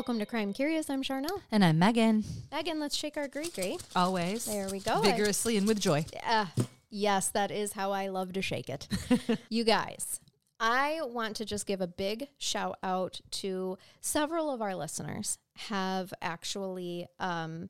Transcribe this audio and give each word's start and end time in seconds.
Welcome 0.00 0.18
to 0.20 0.24
Crime 0.24 0.54
Curious. 0.54 0.88
I'm 0.88 1.02
Charnell. 1.02 1.42
And 1.52 1.62
I'm 1.62 1.78
Megan. 1.78 2.24
Megan, 2.50 2.80
let's 2.80 2.96
shake 2.96 3.18
our 3.18 3.28
gree 3.28 3.50
gree. 3.54 3.76
Always. 3.94 4.46
There 4.46 4.66
we 4.70 4.80
go. 4.80 5.02
Vigorously 5.02 5.58
and 5.58 5.68
with 5.68 5.78
joy. 5.78 6.06
Uh, 6.26 6.46
yes, 6.88 7.28
that 7.28 7.50
is 7.50 7.74
how 7.74 7.92
I 7.92 8.08
love 8.08 8.32
to 8.32 8.40
shake 8.40 8.70
it. 8.70 8.88
you 9.50 9.62
guys, 9.62 10.18
I 10.58 11.00
want 11.02 11.36
to 11.36 11.44
just 11.44 11.66
give 11.66 11.82
a 11.82 11.86
big 11.86 12.28
shout 12.38 12.78
out 12.82 13.20
to 13.32 13.76
several 14.00 14.50
of 14.50 14.62
our 14.62 14.74
listeners 14.74 15.36
have 15.68 16.14
actually 16.22 17.06
um, 17.18 17.68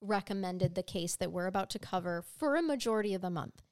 recommended 0.00 0.74
the 0.74 0.82
case 0.82 1.14
that 1.14 1.30
we're 1.30 1.46
about 1.46 1.70
to 1.70 1.78
cover 1.78 2.24
for 2.36 2.56
a 2.56 2.62
majority 2.62 3.14
of 3.14 3.22
the 3.22 3.30
month. 3.30 3.62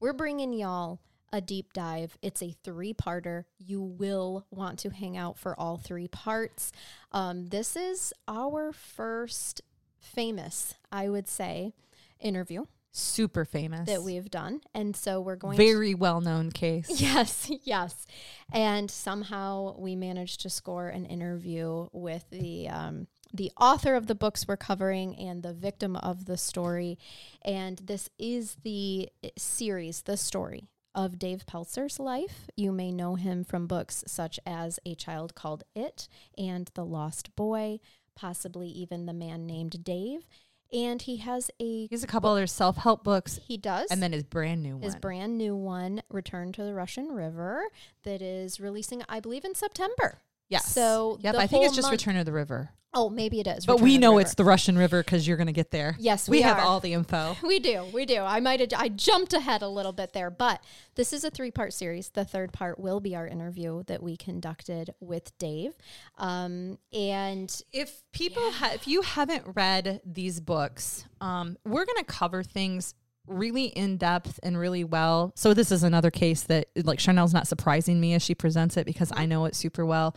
We're 0.00 0.12
bringing 0.12 0.52
y'all 0.52 0.98
a 1.32 1.40
deep 1.40 1.72
dive. 1.72 2.16
It's 2.22 2.42
a 2.42 2.54
three 2.64 2.94
parter. 2.94 3.44
You 3.58 3.80
will 3.82 4.46
want 4.50 4.78
to 4.80 4.90
hang 4.90 5.16
out 5.16 5.38
for 5.38 5.58
all 5.58 5.76
three 5.76 6.08
parts. 6.08 6.72
Um, 7.12 7.46
this 7.46 7.76
is 7.76 8.12
our 8.26 8.72
first 8.72 9.62
famous, 10.00 10.74
I 10.90 11.08
would 11.08 11.28
say, 11.28 11.74
interview 12.20 12.64
Super 12.92 13.44
famous. 13.44 13.86
that 13.88 14.02
we've 14.02 14.30
done. 14.30 14.60
And 14.74 14.96
so 14.96 15.20
we're 15.20 15.36
going 15.36 15.56
Very 15.56 15.94
well 15.94 16.20
known 16.20 16.50
case. 16.50 16.88
Yes, 17.00 17.50
yes. 17.62 18.06
And 18.52 18.90
somehow 18.90 19.76
we 19.78 19.94
managed 19.94 20.40
to 20.42 20.50
score 20.50 20.88
an 20.88 21.04
interview 21.06 21.88
with 21.92 22.24
the. 22.30 22.68
Um, 22.68 23.06
the 23.30 23.52
author 23.60 23.94
of 23.94 24.06
the 24.06 24.14
books 24.14 24.48
we're 24.48 24.56
covering 24.56 25.14
and 25.18 25.42
the 25.42 25.52
victim 25.52 25.96
of 25.96 26.24
the 26.24 26.38
story. 26.38 26.96
And 27.42 27.76
this 27.76 28.08
is 28.18 28.56
the 28.62 29.10
series, 29.36 30.00
the 30.00 30.16
story 30.16 30.70
of 30.94 31.18
Dave 31.18 31.44
Pelzer's 31.46 31.98
life. 32.00 32.48
You 32.56 32.72
may 32.72 32.90
know 32.90 33.14
him 33.14 33.44
from 33.44 33.66
books 33.66 34.04
such 34.06 34.40
as 34.46 34.78
A 34.86 34.94
Child 34.94 35.34
Called 35.34 35.64
It 35.74 36.08
and 36.36 36.70
The 36.74 36.84
Lost 36.84 37.34
Boy, 37.36 37.80
possibly 38.16 38.68
even 38.68 39.06
The 39.06 39.12
Man 39.12 39.46
Named 39.46 39.84
Dave. 39.84 40.26
And 40.72 41.00
he 41.00 41.16
has 41.18 41.50
a, 41.60 41.64
He 41.86 41.88
has 41.92 42.04
a 42.04 42.06
couple 42.06 42.28
other 42.30 42.46
self 42.46 42.76
help 42.76 43.02
books 43.02 43.40
he 43.46 43.56
does. 43.56 43.90
and 43.90 44.02
then 44.02 44.12
his 44.12 44.24
brand 44.24 44.62
new 44.62 44.74
one. 44.74 44.82
his 44.82 44.96
brand 44.96 45.38
new 45.38 45.56
one, 45.56 46.02
Return 46.10 46.52
to 46.52 46.62
the 46.62 46.74
Russian 46.74 47.08
River, 47.08 47.62
that 48.02 48.20
is 48.20 48.60
releasing, 48.60 49.02
I 49.08 49.20
believe, 49.20 49.44
in 49.46 49.54
September. 49.54 50.20
Yes. 50.50 50.66
So 50.66 51.18
yep, 51.22 51.36
I 51.36 51.46
think 51.46 51.64
it's 51.64 51.74
just 51.74 51.86
month- 51.86 51.92
Return 52.00 52.16
of 52.16 52.26
the 52.26 52.32
River. 52.32 52.70
Oh, 52.94 53.10
maybe 53.10 53.38
it 53.38 53.46
is. 53.46 53.66
But 53.66 53.74
Return 53.74 53.84
we 53.84 53.94
of 53.96 54.00
the 54.00 54.00
know 54.00 54.18
it's 54.18 54.34
the 54.34 54.44
Russian 54.44 54.78
River 54.78 55.02
because 55.02 55.28
you're 55.28 55.36
going 55.36 55.46
to 55.48 55.52
get 55.52 55.70
there. 55.70 55.94
Yes, 55.98 56.28
we, 56.28 56.38
we 56.38 56.42
have 56.42 56.58
all 56.58 56.80
the 56.80 56.94
info. 56.94 57.36
We 57.42 57.60
do, 57.60 57.84
we 57.92 58.06
do. 58.06 58.20
I 58.20 58.40
might 58.40 58.60
have, 58.60 58.70
I 58.76 58.88
jumped 58.88 59.32
ahead 59.32 59.62
a 59.62 59.68
little 59.68 59.92
bit 59.92 60.12
there, 60.12 60.30
but 60.30 60.62
this 60.94 61.12
is 61.12 61.24
a 61.24 61.30
three 61.30 61.50
part 61.50 61.72
series. 61.72 62.10
The 62.10 62.24
third 62.24 62.52
part 62.52 62.78
will 62.78 63.00
be 63.00 63.14
our 63.14 63.26
interview 63.26 63.82
that 63.84 64.02
we 64.02 64.16
conducted 64.16 64.94
with 65.00 65.36
Dave. 65.38 65.74
Um, 66.18 66.78
and 66.92 67.60
If 67.72 68.02
people, 68.12 68.50
ha- 68.52 68.72
if 68.74 68.86
you 68.88 69.02
haven't 69.02 69.44
read 69.54 70.00
these 70.04 70.40
books, 70.40 71.04
um, 71.20 71.56
we're 71.64 71.84
going 71.84 71.98
to 71.98 72.04
cover 72.04 72.42
things 72.42 72.94
really 73.26 73.66
in 73.66 73.96
depth 73.98 74.40
and 74.42 74.58
really 74.58 74.84
well. 74.84 75.32
So 75.36 75.52
this 75.54 75.70
is 75.70 75.82
another 75.82 76.10
case 76.10 76.42
that 76.44 76.68
like 76.84 76.98
Charnell's 76.98 77.34
not 77.34 77.46
surprising 77.46 78.00
me 78.00 78.14
as 78.14 78.22
she 78.22 78.34
presents 78.34 78.76
it 78.76 78.86
because 78.86 79.12
I 79.14 79.26
know 79.26 79.44
it 79.44 79.54
super 79.54 79.84
well. 79.84 80.16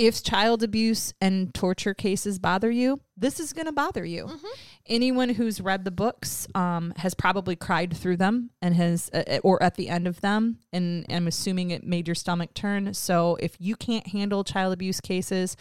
If 0.00 0.22
child 0.22 0.62
abuse 0.62 1.12
and 1.20 1.52
torture 1.52 1.92
cases 1.92 2.38
bother 2.38 2.70
you, 2.70 3.00
this 3.18 3.38
is 3.38 3.52
going 3.52 3.66
to 3.66 3.72
bother 3.72 4.02
you. 4.04 4.30
Anyone 4.86 5.28
who's 5.28 5.60
read 5.60 5.84
the 5.84 5.90
books 5.90 6.48
um, 6.54 6.94
has 6.96 7.12
probably 7.14 7.54
cried 7.54 7.94
through 7.94 8.16
them 8.16 8.48
and 8.62 8.74
has, 8.74 9.10
uh, 9.12 9.40
or 9.44 9.62
at 9.62 9.74
the 9.74 9.90
end 9.90 10.06
of 10.08 10.22
them, 10.22 10.58
and 10.72 11.04
I'm 11.10 11.26
assuming 11.26 11.70
it 11.70 11.84
made 11.84 12.08
your 12.08 12.14
stomach 12.14 12.54
turn. 12.54 12.94
So 12.94 13.36
if 13.40 13.56
you 13.60 13.76
can't 13.76 14.06
handle 14.06 14.42
child 14.42 14.72
abuse 14.72 15.00
cases, 15.02 15.54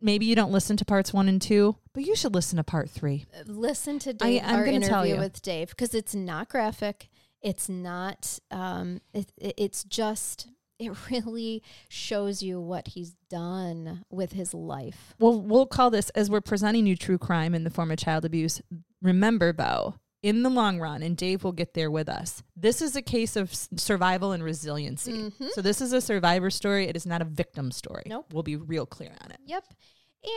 maybe 0.00 0.26
you 0.26 0.34
don't 0.34 0.50
listen 0.52 0.76
to 0.78 0.84
parts 0.84 1.12
one 1.12 1.28
and 1.28 1.40
two, 1.40 1.76
but 1.94 2.02
you 2.04 2.16
should 2.16 2.34
listen 2.34 2.56
to 2.56 2.64
part 2.64 2.90
three. 2.90 3.26
listen 3.46 4.00
to 4.00 4.12
Dave, 4.12 4.42
I'm 4.44 4.56
our 4.56 4.66
interview 4.66 5.14
you. 5.14 5.20
with 5.20 5.40
Dave, 5.40 5.68
because 5.70 5.94
it's 5.94 6.16
not 6.16 6.48
graphic. 6.48 7.08
It's 7.40 7.68
not, 7.68 8.40
um, 8.50 9.00
it- 9.14 9.32
it's 9.38 9.84
just, 9.84 10.48
it 10.78 10.92
really 11.10 11.62
shows 11.88 12.42
you 12.42 12.60
what 12.60 12.88
he's 12.88 13.14
done 13.30 14.04
with 14.10 14.32
his 14.32 14.54
life. 14.54 15.14
Well, 15.18 15.40
we'll 15.40 15.66
call 15.66 15.90
this 15.90 16.10
as 16.10 16.30
we're 16.30 16.40
presenting 16.40 16.86
you 16.86 16.96
true 16.96 17.18
crime 17.18 17.54
in 17.54 17.64
the 17.64 17.70
form 17.70 17.90
of 17.90 17.98
child 17.98 18.24
abuse. 18.24 18.60
Remember, 19.02 19.52
Bo, 19.52 19.94
in 20.22 20.42
the 20.42 20.50
long 20.50 20.80
run, 20.80 21.02
and 21.02 21.16
Dave 21.16 21.44
will 21.44 21.52
get 21.52 21.74
there 21.74 21.90
with 21.90 22.08
us. 22.08 22.42
This 22.56 22.82
is 22.82 22.96
a 22.96 23.02
case 23.02 23.36
of 23.36 23.54
survival 23.54 24.32
and 24.32 24.42
resiliency. 24.42 25.32
So 25.52 25.62
this 25.62 25.80
is 25.80 25.92
a 25.92 26.00
survivor 26.00 26.50
story. 26.50 26.88
It 26.88 26.96
is 26.96 27.06
not 27.06 27.22
a 27.22 27.24
victim 27.24 27.70
story. 27.70 28.04
Nope. 28.06 28.32
We'll 28.32 28.42
be 28.42 28.56
real 28.56 28.86
clear 28.86 29.14
on 29.22 29.30
it. 29.30 29.38
Yep. 29.46 29.64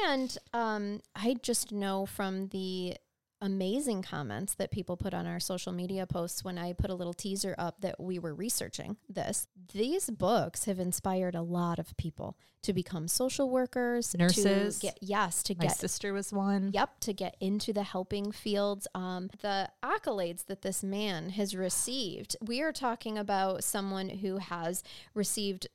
And 0.06 0.38
um, 0.54 1.02
I 1.16 1.36
just 1.42 1.72
know 1.72 2.06
from 2.06 2.48
the 2.50 2.96
amazing 3.42 4.02
comments 4.02 4.54
that 4.56 4.72
people 4.72 4.98
put 4.98 5.14
on 5.14 5.26
our 5.26 5.40
social 5.40 5.72
media 5.72 6.06
posts 6.06 6.44
when 6.44 6.58
I 6.58 6.74
put 6.74 6.90
a 6.90 6.96
little 6.96 7.14
teaser 7.14 7.56
up 7.58 7.82
that 7.82 8.00
we 8.00 8.20
were 8.20 8.34
researching 8.34 8.98
this. 9.10 9.48
These 9.74 10.10
books 10.10 10.66
have 10.66 10.80
inspired 10.80 11.36
a 11.36 11.42
lot 11.42 11.80
of 11.80 11.96
people 11.98 12.38
to 12.64 12.74
become 12.74 13.08
social 13.08 13.50
workers, 13.50 14.16
Nurses. 14.16 14.80
to 14.80 14.88
get 14.88 14.98
yes, 15.02 15.42
to 15.44 15.56
My 15.58 15.66
get 15.66 15.78
sister 15.78 16.14
was 16.14 16.32
one. 16.32 16.72
Yep, 16.74 17.00
to 17.02 17.14
get 17.14 17.36
into 17.40 17.74
the 17.74 17.84
helping 17.84 18.32
fields. 18.32 18.88
Um, 18.94 19.30
the 19.42 19.70
accolades 19.84 20.46
that 20.46 20.62
this 20.62 20.84
man 20.84 21.30
has 21.32 21.56
received, 21.56 22.36
we 22.40 22.62
are 22.62 22.72
talking 22.72 23.18
about 23.18 23.64
someone 23.64 24.10
who 24.10 24.38
has 24.38 24.84
received 25.16 25.68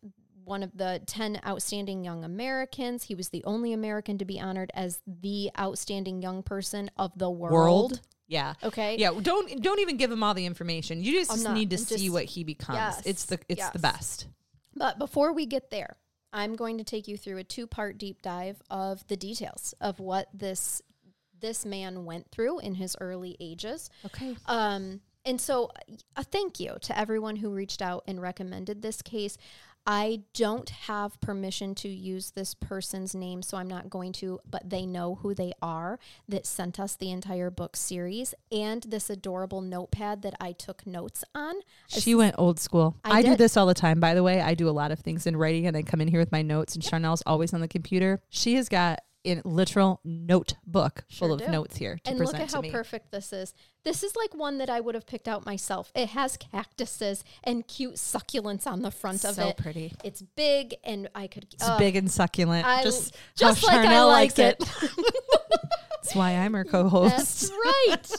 one 0.46 0.62
of 0.62 0.76
the 0.76 1.02
10 1.06 1.40
outstanding 1.46 2.04
young 2.04 2.24
Americans. 2.24 3.04
He 3.04 3.14
was 3.14 3.30
the 3.30 3.42
only 3.44 3.72
American 3.72 4.16
to 4.18 4.24
be 4.24 4.40
honored 4.40 4.70
as 4.74 5.00
the 5.06 5.50
outstanding 5.58 6.22
young 6.22 6.42
person 6.42 6.90
of 6.96 7.12
the 7.18 7.28
world. 7.28 7.52
World. 7.52 8.00
Yeah. 8.28 8.54
Okay. 8.62 8.96
Yeah, 8.96 9.12
don't 9.20 9.62
don't 9.62 9.78
even 9.80 9.96
give 9.96 10.10
him 10.10 10.22
all 10.22 10.34
the 10.34 10.46
information. 10.46 11.02
You 11.02 11.12
just 11.12 11.44
not. 11.44 11.54
need 11.54 11.70
to 11.70 11.76
I'm 11.76 11.82
see 11.82 12.10
what 12.10 12.24
he 12.24 12.42
becomes. 12.42 12.78
Yes, 12.78 13.02
It's 13.04 13.24
the 13.26 13.38
it's 13.48 13.68
the 13.70 13.78
best. 13.78 14.26
But 14.74 14.98
before 14.98 15.32
we 15.32 15.46
get 15.46 15.70
there, 15.70 15.96
I'm 16.32 16.56
going 16.56 16.78
to 16.78 16.84
take 16.84 17.06
you 17.08 17.16
through 17.16 17.38
a 17.38 17.44
two-part 17.44 17.98
deep 17.98 18.22
dive 18.22 18.60
of 18.68 19.06
the 19.06 19.16
details 19.16 19.74
of 19.80 20.00
what 20.00 20.28
this 20.34 20.82
this 21.40 21.64
man 21.64 22.04
went 22.04 22.30
through 22.30 22.60
in 22.60 22.74
his 22.74 22.96
early 23.00 23.36
ages. 23.40 23.90
Okay. 24.06 24.36
Um, 24.46 25.00
and 25.26 25.40
so, 25.40 25.70
a 26.14 26.22
thank 26.22 26.60
you 26.60 26.76
to 26.82 26.96
everyone 26.96 27.36
who 27.36 27.50
reached 27.50 27.82
out 27.82 28.04
and 28.06 28.22
recommended 28.22 28.80
this 28.80 29.02
case. 29.02 29.36
I 29.86 30.22
don't 30.34 30.68
have 30.68 31.20
permission 31.20 31.74
to 31.76 31.88
use 31.88 32.32
this 32.32 32.54
person's 32.54 33.14
name, 33.14 33.42
so 33.42 33.56
I'm 33.56 33.68
not 33.68 33.88
going 33.88 34.12
to, 34.14 34.40
but 34.48 34.68
they 34.68 34.84
know 34.84 35.16
who 35.16 35.32
they 35.32 35.52
are 35.62 36.00
that 36.28 36.44
sent 36.44 36.80
us 36.80 36.96
the 36.96 37.10
entire 37.10 37.50
book 37.50 37.76
series 37.76 38.34
and 38.50 38.82
this 38.82 39.08
adorable 39.08 39.60
notepad 39.60 40.22
that 40.22 40.34
I 40.40 40.52
took 40.52 40.86
notes 40.86 41.22
on. 41.34 41.54
She 41.86 42.14
went 42.14 42.34
old 42.36 42.58
school. 42.58 42.96
I 43.04 43.18
I, 43.18 43.22
do 43.22 43.36
this 43.36 43.56
all 43.56 43.66
the 43.66 43.74
time, 43.74 44.00
by 44.00 44.14
the 44.14 44.22
way. 44.22 44.40
I 44.40 44.54
do 44.54 44.68
a 44.68 44.70
lot 44.70 44.90
of 44.90 44.98
things 44.98 45.26
in 45.26 45.36
writing 45.36 45.66
and 45.66 45.76
I 45.76 45.82
come 45.82 46.00
in 46.00 46.08
here 46.08 46.20
with 46.20 46.32
my 46.32 46.42
notes, 46.42 46.74
and 46.74 46.82
Charnell's 46.82 47.22
always 47.24 47.54
on 47.54 47.60
the 47.60 47.68
computer. 47.68 48.20
She 48.28 48.54
has 48.56 48.68
got 48.68 49.00
a 49.26 49.42
literal 49.44 50.00
notebook 50.04 51.04
Sure 51.08 51.28
full 51.28 51.34
of 51.34 51.48
notes 51.48 51.76
here 51.76 51.98
to 52.04 52.10
and 52.10 52.20
look 52.20 52.34
at 52.34 52.52
how 52.52 52.60
me. 52.60 52.70
perfect 52.70 53.10
this 53.10 53.32
is. 53.32 53.54
This 53.84 54.02
is 54.02 54.16
like 54.16 54.34
one 54.34 54.58
that 54.58 54.70
I 54.70 54.80
would 54.80 54.94
have 54.94 55.06
picked 55.06 55.28
out 55.28 55.46
myself. 55.46 55.92
It 55.94 56.10
has 56.10 56.36
cactuses 56.36 57.24
and 57.44 57.66
cute 57.66 57.94
succulents 57.94 58.66
on 58.66 58.82
the 58.82 58.90
front 58.90 59.24
of 59.24 59.32
it 59.32 59.34
so 59.34 59.52
pretty. 59.52 59.92
It's 60.02 60.22
big, 60.22 60.76
and 60.84 61.08
I 61.14 61.26
could. 61.26 61.46
It's 61.52 61.64
oh, 61.66 61.78
big 61.78 61.96
and 61.96 62.10
succulent. 62.10 62.66
I- 62.66 62.82
just 62.82 63.16
just 63.36 63.66
how 63.66 63.76
like 63.76 63.86
I 63.86 64.02
like 64.02 64.38
likes 64.38 64.38
it. 64.38 64.58
That's 66.02 66.14
why 66.14 66.32
I'm 66.32 66.54
her 66.54 66.64
co-host. 66.64 67.16
That's 67.16 67.50
right. 67.50 68.12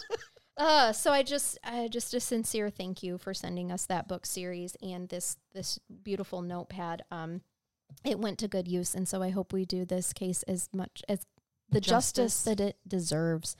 Uh, 0.57 0.92
so 0.92 1.12
I 1.12 1.21
just, 1.21 1.59
uh, 1.63 1.88
just 1.88 2.15
a 2.15 2.19
sincere 2.19 2.71
thank 2.71 3.04
you 3.04 3.19
for 3.19 3.33
sending 3.33 3.71
us 3.71 3.86
that 3.86 4.07
book 4.07 4.25
series 4.25 4.75
and 4.81 5.07
this 5.07 5.38
this 5.54 5.80
beautiful 6.04 6.42
notepad. 6.42 7.04
Um, 7.12 7.42
it 8.04 8.19
went 8.19 8.38
to 8.39 8.48
good 8.48 8.68
use. 8.68 8.95
And 8.95 9.07
so 9.07 9.22
I 9.22 9.30
hope 9.30 9.54
we 9.54 9.66
do 9.66 9.86
this 9.86 10.13
case 10.13 10.44
as 10.44 10.69
much 10.74 11.04
as 11.07 11.25
the 11.69 11.81
justice, 11.81 12.44
Justice. 12.44 12.44
that 12.44 12.60
it 12.60 12.78
deserves. 12.88 13.56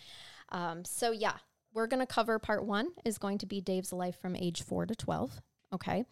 Um, 0.50 0.86
so, 0.86 1.12
yeah, 1.12 1.38
we're 1.74 1.88
going 1.88 2.00
to 2.00 2.12
cover 2.12 2.40
part 2.40 2.66
one 2.66 2.88
is 3.04 3.18
going 3.18 3.38
to 3.40 3.46
be 3.46 3.60
Dave's 3.62 3.92
life 3.92 4.20
from 4.20 4.36
age 4.36 4.62
four 4.62 4.86
to 4.86 4.96
12. 4.96 5.42
Okay. 5.74 6.06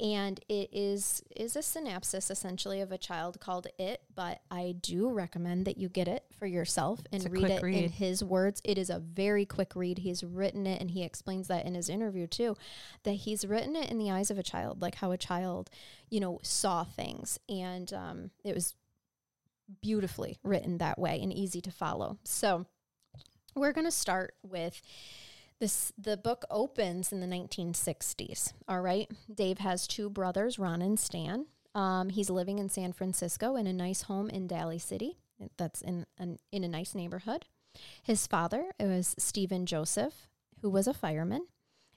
And 0.00 0.38
it 0.48 0.70
is 0.72 1.22
is 1.34 1.56
a 1.56 1.62
synopsis 1.62 2.30
essentially 2.30 2.80
of 2.80 2.92
a 2.92 2.98
child 2.98 3.40
called 3.40 3.66
It, 3.76 4.02
but 4.14 4.40
I 4.50 4.76
do 4.80 5.10
recommend 5.10 5.66
that 5.66 5.78
you 5.78 5.88
get 5.88 6.06
it 6.06 6.24
for 6.38 6.46
yourself 6.46 7.00
and 7.12 7.28
read 7.30 7.50
it 7.50 7.62
in 7.62 7.90
his 7.90 8.22
words. 8.22 8.60
It 8.64 8.78
is 8.78 8.88
a 8.88 9.00
very 9.00 9.44
quick 9.44 9.74
read. 9.74 9.98
He's 9.98 10.22
written 10.22 10.64
it 10.66 10.80
and 10.80 10.92
he 10.92 11.02
explains 11.02 11.48
that 11.48 11.66
in 11.66 11.74
his 11.74 11.88
interview 11.88 12.28
too, 12.28 12.56
that 13.02 13.12
he's 13.12 13.44
written 13.44 13.74
it 13.74 13.90
in 13.90 13.98
the 13.98 14.12
eyes 14.12 14.30
of 14.30 14.38
a 14.38 14.44
child, 14.44 14.80
like 14.80 14.94
how 14.96 15.10
a 15.10 15.18
child, 15.18 15.70
you 16.08 16.20
know, 16.20 16.38
saw 16.42 16.84
things. 16.84 17.38
And 17.48 17.92
um, 17.92 18.30
it 18.44 18.54
was 18.54 18.74
beautifully 19.82 20.38
written 20.44 20.78
that 20.78 20.98
way 20.98 21.20
and 21.20 21.32
easy 21.32 21.60
to 21.62 21.72
follow. 21.72 22.18
So 22.24 22.66
we're 23.56 23.72
going 23.72 23.86
to 23.86 23.90
start 23.90 24.34
with 24.42 24.80
this 25.60 25.92
the 25.96 26.16
book 26.16 26.44
opens 26.50 27.12
in 27.12 27.20
the 27.20 27.26
1960s 27.26 28.52
all 28.68 28.80
right? 28.80 29.10
Dave 29.32 29.58
has 29.58 29.86
two 29.86 30.10
brothers 30.10 30.58
ron 30.58 30.82
and 30.82 30.98
stan. 30.98 31.46
Um, 31.74 32.08
he's 32.08 32.30
living 32.30 32.58
in 32.58 32.68
san 32.68 32.92
francisco 32.92 33.56
in 33.56 33.66
a 33.66 33.72
nice 33.72 34.02
home 34.02 34.28
in 34.28 34.46
daly 34.46 34.78
city. 34.78 35.18
That's 35.56 35.80
in 35.82 36.06
an, 36.18 36.38
in 36.52 36.64
a 36.64 36.68
nice 36.68 36.94
neighborhood. 36.94 37.46
His 38.02 38.26
father 38.26 38.72
was 38.80 39.14
stephen 39.18 39.66
joseph 39.66 40.28
who 40.62 40.70
was 40.70 40.86
a 40.86 40.94
fireman. 40.94 41.46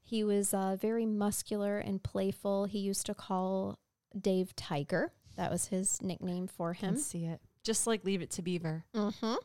He 0.01 0.24
was 0.24 0.54
uh, 0.54 0.75
very 0.80 1.06
muscular 1.06 1.80
and 1.80 2.04
playful. 2.04 2.65
He 2.65 2.80
used 2.80 3.06
to 3.07 3.13
call 3.13 3.80
dave 4.19 4.56
tiger. 4.56 5.12
That 5.36 5.51
was 5.51 5.68
his 5.68 6.01
nickname 6.01 6.48
for 6.48 6.74
him. 6.74 6.98
see 6.98 7.25
it. 7.25 7.39
Just 7.63 7.88
like 7.88 8.04
Leave 8.04 8.21
It 8.21 8.30
to 8.31 8.42
Beaver. 8.42 8.83
Mm-hmm. 8.94 9.36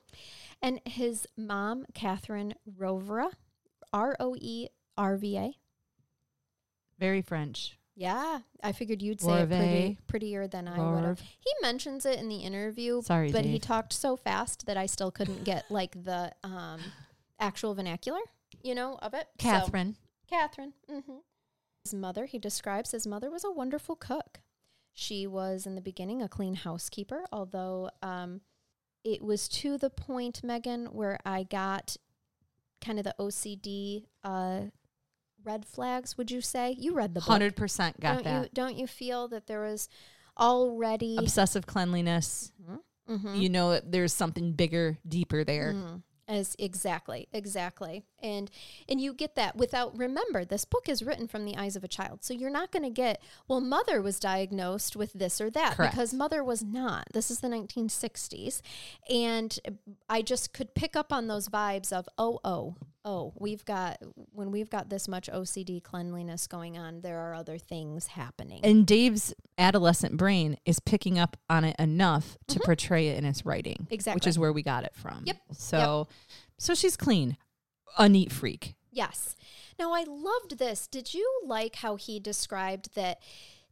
And 0.60 0.80
his 0.84 1.26
mom, 1.36 1.86
Catherine 1.94 2.54
Roerva, 2.78 3.30
R 3.92 4.16
O 4.20 4.36
E 4.38 4.68
R 4.96 5.16
V 5.16 5.36
A. 5.38 5.52
Very 6.98 7.22
French. 7.22 7.78
Yeah, 7.94 8.40
I 8.62 8.70
figured 8.70 9.02
you'd 9.02 9.20
say 9.20 9.42
it 9.42 9.48
pretty, 9.48 9.98
prettier 10.06 10.46
than 10.46 10.68
I 10.68 10.78
would 10.78 11.04
have. 11.04 11.20
He 11.20 11.50
mentions 11.62 12.06
it 12.06 12.20
in 12.20 12.28
the 12.28 12.36
interview, 12.36 13.02
Sorry, 13.02 13.32
but 13.32 13.44
he 13.44 13.58
talked 13.58 13.92
so 13.92 14.16
fast 14.16 14.66
that 14.66 14.76
I 14.76 14.86
still 14.86 15.10
couldn't 15.10 15.42
get 15.42 15.68
like 15.68 16.04
the 16.04 16.30
um, 16.44 16.80
actual 17.40 17.74
vernacular, 17.74 18.20
you 18.62 18.76
know, 18.76 18.98
of 19.02 19.14
it. 19.14 19.26
So- 19.40 19.48
Catherine. 19.48 19.96
Catherine. 20.30 20.74
hmm 20.88 21.18
His 21.82 21.92
mother, 21.94 22.26
he 22.26 22.38
describes 22.38 22.92
his 22.92 23.04
mother 23.06 23.30
was 23.30 23.42
a 23.44 23.50
wonderful 23.50 23.96
cook. 23.96 24.40
She 24.92 25.26
was 25.26 25.66
in 25.66 25.74
the 25.74 25.80
beginning 25.80 26.22
a 26.22 26.28
clean 26.28 26.54
housekeeper, 26.54 27.24
although 27.32 27.90
um, 28.02 28.42
it 29.02 29.22
was 29.22 29.48
to 29.48 29.76
the 29.76 29.90
point, 29.90 30.44
Megan, 30.44 30.86
where 30.86 31.18
I 31.24 31.42
got 31.44 31.96
kind 32.80 32.98
of 32.98 33.04
the 33.04 33.14
OCD 33.18 34.04
uh, 34.24 34.62
red 35.44 35.64
flags. 35.64 36.16
Would 36.18 36.30
you 36.30 36.40
say 36.40 36.74
you 36.78 36.92
read 36.94 37.14
the 37.14 37.20
book? 37.20 37.28
Hundred 37.28 37.56
percent 37.56 37.98
got 38.00 38.14
don't 38.16 38.24
that. 38.24 38.42
you 38.44 38.48
don't 38.54 38.76
you 38.76 38.86
feel 38.86 39.28
that 39.28 39.46
there 39.46 39.60
was 39.62 39.88
already 40.38 41.16
Obsessive 41.18 41.66
cleanliness. 41.66 42.52
Mhm. 43.08 43.40
You 43.40 43.48
know 43.48 43.80
there's 43.80 44.12
something 44.12 44.52
bigger, 44.52 44.98
deeper 45.08 45.42
there. 45.44 45.72
Mhm. 45.74 46.02
As 46.28 46.54
exactly, 46.58 47.26
exactly, 47.32 48.04
and 48.22 48.50
and 48.86 49.00
you 49.00 49.14
get 49.14 49.34
that 49.36 49.56
without. 49.56 49.96
Remember, 49.96 50.44
this 50.44 50.66
book 50.66 50.86
is 50.86 51.02
written 51.02 51.26
from 51.26 51.46
the 51.46 51.56
eyes 51.56 51.74
of 51.74 51.82
a 51.82 51.88
child, 51.88 52.22
so 52.22 52.34
you're 52.34 52.50
not 52.50 52.70
going 52.70 52.82
to 52.82 52.90
get. 52.90 53.22
Well, 53.48 53.62
mother 53.62 54.02
was 54.02 54.20
diagnosed 54.20 54.94
with 54.94 55.14
this 55.14 55.40
or 55.40 55.48
that 55.48 55.76
Correct. 55.76 55.94
because 55.94 56.12
mother 56.12 56.44
was 56.44 56.62
not. 56.62 57.06
This 57.14 57.30
is 57.30 57.40
the 57.40 57.48
1960s, 57.48 58.60
and 59.08 59.58
I 60.10 60.20
just 60.20 60.52
could 60.52 60.74
pick 60.74 60.96
up 60.96 61.14
on 61.14 61.28
those 61.28 61.48
vibes 61.48 61.94
of 61.94 62.06
oh 62.18 62.40
oh 62.44 62.76
oh 63.08 63.32
we've 63.38 63.64
got 63.64 63.96
when 64.32 64.50
we've 64.50 64.68
got 64.70 64.88
this 64.90 65.08
much 65.08 65.28
OCD 65.32 65.82
cleanliness 65.82 66.46
going 66.46 66.76
on, 66.76 67.00
there 67.00 67.18
are 67.18 67.34
other 67.34 67.58
things 67.58 68.08
happening. 68.08 68.60
And 68.62 68.86
Dave's 68.86 69.34
adolescent 69.56 70.16
brain 70.16 70.56
is 70.64 70.78
picking 70.80 71.18
up 71.18 71.36
on 71.48 71.64
it 71.64 71.76
enough 71.78 72.36
to 72.48 72.60
portray 72.60 73.08
it 73.08 73.18
in 73.18 73.24
his 73.24 73.44
writing. 73.44 73.86
Exactly. 73.90 74.16
Which 74.16 74.22
Mm-hmm. 74.24 74.28
Is 74.28 74.38
where 74.38 74.52
we 74.52 74.62
got 74.62 74.84
it 74.84 74.94
from. 74.94 75.22
Yep. 75.24 75.36
So 75.52 76.08
so 76.58 76.74
she's 76.74 76.96
clean. 76.96 77.36
A 77.96 78.08
neat 78.08 78.30
freak. 78.30 78.74
Yes. 78.92 79.34
Now, 79.78 79.92
I 79.92 80.04
loved 80.06 80.58
this. 80.58 80.86
Did 80.86 81.14
you 81.14 81.40
like 81.46 81.76
how 81.76 81.96
he 81.96 82.20
described 82.20 82.94
that? 82.94 83.18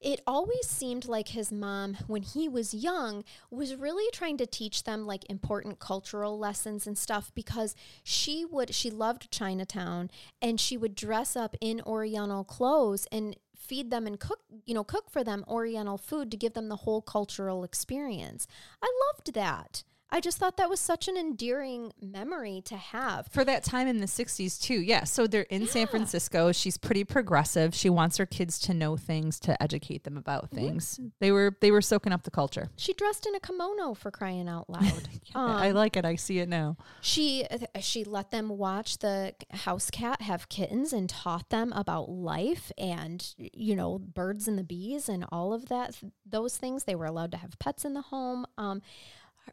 It 0.00 0.20
always 0.26 0.66
seemed 0.66 1.06
like 1.06 1.28
his 1.28 1.50
mom, 1.50 1.96
when 2.06 2.22
he 2.22 2.48
was 2.48 2.74
young, 2.74 3.24
was 3.50 3.74
really 3.74 4.10
trying 4.12 4.36
to 4.38 4.46
teach 4.46 4.84
them 4.84 5.06
like 5.06 5.28
important 5.28 5.78
cultural 5.78 6.38
lessons 6.38 6.86
and 6.86 6.98
stuff 6.98 7.32
because 7.34 7.74
she 8.04 8.44
would, 8.44 8.74
she 8.74 8.90
loved 8.90 9.30
Chinatown 9.30 10.10
and 10.42 10.60
she 10.60 10.76
would 10.76 10.94
dress 10.94 11.34
up 11.34 11.56
in 11.60 11.80
Oriental 11.80 12.44
clothes 12.44 13.06
and 13.10 13.36
feed 13.56 13.90
them 13.90 14.06
and 14.06 14.20
cook, 14.20 14.40
you 14.64 14.74
know, 14.74 14.84
cook 14.84 15.10
for 15.10 15.24
them 15.24 15.44
Oriental 15.48 15.98
food 15.98 16.30
to 16.30 16.36
give 16.36 16.52
them 16.52 16.68
the 16.68 16.76
whole 16.76 17.00
cultural 17.00 17.64
experience. 17.64 18.46
I 18.82 18.92
loved 19.08 19.32
that. 19.34 19.82
I 20.08 20.20
just 20.20 20.38
thought 20.38 20.56
that 20.58 20.70
was 20.70 20.78
such 20.78 21.08
an 21.08 21.16
endearing 21.16 21.92
memory 22.00 22.62
to 22.66 22.76
have. 22.76 23.26
For 23.32 23.44
that 23.44 23.64
time 23.64 23.88
in 23.88 23.98
the 23.98 24.06
60s 24.06 24.60
too. 24.60 24.80
Yeah, 24.80 25.02
so 25.02 25.26
they're 25.26 25.42
in 25.42 25.66
San 25.66 25.88
Francisco. 25.88 26.52
She's 26.52 26.78
pretty 26.78 27.02
progressive. 27.02 27.74
She 27.74 27.90
wants 27.90 28.16
her 28.18 28.24
kids 28.26 28.60
to 28.60 28.74
know 28.74 28.96
things, 28.96 29.40
to 29.40 29.60
educate 29.60 30.04
them 30.04 30.16
about 30.16 30.50
things. 30.50 31.00
They 31.18 31.32
were 31.32 31.56
they 31.60 31.72
were 31.72 31.82
soaking 31.82 32.12
up 32.12 32.22
the 32.22 32.30
culture. 32.30 32.68
She 32.76 32.92
dressed 32.92 33.26
in 33.26 33.34
a 33.34 33.40
kimono 33.40 33.94
for 33.94 34.10
crying 34.12 34.48
out 34.48 34.70
loud. 34.70 35.08
I 35.34 35.68
Um, 35.70 35.74
like 35.74 35.96
it. 35.96 36.04
I 36.04 36.14
see 36.14 36.38
it 36.38 36.48
now. 36.48 36.76
she 37.00 37.44
she 37.80 38.04
let 38.04 38.30
them 38.30 38.48
watch 38.48 38.98
the 38.98 39.34
house 39.50 39.90
cat 39.90 40.22
have 40.22 40.48
kittens 40.48 40.92
and 40.92 41.08
taught 41.08 41.50
them 41.50 41.72
about 41.72 42.08
life 42.08 42.70
and 42.78 43.34
you 43.38 43.74
know 43.74 43.98
birds 43.98 44.46
and 44.46 44.56
the 44.56 44.64
bees 44.64 45.08
and 45.08 45.24
all 45.32 45.52
of 45.52 45.66
that 45.68 45.98
those 46.24 46.56
things. 46.56 46.84
They 46.84 46.94
were 46.94 47.06
allowed 47.06 47.32
to 47.32 47.38
have 47.38 47.58
pets 47.58 47.84
in 47.84 47.94
the 47.94 48.02
home. 48.02 48.46
Um, 48.56 48.82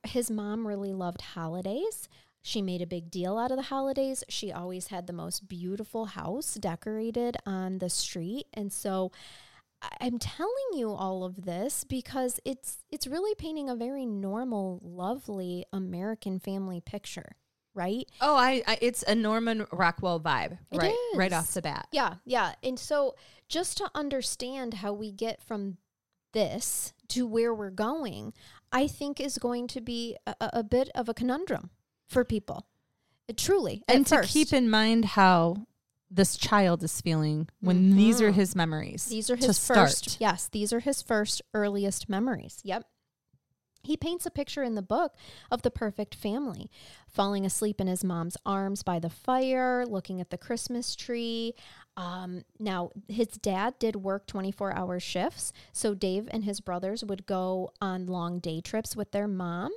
his 0.03 0.29
mom 0.29 0.67
really 0.67 0.93
loved 0.93 1.21
holidays. 1.21 2.07
She 2.41 2.61
made 2.61 2.81
a 2.81 2.87
big 2.87 3.09
deal 3.09 3.37
out 3.37 3.51
of 3.51 3.57
the 3.57 3.63
holidays. 3.63 4.23
She 4.27 4.51
always 4.51 4.87
had 4.87 5.07
the 5.07 5.13
most 5.13 5.47
beautiful 5.47 6.07
house 6.07 6.55
decorated 6.55 7.37
on 7.45 7.77
the 7.77 7.89
street, 7.89 8.47
and 8.53 8.71
so 8.71 9.11
I'm 9.99 10.19
telling 10.19 10.53
you 10.73 10.91
all 10.91 11.23
of 11.23 11.45
this 11.45 11.83
because 11.83 12.39
it's 12.45 12.83
it's 12.91 13.07
really 13.07 13.35
painting 13.35 13.69
a 13.69 13.75
very 13.75 14.05
normal, 14.05 14.79
lovely 14.83 15.65
American 15.73 16.39
family 16.39 16.81
picture, 16.81 17.35
right? 17.73 18.05
Oh, 18.21 18.35
I, 18.35 18.63
I 18.67 18.77
it's 18.81 19.03
a 19.03 19.15
Norman 19.15 19.65
Rockwell 19.71 20.19
vibe. 20.19 20.57
It 20.71 20.77
right. 20.77 20.95
Right 21.15 21.33
off 21.33 21.53
the 21.53 21.61
bat. 21.61 21.87
Yeah, 21.91 22.15
yeah. 22.25 22.53
And 22.63 22.79
so 22.79 23.15
just 23.49 23.77
to 23.77 23.89
understand 23.95 24.75
how 24.75 24.93
we 24.93 25.11
get 25.11 25.41
from 25.41 25.77
this 26.33 26.93
to 27.09 27.27
where 27.27 27.53
we're 27.53 27.69
going, 27.69 28.33
I 28.73 28.87
think 28.87 29.19
is 29.21 29.37
going 29.37 29.67
to 29.67 29.79
be 29.81 30.17
a, 30.27 30.35
a 30.41 30.63
bit 30.63 30.89
of 30.95 31.07
a 31.07 31.13
conundrum 31.13 31.69
for 32.07 32.25
people. 32.25 32.65
Uh, 33.29 33.33
truly. 33.37 33.83
And 33.87 34.05
to 34.07 34.17
first. 34.17 34.33
keep 34.33 34.51
in 34.51 34.69
mind 34.69 35.05
how 35.05 35.67
this 36.11 36.35
child 36.37 36.83
is 36.83 36.99
feeling 37.01 37.47
when 37.61 37.95
these 37.95 38.19
are 38.21 38.31
Mhm. 38.31 38.35
his 38.35 38.55
memories. 38.55 39.05
These 39.05 39.29
are 39.29 39.35
his 39.35 39.57
start. 39.57 39.89
first. 39.89 40.17
Yes, 40.19 40.47
these 40.51 40.73
are 40.73 40.79
his 40.81 41.01
first 41.01 41.41
earliest 41.53 42.09
memories. 42.09 42.59
Yep. 42.63 42.85
He 43.85 43.97
paints 43.97 44.25
a 44.25 44.31
picture 44.31 44.63
in 44.63 44.75
the 44.75 44.81
book 44.81 45.13
of 45.51 45.61
the 45.61 45.71
perfect 45.71 46.15
family, 46.15 46.69
falling 47.07 47.45
asleep 47.45 47.81
in 47.81 47.87
his 47.87 48.01
mom's 48.03 48.37
arms 48.45 48.81
by 48.81 48.97
the 48.99 49.09
fire, 49.09 49.85
looking 49.85 50.21
at 50.21 50.29
the 50.29 50.37
Christmas 50.37 50.95
tree. 50.95 51.53
Um, 51.95 52.43
now, 52.59 52.91
his 53.07 53.27
dad 53.27 53.77
did 53.79 53.97
work 53.97 54.25
24 54.27 54.75
hour 54.75 54.99
shifts. 54.99 55.53
So 55.71 55.93
Dave 55.93 56.27
and 56.31 56.43
his 56.43 56.59
brothers 56.59 57.03
would 57.03 57.25
go 57.25 57.71
on 57.81 58.07
long 58.07 58.39
day 58.39 58.61
trips 58.61 58.95
with 58.95 59.11
their 59.11 59.27
mom. 59.27 59.71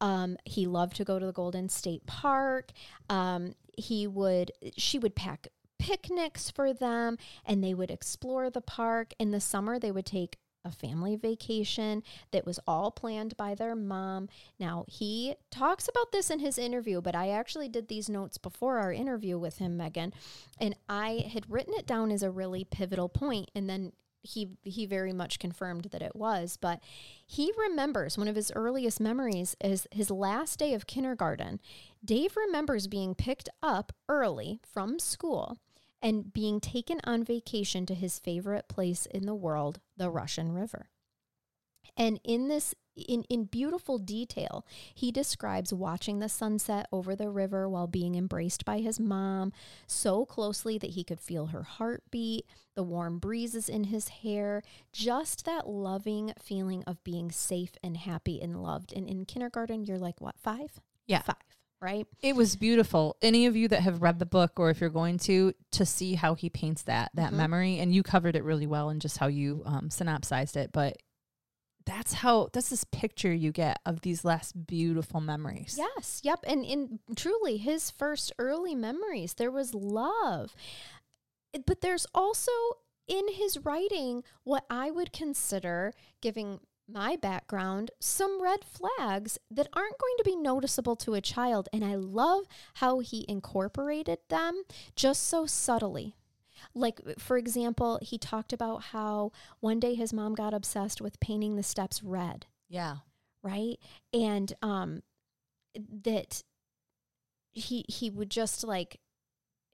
Um, 0.00 0.36
he 0.44 0.66
loved 0.66 0.96
to 0.96 1.04
go 1.04 1.18
to 1.18 1.26
the 1.26 1.32
Golden 1.32 1.68
State 1.68 2.06
Park. 2.06 2.70
Um, 3.08 3.54
he 3.76 4.06
would, 4.06 4.52
she 4.76 4.98
would 4.98 5.14
pack 5.16 5.48
picnics 5.78 6.50
for 6.50 6.72
them 6.72 7.18
and 7.44 7.62
they 7.62 7.74
would 7.74 7.90
explore 7.90 8.50
the 8.50 8.60
park. 8.60 9.12
In 9.18 9.30
the 9.30 9.40
summer, 9.40 9.78
they 9.78 9.92
would 9.92 10.06
take 10.06 10.38
a 10.66 10.72
family 10.72 11.16
vacation 11.16 12.02
that 12.32 12.44
was 12.44 12.60
all 12.66 12.90
planned 12.90 13.36
by 13.36 13.54
their 13.54 13.74
mom. 13.74 14.28
Now, 14.58 14.84
he 14.88 15.36
talks 15.50 15.88
about 15.88 16.12
this 16.12 16.30
in 16.30 16.40
his 16.40 16.58
interview, 16.58 17.00
but 17.00 17.14
I 17.14 17.30
actually 17.30 17.68
did 17.68 17.88
these 17.88 18.08
notes 18.08 18.36
before 18.36 18.78
our 18.78 18.92
interview 18.92 19.38
with 19.38 19.58
him, 19.58 19.76
Megan, 19.76 20.12
and 20.60 20.76
I 20.88 21.28
had 21.32 21.50
written 21.50 21.74
it 21.74 21.86
down 21.86 22.10
as 22.10 22.22
a 22.22 22.30
really 22.30 22.64
pivotal 22.64 23.08
point, 23.08 23.50
and 23.54 23.70
then 23.70 23.92
he 24.22 24.48
he 24.64 24.86
very 24.86 25.12
much 25.12 25.38
confirmed 25.38 25.84
that 25.92 26.02
it 26.02 26.16
was 26.16 26.56
but 26.56 26.80
he 27.24 27.52
remembers 27.56 28.18
one 28.18 28.26
of 28.26 28.34
his 28.34 28.50
earliest 28.56 28.98
memories 28.98 29.54
is 29.62 29.86
his 29.92 30.10
last 30.10 30.58
day 30.58 30.74
of 30.74 30.86
kindergarten 30.86 31.60
dave 32.04 32.36
remembers 32.36 32.88
being 32.88 33.14
picked 33.14 33.48
up 33.62 33.92
early 34.08 34.58
from 34.64 34.98
school 34.98 35.58
and 36.06 36.32
being 36.32 36.60
taken 36.60 37.00
on 37.02 37.24
vacation 37.24 37.84
to 37.84 37.92
his 37.92 38.20
favorite 38.20 38.68
place 38.68 39.06
in 39.06 39.26
the 39.26 39.34
world, 39.34 39.80
the 39.96 40.08
Russian 40.08 40.52
River. 40.52 40.88
And 41.96 42.20
in 42.22 42.46
this 42.46 42.76
in, 42.94 43.24
in 43.24 43.44
beautiful 43.44 43.98
detail, 43.98 44.64
he 44.94 45.10
describes 45.10 45.72
watching 45.72 46.20
the 46.20 46.28
sunset 46.28 46.86
over 46.92 47.16
the 47.16 47.28
river 47.28 47.68
while 47.68 47.88
being 47.88 48.14
embraced 48.14 48.64
by 48.64 48.78
his 48.78 49.00
mom 49.00 49.52
so 49.88 50.24
closely 50.24 50.78
that 50.78 50.90
he 50.90 51.02
could 51.02 51.20
feel 51.20 51.46
her 51.46 51.64
heartbeat, 51.64 52.46
the 52.76 52.84
warm 52.84 53.18
breezes 53.18 53.68
in 53.68 53.84
his 53.84 54.08
hair, 54.08 54.62
just 54.92 55.44
that 55.44 55.68
loving 55.68 56.32
feeling 56.40 56.84
of 56.84 57.02
being 57.02 57.32
safe 57.32 57.72
and 57.82 57.96
happy 57.96 58.40
and 58.40 58.62
loved. 58.62 58.92
And 58.92 59.08
in 59.08 59.24
kindergarten, 59.24 59.84
you're 59.84 59.98
like, 59.98 60.20
what, 60.20 60.38
five? 60.38 60.80
Yeah. 61.06 61.22
Five, 61.22 61.36
right? 61.86 62.06
It 62.20 62.34
was 62.34 62.56
beautiful. 62.56 63.16
Any 63.22 63.46
of 63.46 63.54
you 63.54 63.68
that 63.68 63.82
have 63.82 64.02
read 64.02 64.18
the 64.18 64.26
book, 64.26 64.58
or 64.58 64.70
if 64.70 64.80
you're 64.80 64.90
going 64.90 65.18
to, 65.20 65.52
to 65.70 65.86
see 65.86 66.14
how 66.16 66.34
he 66.34 66.50
paints 66.50 66.82
that 66.82 67.12
that 67.14 67.32
Mhm. 67.32 67.36
memory, 67.36 67.78
and 67.78 67.94
you 67.94 68.02
covered 68.02 68.34
it 68.34 68.42
really 68.44 68.66
well 68.66 68.88
and 68.88 69.00
just 69.00 69.18
how 69.18 69.28
you 69.28 69.62
um, 69.64 69.88
synopsized 69.90 70.56
it, 70.56 70.72
but 70.72 70.96
that's 71.84 72.14
how 72.14 72.48
that's 72.52 72.70
this 72.70 72.82
picture 72.82 73.32
you 73.32 73.52
get 73.52 73.78
of 73.86 74.00
these 74.00 74.24
last 74.24 74.66
beautiful 74.66 75.20
memories. 75.20 75.76
Yes, 75.78 76.20
yep. 76.24 76.40
And 76.44 76.64
in 76.64 76.98
truly 77.14 77.58
his 77.58 77.92
first 77.92 78.32
early 78.38 78.74
memories, 78.74 79.34
there 79.34 79.52
was 79.52 79.72
love. 79.72 80.56
But 81.64 81.80
there's 81.82 82.06
also 82.12 82.50
in 83.06 83.32
his 83.32 83.58
writing 83.64 84.24
what 84.42 84.64
I 84.68 84.90
would 84.90 85.12
consider 85.12 85.94
giving 86.20 86.58
my 86.88 87.16
background 87.16 87.90
some 87.98 88.40
red 88.42 88.60
flags 88.64 89.38
that 89.50 89.68
aren't 89.72 89.98
going 89.98 90.14
to 90.18 90.24
be 90.24 90.36
noticeable 90.36 90.96
to 90.96 91.14
a 91.14 91.20
child. 91.20 91.68
And 91.72 91.84
I 91.84 91.94
love 91.96 92.44
how 92.74 93.00
he 93.00 93.24
incorporated 93.28 94.18
them 94.28 94.62
just 94.94 95.24
so 95.24 95.46
subtly. 95.46 96.14
Like, 96.74 97.00
for 97.18 97.36
example, 97.36 97.98
he 98.02 98.18
talked 98.18 98.52
about 98.52 98.84
how 98.84 99.32
one 99.60 99.80
day 99.80 99.94
his 99.94 100.12
mom 100.12 100.34
got 100.34 100.54
obsessed 100.54 101.00
with 101.00 101.20
painting 101.20 101.56
the 101.56 101.62
steps 101.62 102.02
red 102.02 102.46
Yeah. 102.68 102.96
right 103.42 103.78
and 104.12 104.52
um 104.62 105.02
that 106.02 106.42
he 107.52 107.84
he 107.88 108.10
would 108.10 108.30
just 108.30 108.64
like 108.64 109.00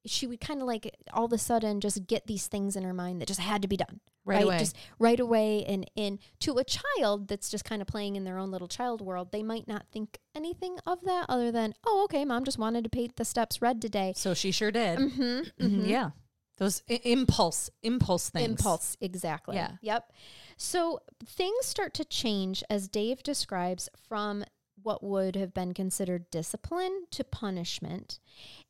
she 0.04 0.26
would 0.26 0.40
kind 0.40 0.60
of 0.60 0.66
like 0.66 0.94
all 1.12 1.24
of 1.26 1.32
a 1.32 1.38
sudden 1.38 1.80
just 1.80 2.06
get 2.06 2.26
these 2.26 2.46
things 2.48 2.74
in 2.76 2.82
her 2.82 2.92
mind 2.94 3.20
that 3.20 3.28
just 3.28 3.40
had 3.40 3.62
to 3.62 3.68
be 3.68 3.76
done 3.76 4.00
Right, 4.24 4.44
away. 4.44 4.58
just 4.58 4.76
right 5.00 5.18
away 5.18 5.64
and 5.64 5.90
in 5.96 6.18
to 6.40 6.58
a 6.58 6.64
child 6.64 7.26
that's 7.26 7.50
just 7.50 7.64
kind 7.64 7.82
of 7.82 7.88
playing 7.88 8.14
in 8.14 8.22
their 8.22 8.38
own 8.38 8.52
little 8.52 8.68
child 8.68 9.00
world 9.00 9.32
they 9.32 9.42
might 9.42 9.66
not 9.66 9.86
think 9.92 10.18
anything 10.34 10.78
of 10.86 11.00
that 11.02 11.26
other 11.28 11.50
than 11.50 11.74
oh 11.84 12.04
okay 12.04 12.24
mom 12.24 12.44
just 12.44 12.56
wanted 12.58 12.84
to 12.84 12.90
paint 12.90 13.16
the 13.16 13.24
steps 13.24 13.60
red 13.60 13.82
today 13.82 14.12
so 14.14 14.32
she 14.32 14.52
sure 14.52 14.70
did. 14.70 14.98
mm-hmm, 14.98 15.64
Mhm, 15.66 15.86
Yeah. 15.88 16.10
Those 16.58 16.82
I- 16.88 17.00
impulse 17.04 17.70
impulse 17.82 18.28
things. 18.30 18.48
Impulse, 18.50 18.96
exactly. 19.00 19.56
Yeah. 19.56 19.72
Yep. 19.80 20.12
So 20.56 21.00
things 21.24 21.66
start 21.66 21.92
to 21.94 22.04
change 22.04 22.62
as 22.70 22.86
Dave 22.86 23.22
describes 23.24 23.88
from 24.08 24.44
what 24.80 25.02
would 25.02 25.34
have 25.34 25.52
been 25.54 25.74
considered 25.74 26.30
discipline 26.30 27.06
to 27.12 27.24
punishment. 27.24 28.20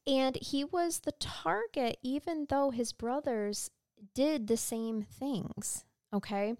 And 0.07 0.37
he 0.37 0.65
was 0.65 1.01
the 1.01 1.13
target, 1.13 1.99
even 2.03 2.47
though 2.49 2.71
his 2.71 2.93
brothers 2.93 3.71
did 4.15 4.47
the 4.47 4.57
same 4.57 5.03
things. 5.03 5.85
Okay. 6.13 6.55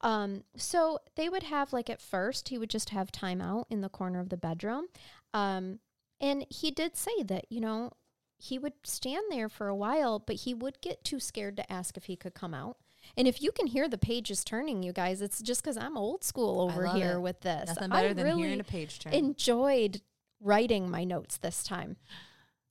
Um, 0.00 0.44
so 0.56 0.98
they 1.16 1.28
would 1.28 1.44
have, 1.44 1.72
like, 1.72 1.88
at 1.88 2.00
first, 2.00 2.48
he 2.48 2.58
would 2.58 2.70
just 2.70 2.90
have 2.90 3.12
time 3.12 3.40
out 3.40 3.66
in 3.70 3.80
the 3.80 3.88
corner 3.88 4.20
of 4.20 4.28
the 4.28 4.36
bedroom. 4.36 4.86
Um, 5.32 5.78
and 6.20 6.44
he 6.50 6.70
did 6.70 6.96
say 6.96 7.22
that, 7.24 7.46
you 7.50 7.60
know, 7.60 7.92
he 8.38 8.58
would 8.58 8.74
stand 8.84 9.24
there 9.30 9.48
for 9.48 9.68
a 9.68 9.76
while, 9.76 10.18
but 10.18 10.36
he 10.36 10.54
would 10.54 10.80
get 10.80 11.04
too 11.04 11.20
scared 11.20 11.56
to 11.56 11.72
ask 11.72 11.96
if 11.96 12.04
he 12.04 12.16
could 12.16 12.34
come 12.34 12.54
out. 12.54 12.76
And 13.16 13.28
if 13.28 13.42
you 13.42 13.52
can 13.52 13.66
hear 13.66 13.88
the 13.88 13.98
pages 13.98 14.44
turning, 14.44 14.82
you 14.82 14.92
guys, 14.92 15.22
it's 15.22 15.40
just 15.42 15.62
because 15.62 15.76
I'm 15.76 15.96
old 15.96 16.24
school 16.24 16.60
over 16.60 16.86
here 16.88 17.12
it. 17.12 17.20
with 17.20 17.40
this. 17.40 17.68
Nothing 17.68 17.92
I 17.92 18.02
better 18.02 18.14
than 18.14 18.24
really 18.24 18.42
hearing 18.42 18.60
a 18.60 18.64
page 18.64 18.98
turn. 18.98 19.12
enjoyed 19.12 20.00
writing 20.40 20.90
my 20.90 21.04
notes 21.04 21.36
this 21.36 21.62
time. 21.62 21.96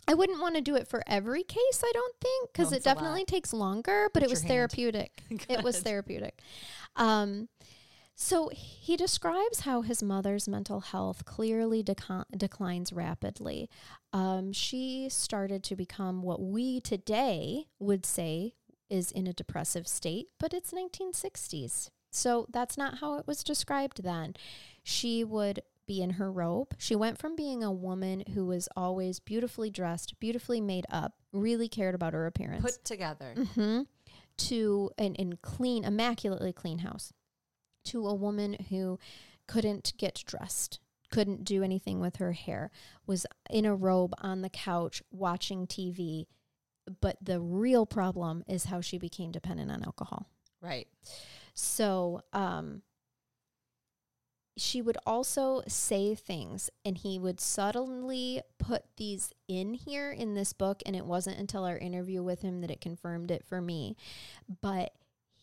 I 0.07 0.13
wouldn't 0.13 0.41
want 0.41 0.55
to 0.55 0.61
do 0.61 0.75
it 0.75 0.87
for 0.87 1.03
every 1.07 1.43
case, 1.43 1.83
I 1.83 1.91
don't 1.93 2.15
think, 2.19 2.51
because 2.51 2.71
No, 2.71 2.75
it 2.75 2.77
it's 2.77 2.85
a 2.85 2.89
lot. 2.89 2.95
definitely 2.95 3.25
takes 3.25 3.53
longer, 3.53 4.09
but 4.13 4.21
Put 4.21 4.23
it 4.23 4.29
was 4.29 4.43
therapeutic. 4.43 5.23
it 5.49 5.63
was 5.63 5.79
therapeutic. 5.79 6.41
Um, 6.95 7.49
so 8.15 8.49
he 8.49 8.97
describes 8.97 9.61
how 9.61 9.81
his 9.81 10.03
mother's 10.03 10.47
mental 10.47 10.81
health 10.81 11.25
clearly 11.25 11.83
deco- 11.83 12.25
declines 12.35 12.91
rapidly. 12.93 13.69
Um, 14.13 14.51
she 14.53 15.07
started 15.09 15.63
to 15.63 15.75
become 15.75 16.21
what 16.21 16.41
we 16.41 16.81
today 16.81 17.65
would 17.79 18.05
say 18.05 18.53
is 18.89 19.11
in 19.11 19.25
a 19.27 19.33
depressive 19.33 19.87
state, 19.87 20.27
but 20.39 20.53
it's 20.53 20.71
1960s. 20.71 21.89
So 22.11 22.45
that's 22.51 22.77
not 22.77 22.99
how 22.99 23.17
it 23.17 23.25
was 23.25 23.43
described 23.43 24.03
then. 24.03 24.35
She 24.83 25.23
would 25.23 25.61
be 25.87 26.01
in 26.01 26.11
her 26.11 26.31
robe. 26.31 26.73
She 26.77 26.95
went 26.95 27.17
from 27.17 27.35
being 27.35 27.63
a 27.63 27.71
woman 27.71 28.23
who 28.33 28.45
was 28.45 28.69
always 28.75 29.19
beautifully 29.19 29.69
dressed, 29.69 30.19
beautifully 30.19 30.61
made 30.61 30.85
up, 30.89 31.13
really 31.31 31.67
cared 31.67 31.95
about 31.95 32.13
her 32.13 32.25
appearance 32.25 32.61
Put 32.61 32.85
together. 32.85 33.33
hmm 33.55 33.81
to 34.37 34.89
an 34.97 35.13
in 35.15 35.37
clean, 35.41 35.83
immaculately 35.83 36.51
clean 36.53 36.79
house, 36.79 37.13
to 37.85 38.07
a 38.07 38.13
woman 38.15 38.55
who 38.69 38.97
couldn't 39.47 39.93
get 39.97 40.23
dressed, 40.25 40.79
couldn't 41.11 41.43
do 41.43 41.61
anything 41.61 41.99
with 41.99 42.15
her 42.15 42.31
hair, 42.31 42.71
was 43.05 43.25
in 43.49 43.65
a 43.65 43.75
robe 43.75 44.13
on 44.19 44.41
the 44.41 44.49
couch 44.49 45.03
watching 45.11 45.67
TV. 45.67 46.25
But 47.01 47.17
the 47.21 47.39
real 47.39 47.85
problem 47.85 48.43
is 48.47 48.65
how 48.65 48.81
she 48.81 48.97
became 48.97 49.31
dependent 49.31 49.69
on 49.69 49.83
alcohol. 49.83 50.25
Right. 50.61 50.87
So, 51.53 52.21
um, 52.33 52.81
she 54.57 54.81
would 54.81 54.97
also 55.05 55.61
say 55.67 56.13
things, 56.13 56.69
and 56.83 56.97
he 56.97 57.17
would 57.17 57.39
subtly 57.39 58.41
put 58.57 58.83
these 58.97 59.31
in 59.47 59.73
here 59.73 60.11
in 60.11 60.33
this 60.33 60.53
book. 60.53 60.81
And 60.85 60.95
it 60.95 61.05
wasn't 61.05 61.39
until 61.39 61.63
our 61.63 61.77
interview 61.77 62.21
with 62.21 62.41
him 62.41 62.61
that 62.61 62.71
it 62.71 62.81
confirmed 62.81 63.31
it 63.31 63.45
for 63.45 63.61
me. 63.61 63.95
But 64.61 64.91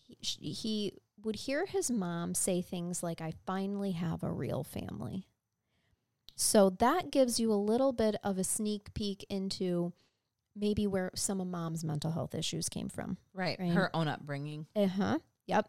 he, 0.06 0.52
he 0.52 0.92
would 1.24 1.36
hear 1.36 1.66
his 1.66 1.90
mom 1.90 2.34
say 2.34 2.62
things 2.62 3.02
like, 3.02 3.20
I 3.20 3.32
finally 3.46 3.92
have 3.92 4.22
a 4.22 4.30
real 4.30 4.62
family. 4.62 5.26
So 6.36 6.70
that 6.78 7.10
gives 7.10 7.40
you 7.40 7.52
a 7.52 7.54
little 7.54 7.92
bit 7.92 8.14
of 8.22 8.38
a 8.38 8.44
sneak 8.44 8.94
peek 8.94 9.26
into 9.28 9.92
maybe 10.54 10.86
where 10.86 11.10
some 11.14 11.40
of 11.40 11.46
mom's 11.46 11.82
mental 11.82 12.12
health 12.12 12.34
issues 12.34 12.68
came 12.68 12.88
from. 12.88 13.16
Right. 13.34 13.58
Right. 13.58 13.72
Her 13.72 13.94
own 13.94 14.06
upbringing. 14.06 14.66
Uh 14.76 14.86
huh. 14.86 15.18
Yep. 15.46 15.68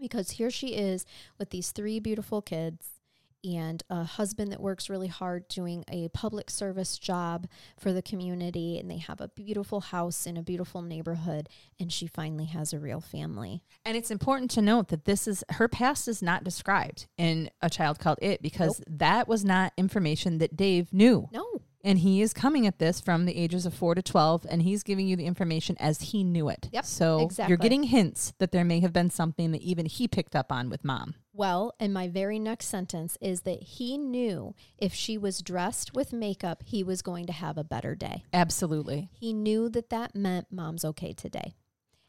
Because 0.00 0.32
here 0.32 0.50
she 0.50 0.68
is 0.68 1.04
with 1.38 1.50
these 1.50 1.70
three 1.72 1.98
beautiful 1.98 2.42
kids 2.42 2.98
and 3.44 3.82
a 3.88 4.04
husband 4.04 4.50
that 4.52 4.60
works 4.60 4.90
really 4.90 5.06
hard 5.06 5.46
doing 5.48 5.84
a 5.88 6.08
public 6.08 6.50
service 6.50 6.98
job 6.98 7.46
for 7.78 7.92
the 7.92 8.02
community. 8.02 8.78
And 8.78 8.90
they 8.90 8.98
have 8.98 9.20
a 9.20 9.28
beautiful 9.28 9.80
house 9.80 10.26
in 10.26 10.36
a 10.36 10.42
beautiful 10.42 10.82
neighborhood. 10.82 11.48
And 11.78 11.92
she 11.92 12.06
finally 12.06 12.46
has 12.46 12.72
a 12.72 12.78
real 12.78 13.00
family. 13.00 13.62
And 13.84 13.96
it's 13.96 14.10
important 14.10 14.50
to 14.52 14.62
note 14.62 14.88
that 14.88 15.04
this 15.04 15.28
is 15.28 15.44
her 15.50 15.68
past 15.68 16.08
is 16.08 16.22
not 16.22 16.44
described 16.44 17.06
in 17.16 17.50
A 17.62 17.70
Child 17.70 17.98
Called 17.98 18.18
It 18.20 18.42
because 18.42 18.82
that 18.88 19.28
was 19.28 19.44
not 19.44 19.72
information 19.76 20.38
that 20.38 20.56
Dave 20.56 20.92
knew. 20.92 21.28
No. 21.32 21.62
And 21.84 22.00
he 22.00 22.20
is 22.22 22.32
coming 22.32 22.66
at 22.66 22.78
this 22.80 23.00
from 23.00 23.24
the 23.24 23.36
ages 23.36 23.64
of 23.64 23.72
four 23.72 23.94
to 23.94 24.02
12, 24.02 24.46
and 24.50 24.62
he's 24.62 24.82
giving 24.82 25.06
you 25.06 25.14
the 25.14 25.26
information 25.26 25.76
as 25.78 26.00
he 26.00 26.24
knew 26.24 26.48
it. 26.48 26.68
Yep, 26.72 26.84
So 26.84 27.20
exactly. 27.20 27.50
you're 27.52 27.56
getting 27.58 27.84
hints 27.84 28.32
that 28.38 28.50
there 28.50 28.64
may 28.64 28.80
have 28.80 28.92
been 28.92 29.10
something 29.10 29.52
that 29.52 29.62
even 29.62 29.86
he 29.86 30.08
picked 30.08 30.34
up 30.34 30.50
on 30.50 30.70
with 30.70 30.84
mom. 30.84 31.14
Well, 31.32 31.72
and 31.78 31.94
my 31.94 32.08
very 32.08 32.40
next 32.40 32.66
sentence 32.66 33.16
is 33.20 33.42
that 33.42 33.62
he 33.62 33.96
knew 33.96 34.56
if 34.76 34.92
she 34.92 35.16
was 35.16 35.40
dressed 35.40 35.94
with 35.94 36.12
makeup, 36.12 36.64
he 36.66 36.82
was 36.82 37.00
going 37.00 37.26
to 37.26 37.32
have 37.32 37.56
a 37.56 37.62
better 37.64 37.94
day. 37.94 38.24
Absolutely. 38.32 39.08
He 39.12 39.32
knew 39.32 39.68
that 39.68 39.90
that 39.90 40.16
meant 40.16 40.48
mom's 40.50 40.84
okay 40.84 41.12
today. 41.12 41.54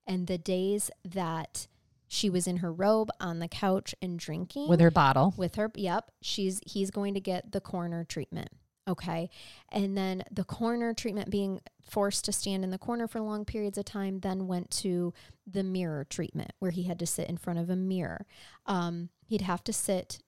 And 0.08 0.26
the 0.26 0.40
days 0.40 0.90
that 1.06 1.68
she 2.08 2.28
was 2.28 2.48
in 2.48 2.58
her 2.58 2.74
robe 2.74 3.12
on 3.20 3.38
the 3.38 3.48
couch 3.48 3.94
and 4.02 4.18
drinking 4.18 4.68
With 4.68 4.80
her 4.80 4.90
bottle. 4.90 5.36
with 5.38 5.54
her, 5.56 5.70
yep, 5.76 6.10
she's 6.24 6.60
he's 6.66 6.90
going 6.90 7.14
to 7.14 7.20
get 7.20 7.52
the 7.52 7.62
corner 7.62 8.04
treatment. 8.04 8.50
Okay. 8.90 9.30
And 9.72 9.96
then 9.96 10.24
the 10.32 10.44
corner 10.44 10.94
treatment 10.94 11.30
being 11.30 11.62
forced 11.88 12.26
to 12.26 12.32
stand 12.32 12.64
in 12.64 12.72
the 12.72 12.78
corner 12.78 13.08
for 13.08 13.22
long 13.22 13.46
periods 13.46 13.78
of 13.78 13.86
time 13.86 14.20
then 14.20 14.48
went 14.48 14.72
to 14.72 15.14
the 15.46 15.64
mirror 15.64 16.06
treatment 16.10 16.52
where 16.60 16.72
he 16.72 16.84
had 16.84 16.98
to 17.00 17.06
sit 17.06 17.30
in 17.30 17.38
front 17.38 17.60
of 17.60 17.70
a 17.70 17.76
mirror. 17.76 18.26
Um, 18.66 19.10
he'd 19.28 19.42
have 19.42 19.64
to 19.66 19.74
sit 19.74 20.20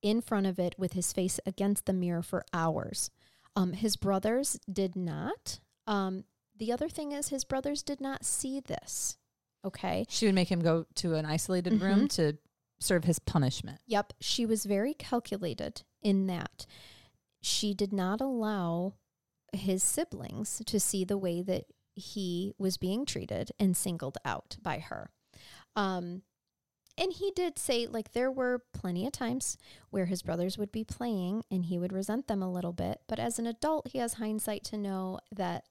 in 0.00 0.20
front 0.20 0.46
of 0.46 0.58
it 0.60 0.76
with 0.78 0.92
his 0.92 1.12
face 1.12 1.40
against 1.44 1.86
the 1.86 1.92
mirror 1.92 2.22
for 2.22 2.44
hours. 2.52 3.10
Um, 3.56 3.72
his 3.72 3.96
brothers 3.96 4.58
did 4.72 4.94
not. 4.94 5.58
Um, 5.88 6.24
the 6.56 6.72
other 6.72 6.88
thing 6.88 7.10
is, 7.12 7.28
his 7.28 7.44
brothers 7.44 7.82
did 7.82 8.00
not 8.00 8.24
see 8.24 8.60
this. 8.60 9.16
Okay. 9.64 10.06
She 10.08 10.26
would 10.26 10.36
make 10.36 10.50
him 10.52 10.60
go 10.60 10.86
to 10.96 11.14
an 11.14 11.26
isolated 11.26 11.80
room 11.82 12.02
Mhm. 12.06 12.10
to 12.10 12.38
serve 12.80 13.04
his 13.04 13.18
punishment. 13.18 13.80
Yep. 13.86 14.12
She 14.20 14.46
was 14.46 14.64
very 14.64 14.94
calculated 14.94 15.82
in 16.00 16.28
that 16.28 16.64
she 17.40 17.74
did 17.74 17.92
not 17.92 18.20
allow 18.20 18.94
his 19.52 19.82
siblings 19.82 20.60
to 20.66 20.78
see 20.80 21.04
the 21.04 21.18
way 21.18 21.42
that 21.42 21.64
he 21.94 22.52
was 22.58 22.76
being 22.76 23.04
treated 23.06 23.50
and 23.58 23.76
singled 23.76 24.18
out 24.24 24.56
by 24.62 24.78
her. 24.78 25.10
Um, 25.76 26.22
and 26.96 27.12
he 27.12 27.30
did 27.34 27.58
say 27.58 27.86
like 27.86 28.12
there 28.12 28.30
were 28.30 28.62
plenty 28.74 29.06
of 29.06 29.12
times 29.12 29.56
where 29.90 30.06
his 30.06 30.22
brothers 30.22 30.58
would 30.58 30.72
be 30.72 30.82
playing 30.84 31.44
and 31.50 31.66
he 31.66 31.78
would 31.78 31.92
resent 31.92 32.26
them 32.26 32.42
a 32.42 32.50
little 32.52 32.72
bit 32.72 33.00
but 33.08 33.20
as 33.20 33.38
an 33.38 33.46
adult 33.46 33.86
he 33.88 33.98
has 33.98 34.14
hindsight 34.14 34.64
to 34.64 34.76
know 34.76 35.20
that 35.30 35.64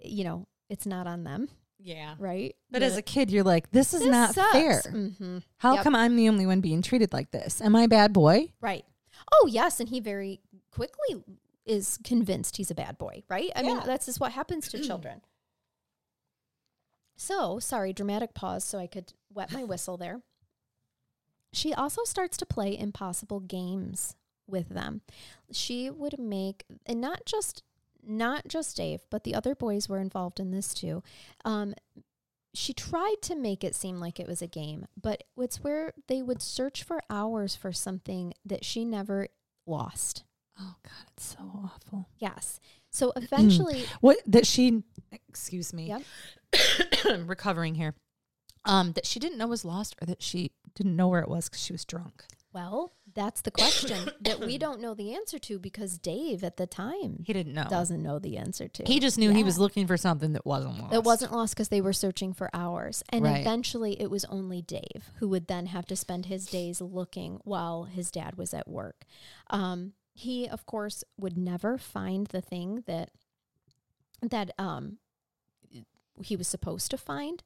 you 0.00 0.24
know 0.24 0.48
it's 0.68 0.84
not 0.86 1.06
on 1.06 1.22
them 1.22 1.48
Yeah. 1.78 2.16
right 2.18 2.56
But 2.72 2.80
The- 2.80 2.86
as 2.86 2.96
a 2.96 3.02
kid, 3.02 3.30
you're 3.30 3.44
like, 3.44 3.70
this 3.70 3.94
is 3.94 4.00
this 4.00 4.10
not 4.10 4.34
sucks. 4.34 4.52
fair. 4.52 4.82
Mhm. 4.88 5.42
How 5.58 5.74
Yep. 5.74 5.84
come 5.84 5.94
I'm 5.94 6.16
the 6.16 6.28
only 6.28 6.44
one 6.46 6.60
being 6.60 6.82
treated 6.82 7.12
like 7.12 7.30
this? 7.30 7.60
Am 7.62 7.76
I 7.76 7.82
a 7.84 7.88
bad 7.88 8.12
boy? 8.12 8.52
right 8.60 8.84
oh 9.32 9.46
yes 9.48 9.78
and 9.78 9.88
he 9.90 10.00
very 10.00 10.40
quickly 10.74 11.22
is 11.64 11.98
convinced 12.04 12.56
he's 12.56 12.70
a 12.70 12.74
bad 12.74 12.98
boy 12.98 13.22
right? 13.28 13.50
I 13.56 13.62
mean 13.62 13.80
that's 13.86 14.06
just 14.06 14.20
what 14.20 14.32
happens 14.32 14.68
to 14.68 14.78
children. 14.82 15.20
So 17.16 17.58
sorry 17.58 17.92
dramatic 17.92 18.34
pause 18.34 18.64
so 18.64 18.78
i 18.78 18.86
could 18.86 19.12
wet 19.32 19.52
my 19.52 19.64
whistle 19.64 19.96
there. 19.96 20.20
She 21.52 21.72
also 21.72 22.02
starts 22.04 22.36
to 22.38 22.46
play 22.46 22.76
impossible 22.76 23.38
games 23.40 24.16
with 24.48 24.68
them. 24.68 25.02
She 25.52 25.88
would 25.88 26.18
make 26.18 26.64
and 26.86 27.00
not 27.00 27.24
just 27.24 27.62
not 28.06 28.48
just 28.48 28.76
dave 28.76 29.00
but 29.10 29.24
the 29.24 29.34
other 29.34 29.54
boys 29.54 29.88
were 29.88 30.00
involved 30.00 30.40
in 30.40 30.50
this 30.50 30.74
too. 30.74 31.02
Um, 31.44 31.74
she 32.52 32.72
tried 32.72 33.16
to 33.22 33.34
make 33.34 33.64
it 33.64 33.74
seem 33.74 33.98
like 34.00 34.20
it 34.20 34.28
was 34.28 34.42
a 34.42 34.46
game 34.46 34.86
but 35.00 35.24
it's 35.38 35.62
where 35.62 35.92
they 36.08 36.20
would 36.20 36.42
search 36.42 36.82
for 36.82 37.00
hours 37.08 37.54
for 37.56 37.72
something 37.72 38.34
that 38.44 38.64
she 38.64 38.84
never 38.84 39.28
lost 39.66 40.24
Oh 40.60 40.74
God, 40.82 41.06
it's 41.16 41.24
so 41.36 41.38
awful. 41.64 42.08
yes 42.18 42.60
so 42.90 43.12
eventually 43.16 43.84
What 44.00 44.18
that 44.26 44.46
she? 44.46 44.82
Excuse 45.28 45.72
me. 45.72 45.88
Yep. 45.88 46.02
I'm 47.06 47.26
recovering 47.36 47.74
here. 47.74 47.94
Um, 48.64 48.92
that 48.92 49.04
she 49.04 49.18
didn't 49.20 49.36
know 49.36 49.46
was 49.48 49.64
lost, 49.64 49.94
or 50.00 50.06
that 50.06 50.22
she 50.22 50.52
didn't 50.74 50.96
know 50.96 51.08
where 51.08 51.20
it 51.20 51.28
was 51.28 51.48
because 51.48 51.62
she 51.62 51.72
was 51.72 51.84
drunk. 51.84 52.24
well 52.52 52.92
that's 53.14 53.42
the 53.42 53.50
question 53.50 54.10
that 54.22 54.40
we 54.40 54.58
don't 54.58 54.80
know 54.80 54.92
the 54.94 55.12
answer 55.14 55.38
to 55.38 55.56
because 55.58 55.98
dave 55.98 56.42
at 56.42 56.56
the 56.56 56.66
time 56.66 57.22
He 57.26 57.32
didn't 57.32 57.54
know. 57.54 57.66
doesn't 57.70 58.02
know 58.02 58.18
the 58.18 58.36
answer 58.38 58.66
to 58.68 58.82
He 58.86 58.98
just 59.00 59.18
knew 59.18 59.30
he 59.32 59.44
was 59.44 59.58
looking 59.58 59.86
for 59.86 59.96
something 59.96 60.32
that 60.32 60.44
wasn't 60.46 60.78
lost. 60.80 60.94
It 60.94 61.04
wasn't 61.04 61.32
lost 61.32 61.54
because 61.54 61.68
they 61.68 61.80
were 61.80 61.92
searching 61.92 62.32
for 62.32 62.48
hours. 62.54 63.02
And 63.10 63.24
Right. 63.24 63.40
eventually 63.40 64.00
it 64.00 64.10
was 64.10 64.24
only 64.26 64.62
Dave 64.62 65.10
who 65.18 65.28
would 65.28 65.46
then 65.48 65.66
have 65.66 65.86
to 65.86 65.96
spend 65.96 66.26
his 66.26 66.46
days 66.46 66.80
looking 66.80 67.38
while 67.44 67.84
his 67.84 68.10
dad 68.10 68.36
was 68.36 68.52
at 68.54 68.66
work. 68.66 69.04
Um, 69.50 69.92
he, 70.14 70.48
of 70.48 70.64
course, 70.64 71.04
would 71.18 71.36
never 71.36 71.76
find 71.76 72.28
the 72.28 72.40
thing 72.40 72.84
that 72.86 73.10
that 74.22 74.52
um, 74.58 74.98
he 76.22 76.36
was 76.36 76.48
supposed 76.48 76.90
to 76.90 76.96
find 76.96 77.42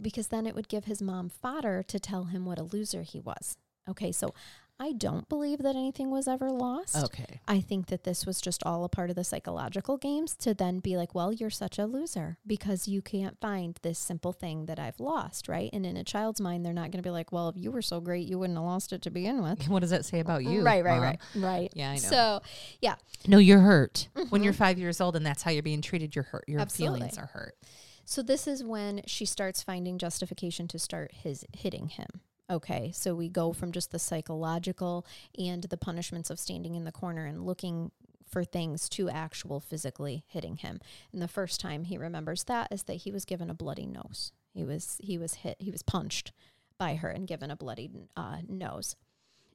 because 0.00 0.28
then 0.28 0.46
it 0.46 0.54
would 0.54 0.68
give 0.68 0.84
his 0.84 1.02
mom 1.02 1.28
fodder 1.28 1.82
to 1.82 1.98
tell 1.98 2.24
him 2.24 2.44
what 2.44 2.58
a 2.58 2.62
loser 2.62 3.02
he 3.02 3.20
was. 3.20 3.56
Okay, 3.88 4.12
so 4.12 4.32
I 4.80 4.90
don't 4.92 5.28
believe 5.28 5.58
that 5.60 5.76
anything 5.76 6.10
was 6.10 6.26
ever 6.26 6.50
lost. 6.50 6.96
Okay. 6.96 7.40
I 7.46 7.60
think 7.60 7.86
that 7.86 8.02
this 8.02 8.26
was 8.26 8.40
just 8.40 8.60
all 8.64 8.82
a 8.84 8.88
part 8.88 9.08
of 9.08 9.14
the 9.16 9.22
psychological 9.22 9.96
games 9.96 10.34
to 10.38 10.52
then 10.52 10.80
be 10.80 10.96
like, 10.96 11.14
well, 11.14 11.32
you're 11.32 11.48
such 11.48 11.78
a 11.78 11.86
loser 11.86 12.38
because 12.44 12.88
you 12.88 13.00
can't 13.00 13.38
find 13.40 13.78
this 13.82 14.00
simple 14.00 14.32
thing 14.32 14.66
that 14.66 14.80
I've 14.80 14.98
lost, 14.98 15.46
right? 15.48 15.70
And 15.72 15.86
in 15.86 15.96
a 15.96 16.02
child's 16.02 16.40
mind, 16.40 16.66
they're 16.66 16.72
not 16.72 16.90
going 16.90 17.02
to 17.02 17.06
be 17.06 17.10
like, 17.10 17.30
well, 17.30 17.48
if 17.48 17.56
you 17.56 17.70
were 17.70 17.82
so 17.82 18.00
great, 18.00 18.26
you 18.26 18.36
wouldn't 18.38 18.58
have 18.58 18.64
lost 18.66 18.92
it 18.92 19.00
to 19.02 19.10
begin 19.10 19.42
with. 19.42 19.68
What 19.74 19.80
does 19.80 19.90
that 19.90 20.04
say 20.04 20.18
about 20.20 20.44
you? 20.44 20.62
right, 20.62 20.84
right, 20.84 20.94
Mom? 20.94 21.02
right, 21.02 21.18
right. 21.36 21.72
Yeah, 21.74 21.90
I 21.90 21.94
know. 21.94 22.00
So, 22.00 22.42
yeah, 22.80 22.96
No, 23.28 23.38
you're 23.38 23.60
hurt 23.60 24.08
when 24.30 24.40
Mhm. 24.40 24.44
you're 24.44 24.52
five 24.52 24.78
years 24.78 25.00
old, 25.00 25.14
and 25.14 25.24
that's 25.24 25.42
how 25.42 25.50
you're 25.52 25.62
being 25.62 25.82
treated. 25.82 26.14
You're 26.16 26.24
hurt. 26.24 26.44
Your 26.48 26.60
Absolutely. 26.60 26.98
feelings 27.00 27.16
are 27.18 27.26
hurt. 27.26 27.56
So 28.04 28.22
this 28.22 28.46
is 28.48 28.62
when 28.64 29.02
she 29.06 29.24
starts 29.24 29.62
finding 29.62 29.98
justification 29.98 30.66
to 30.68 30.78
start 30.78 31.12
his 31.14 31.44
hitting 31.56 31.88
him. 31.88 32.20
Okay, 32.50 32.92
so 32.92 33.14
we 33.14 33.28
go 33.28 33.52
from 33.52 33.72
just 33.72 33.90
the 33.90 33.98
psychological 33.98 35.06
and 35.38 35.62
the 35.64 35.78
punishments 35.78 36.28
of 36.28 36.38
standing 36.38 36.74
in 36.74 36.84
the 36.84 36.92
corner 36.92 37.24
and 37.24 37.46
looking 37.46 37.90
for 38.28 38.44
things 38.44 38.88
to 38.90 39.08
actual 39.08 39.60
physically 39.60 40.24
hitting 40.26 40.56
him. 40.56 40.80
And 41.12 41.22
the 41.22 41.28
first 41.28 41.60
time 41.60 41.84
he 41.84 41.96
remembers 41.96 42.44
that 42.44 42.68
is 42.70 42.82
that 42.84 42.94
he 42.94 43.12
was 43.12 43.24
given 43.24 43.48
a 43.48 43.54
bloody 43.54 43.86
nose. 43.86 44.32
He 44.52 44.64
was 44.64 44.98
he 45.00 45.16
was 45.16 45.34
hit. 45.34 45.56
He 45.58 45.70
was 45.70 45.82
punched 45.82 46.32
by 46.78 46.96
her 46.96 47.08
and 47.08 47.26
given 47.26 47.50
a 47.50 47.56
bloody 47.56 47.90
uh, 48.16 48.38
nose. 48.46 48.96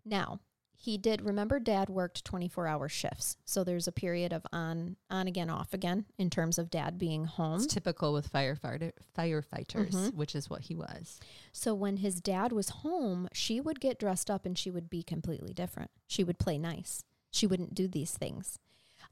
Now 0.06 0.40
he 0.82 0.98
did 0.98 1.22
remember 1.22 1.60
dad 1.60 1.90
worked 1.90 2.24
24 2.24 2.66
hour 2.66 2.88
shifts 2.88 3.36
so 3.44 3.64
there's 3.66 3.88
a 3.88 3.92
period 3.92 4.32
of 4.32 4.48
on 4.54 4.96
on 5.10 5.28
again 5.28 5.50
off 5.50 5.74
again 5.74 6.06
in 6.18 6.30
terms 6.30 6.58
of 6.58 6.70
dad 6.70 6.98
being 6.98 7.26
home 7.26 7.62
It's 7.62 7.74
typical 7.74 8.14
with 8.14 8.32
firefighter 8.32 8.94
firefighters, 9.18 9.92
Mhm. 9.92 10.14
which 10.16 10.34
is 10.36 10.50
what 10.50 10.62
he 10.62 10.76
was. 10.76 11.20
So 11.52 11.74
when 11.76 11.98
his 11.98 12.22
dad 12.22 12.52
was 12.54 12.70
home, 12.70 13.28
she 13.34 13.60
would 13.60 13.82
get 13.82 14.00
dressed 14.00 14.32
up 14.32 14.46
and 14.46 14.58
she 14.58 14.72
would 14.72 14.90
be 14.90 15.04
completely 15.04 15.54
different. 15.54 15.92
She 16.08 16.24
would 16.24 16.40
play 16.40 16.58
nice. 16.58 17.04
She 17.32 17.46
wouldn't 17.46 17.76
do 17.76 17.88
these 17.90 18.14
things. 18.18 18.58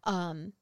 Um 0.06 0.54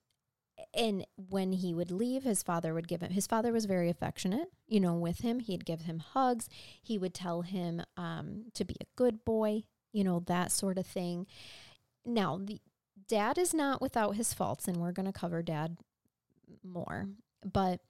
and 0.73 1.05
when 1.15 1.51
he 1.51 1.73
would 1.73 1.91
leave, 1.91 2.23
his 2.23 2.41
father 2.41 2.73
would 2.73 2.87
give 2.87 3.01
him 3.01 3.11
his 3.11 3.27
father 3.27 3.51
was 3.51 3.65
very 3.65 3.89
affectionate, 3.89 4.51
you 4.67 4.79
know, 4.79 4.95
with 4.95 5.19
him. 5.19 5.39
He'd 5.39 5.65
give 5.65 5.81
him 5.81 5.99
hugs. 5.99 6.49
He 6.81 6.97
would 6.97 7.13
tell 7.13 7.43
him 7.43 7.83
um 7.95 8.45
to 8.55 8.65
be 8.65 8.75
a 8.81 8.85
good 8.95 9.23
boy, 9.25 9.65
you 9.95 10.03
know, 10.03 10.23
that 10.27 10.51
sort 10.51 10.77
of 10.77 10.85
thing. 10.85 11.25
Now, 12.05 12.39
the 12.43 12.59
dad 13.07 13.37
is 13.37 13.53
not 13.53 13.81
without 13.81 14.15
his 14.15 14.33
faults, 14.33 14.67
and 14.67 14.77
we're 14.77 14.91
gonna 14.91 15.13
cover 15.13 15.41
dad 15.41 15.77
more. 16.63 17.07
But 17.43 17.81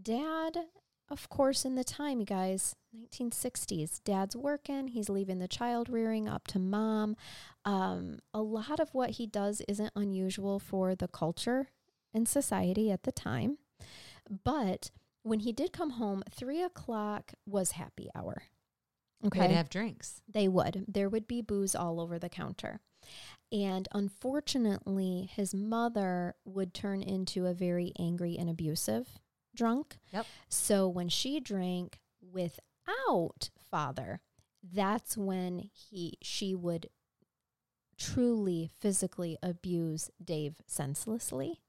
dad 0.00 0.66
of 1.10 1.28
course, 1.28 1.64
in 1.64 1.74
the 1.74 1.82
time, 1.82 2.20
you 2.20 2.26
guys, 2.26 2.76
1960s, 2.96 4.00
dad's 4.04 4.36
working, 4.36 4.88
he's 4.88 5.08
leaving 5.08 5.40
the 5.40 5.48
child 5.48 5.88
rearing 5.88 6.28
up 6.28 6.46
to 6.48 6.60
mom. 6.60 7.16
Um, 7.64 8.20
a 8.32 8.40
lot 8.40 8.78
of 8.78 8.90
what 8.94 9.10
he 9.10 9.26
does 9.26 9.60
isn't 9.66 9.92
unusual 9.96 10.60
for 10.60 10.94
the 10.94 11.08
culture 11.08 11.70
and 12.14 12.28
society 12.28 12.92
at 12.92 13.02
the 13.02 13.10
time. 13.10 13.58
But 14.44 14.92
when 15.24 15.40
he 15.40 15.52
did 15.52 15.72
come 15.72 15.90
home, 15.90 16.22
three 16.30 16.62
o'clock 16.62 17.32
was 17.44 17.72
happy 17.72 18.08
hour. 18.14 18.44
Okay. 19.26 19.40
They'd 19.40 19.54
have 19.54 19.68
drinks. 19.68 20.22
They 20.32 20.48
would. 20.48 20.84
There 20.88 21.08
would 21.08 21.26
be 21.26 21.42
booze 21.42 21.74
all 21.74 22.00
over 22.00 22.18
the 22.18 22.28
counter. 22.28 22.80
And 23.52 23.88
unfortunately, 23.92 25.30
his 25.34 25.52
mother 25.52 26.36
would 26.44 26.72
turn 26.72 27.02
into 27.02 27.46
a 27.46 27.54
very 27.54 27.92
angry 27.98 28.36
and 28.38 28.48
abusive 28.48 29.18
drunk. 29.54 29.98
Yep. 30.12 30.26
So 30.48 30.88
when 30.88 31.08
she 31.08 31.40
drank 31.40 31.98
without 32.20 33.50
father, 33.70 34.20
that's 34.62 35.16
when 35.16 35.70
he 35.72 36.14
she 36.22 36.54
would 36.54 36.88
truly 37.98 38.70
physically 38.78 39.36
abuse 39.42 40.10
Dave 40.22 40.56
senselessly. 40.66 41.60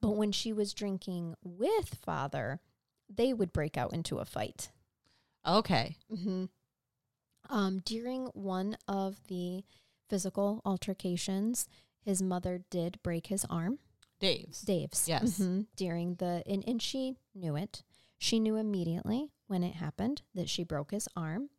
But 0.00 0.10
when 0.10 0.30
she 0.30 0.52
was 0.52 0.72
drinking 0.72 1.34
with 1.42 1.94
father, 1.94 2.60
they 3.08 3.32
would 3.32 3.52
break 3.52 3.76
out 3.76 3.92
into 3.92 4.18
a 4.18 4.24
fight. 4.24 4.70
Okay. 5.46 5.96
Mm-hmm. 6.12 6.44
Um, 7.50 7.80
during 7.84 8.26
one 8.26 8.76
of 8.88 9.16
the 9.28 9.64
physical 10.08 10.62
altercations, 10.64 11.68
his 12.00 12.22
mother 12.22 12.60
did 12.70 12.98
break 13.02 13.26
his 13.28 13.44
arm, 13.50 13.78
Dave's. 14.20 14.62
Dave's. 14.62 15.08
Yes. 15.08 15.38
mhm, 15.38 15.66
during 15.76 16.14
the 16.14 16.42
and, 16.46 16.64
and 16.66 16.80
she 16.80 17.16
knew 17.34 17.56
it. 17.56 17.82
She 18.18 18.40
knew 18.40 18.56
immediately 18.56 19.28
when 19.46 19.62
it 19.62 19.74
happened 19.74 20.22
that 20.34 20.48
she 20.48 20.64
broke 20.64 20.90
his 20.90 21.08
arm. 21.16 21.50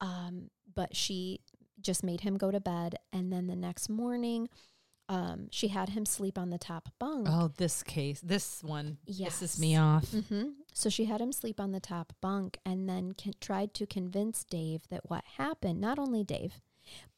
Um, 0.00 0.50
but 0.74 0.94
she 0.94 1.40
just 1.80 2.04
made 2.04 2.20
him 2.20 2.36
go 2.36 2.50
to 2.50 2.60
bed, 2.60 2.96
and 3.12 3.32
then 3.32 3.46
the 3.46 3.56
next 3.56 3.88
morning, 3.88 4.48
um, 5.08 5.48
she 5.50 5.68
had 5.68 5.88
him 5.90 6.04
sleep 6.04 6.36
on 6.38 6.50
the 6.50 6.58
top 6.58 6.90
bunk. 6.98 7.26
Oh, 7.30 7.50
this 7.56 7.82
case, 7.82 8.20
this 8.20 8.62
one 8.62 8.98
pisses 9.08 9.58
me 9.58 9.72
Yes. 9.72 9.80
off. 9.80 10.08
hmm 10.28 10.48
So 10.78 10.88
she 10.88 11.06
had 11.06 11.20
him 11.20 11.32
sleep 11.32 11.58
on 11.58 11.72
the 11.72 11.80
top 11.80 12.12
bunk 12.20 12.58
and 12.64 12.88
then 12.88 13.12
con- 13.20 13.34
tried 13.40 13.74
to 13.74 13.84
convince 13.84 14.44
Dave 14.44 14.82
that 14.90 15.10
what 15.10 15.24
happened, 15.36 15.80
not 15.80 15.98
only 15.98 16.22
Dave, 16.22 16.60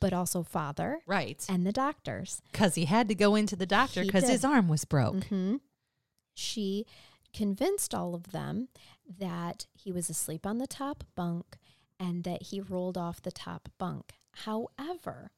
but 0.00 0.14
also 0.14 0.42
father 0.42 1.00
Right. 1.06 1.44
and 1.46 1.66
the 1.66 1.70
doctors. 1.72 2.40
Because 2.50 2.74
he 2.74 2.86
had 2.86 3.06
to 3.08 3.14
go 3.14 3.34
into 3.34 3.56
the 3.56 3.66
doctor 3.66 4.02
because 4.02 4.26
his 4.30 4.46
arm 4.46 4.66
was 4.66 4.86
broke. 4.86 5.24
hmm 5.24 5.56
She 6.32 6.86
convinced 7.34 7.94
all 7.94 8.14
of 8.14 8.32
them 8.32 8.68
that 9.06 9.66
he 9.74 9.92
was 9.92 10.08
asleep 10.08 10.46
on 10.46 10.56
the 10.56 10.66
top 10.66 11.04
bunk 11.14 11.58
and 11.98 12.24
that 12.24 12.44
he 12.44 12.62
rolled 12.62 12.96
off 12.96 13.20
the 13.20 13.30
top 13.30 13.68
bunk. 13.76 14.14
However, 14.46 15.32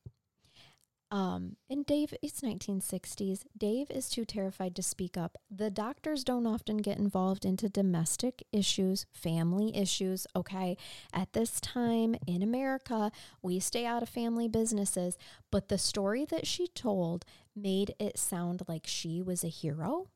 um, 1.12 1.56
and 1.68 1.84
Dave, 1.84 2.14
it's 2.22 2.40
1960s. 2.40 3.42
Dave 3.56 3.90
is 3.90 4.08
too 4.08 4.24
terrified 4.24 4.74
to 4.76 4.82
speak 4.82 5.18
up. 5.18 5.36
The 5.50 5.70
doctors 5.70 6.24
don't 6.24 6.46
often 6.46 6.78
get 6.78 6.96
involved 6.96 7.44
into 7.44 7.68
domestic 7.68 8.42
issues, 8.50 9.04
family 9.12 9.76
issues. 9.76 10.26
Okay. 10.34 10.78
At 11.12 11.34
this 11.34 11.60
time 11.60 12.16
in 12.26 12.42
America, 12.42 13.12
we 13.42 13.60
stay 13.60 13.84
out 13.84 14.02
of 14.02 14.08
family 14.08 14.48
businesses. 14.48 15.18
But 15.50 15.68
the 15.68 15.76
story 15.76 16.24
that 16.24 16.46
she 16.46 16.66
told 16.68 17.26
made 17.54 17.94
it 18.00 18.18
sound 18.18 18.62
like 18.66 18.86
she 18.86 19.20
was 19.20 19.44
a 19.44 19.48
hero 19.48 20.08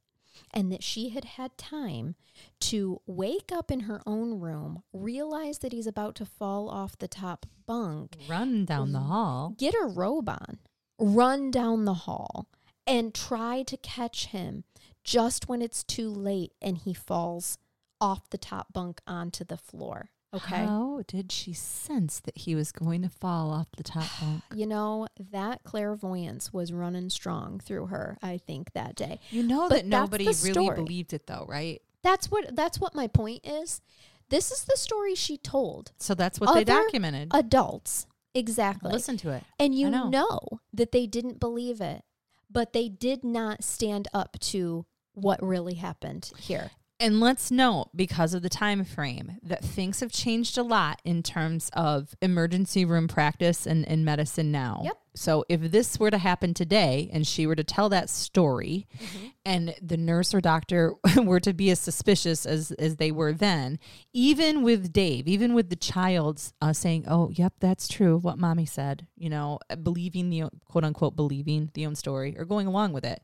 and 0.53 0.73
that 0.73 0.83
she 0.83 1.11
had 1.11 1.25
had 1.25 1.59
time 1.59 2.15
to 2.61 3.01
wake 3.07 3.51
up 3.53 3.71
in 3.71 3.81
her 3.81 4.01
own 4.07 4.41
room, 4.41 4.83
realize 4.95 5.59
that 5.59 5.73
he's 5.73 5.87
about 5.87 6.15
to 6.15 6.25
fall 6.25 6.71
off 6.71 6.97
the 6.99 7.09
top 7.09 7.45
bunk, 7.67 8.17
Run 8.29 8.65
down 8.65 8.93
the 8.93 9.01
hall. 9.01 9.55
get 9.59 9.75
a 9.75 9.87
robe 9.87 10.29
on, 10.29 10.59
run 10.99 11.51
down 11.51 11.85
the 11.85 11.95
hall, 11.95 12.47
and 12.87 13.15
try 13.15 13.63
to 13.65 13.77
catch 13.77 14.27
him 14.27 14.65
just 15.05 15.49
when 15.49 15.63
it's 15.63 15.83
too 15.85 16.09
late 16.09 16.53
and 16.61 16.79
he 16.79 16.93
falls 16.95 17.59
off 18.01 18.29
the 18.31 18.39
top 18.39 18.73
bunk 18.73 19.01
onto 19.07 19.45
the 19.45 19.57
floor. 19.57 20.11
Okay. 20.35 20.57
How 20.57 21.03
did 21.07 21.33
she 21.33 21.53
sense 21.53 22.21
that 22.21 22.37
he 22.37 22.55
was 22.55 22.73
going 22.73 23.03
to 23.03 23.09
fall 23.09 23.51
off 23.51 23.69
the 23.77 23.83
top 23.83 24.07
bunk? 24.21 24.43
You 24.55 24.67
know, 24.67 25.07
that 25.31 25.63
clairvoyance 25.65 26.53
was 26.53 26.73
running 26.73 27.11
strong 27.11 27.61
through 27.61 27.87
her, 27.87 28.19
I 28.23 28.39
think, 28.39 28.73
that 28.75 28.97
day. 28.97 29.21
You 29.31 29.43
know 29.45 29.69
But 29.69 29.77
that 29.77 29.87
nobody 29.87 30.29
really 30.43 30.71
believed 30.71 31.13
it 31.13 31.27
though, 31.27 31.47
right? 31.49 31.81
That's 32.03 32.31
what 32.31 32.55
that's 32.55 32.79
what 32.79 32.95
my 32.95 33.07
point 33.07 33.47
is. 33.47 33.81
This 34.29 34.51
is 34.51 34.65
the 34.65 34.77
story 34.77 35.15
she 35.15 35.37
told 35.37 35.93
So 35.99 36.15
that's 36.15 36.41
what 36.41 36.53
they 36.55 36.65
documented. 36.65 37.29
adults. 37.33 38.07
Exactly. 38.37 38.93
Listen 38.93 39.17
to 39.19 39.31
it. 39.31 39.43
And 39.59 39.75
you 39.75 39.91
know. 39.91 40.09
know. 40.11 40.41
that 40.73 40.93
they 40.93 41.07
didn't 41.07 41.41
believe 41.41 41.81
it, 41.81 42.03
but 42.51 42.73
they 42.73 42.89
did 42.89 43.25
not 43.25 43.65
stand 43.65 44.09
up 44.13 44.39
to 44.41 44.87
what 45.15 45.43
really 45.43 45.75
happened 45.75 46.31
here. 46.39 46.71
And 46.99 47.21
let's 47.21 47.51
note, 47.51 47.91
because 47.95 48.33
of 48.33 48.41
the 48.43 48.49
time 48.49 48.83
frame, 48.85 49.37
that 49.43 49.63
things 49.63 50.01
have 50.01 50.11
changed 50.11 50.57
a 50.57 50.63
lot 50.63 51.03
in 51.05 51.23
terms 51.23 51.71
of 51.75 52.15
emergency 52.23 52.87
room 52.87 53.07
practice 53.07 53.67
and, 53.67 53.87
and 53.87 54.03
medicine 54.03 54.51
now. 54.51 54.81
Yep. 54.83 54.99
So 55.15 55.45
if 55.49 55.61
this 55.61 55.99
were 55.99 56.11
to 56.11 56.19
happen 56.19 56.55
today 56.55 57.11
and 57.13 57.27
she 57.27 57.47
were 57.47 57.55
to 57.55 57.65
tell 57.65 57.89
that 57.89 58.11
story 58.11 58.87
and 59.47 59.75
the 59.81 59.97
nurse 59.97 60.35
or 60.35 60.41
doctor 60.41 60.95
were 61.17 61.41
to 61.41 61.53
be 61.55 61.71
as 61.71 61.81
suspicious 61.81 62.45
as, 62.47 62.71
as 62.73 62.97
they 62.97 63.11
were 63.11 63.33
then, 63.33 63.79
even 64.13 64.63
with 64.63 64.93
Dave, 64.93 65.27
even 65.27 65.55
with 65.55 65.71
the 65.71 65.77
child's 65.77 66.53
uh, 66.61 66.73
saying, 66.73 67.05
oh, 67.09 67.31
yep, 67.31 67.55
that's 67.61 67.89
true, 67.89 68.19
what 68.19 68.39
mommy 68.39 68.67
said, 68.67 69.07
you 69.17 69.31
know, 69.31 69.59
believing 69.83 70.29
the 70.31 70.45
quote 70.67 70.85
unquote 70.85 71.17
believing 71.17 71.71
the 71.75 71.87
own 71.87 71.95
story 71.95 72.35
or 72.39 72.45
going 72.45 72.67
along 72.67 72.93
with 72.93 73.05
it, 73.05 73.23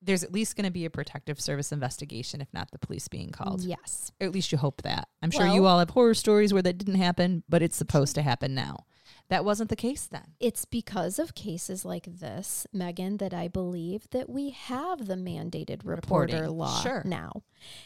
there's 0.00 0.22
at 0.22 0.32
least 0.32 0.56
going 0.56 0.64
to 0.64 0.70
be 0.70 0.84
a 0.84 0.90
protective 0.90 1.40
service 1.40 1.72
investigation, 1.72 2.40
if 2.40 2.48
not 2.52 2.70
the 2.70 2.78
police 2.78 3.08
being 3.08 3.30
called. 3.30 3.62
Yes. 3.62 4.12
Or 4.20 4.26
at 4.26 4.32
least 4.32 4.52
you 4.52 4.58
hope 4.58 4.82
that. 4.82 5.08
I'm 5.22 5.30
sure 5.30 5.46
you 5.46 5.66
all 5.66 5.78
have 5.78 5.90
horror 5.90 6.14
stories 6.14 6.52
where 6.52 6.62
that 6.62 6.78
didn't 6.78 6.96
happen, 6.96 7.42
but 7.48 7.62
it's 7.62 7.76
supposed 7.76 8.14
to 8.14 8.22
happen 8.22 8.54
now. 8.54 8.84
That 9.28 9.44
wasn't 9.44 9.70
the 9.70 9.76
case 9.76 10.06
then. 10.06 10.34
It's 10.40 10.64
because 10.64 11.18
of 11.18 11.34
cases 11.34 11.84
like 11.84 12.06
this, 12.06 12.66
Megan, 12.72 13.18
that 13.18 13.34
I 13.34 13.48
believe 13.48 14.08
that 14.10 14.28
we 14.30 14.50
have 14.50 15.06
the 15.06 15.14
mandated 15.14 15.80
reporter 15.84 16.36
Reporting, 16.42 16.56
law 16.58 16.80
sure. 16.82 17.02
now. 17.04 17.42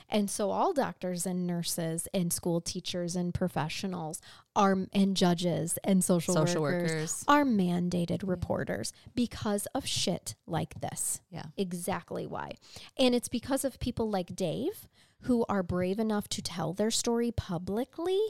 And 0.09 0.31
so 0.31 0.51
all 0.51 0.73
doctors 0.73 1.27
and 1.27 1.47
nurses 1.47 2.07
and 2.15 2.33
school 2.33 2.61
teachers 2.61 3.17
and 3.17 3.33
professionals 3.35 4.21
are 4.55 4.77
and 4.93 5.17
judges 5.17 5.79
and 5.83 6.05
social, 6.05 6.35
Social 6.35 6.63
workers, 6.63 6.91
workers. 6.91 7.25
are 7.27 7.45
mandated 7.45 8.21
reporters 8.27 8.93
because 9.15 9.67
of 9.75 9.87
shit 9.87 10.35
like 10.47 10.81
this. 10.81 11.21
Yeah. 11.31 11.45
Exactly 11.57 12.27
why. 12.27 12.53
And 12.99 13.15
it's 13.15 13.29
because 13.29 13.65
of 13.65 13.81
people 13.81 14.11
like 14.11 14.37
Dave 14.37 14.89
who 15.23 15.45
are 15.49 15.63
brave 15.63 15.99
enough 15.99 16.29
to 16.29 16.43
tell 16.43 16.73
their 16.73 16.91
story 16.91 17.31
publicly 17.31 18.21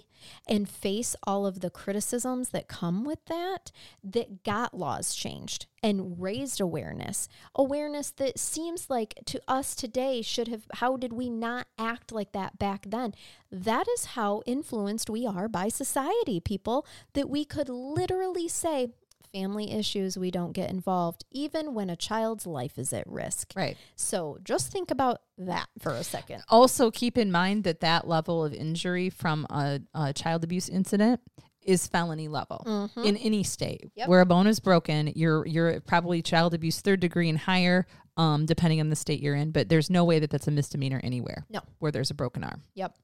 and 0.49 0.69
face 0.69 1.17
all 1.25 1.47
of 1.47 1.61
the 1.61 1.71
criticisms 1.71 2.51
that 2.51 2.69
come 2.69 3.05
with 3.05 3.25
that 3.27 3.73
that 4.05 4.45
got 4.45 4.75
laws 4.75 5.15
changed 5.15 5.67
and 5.83 6.21
raised 6.21 6.61
awareness. 6.61 7.29
Awareness 7.55 8.11
that 8.13 8.39
seems 8.39 8.89
like 8.89 9.15
to 9.27 9.41
us 9.49 9.75
today 9.75 10.23
should 10.23 10.49
have 10.49 10.67
how 10.75 10.97
did 10.97 11.13
we 11.13 11.29
not 11.29 11.67
act 11.79 12.13
like 12.13 12.33
that 12.33 12.59
back 12.59 12.87
then? 12.89 13.15
That 13.51 13.87
is 13.89 14.05
how 14.07 14.43
influenced 14.47 15.11
we 15.11 15.27
are 15.27 15.49
by 15.49 15.69
society, 15.69 16.41
people, 16.41 16.87
that 17.15 17.29
we 17.29 17.45
could 17.45 17.69
literally 17.69 18.49
say 18.49 18.89
family 19.33 19.73
issues 19.73 20.19
we 20.19 20.31
don't 20.31 20.53
get 20.53 20.71
involved 20.71 21.25
even 21.31 21.75
when 21.75 21.89
a 21.91 21.97
child's 21.97 22.47
life 22.47 22.79
is 22.79 22.93
at 22.93 23.07
risk. 23.07 23.53
Right. 23.57 23.77
So 23.97 24.39
just 24.45 24.71
think 24.71 24.91
about 24.91 25.23
that 25.39 25.67
for 25.81 25.93
a 25.93 26.05
second. 26.05 26.43
Also, 26.49 26.91
keep 26.91 27.17
in 27.17 27.33
mind 27.33 27.65
that 27.65 27.81
that 27.81 28.07
level 28.07 28.45
of 28.45 28.53
injury 28.53 29.11
from 29.11 29.47
a, 29.51 29.81
a 29.95 30.13
child 30.13 30.45
abuse 30.45 30.69
incident 30.69 31.21
is 31.63 31.87
felony 31.87 32.27
level 32.27 32.91
in 33.05 33.17
any 33.19 33.45
state 33.45 33.91
Yep. 33.95 34.09
where 34.09 34.21
a 34.21 34.27
bone 34.27 34.49
is 34.49 34.59
broken. 34.59 35.13
You're 35.15 35.47
you're 35.47 35.81
probably 35.81 36.21
child 36.21 36.55
abuse 36.55 36.81
third 36.81 36.99
degree 36.99 37.29
and 37.29 37.39
higher, 37.39 37.87
um, 38.17 38.47
depending 38.47 38.81
on 38.81 38.91
the 38.91 38.97
state 38.97 39.21
you're 39.21 39.37
in. 39.37 39.53
But 39.53 39.69
there's 39.69 39.89
no 39.89 40.05
way 40.05 40.19
that 40.19 40.31
that's 40.31 40.49
a 40.49 40.51
misdemeanor 40.51 41.01
anywhere. 41.05 41.47
No. 41.49 41.61
where 41.79 41.93
there's 41.93 42.11
a 42.11 42.15
broken 42.15 42.43
arm. 42.43 42.63
Yep. 42.75 42.97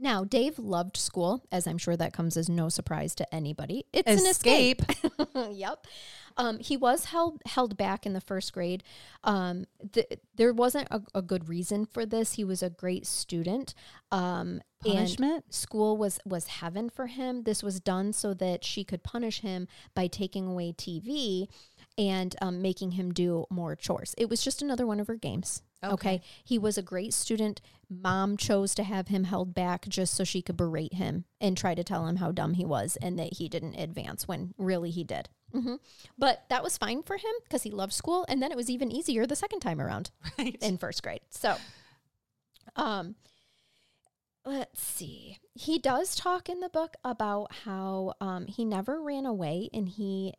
Now, 0.00 0.24
Dave 0.24 0.58
loved 0.58 0.96
school, 0.96 1.44
as 1.52 1.66
I'm 1.66 1.76
sure 1.76 1.96
that 1.96 2.14
comes 2.14 2.38
as 2.38 2.48
no 2.48 2.70
surprise 2.70 3.14
to 3.16 3.34
anybody. 3.34 3.84
It's 3.92 4.10
an 4.10 4.26
escape. 4.26 4.82
yep. 5.50 5.86
Um, 6.38 6.58
he 6.58 6.76
was 6.76 7.06
held 7.06 7.42
held 7.44 7.76
back 7.76 8.06
in 8.06 8.14
the 8.14 8.20
first 8.20 8.54
grade. 8.54 8.82
Um, 9.24 9.66
th- 9.92 10.20
there 10.34 10.54
wasn't 10.54 10.88
a, 10.90 11.02
a 11.14 11.20
good 11.20 11.50
reason 11.50 11.84
for 11.84 12.06
this. 12.06 12.34
He 12.34 12.44
was 12.44 12.62
a 12.62 12.70
great 12.70 13.06
student. 13.06 13.74
Um, 14.10 14.62
Punishment. 14.82 15.52
school 15.52 15.98
was 15.98 16.18
was 16.24 16.46
heaven 16.46 16.88
for 16.88 17.08
him. 17.08 17.42
This 17.42 17.62
was 17.62 17.78
done 17.78 18.14
so 18.14 18.32
that 18.34 18.64
she 18.64 18.84
could 18.84 19.02
punish 19.02 19.40
him 19.40 19.68
by 19.94 20.06
taking 20.06 20.46
away 20.46 20.72
TV 20.72 21.48
and 21.98 22.34
um, 22.40 22.62
making 22.62 22.92
him 22.92 23.12
do 23.12 23.46
more 23.50 23.76
chores. 23.76 24.14
It 24.18 24.28
was 24.30 24.42
just 24.42 24.62
another 24.62 24.86
one 24.86 25.00
of 25.00 25.06
her 25.08 25.16
games. 25.16 25.62
Okay. 25.82 25.92
Okay. 25.94 26.22
He 26.44 26.58
was 26.58 26.76
a 26.76 26.82
great 26.82 27.14
student. 27.14 27.60
Mom 27.88 28.36
chose 28.36 28.74
to 28.74 28.82
have 28.84 29.08
him 29.08 29.24
held 29.24 29.54
back 29.54 29.88
just 29.88 30.14
so 30.14 30.24
she 30.24 30.42
could 30.42 30.56
berate 30.56 30.94
him 30.94 31.24
and 31.40 31.56
try 31.56 31.74
to 31.74 31.82
tell 31.82 32.06
him 32.06 32.16
how 32.16 32.30
dumb 32.32 32.54
he 32.54 32.64
was 32.66 32.96
and 33.02 33.18
that 33.18 33.34
he 33.38 33.48
didn't 33.48 33.76
advance 33.76 34.28
when 34.28 34.54
really 34.58 34.90
he 34.90 35.04
did. 35.04 35.28
hmm 35.52 35.76
But 36.18 36.44
that 36.50 36.62
was 36.62 36.76
fine 36.78 37.02
for 37.02 37.16
him 37.16 37.32
because 37.44 37.62
he 37.62 37.70
loved 37.70 37.92
school. 37.94 38.26
And 38.28 38.42
then 38.42 38.50
it 38.52 38.56
was 38.56 38.68
even 38.70 38.92
easier 38.92 39.26
the 39.26 39.34
second 39.36 39.60
time 39.60 39.80
around 39.80 40.10
Right. 40.38 40.56
in 40.60 40.76
first 40.78 41.02
grade. 41.02 41.22
So, 41.30 41.56
um, 42.76 43.14
let's 44.44 44.80
see. 44.80 45.38
He 45.54 45.78
does 45.78 46.14
talk 46.14 46.48
in 46.48 46.60
the 46.60 46.68
book 46.68 46.94
about 47.04 47.52
how 47.64 48.14
um, 48.20 48.46
he 48.46 48.64
never 48.64 49.00
ran 49.02 49.26
away 49.26 49.68
and 49.72 49.88
he 49.88 50.34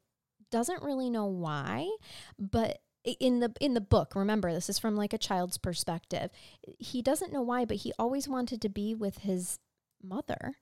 doesn't 0.51 0.83
really 0.83 1.09
know 1.09 1.25
why, 1.25 1.89
but 2.37 2.79
in 3.03 3.39
the 3.39 3.51
in 3.59 3.73
the 3.73 3.81
book, 3.81 4.13
remember 4.15 4.53
this 4.53 4.69
is 4.69 4.77
from 4.77 4.95
like 4.95 5.13
a 5.13 5.17
child's 5.17 5.57
perspective. 5.57 6.29
He 6.77 7.01
doesn't 7.01 7.33
know 7.33 7.41
why, 7.41 7.65
but 7.65 7.77
he 7.77 7.93
always 7.97 8.27
wanted 8.27 8.61
to 8.61 8.69
be 8.69 8.93
with 8.93 9.19
his 9.19 9.59
mother. 10.03 10.57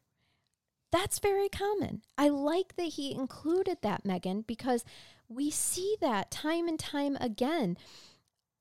That's 0.92 1.20
very 1.20 1.50
common. 1.50 2.02
I 2.18 2.30
like 2.30 2.76
that 2.78 2.94
he 2.94 3.14
included 3.14 3.80
that, 3.82 4.06
Megan, 4.06 4.42
because 4.48 4.84
we 5.28 5.52
see 5.52 5.96
that 6.02 6.32
time 6.32 6.68
and 6.68 6.80
time 6.80 7.16
again 7.20 7.78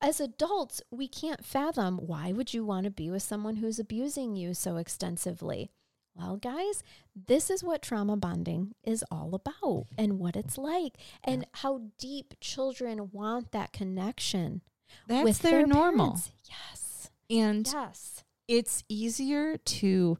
as 0.01 0.19
adults, 0.19 0.81
we 0.91 1.07
can't 1.07 1.43
fathom 1.43 1.97
why 1.97 2.31
would 2.31 2.53
you 2.53 2.63
want 2.63 2.85
to 2.85 2.91
be 2.91 3.09
with 3.09 3.23
someone 3.23 3.57
who's 3.57 3.79
abusing 3.79 4.35
you 4.35 4.53
so 4.53 4.77
extensively? 4.77 5.71
Well, 6.19 6.35
guys, 6.35 6.83
this 7.15 7.49
is 7.49 7.63
what 7.63 7.81
trauma 7.81 8.17
bonding 8.17 8.75
is 8.83 9.05
all 9.09 9.33
about 9.33 9.85
and 9.97 10.19
what 10.19 10.35
it's 10.35 10.57
like 10.57 10.97
and 11.23 11.45
how 11.53 11.83
deep 11.97 12.33
children 12.41 13.09
want 13.13 13.51
that 13.53 13.71
connection 13.71 14.61
That's 15.07 15.23
with 15.23 15.39
their, 15.41 15.65
normal. 15.65 16.07
parents. 16.07 16.31
Yes. 16.49 17.11
And 17.29 17.65
Yes. 17.71 18.23
it's 18.49 18.83
easier 18.89 19.57
to 19.57 20.17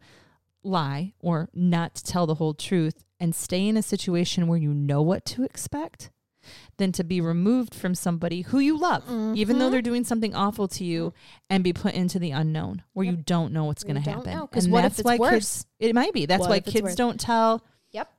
lie 0.64 1.14
or 1.20 1.50
not 1.54 1.96
tell 1.96 2.26
the 2.28 2.36
whole 2.36 2.54
truth 2.54 3.04
and 3.20 3.36
stay 3.36 3.68
in 3.68 3.76
a 3.76 3.82
situation 3.82 4.48
where 4.48 4.58
you 4.60 4.74
know 4.74 5.02
what 5.02 5.26
to 5.26 5.44
expect 5.44 6.12
than 6.78 6.92
to 6.94 7.04
be 7.04 7.20
removed 7.22 7.74
from 7.76 7.96
somebody 7.96 8.42
who 8.42 8.60
you 8.60 8.78
love, 8.78 9.04
even 9.36 9.60
though 9.60 9.68
Mhm. 9.68 9.72
they're 9.72 9.82
doing 9.82 10.04
something 10.04 10.34
awful 10.36 10.68
to 10.70 10.84
you, 10.84 11.14
and 11.50 11.64
be 11.64 11.74
put 11.74 11.94
into 11.94 12.20
the 12.20 12.32
unknown 12.32 12.84
where 12.94 13.06
you 13.06 13.16
don't 13.18 13.52
know 13.54 13.66
what's 13.66 13.84
going 13.84 14.02
to 14.02 14.10
happen. 14.10 14.40
Because 14.42 14.66
And 14.66 14.74
what 14.74 14.80
if 14.86 14.92
that's 14.92 15.00
it's 15.00 15.06
why 15.06 15.18
worse? 15.18 15.32
kids. 15.34 15.66
It 15.80 15.96
might 15.96 16.14
be. 16.14 16.26
That's 16.26 16.42
What 16.42 16.50
why 16.50 16.60
kids 16.60 16.96
don't 16.96 17.20
tell. 17.20 17.64
Yep. 17.92 18.12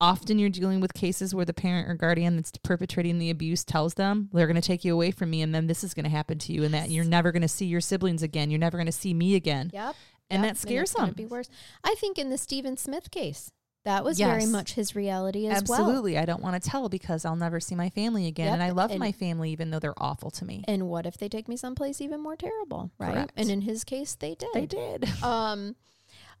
Often 0.00 0.38
you're 0.38 0.50
dealing 0.50 0.80
with 0.80 0.92
cases 0.92 1.34
where 1.34 1.46
the 1.46 1.54
parent 1.54 1.88
or 1.88 1.94
guardian 1.94 2.36
that's 2.36 2.52
perpetrating 2.62 3.18
the 3.18 3.30
abuse 3.30 3.64
tells 3.64 3.94
them 3.94 4.28
they're 4.32 4.46
going 4.46 4.54
to 4.56 4.60
take 4.60 4.84
you 4.84 4.92
away 4.92 5.10
from 5.10 5.30
me, 5.30 5.40
and 5.42 5.54
then 5.54 5.66
this 5.68 5.82
is 5.82 5.94
going 5.94 6.04
to 6.04 6.10
happen 6.10 6.38
to 6.40 6.52
you, 6.52 6.64
and 6.64 6.74
that 6.74 6.90
you're 6.90 7.04
never 7.04 7.32
going 7.32 7.42
to 7.42 7.48
see 7.48 7.64
your 7.66 7.80
siblings 7.80 8.22
again. 8.22 8.50
You're 8.50 8.60
never 8.60 8.76
going 8.76 8.86
to 8.86 8.92
see 8.92 9.14
me 9.14 9.34
again. 9.34 9.70
Yep. 9.72 9.96
And 10.28 10.42
Yep, 10.42 10.54
that 10.54 10.58
scares 10.60 10.92
them. 10.92 11.12
Be 11.12 11.24
worse. 11.24 11.48
I 11.84 11.94
think 11.94 12.18
in 12.18 12.30
the 12.30 12.36
Stephen 12.36 12.76
Smith 12.76 13.10
case, 13.12 13.52
that 13.86 14.04
was 14.04 14.18
very 14.18 14.46
much 14.46 14.74
his 14.74 14.94
reality 14.94 15.46
as 15.46 15.64
well. 15.68 15.80
Absolutely. 15.80 16.18
I 16.18 16.24
don't 16.24 16.42
want 16.42 16.60
to 16.62 16.68
tell 16.68 16.88
because 16.88 17.24
I'll 17.24 17.36
never 17.36 17.60
see 17.60 17.74
my 17.74 17.88
family 17.88 18.26
again. 18.26 18.46
Yep, 18.46 18.52
And 18.54 18.62
I 18.62 18.70
love 18.70 18.90
and- 18.90 19.00
my 19.00 19.12
family 19.12 19.50
even 19.52 19.70
though 19.70 19.78
they're 19.78 20.00
awful 20.02 20.30
to 20.32 20.44
me. 20.44 20.64
And 20.68 20.88
what 20.88 21.06
if 21.06 21.16
they 21.16 21.28
take 21.28 21.48
me 21.48 21.56
someplace 21.56 22.00
even 22.00 22.20
more 22.20 22.36
terrible, 22.36 22.90
right? 22.98 23.14
Correct. 23.14 23.32
And 23.36 23.48
in 23.50 23.62
his 23.62 23.84
case, 23.84 24.14
they 24.14 24.34
did. 24.34 24.50
They 24.52 24.66
did. 24.66 25.08
um 25.22 25.76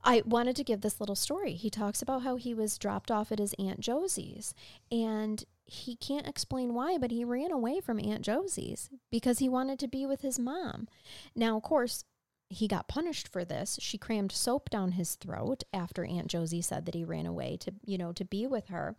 I 0.04 0.22
wanted 0.24 0.54
to 0.56 0.64
give 0.64 0.82
this 0.82 1.00
little 1.00 1.16
story. 1.16 1.54
He 1.54 1.70
talks 1.70 2.02
about 2.02 2.22
how 2.22 2.36
he 2.36 2.54
was 2.54 2.78
dropped 2.78 3.10
off 3.10 3.32
at 3.32 3.38
his 3.38 3.54
aunt 3.58 3.80
Josie's 3.80 4.54
and 4.90 5.42
he 5.64 5.96
can't 5.96 6.28
explain 6.28 6.74
why, 6.74 6.96
but 6.98 7.10
he 7.10 7.24
ran 7.24 7.50
away 7.50 7.80
from 7.80 7.98
Aunt 7.98 8.22
Josie's 8.22 8.88
because 9.10 9.40
he 9.40 9.48
wanted 9.48 9.80
to 9.80 9.88
be 9.88 10.06
with 10.06 10.20
his 10.20 10.38
mom. 10.38 10.86
Now, 11.34 11.56
of 11.56 11.64
course, 11.64 12.04
he 12.48 12.68
got 12.68 12.88
punished 12.88 13.26
for 13.28 13.44
this. 13.44 13.78
She 13.80 13.98
crammed 13.98 14.30
soap 14.32 14.70
down 14.70 14.92
his 14.92 15.14
throat 15.16 15.64
after 15.72 16.04
Aunt 16.04 16.28
Josie 16.28 16.62
said 16.62 16.86
that 16.86 16.94
he 16.94 17.04
ran 17.04 17.26
away 17.26 17.56
to, 17.58 17.72
you 17.84 17.98
know, 17.98 18.12
to 18.12 18.24
be 18.24 18.46
with 18.46 18.68
her. 18.68 18.96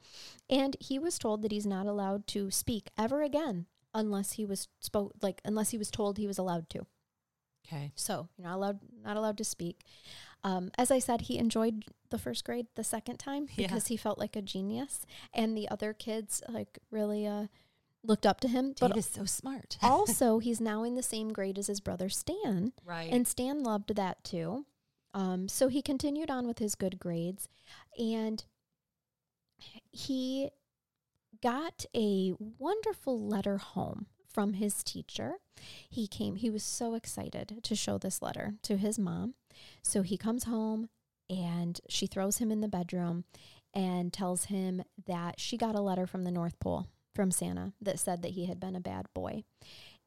And 0.50 0.76
he 0.80 1.00
was 1.00 1.18
told 1.18 1.42
that 1.44 1.52
he's 1.52 1.66
not 1.66 1.86
allowed 1.88 2.28
to 2.28 2.52
speak 2.52 2.90
ever 2.98 3.22
again 3.24 3.66
unless 3.94 4.34
he 4.34 4.46
was 4.46 4.68
spoke 4.80 5.14
like 5.22 5.42
unless 5.46 5.70
he 5.72 5.78
was 5.78 5.90
told 5.90 6.18
he 6.18 6.28
was 6.28 6.38
allowed 6.38 6.70
to. 6.72 6.86
Okay. 7.66 7.92
So 7.96 8.28
you're 8.38 8.48
not 8.48 8.56
allowed 8.56 8.80
not 9.04 9.18
allowed 9.18 9.38
to 9.38 9.44
speak. 9.44 9.82
Um, 10.44 10.72
as 10.78 10.92
I 10.92 11.00
said, 11.00 11.22
he 11.22 11.38
enjoyed 11.38 11.86
the 12.10 12.20
first 12.20 12.46
grade 12.46 12.68
the 12.76 12.84
second 12.84 13.18
time 13.18 13.48
Yeah. 13.56 13.68
because 13.68 13.88
he 13.88 13.98
felt 13.98 14.20
like 14.20 14.36
a 14.36 14.42
genius, 14.42 15.06
and 15.34 15.58
the 15.58 15.68
other 15.70 15.94
kids 15.94 16.42
like 16.48 16.80
really 16.92 17.26
uh, 17.26 17.48
looked 18.08 18.26
up 18.26 18.40
to 18.42 18.48
him. 18.48 18.74
Dave 18.74 18.90
But 18.90 18.98
is 18.98 19.06
so 19.06 19.26
smart. 19.26 19.78
also, 19.84 20.40
he's 20.40 20.62
now 20.62 20.84
in 20.84 20.96
the 20.96 21.04
same 21.04 21.34
grade 21.34 21.58
as 21.58 21.68
his 21.68 21.80
brother 21.80 22.10
Stan, 22.10 22.74
right. 22.86 23.12
and 23.12 23.28
Stan 23.28 23.64
loved 23.64 23.96
that 23.96 24.24
too. 24.24 24.66
Um, 25.14 25.48
so 25.48 25.68
he 25.68 25.82
continued 25.82 26.30
on 26.30 26.48
with 26.48 26.60
his 26.60 26.76
good 26.76 27.00
grades, 27.00 27.48
and 27.98 28.44
he 29.92 30.50
got 31.42 31.86
a 31.96 32.34
wonderful 32.40 33.20
letter 33.20 33.58
home 33.58 34.08
from 34.32 34.54
his 34.54 34.84
teacher. 34.84 35.36
He 35.90 36.08
came, 36.08 36.36
he 36.36 36.50
was 36.50 36.64
so 36.64 36.94
excited 36.94 37.60
to 37.64 37.76
show 37.76 37.98
this 37.98 38.22
letter 38.22 38.56
to 38.64 38.78
his 38.78 39.00
mom. 39.00 39.34
So 39.82 40.04
he 40.04 40.18
comes 40.18 40.44
home 40.44 40.90
and 41.30 41.80
she 41.90 42.06
throws 42.06 42.38
him 42.38 42.52
in 42.52 42.62
the 42.62 42.68
bedroom 42.68 43.24
and 43.74 44.14
tells 44.14 44.46
him 44.46 44.84
that 45.08 45.40
she 45.40 45.58
got 45.58 45.76
a 45.76 45.82
letter 45.82 46.06
from 46.06 46.24
the 46.24 46.32
North 46.32 46.60
Pole 46.60 46.88
from 47.18 47.32
Santa 47.32 47.74
that 47.82 48.00
said 48.00 48.22
that 48.22 48.32
he 48.32 48.46
had 48.46 48.60
been 48.62 48.76
a 48.78 48.80
bad 48.80 49.08
boy. 49.14 49.44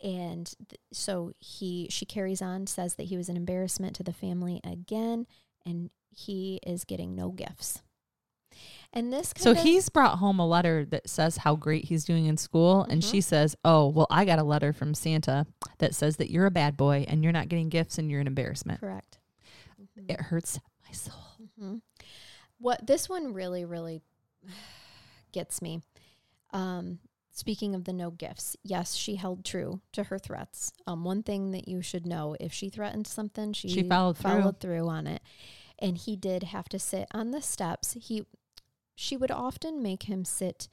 And 0.03 0.47
th- 0.71 0.81
so 0.95 1.33
he 1.39 1.87
she 1.91 2.07
carries 2.07 2.41
on 2.41 2.67
says 2.67 2.95
that 2.95 3.05
he 3.09 3.19
was 3.19 3.29
an 3.29 3.37
embarrassment 3.37 3.95
to 3.97 4.03
the 4.03 4.15
family 4.15 4.61
again 4.65 5.27
and 5.67 5.91
he 6.09 6.59
is 6.67 6.85
getting 6.85 7.15
no 7.15 7.29
gifts. 7.31 7.83
And 8.93 9.13
this 9.13 9.33
so 9.37 9.55
he's 9.55 9.89
brought 9.89 10.19
home 10.19 10.39
a 10.41 10.47
letter 10.47 10.85
that 10.87 11.09
says 11.09 11.37
how 11.39 11.55
great 11.55 11.85
he's 11.85 12.05
doing 12.05 12.27
in 12.27 12.37
school. 12.37 12.83
And 12.91 13.03
Mhm. 13.03 13.11
she 13.11 13.21
says, 13.21 13.55
Oh, 13.65 13.89
well, 13.89 14.07
I 14.11 14.25
got 14.25 14.39
a 14.39 14.43
letter 14.45 14.73
from 14.73 14.95
Santa 14.95 15.47
that 15.79 15.95
says 15.95 16.17
that 16.17 16.31
you're 16.31 16.47
a 16.47 16.51
bad 16.51 16.77
boy 16.77 17.05
and 17.07 17.23
you're 17.23 17.33
not 17.33 17.49
getting 17.49 17.69
gifts 17.69 17.99
and 17.99 18.11
you're 18.11 18.21
an 18.21 18.27
embarrassment. 18.27 18.81
correct. 18.81 19.19
Mhm. 19.81 20.11
It 20.11 20.21
hurts 20.21 20.59
my 20.87 20.93
soul. 20.93 21.15
hmm 21.59 21.77
What 22.59 22.87
this 22.87 23.09
one 23.09 23.33
really, 23.35 23.65
really 23.65 24.03
gets 25.33 25.63
me. 25.63 25.83
Um, 26.53 26.99
speaking 27.33 27.75
of 27.75 27.85
the 27.85 27.93
no 27.93 28.11
gifts, 28.11 28.57
yes, 28.63 28.95
she 28.95 29.17
held 29.17 29.45
true 29.45 29.81
to 29.93 30.05
her 30.05 30.19
threats. 30.19 30.73
Um, 30.87 31.05
one 31.05 31.23
thing 31.23 31.51
that 31.53 31.69
you 31.69 31.83
should 31.83 32.07
know: 32.07 32.37
if 32.41 32.53
she 32.53 32.69
threatened 32.69 33.07
something, 33.07 33.53
she, 33.53 33.69
She 33.69 33.83
followed 33.83 34.17
through. 34.19 34.31
followed 34.31 34.61
through 34.61 34.89
on 34.89 35.07
it. 35.07 35.23
And 35.79 35.97
he 35.97 36.15
did 36.17 36.43
have 36.43 36.69
to 36.71 36.79
sit 36.79 37.09
on 37.13 37.31
the 37.31 37.41
steps. 37.41 37.97
He, 37.99 38.27
she 38.95 39.17
would 39.17 39.31
often 39.31 39.83
make 39.83 40.03
him 40.05 40.25
sit 40.27 40.69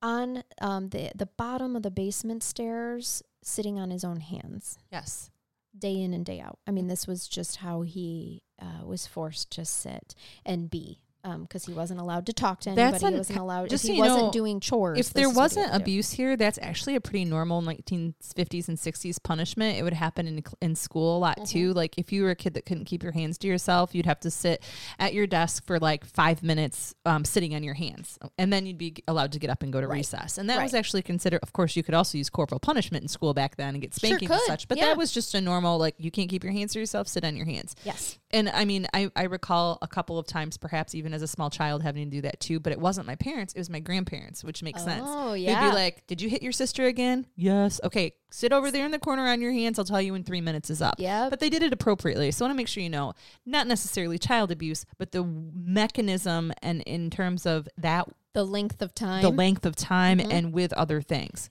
on 0.00 0.42
um, 0.60 0.88
the 0.88 1.10
the 1.14 1.26
bottom 1.26 1.76
of 1.76 1.82
the 1.82 1.90
basement 1.90 2.42
stairs, 2.42 3.22
sitting 3.42 3.78
on 3.78 3.90
his 3.90 4.04
own 4.04 4.20
hands 4.20 4.78
Yes. 4.90 5.30
day 5.78 6.00
in 6.00 6.12
and 6.14 6.24
day 6.24 6.40
out. 6.40 6.58
I 6.66 6.70
mean, 6.70 6.88
this 6.88 7.06
was 7.06 7.28
just 7.28 7.56
how 7.56 7.82
he 7.82 8.42
uh, 8.60 8.84
was 8.84 9.06
forced 9.06 9.50
to 9.52 9.64
sit 9.64 10.14
and 10.44 10.70
be 10.70 10.98
because 11.22 11.64
he 11.66 11.72
wasn't 11.72 12.00
allowed 12.00 12.26
to 12.26 12.32
talk 12.32 12.60
to 12.60 12.70
anybody. 12.70 12.90
That's 12.92 13.02
he 13.04 13.14
wasn't 13.18 13.38
allowed. 13.38 13.68
just 13.70 13.84
so 13.84 13.88
he 13.92 13.96
you 13.98 14.02
wasn't 14.02 14.22
know, 14.24 14.30
doing 14.32 14.60
chores. 14.60 14.98
If 14.98 15.12
there 15.12 15.28
is 15.28 15.28
what 15.28 15.34
he 15.34 15.38
wasn't 15.60 15.66
to 15.72 15.78
do. 15.78 15.82
abuse 15.82 16.10
here, 16.12 16.36
that's 16.36 16.58
actually 16.60 16.96
a 16.96 17.00
pretty 17.00 17.24
normal 17.24 17.62
1950s 17.62 18.68
and 18.68 18.76
60s 18.78 19.22
punishment. 19.22 19.78
It 19.78 19.82
would 19.82 19.92
happen 19.92 20.26
in 20.26 20.42
in 20.60 20.74
school 20.74 21.16
a 21.16 21.20
lot 21.20 21.38
Mhm. 21.38 21.48
too. 21.48 21.72
Like 21.74 21.96
if 21.98 22.12
you 22.12 22.24
were 22.24 22.30
a 22.30 22.34
kid 22.36 22.54
that 22.54 22.66
couldn't 22.66 22.86
keep 22.86 23.02
your 23.02 23.12
hands 23.12 23.38
to 23.38 23.46
yourself, 23.46 23.94
you'd 23.94 24.06
have 24.06 24.20
to 24.20 24.30
sit 24.30 24.62
at 24.98 25.14
your 25.14 25.26
desk 25.26 25.64
for 25.64 25.78
like 25.78 26.04
five 26.04 26.42
minutes, 26.42 26.94
um, 27.06 27.24
sitting 27.24 27.54
on 27.54 27.62
your 27.62 27.74
hands, 27.74 28.18
and 28.38 28.52
then 28.52 28.66
you'd 28.66 28.78
be 28.78 28.94
allowed 29.06 29.32
to 29.32 29.38
get 29.38 29.50
up 29.50 29.62
and 29.62 29.72
go 29.72 29.80
to 29.80 29.86
Right. 29.86 29.98
recess. 29.98 30.38
And 30.38 30.48
that 30.50 30.62
was 30.62 30.74
actually 30.74 31.02
considered. 31.02 31.40
Of 31.42 31.52
course, 31.52 31.76
you 31.76 31.82
could 31.82 31.94
also 31.94 32.18
use 32.18 32.30
corporal 32.30 32.58
punishment 32.60 33.02
in 33.02 33.08
school 33.08 33.34
back 33.34 33.56
then 33.56 33.74
and 33.74 33.80
get 33.82 33.92
Sure 33.94 34.08
spankings 34.08 34.30
and 34.30 34.40
such. 34.46 34.66
But 34.68 34.78
yeah. 34.78 34.86
that 34.86 34.96
was 34.96 35.12
just 35.12 35.34
a 35.34 35.40
normal 35.40 35.78
like 35.78 35.94
you 35.98 36.10
can't 36.10 36.28
keep 36.30 36.42
your 36.42 36.52
hands 36.52 36.72
to 36.72 36.78
yourself, 36.80 37.06
sit 37.08 37.24
on 37.24 37.36
your 37.36 37.46
hands 37.46 37.76
yes, 37.84 38.18
and 38.30 38.48
I 38.48 38.64
mean, 38.64 38.86
I, 38.94 39.10
I 39.14 39.24
recall 39.24 39.78
a 39.82 39.88
couple 39.88 40.18
of 40.18 40.26
times, 40.26 40.56
perhaps 40.56 40.94
even 40.94 41.11
as 41.14 41.22
a 41.22 41.26
small 41.26 41.50
child, 41.50 41.82
having 41.82 42.04
to 42.10 42.16
do 42.16 42.20
that 42.22 42.40
too. 42.40 42.60
But 42.60 42.72
it 42.72 42.80
wasn't 42.80 43.06
my 43.06 43.14
parents; 43.16 43.52
it 43.54 43.58
was 43.58 43.70
my 43.70 43.80
grandparents, 43.80 44.42
which 44.44 44.62
makes 44.62 44.82
sense. 44.84 45.02
Oh 45.06 45.34
yeah. 45.34 45.60
They'd 45.60 45.68
be 45.70 45.74
like, 45.74 46.06
"Did 46.06 46.20
you 46.20 46.28
hit 46.28 46.42
your 46.42 46.52
sister 46.52 46.86
again?" 46.86 47.26
Yes. 47.36 47.80
Okay, 47.84 48.14
sit 48.30 48.52
over 48.52 48.70
there 48.70 48.84
in 48.84 48.90
the 48.90 48.98
corner 48.98 49.26
on 49.28 49.40
your 49.40 49.52
hands. 49.52 49.78
I'll 49.78 49.84
tell 49.84 50.00
you 50.02 50.12
when 50.12 50.24
three 50.24 50.40
minutes 50.40 50.70
is 50.70 50.80
up. 50.82 50.96
Yeah. 50.98 51.28
But 51.30 51.40
they 51.40 51.50
did 51.50 51.62
it 51.62 51.72
appropriately, 51.72 52.30
so 52.30 52.44
I 52.44 52.48
want 52.48 52.56
to 52.56 52.60
make 52.60 52.68
sure 52.68 52.82
you 52.82 52.90
know, 52.90 53.14
not 53.46 53.66
necessarily 53.66 54.18
child 54.18 54.50
abuse, 54.50 54.84
but 54.98 55.12
the 55.12 55.22
mechanism 55.22 56.52
and 56.62 56.82
in 56.82 57.10
terms 57.10 57.46
of 57.46 57.68
that, 57.78 58.08
the 58.32 58.44
length 58.44 58.80
of 58.82 58.94
time. 58.94 59.22
the 59.22 59.30
length 59.30 59.66
of 59.66 59.76
time, 59.76 60.18
Mhm. 60.18 60.32
and 60.32 60.52
with 60.52 60.72
other 60.74 61.02
things. 61.02 61.50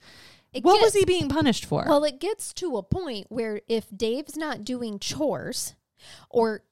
It 0.54 0.64
what 0.66 0.76
get- 0.76 0.84
was 0.84 0.94
he 0.94 1.06
being 1.06 1.30
punished 1.30 1.64
for? 1.66 1.86
Well, 1.88 2.04
it 2.04 2.20
gets 2.20 2.54
to 2.56 2.76
a 2.78 2.84
point 2.84 3.28
where 3.30 3.62
if 3.70 3.86
Dave's 3.96 4.36
not 4.36 4.66
doing 4.66 5.00
chores 5.00 5.76
or 6.30 6.64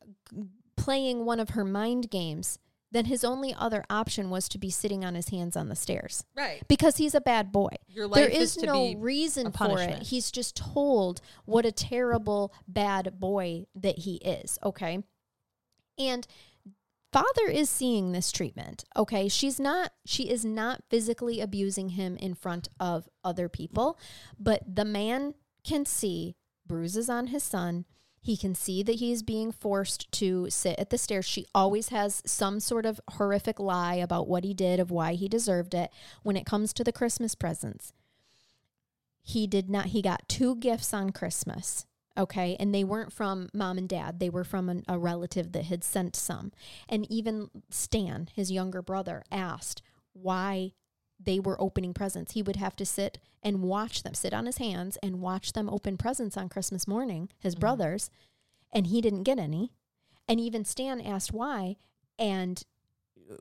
playing 0.76 1.26
one 1.26 1.40
of 1.40 1.50
her 1.52 1.64
mind 1.64 2.10
games, 2.10 2.60
then 2.92 3.06
his 3.06 3.24
only 3.24 3.54
other 3.54 3.84
option 3.90 4.30
was 4.30 4.50
to 4.50 4.58
be 4.58 4.70
sitting 4.70 5.06
on 5.06 5.16
his 5.16 5.30
hands 5.30 5.56
on 5.56 5.70
the 5.70 5.76
stairs 5.76 6.24
right. 6.36 6.62
because 6.68 6.98
he's 6.98 7.16
a 7.16 7.22
bad 7.22 7.52
boy. 7.52 7.70
There 7.96 8.28
is 8.28 8.58
is 8.58 8.64
no 8.64 8.96
reason 8.96 9.52
for 9.52 9.80
it. 9.80 10.04
He's 10.04 10.32
just 10.32 10.56
told 10.56 11.22
what 11.46 11.66
a 11.66 11.72
terrible 11.72 12.54
bad 12.68 13.20
boy 13.20 13.66
that 13.76 14.00
he 14.00 14.16
is, 14.16 14.58
okay? 14.64 15.04
And 15.98 16.26
father 17.12 17.48
is 17.48 17.70
seeing 17.70 18.12
this 18.12 18.32
treatment, 18.32 18.86
okay? 18.96 19.28
She's 19.28 19.60
not 19.60 19.92
she 20.06 20.30
is 20.30 20.44
not 20.44 20.84
physically 20.90 21.42
abusing 21.42 21.90
him 21.90 22.18
in 22.18 22.34
front 22.34 22.70
of 22.80 23.08
other 23.24 23.50
people, 23.50 24.00
but 24.40 24.64
the 24.68 24.86
man 24.86 25.36
can 25.64 25.86
see 25.86 26.36
bruises 26.66 27.10
on 27.10 27.28
his 27.28 27.44
son. 27.44 27.86
He 28.22 28.36
can 28.38 28.54
see 28.54 28.84
that 28.84 28.96
he's 28.96 29.24
being 29.24 29.52
forced 29.52 30.12
to 30.14 30.50
sit 30.50 30.78
at 30.78 30.90
the 30.90 30.98
stairs. 30.98 31.26
She 31.26 31.46
always 31.56 31.90
has 31.90 32.22
some 32.26 32.60
sort 32.60 32.86
of 32.86 33.00
horrific 33.12 33.60
lie 33.60 33.96
about 33.96 34.28
what 34.28 34.44
he 34.44 34.54
did, 34.54 34.80
of 34.80 34.92
why 34.92 35.14
he 35.14 35.28
deserved 35.28 35.74
it. 35.74 35.90
When 36.24 36.36
it 36.36 36.46
comes 36.46 36.74
to 36.74 36.84
the 36.84 36.92
Christmas 36.92 37.36
presents, 37.36 37.94
he 39.22 39.48
did 39.48 39.70
not, 39.70 39.88
he 39.88 40.02
got 40.02 40.28
two 40.28 40.56
gifts 40.56 40.94
on 40.94 41.12
Christmas. 41.12 41.86
Okay. 42.18 42.58
And 42.60 42.76
they 42.76 42.84
weren't 42.84 43.14
from 43.14 43.50
mom 43.54 43.78
and 43.78 43.88
dad, 43.88 44.20
they 44.20 44.30
were 44.30 44.44
from 44.44 44.68
an, 44.68 44.84
a 44.88 45.00
relative 45.00 45.54
that 45.54 45.66
had 45.66 45.84
sent 45.84 46.16
some. 46.16 46.52
And 46.90 47.10
even 47.10 47.50
Stan, 47.70 48.30
his 48.34 48.52
younger 48.52 48.82
brother, 48.82 49.24
asked 49.32 49.82
why 50.14 50.74
they 51.20 51.40
were 51.40 51.60
opening 51.62 51.94
presents. 51.94 52.34
He 52.34 52.42
would 52.42 52.56
have 52.56 52.76
to 52.78 52.86
sit 52.86 53.18
and 53.44 53.62
watch 53.62 54.04
them, 54.04 54.14
sit 54.14 54.34
on 54.34 54.46
his 54.46 54.58
hands 54.58 54.98
and 55.04 55.22
watch 55.22 55.54
them 55.54 55.70
open 55.70 55.98
presents 55.98 56.38
on 56.38 56.50
Christmas 56.50 56.88
morning, 56.88 57.30
his 57.40 57.56
Mhm. 57.56 57.60
brothers, 57.60 58.10
and 58.72 58.88
he 58.88 59.02
didn't 59.02 59.24
get 59.24 59.40
any. 59.40 59.72
And 60.28 60.40
even 60.40 60.64
Stan 60.66 61.02
asked 61.02 61.34
why, 61.34 61.78
and 62.18 62.64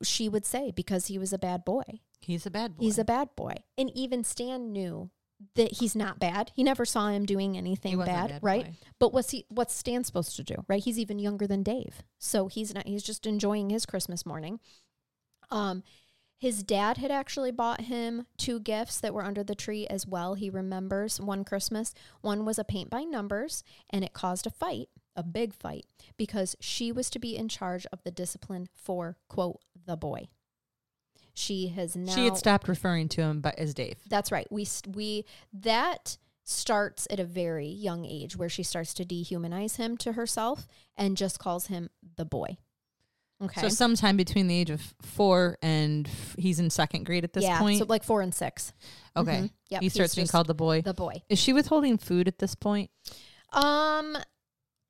she 0.02 0.28
would 0.28 0.44
say 0.44 0.70
because 0.70 1.06
he 1.06 1.18
was 1.18 1.32
a 1.32 1.38
bad 1.38 1.64
boy. 1.64 2.00
He's 2.20 2.46
a 2.46 2.50
bad 2.50 2.76
boy. 2.76 2.84
He's 2.84 2.98
a 2.98 3.04
bad 3.04 3.34
boy. 3.36 3.54
And 3.76 3.90
even 3.94 4.24
Stan 4.24 4.72
knew 4.72 5.10
that 5.54 5.74
he's 5.74 5.94
not 5.94 6.18
bad. 6.18 6.50
He 6.54 6.64
never 6.64 6.84
saw 6.84 7.08
him 7.10 7.24
doing 7.24 7.56
anything 7.56 7.96
bad, 7.98 8.28
bad 8.28 8.42
right? 8.42 8.64
boy. 8.66 8.76
But 8.98 9.12
what's 9.12 9.30
he 9.30 9.46
what's 9.50 9.72
Stan 9.72 10.02
supposed 10.02 10.34
to 10.36 10.42
do, 10.42 10.64
right? 10.66 10.82
He's 10.82 10.98
even 10.98 11.20
younger 11.20 11.46
than 11.46 11.62
Dave. 11.62 12.02
So 12.18 12.48
he's 12.48 12.74
not 12.74 12.86
he's 12.88 13.04
just 13.04 13.24
enjoying 13.24 13.70
his 13.70 13.86
Christmas 13.86 14.26
morning. 14.26 14.58
Um 15.50 15.84
his 16.38 16.62
dad 16.62 16.98
had 16.98 17.10
actually 17.10 17.50
bought 17.50 17.82
him 17.82 18.26
two 18.36 18.60
gifts 18.60 19.00
that 19.00 19.12
were 19.12 19.24
under 19.24 19.42
the 19.42 19.56
tree 19.56 19.88
as 19.88 20.06
well. 20.06 20.34
He 20.34 20.48
remembers 20.48 21.20
one 21.20 21.44
Christmas. 21.44 21.92
One 22.20 22.44
was 22.44 22.60
a 22.60 22.64
paint 22.64 22.90
by 22.90 23.02
numbers, 23.02 23.64
and 23.90 24.04
it 24.04 24.12
caused 24.12 24.46
a 24.46 24.50
fight, 24.50 24.88
a 25.16 25.24
big 25.24 25.52
fight, 25.52 25.84
because 26.16 26.54
she 26.60 26.92
was 26.92 27.10
to 27.10 27.18
be 27.18 27.36
in 27.36 27.48
charge 27.48 27.86
of 27.92 28.02
the 28.04 28.12
discipline 28.12 28.68
for, 28.72 29.16
quote, 29.28 29.58
the 29.84 29.96
boy. 29.96 30.28
She 31.34 31.68
has 31.68 31.96
now. 31.96 32.14
she 32.14 32.24
had 32.24 32.36
stopped 32.36 32.68
referring 32.68 33.08
to 33.10 33.22
him 33.22 33.40
but 33.40 33.58
as 33.58 33.74
Dave. 33.74 33.98
That's 34.08 34.32
right. 34.32 34.50
We 34.50 34.66
we 34.92 35.24
that 35.52 36.18
starts 36.42 37.06
at 37.10 37.20
a 37.20 37.24
very 37.24 37.68
young 37.68 38.04
age 38.04 38.36
where 38.36 38.48
she 38.48 38.62
starts 38.62 38.92
to 38.94 39.04
dehumanize 39.04 39.76
him 39.76 39.96
to 39.98 40.12
herself 40.12 40.66
and 40.96 41.16
just 41.16 41.38
calls 41.38 41.66
him 41.66 41.90
the 42.16 42.24
boy. 42.24 42.56
Okay. 43.40 43.60
So 43.60 43.68
sometime 43.68 44.16
between 44.16 44.48
the 44.48 44.54
age 44.58 44.70
of 44.70 44.80
four 45.00 45.58
and 45.62 46.06
f- 46.08 46.34
he's 46.38 46.58
in 46.58 46.70
second 46.70 47.04
grade 47.06 47.22
at 47.24 47.32
this 47.32 47.44
yeah, 47.44 47.58
point. 47.60 47.78
so 47.78 47.84
like 47.88 48.02
four 48.02 48.20
and 48.20 48.34
six. 48.34 48.72
okay, 49.16 49.42
Mhm. 49.42 49.50
Yep, 49.70 49.82
he 49.82 49.88
starts 49.88 50.14
being 50.16 50.26
called 50.26 50.48
the 50.48 50.54
boy. 50.54 50.82
the 50.82 50.94
boy. 50.94 51.22
Is 51.28 51.38
she 51.38 51.52
withholding 51.52 51.98
food 51.98 52.26
at 52.26 52.38
this 52.38 52.54
point? 52.56 52.90
Um, 53.52 54.16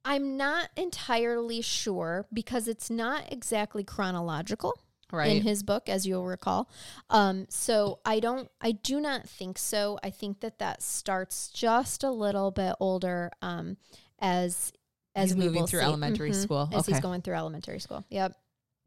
I'm 0.04 0.37
not 0.38 0.70
entirely 0.76 1.61
sure 1.61 2.26
because 2.32 2.68
it's 2.68 2.88
not 2.88 3.30
exactly 3.32 3.84
chronological. 3.84 4.72
Right. 5.11 5.37
in 5.38 5.42
his 5.42 5.62
book, 5.62 5.88
as 5.88 6.06
you'll 6.06 6.26
recall. 6.26 6.68
Um, 7.08 7.46
so 7.48 7.98
I 8.04 8.20
don't, 8.20 8.50
I 8.61 8.72
do 8.72 9.00
not 9.00 9.26
think 9.26 9.56
so. 9.56 9.98
I 10.02 10.11
think 10.11 10.40
that 10.40 10.58
that 10.58 10.82
starts 10.82 11.48
just 11.48 12.04
a 12.04 12.11
little 12.11 12.50
bit 12.50 12.74
older 12.78 13.30
um, 13.40 13.78
as 14.18 14.70
as 15.18 15.31
He's 15.31 15.37
moving 15.37 15.66
through 15.66 15.81
see. 15.81 15.85
elementary 15.87 16.31
Mhm. 16.31 16.42
school. 16.42 16.68
as 16.72 16.87
he's 16.87 17.00
going 17.00 17.22
through 17.22 17.35
elementary 17.35 17.81
school. 17.81 18.04
Yep. 18.11 18.35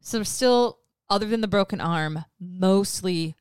So 0.02 0.24
still, 0.24 0.80
other 1.10 1.28
than 1.28 1.41
the 1.41 1.48
broken 1.48 1.80
arm, 1.82 2.24
mostly 2.39 3.36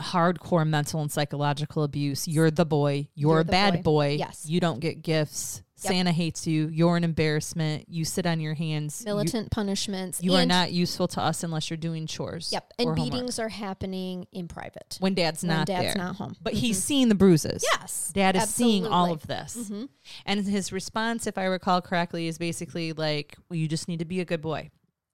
hardcore 0.00 0.66
mental 0.68 1.00
and 1.02 1.10
psychological 1.10 1.82
abuse. 1.82 2.28
You're 2.28 2.50
the 2.52 2.64
boy. 2.66 3.08
You're, 3.14 3.32
You're 3.32 3.40
a 3.40 3.44
bad 3.44 3.82
boy. 3.82 3.82
boy. 3.82 4.16
Yes. 4.18 4.46
You 4.46 4.60
don't 4.60 4.78
get 4.80 5.02
gifts. 5.02 5.62
Yep. 5.82 5.92
Santa 5.92 6.12
hates 6.12 6.46
you. 6.46 6.68
You're 6.68 6.96
an 6.96 7.04
embarrassment. 7.04 7.84
You 7.90 8.06
sit 8.06 8.24
on 8.24 8.40
your 8.40 8.54
hands. 8.54 9.02
You- 9.02 9.12
Militant 9.12 9.50
punishments. 9.50 10.22
You, 10.22 10.32
are 10.34 10.46
not 10.46 10.72
useful 10.72 11.06
to 11.08 11.20
us 11.20 11.42
unless 11.42 11.68
you're 11.68 11.76
doing 11.76 12.06
chores. 12.06 12.48
Yep. 12.50 12.72
And 12.78 12.88
or 12.88 12.96
homework. 12.96 13.12
beatings 13.12 13.38
are 13.38 13.50
happening 13.50 14.26
in 14.32 14.48
private 14.48 14.96
when 15.00 15.14
dad's 15.14 15.42
when 15.42 15.48
not 15.56 15.66
dad's 15.66 15.94
there. 15.94 16.02
not 16.02 16.16
home. 16.16 16.34
But 16.40 16.54
he's 16.54 16.82
seeing 16.82 17.10
the 17.10 17.14
bruises. 17.14 17.62
yes. 17.78 18.10
Dad 18.14 18.36
is 18.36 18.48
seeing 18.48 18.86
all 18.86 19.12
of 19.12 19.26
this. 19.26 19.54
Mhm. 19.70 19.88
And 20.24 20.46
his 20.46 20.72
response, 20.72 21.26
if 21.26 21.36
I 21.36 21.44
recall 21.44 21.82
correctly, 21.82 22.26
is 22.26 22.38
basically 22.38 22.94
like, 22.94 23.36
well, 23.50 23.58
you 23.58 23.68
just 23.68 23.86
need 23.86 23.98
to 23.98 24.06
be 24.06 24.20
a 24.20 24.24
good 24.24 24.40
boy. 24.40 24.70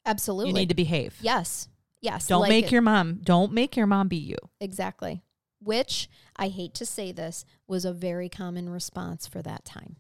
Absolutely. 0.07 0.51
You 0.51 0.55
need 0.55 0.69
to 0.69 0.75
behave. 0.77 1.17
Yes. 1.21 1.69
Yes. 2.01 2.29
Don't 2.29 2.41
like 2.43 2.51
make 2.51 2.65
it- 2.67 2.73
your 2.73 2.83
mom, 2.83 3.21
don't 3.25 3.53
make 3.53 3.77
your 3.77 3.87
mom 3.89 4.07
beat 4.09 4.25
you. 4.29 4.37
Exactly. 4.61 5.23
Which 5.61 6.09
I 6.37 6.49
hate 6.49 6.75
to 6.75 6.87
say 6.87 7.11
this 7.13 7.45
was 7.69 7.85
a 7.85 7.93
very 7.93 8.29
common 8.29 8.69
response 8.69 9.27
for 9.27 9.43
that 9.43 9.65
time. 9.65 9.97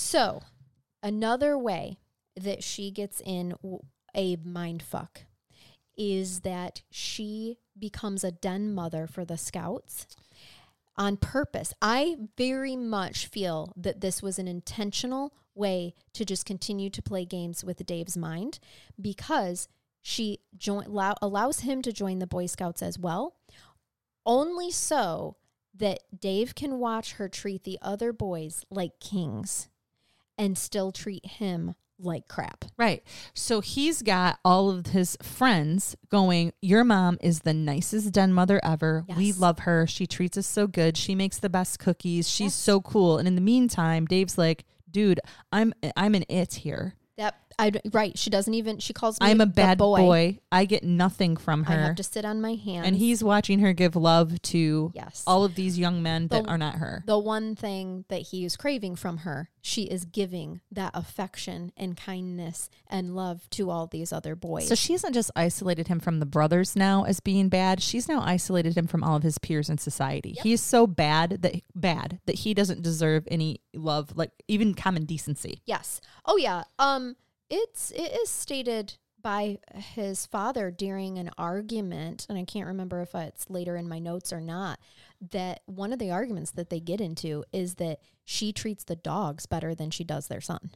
So, 0.00 0.42
another 1.02 1.58
way 1.58 1.98
that 2.36 2.62
she 2.62 2.92
gets 2.92 3.20
in 3.20 3.54
a 4.14 4.36
mind 4.36 4.80
fuck 4.80 5.22
is 5.96 6.40
that 6.40 6.82
she 6.88 7.58
becomes 7.76 8.22
a 8.22 8.30
den 8.30 8.72
mother 8.72 9.08
for 9.08 9.24
the 9.24 9.36
scouts 9.36 10.06
on 10.96 11.16
purpose. 11.16 11.74
I 11.82 12.16
very 12.36 12.76
much 12.76 13.26
feel 13.26 13.72
that 13.76 14.00
this 14.00 14.22
was 14.22 14.38
an 14.38 14.46
intentional 14.46 15.34
way 15.56 15.94
to 16.14 16.24
just 16.24 16.46
continue 16.46 16.90
to 16.90 17.02
play 17.02 17.24
games 17.24 17.64
with 17.64 17.84
Dave's 17.84 18.16
mind 18.16 18.60
because 19.00 19.68
she 20.00 20.38
allow, 20.68 21.16
allows 21.20 21.60
him 21.60 21.82
to 21.82 21.92
join 21.92 22.20
the 22.20 22.26
Boy 22.26 22.46
Scouts 22.46 22.82
as 22.82 23.00
well, 23.00 23.34
only 24.24 24.70
so 24.70 25.36
that 25.74 26.04
Dave 26.18 26.54
can 26.54 26.78
watch 26.78 27.14
her 27.14 27.28
treat 27.28 27.64
the 27.64 27.80
other 27.82 28.12
boys 28.12 28.64
like 28.70 29.00
kings 29.00 29.68
and 30.38 30.56
still 30.56 30.92
treat 30.92 31.26
him 31.26 31.74
like 32.00 32.28
crap. 32.28 32.64
Right. 32.76 33.02
So 33.34 33.60
he's 33.60 34.02
got 34.02 34.38
all 34.44 34.70
of 34.70 34.86
his 34.86 35.16
friends 35.20 35.96
going, 36.10 36.52
Your 36.62 36.84
mom 36.84 37.18
is 37.20 37.40
the 37.40 37.52
nicest 37.52 38.12
den 38.12 38.32
mother 38.32 38.60
ever. 38.62 39.04
We 39.16 39.32
love 39.32 39.60
her. 39.60 39.86
She 39.88 40.06
treats 40.06 40.38
us 40.38 40.46
so 40.46 40.68
good. 40.68 40.96
She 40.96 41.16
makes 41.16 41.38
the 41.38 41.48
best 41.50 41.80
cookies. 41.80 42.28
She's 42.30 42.46
Yes. 42.46 42.54
so 42.54 42.80
cool. 42.80 43.18
And 43.18 43.26
in 43.26 43.34
the 43.34 43.40
meantime, 43.40 44.06
Dave's 44.06 44.38
like, 44.38 44.64
Dude, 44.90 45.20
I'm 45.52 45.74
I'm 45.96 46.14
an 46.14 46.24
it 46.28 46.54
here. 46.54 46.94
That 47.16 47.34
I 47.58 47.72
right. 47.92 48.16
She 48.16 48.30
doesn't 48.30 48.54
even. 48.54 48.78
She 48.78 48.92
calls 48.92 49.20
me. 49.20 49.26
I'm 49.26 49.40
a 49.40 49.46
the 49.46 49.52
bad 49.52 49.78
boy. 49.78 49.98
boy. 49.98 50.38
I 50.52 50.64
get 50.64 50.84
nothing 50.84 51.36
from 51.36 51.64
her. 51.64 51.74
I 51.74 51.86
have 51.86 51.96
to 51.96 52.02
sit 52.02 52.24
on 52.24 52.40
my 52.40 52.54
hands. 52.54 52.86
and 52.86 52.96
he's 52.96 53.24
watching 53.24 53.58
her 53.60 53.72
give 53.72 53.96
love 53.96 54.40
to 54.42 54.92
yes. 54.94 55.24
all 55.26 55.44
of 55.44 55.54
these 55.54 55.78
young 55.78 56.02
men 56.02 56.28
that 56.28 56.48
are 56.48 56.58
not 56.58 56.76
her. 56.76 57.02
the 57.06 57.18
one 57.18 57.56
thing 57.56 58.04
that 58.08 58.22
he 58.22 58.44
is 58.44 58.56
craving 58.56 58.96
from 58.96 59.18
her, 59.18 59.50
she 59.60 59.82
is 59.82 60.04
giving 60.04 60.60
that 60.70 60.92
affection 60.94 61.72
and 61.76 61.96
kindness 61.96 62.70
and 62.86 63.16
love 63.16 63.48
to 63.50 63.70
all 63.70 63.86
these 63.86 64.12
other 64.12 64.36
boys. 64.36 64.68
So 64.68 64.74
she 64.74 64.92
hasn't 64.92 65.14
just 65.14 65.30
isolated 65.34 65.88
him 65.88 66.00
from 66.00 66.20
the 66.20 66.26
brothers 66.26 66.76
now 66.76 67.04
as 67.04 67.20
being 67.20 67.48
bad. 67.48 67.82
She's 67.82 68.08
now 68.08 68.20
isolated 68.20 68.76
him 68.76 68.86
from 68.86 69.02
all 69.02 69.16
of 69.16 69.22
his 69.22 69.38
peers 69.38 69.68
in 69.68 69.78
society. 69.78 70.30
Yep. 70.36 70.44
He 70.44 70.52
is 70.52 70.62
so 70.62 70.86
bad 70.86 71.42
that 71.42 71.56
bad 71.74 72.20
that 72.26 72.36
he 72.36 72.54
doesn't 72.54 72.82
deserve 72.82 73.26
any 73.30 73.60
love, 73.74 74.16
like 74.16 74.30
even 74.46 74.74
common 74.74 75.04
decency. 75.04 75.60
yes. 75.66 76.00
Oh 76.24 76.36
yeah. 76.36 76.64
Um 76.78 77.16
it's 77.50 77.90
it 77.90 78.12
is 78.22 78.28
stated 78.28 78.94
by 79.20 79.58
his 79.74 80.26
father 80.26 80.70
during 80.70 81.18
an 81.18 81.30
argument 81.36 82.26
and 82.28 82.38
I 82.38 82.44
can't 82.44 82.66
remember 82.66 83.00
if 83.00 83.14
it's 83.14 83.50
later 83.50 83.76
in 83.76 83.88
my 83.88 83.98
notes 83.98 84.32
or 84.32 84.40
not 84.40 84.78
that 85.32 85.62
one 85.66 85.92
of 85.92 85.98
the 85.98 86.10
arguments 86.10 86.52
that 86.52 86.70
they 86.70 86.80
get 86.80 87.00
into 87.00 87.44
is 87.52 87.74
that 87.74 88.00
she 88.24 88.52
treats 88.52 88.84
the 88.84 88.96
dogs 88.96 89.46
better 89.46 89.74
than 89.74 89.90
she 89.90 90.04
does 90.04 90.28
their 90.28 90.40
son. 90.40 90.70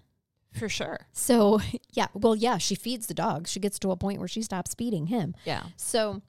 For 0.53 0.69
sure. 0.69 1.07
So, 1.13 1.61
yeah, 1.93 2.09
well 2.15 2.35
yeah, 2.35 2.59
she 2.59 2.75
feeds 2.75 3.07
the 3.07 3.15
dogs. 3.15 3.51
She 3.51 3.61
gets 3.61 3.79
to 3.81 3.91
a 3.91 3.97
point 3.97 4.19
where 4.19 4.29
she 4.29 4.43
stops 4.43 4.75
feeding 4.75 5.07
him. 5.07 5.35
Yeah. 5.45 5.65
So 5.77 6.23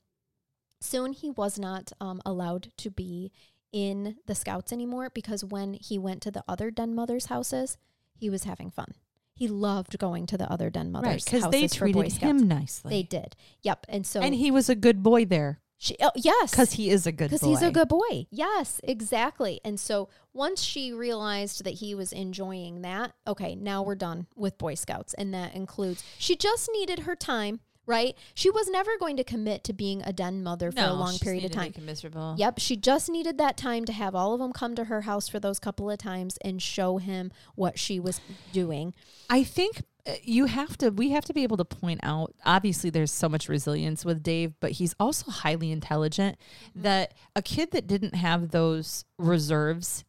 soon 0.82 1.14
he 1.14 1.32
was 1.32 1.58
not 1.58 1.92
um, 2.00 2.22
allowed 2.26 2.70
to 2.78 2.92
be 2.92 3.32
in 3.72 4.18
the 4.28 4.36
scouts 4.36 4.72
anymore 4.72 5.10
because 5.14 5.44
when 5.44 5.74
he 5.74 5.98
went 5.98 6.22
to 6.22 6.32
the 6.32 6.44
other 6.48 6.70
den 6.70 6.94
mothers' 6.94 7.26
houses, 7.26 7.78
he 8.14 8.30
was 8.30 8.44
having 8.44 8.70
fun. 8.70 8.94
He 9.36 9.48
loved 9.48 9.98
going 9.98 10.26
to 10.28 10.38
the 10.38 10.52
other 10.52 10.70
den 10.70 10.92
mothers' 10.92 11.08
Right. 11.08 11.26
Because 11.26 11.50
they 11.50 11.68
for 11.68 11.92
Boy 11.92 12.04
treated 12.04 12.20
him 12.20 12.48
nicely. 12.48 12.90
They 12.90 13.04
did. 13.04 13.36
Yep. 13.62 13.88
And 13.90 14.06
so 14.06 14.22
and 14.22 14.36
he 14.36 14.52
was 14.52 14.70
a 14.70 14.76
good 14.76 15.02
boy 15.02 15.26
there 15.26 15.60
she, 15.84 15.98
oh, 16.02 16.12
yes, 16.16 16.52
because 16.52 16.72
he 16.74 16.90
is 16.90 17.06
a 17.06 17.12
good 17.12 17.30
boy. 17.30 17.36
because 17.36 17.48
he's 17.60 17.62
a 17.62 17.70
good 17.70 17.90
boy. 17.90 18.26
Yes, 18.32 18.80
exactly. 18.86 19.60
And 19.66 19.78
so 19.78 20.08
once 20.32 20.62
she 20.62 20.94
realized 20.94 21.66
that 21.66 21.74
he 21.76 21.94
was 21.94 22.14
enjoying 22.14 22.84
that, 22.84 23.12
okay, 23.28 23.54
now 23.54 23.84
we're 23.84 23.96
done 23.96 24.28
with 24.34 24.58
Boy 24.58 24.76
Scouts. 24.76 25.14
And 25.16 25.34
that 25.34 25.54
includes, 25.54 26.02
she 26.18 26.38
just 26.38 26.70
needed 26.72 27.00
her 27.00 27.18
time, 27.18 27.60
right? 27.86 28.16
She 28.34 28.50
was 28.50 28.70
never 28.70 28.98
going 28.98 29.18
to 29.18 29.24
commit 29.24 29.64
to 29.66 29.74
being 29.74 30.02
a 30.04 30.14
den 30.14 30.44
mother 30.44 30.72
for 30.72 30.82
a 30.82 30.94
long 30.94 31.18
period 31.18 31.46
of 31.46 31.52
time. 31.52 31.74
miserable. 31.82 32.36
Yep, 32.38 32.60
she 32.60 32.76
just 32.76 33.10
needed 33.10 33.38
that 33.38 33.58
time 33.58 33.86
to 33.86 33.94
have 33.94 34.16
all 34.16 34.34
of 34.34 34.40
them 34.40 34.54
come 34.54 34.76
to 34.76 34.86
her 34.86 35.02
house 35.02 35.28
for 35.28 35.40
those 35.40 35.60
couple 35.60 35.90
of 35.90 35.98
times 35.98 36.38
and 36.44 36.62
show 36.62 36.98
him 36.98 37.32
what 37.56 37.78
she 37.78 38.00
was 38.00 38.22
doing. 38.52 38.94
I 39.30 39.44
think 39.44 39.84
uh, 40.06 40.14
you 40.22 40.46
have 40.46 40.78
to 40.78 40.90
we 40.90 41.12
have 41.12 41.24
to 41.26 41.34
be 41.34 41.44
able 41.44 41.56
to 41.56 41.64
point 41.66 42.02
out 42.04 42.34
obviously 42.46 42.90
there's 42.90 43.12
so 43.12 43.30
much 43.30 43.48
resilience 43.48 44.04
with 44.04 44.22
Dave 44.22 44.52
but 44.60 44.72
he's 44.72 44.94
also 45.00 45.32
highly 45.32 45.72
intelligent 45.72 46.38
that 46.76 47.14
a 47.38 47.42
kid 47.42 47.72
that 47.72 47.88
didn't 47.88 48.16
have 48.16 48.52
those 48.52 49.06
reserves 49.18 50.04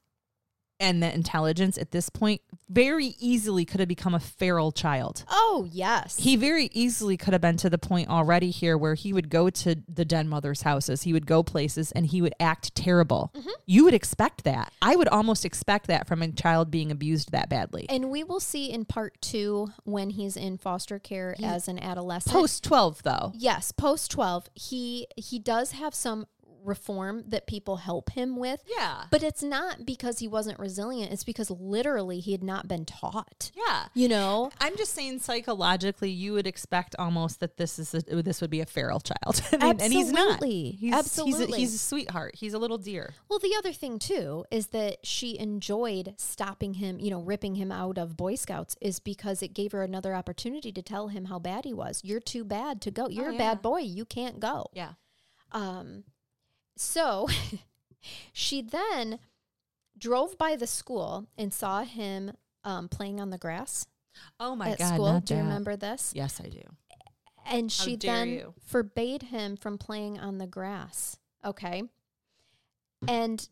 and 0.85 1.03
the 1.03 1.13
intelligence 1.13 1.79
at 1.79 1.91
this 1.91 2.09
point 2.11 2.41
very 2.69 3.15
easily 3.19 3.65
could 3.65 3.81
have 3.81 3.89
become 3.89 4.15
a 4.15 4.21
feral 4.21 4.73
child. 4.73 5.25
Oh, 5.29 5.67
yes. 5.71 6.17
He 6.19 6.37
very 6.37 6.69
easily 6.73 7.17
could 7.17 7.33
have 7.33 7.41
been 7.43 7.57
to 7.59 7.71
the 7.71 7.79
point 7.79 8.09
already 8.09 8.51
here 8.51 8.77
where 8.77 8.95
he 8.95 9.13
would 9.13 9.29
go 9.29 9.51
to 9.51 9.77
the 9.89 10.05
den 10.05 10.29
mothers' 10.29 10.63
houses, 10.63 11.03
he 11.03 11.13
would 11.13 11.27
go 11.27 11.43
places 11.43 11.93
and 11.93 12.07
he 12.07 12.21
would 12.23 12.35
act 12.41 12.75
terrible. 12.75 13.33
Mm-hmm. 13.35 13.51
You 13.67 13.85
would 13.85 13.95
expect 13.95 14.45
that. 14.45 14.73
I 14.83 14.97
would 14.97 15.09
almost 15.09 15.45
expect 15.45 15.87
that 15.89 16.07
from 16.07 16.23
a 16.23 16.33
child 16.33 16.71
being 16.71 16.91
abused 16.91 17.33
that 17.33 17.49
badly. 17.49 17.87
and 17.89 18.11
we 18.11 18.25
will 18.25 18.41
see 18.41 18.71
in 18.71 18.85
part 18.85 19.21
two 19.21 19.69
when 19.85 20.11
he's 20.11 20.37
in 20.37 20.59
foster 20.59 20.99
care 20.99 21.37
as 21.43 21.69
an 21.69 21.79
adolescent. 21.79 22.33
Post 22.35 22.65
12 22.65 23.03
though. 23.03 23.33
yes, 23.37 23.73
post 23.73 24.11
12, 24.11 24.49
he 24.55 25.07
he 25.17 25.39
does 25.39 25.73
have 25.73 25.95
some 25.95 26.27
reform 26.65 27.25
that 27.29 27.47
people 27.47 27.77
help 27.79 28.11
him 28.11 28.37
with. 28.37 28.63
Yeah. 28.67 29.05
But 29.11 29.23
it's 29.23 29.43
not 29.43 29.85
because 29.87 30.19
he 30.19 30.29
wasn't 30.29 30.59
resilient. 30.59 31.13
It's 31.13 31.25
because 31.25 31.51
literally 31.51 32.21
he 32.21 32.33
had 32.33 32.43
not 32.43 32.67
been 32.69 32.85
taught. 32.85 33.51
Yeah. 33.57 33.87
You 33.95 34.09
know? 34.09 34.51
I'm 34.61 34.77
just 34.77 34.95
saying 34.95 35.19
psychologically 35.21 36.11
you 36.11 36.33
would 36.33 36.47
expect 36.47 36.95
almost 36.99 37.41
that 37.41 37.57
this 37.57 37.79
is 37.79 37.95
a, 37.95 38.23
this 38.23 38.41
would 38.41 38.51
be 38.51 38.61
a 38.61 38.67
feral 38.67 39.01
child. 39.01 39.43
I 39.53 39.73
mean, 39.73 39.81
and 39.81 39.93
he's 39.93 40.11
not. 40.13 40.35
Absolutely. 40.43 40.71
He's, 40.71 40.81
He's 40.81 40.93
a, 40.93 40.97
Absolutely. 40.97 41.59
he's 41.61 41.75
a 41.75 41.79
sweetheart. 41.79 42.35
He's 42.37 42.55
a 42.55 42.59
little 42.59 42.79
deer. 42.79 43.15
Well, 43.29 43.39
the 43.39 43.55
other 43.59 43.73
thing 43.73 43.99
too 43.99 44.45
is 44.51 44.69
that 44.69 45.05
she 45.05 45.39
enjoyed 45.39 46.15
stopping 46.17 46.75
him, 46.75 46.99
you 46.99 47.11
know, 47.11 47.21
ripping 47.21 47.55
him 47.57 47.71
out 47.73 47.99
of 47.99 48.17
Boy 48.17 48.35
Scouts 48.35 48.77
is 48.81 49.01
because 49.01 49.43
it 49.43 49.55
gave 49.55 49.73
her 49.73 49.83
another 49.83 50.15
opportunity 50.15 50.73
to 50.73 50.83
tell 50.83 51.09
him 51.09 51.27
how 51.27 51.39
bad 51.39 51.65
he 51.65 51.73
was. 51.73 52.01
You're 52.05 52.21
too 52.21 52.45
bad 52.45 52.81
to 52.83 52.91
go. 52.91 53.09
You're 53.09 53.33
Oh, 53.33 53.35
a 53.35 53.39
bad 53.39 53.63
boy. 53.63 53.79
You 53.81 54.05
can't 54.05 54.41
go. 54.41 54.67
Yeah. 54.73 54.93
Um, 55.53 56.05
so 56.77 57.29
she 58.33 58.61
then 58.63 59.19
drove 59.97 60.37
by 60.39 60.57
the 60.57 60.67
school 60.67 61.27
and 61.39 61.53
saw 61.53 61.83
him 61.85 62.33
um, 62.65 62.89
playing 62.89 63.21
on 63.21 63.31
the 63.31 63.39
grass 63.39 63.87
Oh 64.39 64.55
my 64.55 64.71
at 64.71 64.79
god. 64.79 64.95
school. 64.95 65.13
not 65.13 65.25
Do 65.25 65.35
you 65.35 65.41
that. 65.41 65.47
remember 65.47 65.77
this? 65.77 66.13
Yes, 66.15 66.41
I 66.43 66.49
do. 66.49 66.63
And 67.47 67.71
she 67.71 67.97
then 67.97 68.29
you. 68.29 68.55
forbade 68.65 69.25
him 69.25 69.57
from 69.57 69.77
playing 69.77 70.19
on 70.21 70.39
the 70.39 70.47
grass. 70.47 71.17
Okay. 71.45 71.83
And 73.09 73.47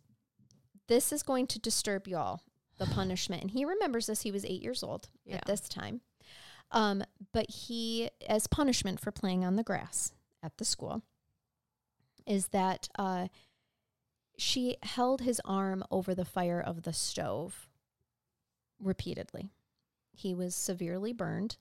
this 0.88 1.12
is 1.12 1.22
going 1.22 1.46
to 1.48 1.58
disturb 1.58 2.06
you 2.08 2.16
all, 2.16 2.42
the 2.78 2.86
punishment. 2.86 3.42
And 3.42 3.50
he 3.50 3.64
remembers 3.64 4.06
this. 4.06 4.22
He 4.22 4.30
was 4.30 4.44
eight 4.44 4.62
years 4.62 4.82
old 4.82 5.08
Yeah. 5.24 5.36
at 5.36 5.46
this 5.46 5.68
time. 5.68 6.00
Um, 6.70 7.04
but 7.32 7.50
he, 7.50 8.08
as 8.26 8.46
punishment 8.46 8.98
for 9.00 9.10
playing 9.12 9.44
on 9.44 9.56
the 9.56 9.62
grass 9.62 10.12
at 10.42 10.56
the 10.58 10.64
school, 10.64 11.02
is 12.26 12.48
that 12.48 12.88
uh, 12.98 13.28
she 14.38 14.76
held 14.82 15.20
his 15.22 15.40
arm 15.44 15.84
over 15.90 16.14
the 16.14 16.24
fire 16.24 16.60
of 16.60 16.82
the 16.82 16.92
stove 16.92 17.68
repeatedly. 18.80 19.50
He 20.12 20.34
was 20.34 20.54
severely 20.54 21.12
burned. 21.12 21.56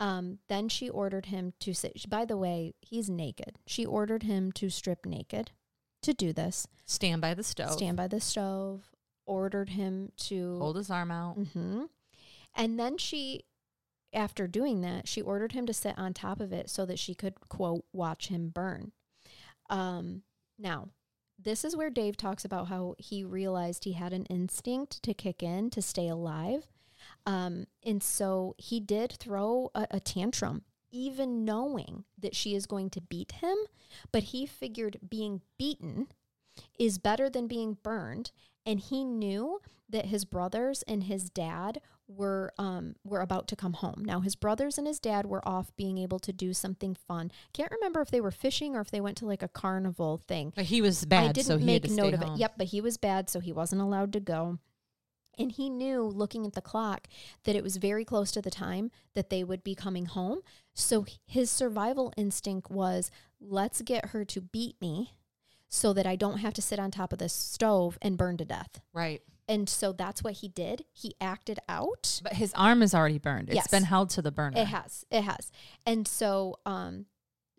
Um, 0.00 0.38
then 0.48 0.68
she 0.68 0.88
ordered 0.88 1.26
him 1.26 1.54
to 1.60 1.74
sit. 1.74 2.08
By 2.08 2.24
the 2.24 2.36
way, 2.36 2.74
he's 2.80 3.10
naked. 3.10 3.58
She 3.66 3.84
ordered 3.84 4.22
him 4.22 4.52
to 4.52 4.70
strip 4.70 5.04
naked 5.04 5.50
to 6.02 6.14
do 6.14 6.32
this. 6.32 6.68
Stand 6.86 7.20
by 7.20 7.34
the 7.34 7.42
stove. 7.42 7.72
Stand 7.72 7.96
by 7.96 8.06
the 8.06 8.20
stove. 8.20 8.92
Ordered 9.26 9.70
him 9.70 10.12
to 10.18 10.58
Hold 10.58 10.76
his 10.76 10.90
arm 10.90 11.10
out. 11.10 11.38
Mm-hmm. 11.38 11.84
And 12.54 12.78
then 12.78 12.96
she, 12.96 13.44
after 14.12 14.46
doing 14.46 14.80
that, 14.82 15.08
she 15.08 15.20
ordered 15.20 15.52
him 15.52 15.66
to 15.66 15.74
sit 15.74 15.98
on 15.98 16.14
top 16.14 16.40
of 16.40 16.52
it 16.52 16.70
so 16.70 16.86
that 16.86 16.98
she 16.98 17.14
could, 17.14 17.34
quote, 17.48 17.84
watch 17.92 18.28
him 18.28 18.48
burn. 18.48 18.92
Um, 19.68 20.22
now, 20.58 20.88
this 21.38 21.64
is 21.64 21.76
where 21.76 21.90
Dave 21.90 22.16
talks 22.16 22.44
about 22.44 22.68
how 22.68 22.94
he 22.98 23.24
realized 23.24 23.84
he 23.84 23.92
had 23.92 24.12
an 24.12 24.24
instinct 24.26 25.02
to 25.04 25.14
kick 25.14 25.42
in 25.42 25.70
to 25.70 25.80
stay 25.80 26.08
alive. 26.08 26.66
Um, 27.26 27.66
and 27.84 28.02
so 28.02 28.54
he 28.58 28.80
did 28.80 29.12
throw 29.12 29.70
a, 29.74 29.86
a 29.92 30.00
tantrum, 30.00 30.62
even 30.90 31.44
knowing 31.44 32.04
that 32.18 32.34
she 32.34 32.54
is 32.54 32.66
going 32.66 32.90
to 32.90 33.00
beat 33.00 33.32
him. 33.32 33.56
But 34.10 34.24
he 34.24 34.46
figured 34.46 34.98
being 35.08 35.42
beaten 35.58 36.08
is 36.78 36.98
better 36.98 37.30
than 37.30 37.46
being 37.46 37.78
burned. 37.82 38.32
And 38.68 38.78
he 38.78 39.02
knew 39.02 39.62
that 39.88 40.06
his 40.06 40.26
brothers 40.26 40.82
and 40.86 41.04
his 41.04 41.30
dad 41.30 41.80
were 42.06 42.52
um, 42.58 42.96
were 43.02 43.22
about 43.22 43.48
to 43.48 43.56
come 43.56 43.72
home. 43.72 44.02
Now 44.04 44.20
his 44.20 44.36
brothers 44.36 44.76
and 44.76 44.86
his 44.86 45.00
dad 45.00 45.24
were 45.24 45.46
off 45.48 45.74
being 45.76 45.96
able 45.96 46.18
to 46.18 46.34
do 46.34 46.52
something 46.52 46.94
fun. 46.94 47.30
Can't 47.54 47.72
remember 47.72 48.02
if 48.02 48.10
they 48.10 48.20
were 48.20 48.30
fishing 48.30 48.76
or 48.76 48.80
if 48.82 48.90
they 48.90 49.00
went 49.00 49.16
to 49.18 49.26
like 49.26 49.42
a 49.42 49.48
carnival 49.48 50.18
thing. 50.18 50.52
But 50.54 50.66
he 50.66 50.82
was 50.82 51.06
bad, 51.06 51.30
I 51.30 51.32
didn't 51.32 51.46
so 51.46 51.56
he 51.56 51.64
make 51.64 51.84
had 51.84 51.90
to 51.90 51.96
note 51.96 52.08
stay 52.08 52.14
of 52.14 52.20
home. 52.20 52.34
it. 52.34 52.40
Yep, 52.40 52.54
but 52.58 52.66
he 52.66 52.82
was 52.82 52.98
bad, 52.98 53.30
so 53.30 53.40
he 53.40 53.52
wasn't 53.54 53.80
allowed 53.80 54.12
to 54.12 54.20
go. 54.20 54.58
And 55.38 55.52
he 55.52 55.70
knew, 55.70 56.02
looking 56.02 56.44
at 56.44 56.54
the 56.54 56.60
clock, 56.60 57.06
that 57.44 57.54
it 57.56 57.62
was 57.62 57.76
very 57.76 58.04
close 58.04 58.32
to 58.32 58.42
the 58.42 58.50
time 58.50 58.90
that 59.14 59.30
they 59.30 59.44
would 59.44 59.62
be 59.62 59.74
coming 59.74 60.06
home. 60.06 60.40
So 60.74 61.06
his 61.26 61.50
survival 61.50 62.12
instinct 62.16 62.70
was, 62.70 63.10
let's 63.40 63.80
get 63.80 64.06
her 64.06 64.24
to 64.26 64.40
beat 64.40 64.74
me 64.80 65.12
so 65.68 65.92
that 65.92 66.06
I 66.06 66.16
don't 66.16 66.38
have 66.38 66.54
to 66.54 66.62
sit 66.62 66.78
on 66.78 66.90
top 66.90 67.12
of 67.12 67.18
this 67.18 67.32
stove 67.32 67.98
and 68.02 68.16
burn 68.16 68.36
to 68.38 68.44
death. 68.44 68.80
Right. 68.92 69.22
And 69.46 69.68
so 69.68 69.92
that's 69.92 70.22
what 70.22 70.34
he 70.34 70.48
did. 70.48 70.84
He 70.92 71.14
acted 71.20 71.58
out. 71.68 72.20
But 72.22 72.34
his 72.34 72.52
arm 72.54 72.82
is 72.82 72.94
already 72.94 73.18
burned. 73.18 73.48
It's 73.48 73.56
Yes. 73.56 73.68
been 73.68 73.84
held 73.84 74.10
to 74.10 74.22
the 74.22 74.30
burner. 74.30 74.58
It 74.60 74.66
has. 74.66 75.04
It 75.10 75.22
has. 75.22 75.50
And 75.86 76.06
so 76.06 76.56
um 76.66 77.06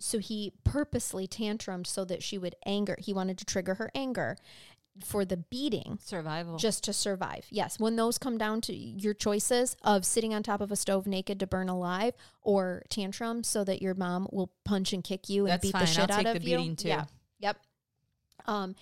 so 0.01 0.17
he 0.19 0.53
purposely 0.63 1.27
tantrumed 1.27 1.85
so 1.87 2.05
that 2.05 2.23
she 2.23 2.37
would 2.37 2.55
anger. 2.65 2.95
He 2.99 3.11
wanted 3.13 3.37
to 3.39 3.45
trigger 3.45 3.73
her 3.75 3.91
anger 3.93 4.37
for 5.03 5.25
the 5.25 5.37
beating 5.37 5.97
Survival. 6.01 6.57
just 6.57 6.83
to 6.85 6.93
survive. 6.93 7.45
Yes, 7.49 7.79
when 7.79 7.95
those 7.95 8.17
come 8.17 8.37
down 8.37 8.61
to 8.61 8.73
your 8.75 9.13
choices 9.13 9.75
of 9.83 10.05
sitting 10.05 10.33
on 10.33 10.41
top 10.43 10.61
of 10.61 10.71
a 10.71 10.75
stove 10.75 11.05
naked 11.07 11.39
to 11.41 11.47
burn 11.47 11.69
alive 11.69 12.13
or 12.41 12.83
tantrum 12.89 13.43
so 13.43 13.63
that 13.63 13.81
your 13.81 13.93
mom 13.93 14.27
will 14.31 14.51
punch 14.65 14.93
and 14.93 15.03
kick 15.03 15.27
you 15.29 15.43
and 15.45 15.53
That's 15.53 15.61
beat 15.63 15.71
fine. 15.73 15.81
the 15.81 15.87
shit 15.87 15.97
I'll 16.11 16.17
out 16.19 16.23
take 16.23 16.35
of 16.37 16.43
the 16.43 16.49
you. 16.49 16.57
beating, 16.57 16.75
too. 16.75 16.87
Yeah. 16.89 17.05
Yep. 17.39 17.57
Um 18.49 18.75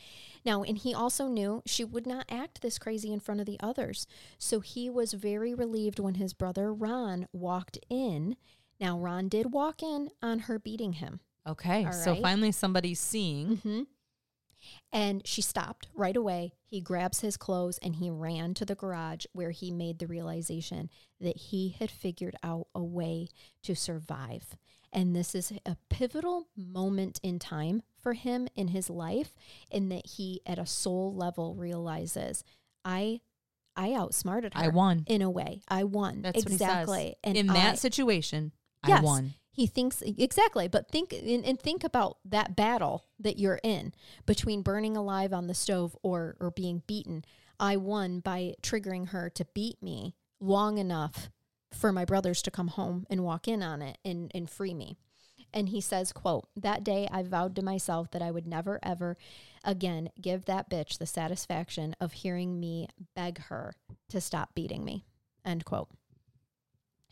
now 0.46 0.64
and 0.64 0.78
he 0.78 0.94
also 0.94 1.28
knew 1.28 1.62
she 1.66 1.84
would 1.84 2.08
not 2.08 2.26
act 2.30 2.62
this 2.62 2.80
crazy 2.80 3.12
in 3.12 3.20
front 3.20 3.40
of 3.42 3.46
the 3.46 3.60
others. 3.60 4.08
So 4.38 4.62
he 4.62 4.90
was 4.90 5.14
very 5.14 5.54
relieved 5.54 6.00
when 6.00 6.16
his 6.16 6.34
brother 6.34 6.74
Ron 6.74 7.28
walked 7.34 7.78
in. 7.90 8.38
Now 8.80 8.98
Ron 8.98 9.28
did 9.28 9.52
walk 9.52 9.84
in 9.84 10.10
on 10.22 10.40
her 10.40 10.58
beating 10.58 10.94
him. 10.94 11.20
okay. 11.46 11.86
All 11.86 11.94
So 11.94 12.16
finally 12.16 12.52
somebody's 12.52 13.00
seeing. 13.00 13.58
Mm-hmm. 13.58 13.82
And 14.92 15.26
she 15.26 15.42
stopped 15.42 15.88
right 15.94 16.18
away. 16.18 16.54
He 16.66 16.82
grabs 16.82 17.22
his 17.22 17.38
clothes 17.38 17.78
and 17.82 17.96
he 17.98 18.10
ran 18.10 18.54
to 18.56 18.66
the 18.66 18.76
garage 18.76 19.26
where 19.32 19.52
he 19.52 19.72
made 19.72 20.00
the 20.00 20.08
realization 20.08 20.90
that 21.22 21.38
he 21.38 21.76
had 21.80 21.92
figured 21.92 22.36
out 22.44 22.68
a 22.74 22.84
way 22.84 23.28
to 23.64 23.76
survive. 23.76 24.58
And 24.94 25.16
this 25.16 25.36
is 25.36 25.52
a 25.66 25.76
pivotal 25.90 26.48
moment 26.56 27.20
in 27.22 27.40
time 27.40 27.82
for 28.00 28.14
him 28.14 28.48
in 28.56 28.70
his 28.70 28.90
life, 28.90 29.34
in 29.70 29.90
that 29.90 30.06
he, 30.08 30.42
at 30.46 30.58
a 30.58 30.66
soul 30.66 31.14
level, 31.14 31.56
realizes 31.56 32.44
I, 32.86 33.20
I 33.76 33.94
outsmarted 33.94 34.54
her. 34.54 34.64
I 34.64 34.68
won. 34.70 35.04
in 35.08 35.22
a 35.22 35.30
way. 35.30 35.62
I 35.68 35.84
won 35.84 36.22
That's 36.22 36.42
exactly. 36.42 36.88
what 36.94 37.00
he 37.00 37.06
says. 37.10 37.16
And 37.24 37.38
In 37.38 37.50
I- 37.50 37.54
that 37.54 37.80
situation, 37.80 38.54
I 38.84 39.02
won. 39.02 39.34
he 39.52 39.68
thinks 39.68 40.02
exactly, 40.02 40.68
but 40.70 40.90
think 40.90 41.12
and, 41.12 41.44
and 41.44 41.60
think 41.60 41.84
about 41.84 42.18
that 42.24 42.56
battle 42.56 43.06
that 43.20 43.38
you're 43.38 43.60
in 43.64 43.94
between 44.26 44.62
burning 44.62 44.96
alive 44.96 45.34
on 45.34 45.48
the 45.48 45.54
stove 45.54 45.98
or 46.02 46.38
or 46.40 46.52
being 46.52 46.84
beaten. 46.88 47.26
I 47.60 47.76
won 47.76 48.20
by 48.22 48.54
triggering 48.62 49.10
her 49.10 49.30
to 49.32 49.46
beat 49.54 49.82
me 49.84 50.16
long 50.40 50.78
enough 50.78 51.30
for 51.74 51.92
my 51.92 52.06
brothers 52.06 52.42
to 52.44 52.52
come 52.52 52.70
home 52.70 53.06
and 53.10 53.24
walk 53.24 53.48
in 53.48 53.62
on 53.62 53.82
it 53.82 53.98
and 54.06 54.32
and 54.34 54.50
free 54.50 54.74
me. 54.74 54.98
And 55.54 55.70
he 55.70 55.80
says, 55.80 56.12
quote, 56.12 56.50
that 56.58 56.84
day 56.84 57.08
I 57.10 57.24
vowed 57.24 57.56
to 57.56 57.62
myself 57.62 58.12
that 58.12 58.22
I 58.22 58.32
would 58.32 58.48
never 58.48 58.80
ever 58.84 59.18
again 59.64 60.10
give 60.22 60.46
that 60.46 60.70
bitch 60.70 60.98
the 60.98 61.06
satisfaction 61.06 61.96
of 62.00 62.14
hearing 62.14 62.60
me 62.60 62.88
beg 63.16 63.40
her 63.44 63.74
to 64.10 64.22
stop 64.22 64.54
beating 64.56 64.84
me. 64.84 65.06
End 65.46 65.66
quote. 65.66 65.90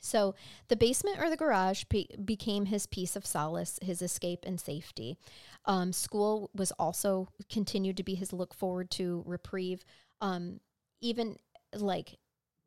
So 0.06 0.36
the 0.68 0.76
basement 0.76 1.20
or 1.20 1.32
the 1.32 1.38
garage 1.38 1.86
be- 1.89 2.10
became 2.24 2.66
his 2.66 2.86
piece 2.86 3.16
of 3.16 3.26
solace, 3.26 3.80
his 3.82 4.03
escape 4.03 4.43
and 4.45 4.60
safety. 4.60 5.18
Um, 5.66 5.91
school 5.91 6.51
was 6.53 6.72
also 6.74 7.30
continued 7.49 7.97
to 7.97 8.03
be 8.03 8.14
his 8.14 8.32
look 8.32 8.53
forward 8.53 8.91
to 8.91 9.24
reprieve. 9.26 9.84
Um, 10.22 10.60
even 11.01 11.38
like 11.74 12.20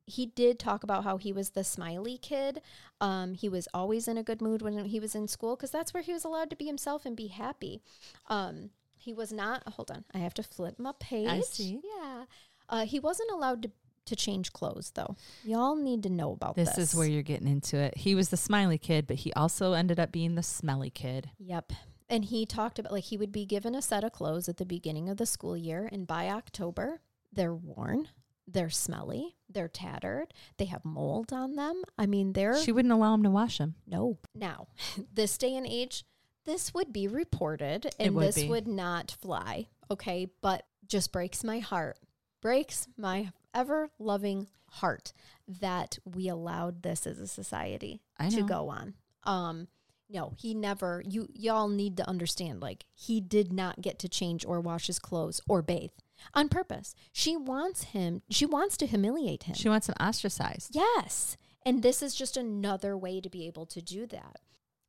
he 0.08 0.26
did 0.26 0.58
talk 0.58 0.82
about 0.82 1.04
how 1.04 1.16
he 1.16 1.32
was 1.32 1.50
the 1.50 1.64
smiley 1.64 2.18
kid. 2.18 2.62
Um, 3.00 3.34
he 3.34 3.48
was 3.48 3.68
always 3.74 4.08
in 4.08 4.18
a 4.18 4.22
good 4.22 4.40
mood 4.40 4.62
when 4.62 4.86
he 4.86 5.00
was 5.00 5.14
in 5.14 5.28
school 5.28 5.56
because 5.56 5.70
that's 5.70 5.92
where 5.92 6.02
he 6.02 6.12
was 6.12 6.24
allowed 6.24 6.50
to 6.50 6.56
be 6.56 6.66
himself 6.66 7.04
and 7.06 7.16
be 7.16 7.28
happy. 7.28 7.80
Um, 8.28 8.70
he 8.96 9.12
was 9.12 9.32
not. 9.32 9.62
Hold 9.68 9.90
on, 9.90 10.04
I 10.14 10.18
have 10.18 10.34
to 10.34 10.42
flip 10.42 10.78
my 10.78 10.92
page. 10.98 11.28
I 11.28 11.40
see. 11.40 11.80
Yeah, 11.84 12.24
uh, 12.68 12.84
he 12.84 12.98
wasn't 12.98 13.30
allowed 13.30 13.62
to 13.62 13.70
to 14.06 14.16
change 14.16 14.52
clothes 14.52 14.92
though. 14.94 15.16
Y'all 15.44 15.76
need 15.76 16.02
to 16.02 16.08
know 16.08 16.32
about 16.32 16.56
this. 16.56 16.70
This 16.70 16.92
is 16.92 16.94
where 16.94 17.06
you're 17.06 17.22
getting 17.22 17.48
into 17.48 17.76
it. 17.76 17.96
He 17.96 18.14
was 18.14 18.30
the 18.30 18.36
smiley 18.36 18.78
kid, 18.78 19.06
but 19.06 19.16
he 19.16 19.32
also 19.34 19.74
ended 19.74 20.00
up 20.00 20.10
being 20.10 20.34
the 20.34 20.42
smelly 20.42 20.90
kid. 20.90 21.30
Yep. 21.38 21.72
And 22.08 22.24
he 22.24 22.46
talked 22.46 22.78
about 22.78 22.92
like 22.92 23.04
he 23.04 23.18
would 23.18 23.32
be 23.32 23.44
given 23.44 23.74
a 23.74 23.82
set 23.82 24.02
of 24.02 24.12
clothes 24.12 24.48
at 24.48 24.56
the 24.56 24.64
beginning 24.64 25.10
of 25.10 25.18
the 25.18 25.26
school 25.26 25.56
year, 25.56 25.88
and 25.92 26.06
by 26.06 26.28
October, 26.28 27.02
they're 27.30 27.54
worn, 27.54 28.08
they're 28.50 28.70
smelly, 28.70 29.36
they're 29.50 29.68
tattered, 29.68 30.32
they 30.56 30.64
have 30.66 30.84
mold 30.84 31.32
on 31.32 31.54
them. 31.54 31.82
I 31.98 32.06
mean, 32.06 32.32
they're 32.32 32.58
She 32.58 32.72
wouldn't 32.72 32.92
allow 32.92 33.14
him 33.14 33.22
to 33.24 33.30
wash 33.30 33.58
them. 33.58 33.74
no. 33.86 34.18
Now, 34.34 34.68
this 35.12 35.36
day 35.36 35.54
and 35.54 35.66
age, 35.66 36.04
this 36.44 36.72
would 36.72 36.92
be 36.92 37.06
reported 37.06 37.90
and 37.98 38.14
would 38.14 38.28
this 38.28 38.36
be. 38.36 38.48
would 38.48 38.66
not 38.66 39.14
fly. 39.20 39.68
Okay. 39.90 40.28
But 40.40 40.64
just 40.86 41.12
breaks 41.12 41.44
my 41.44 41.58
heart, 41.58 41.98
breaks 42.40 42.88
my 42.96 43.32
ever 43.54 43.90
loving 43.98 44.48
heart 44.70 45.12
that 45.60 45.98
we 46.04 46.28
allowed 46.28 46.82
this 46.82 47.06
as 47.06 47.18
a 47.18 47.26
society 47.26 48.00
to 48.30 48.42
go 48.42 48.68
on. 48.70 48.94
Um, 49.24 49.68
no, 50.10 50.32
he 50.38 50.54
never, 50.54 51.02
you, 51.06 51.28
y'all 51.34 51.68
need 51.68 51.98
to 51.98 52.08
understand, 52.08 52.62
like, 52.62 52.84
he 52.94 53.20
did 53.20 53.52
not 53.52 53.82
get 53.82 53.98
to 54.00 54.08
change 54.08 54.44
or 54.46 54.58
wash 54.60 54.86
his 54.86 54.98
clothes 54.98 55.40
or 55.46 55.60
bathe 55.60 55.90
on 56.34 56.48
purpose. 56.48 56.94
She 57.12 57.36
wants 57.36 57.84
him, 57.84 58.22
she 58.30 58.46
wants 58.46 58.76
to 58.78 58.86
humiliate 58.86 59.44
him. 59.44 59.54
She 59.54 59.68
wants 59.68 59.88
him 59.88 59.94
ostracized. 60.00 60.74
Yes. 60.74 61.36
And 61.64 61.82
this 61.82 62.02
is 62.02 62.14
just 62.14 62.36
another 62.36 62.96
way 62.96 63.20
to 63.20 63.28
be 63.28 63.46
able 63.46 63.66
to 63.66 63.82
do 63.82 64.06
that. 64.06 64.40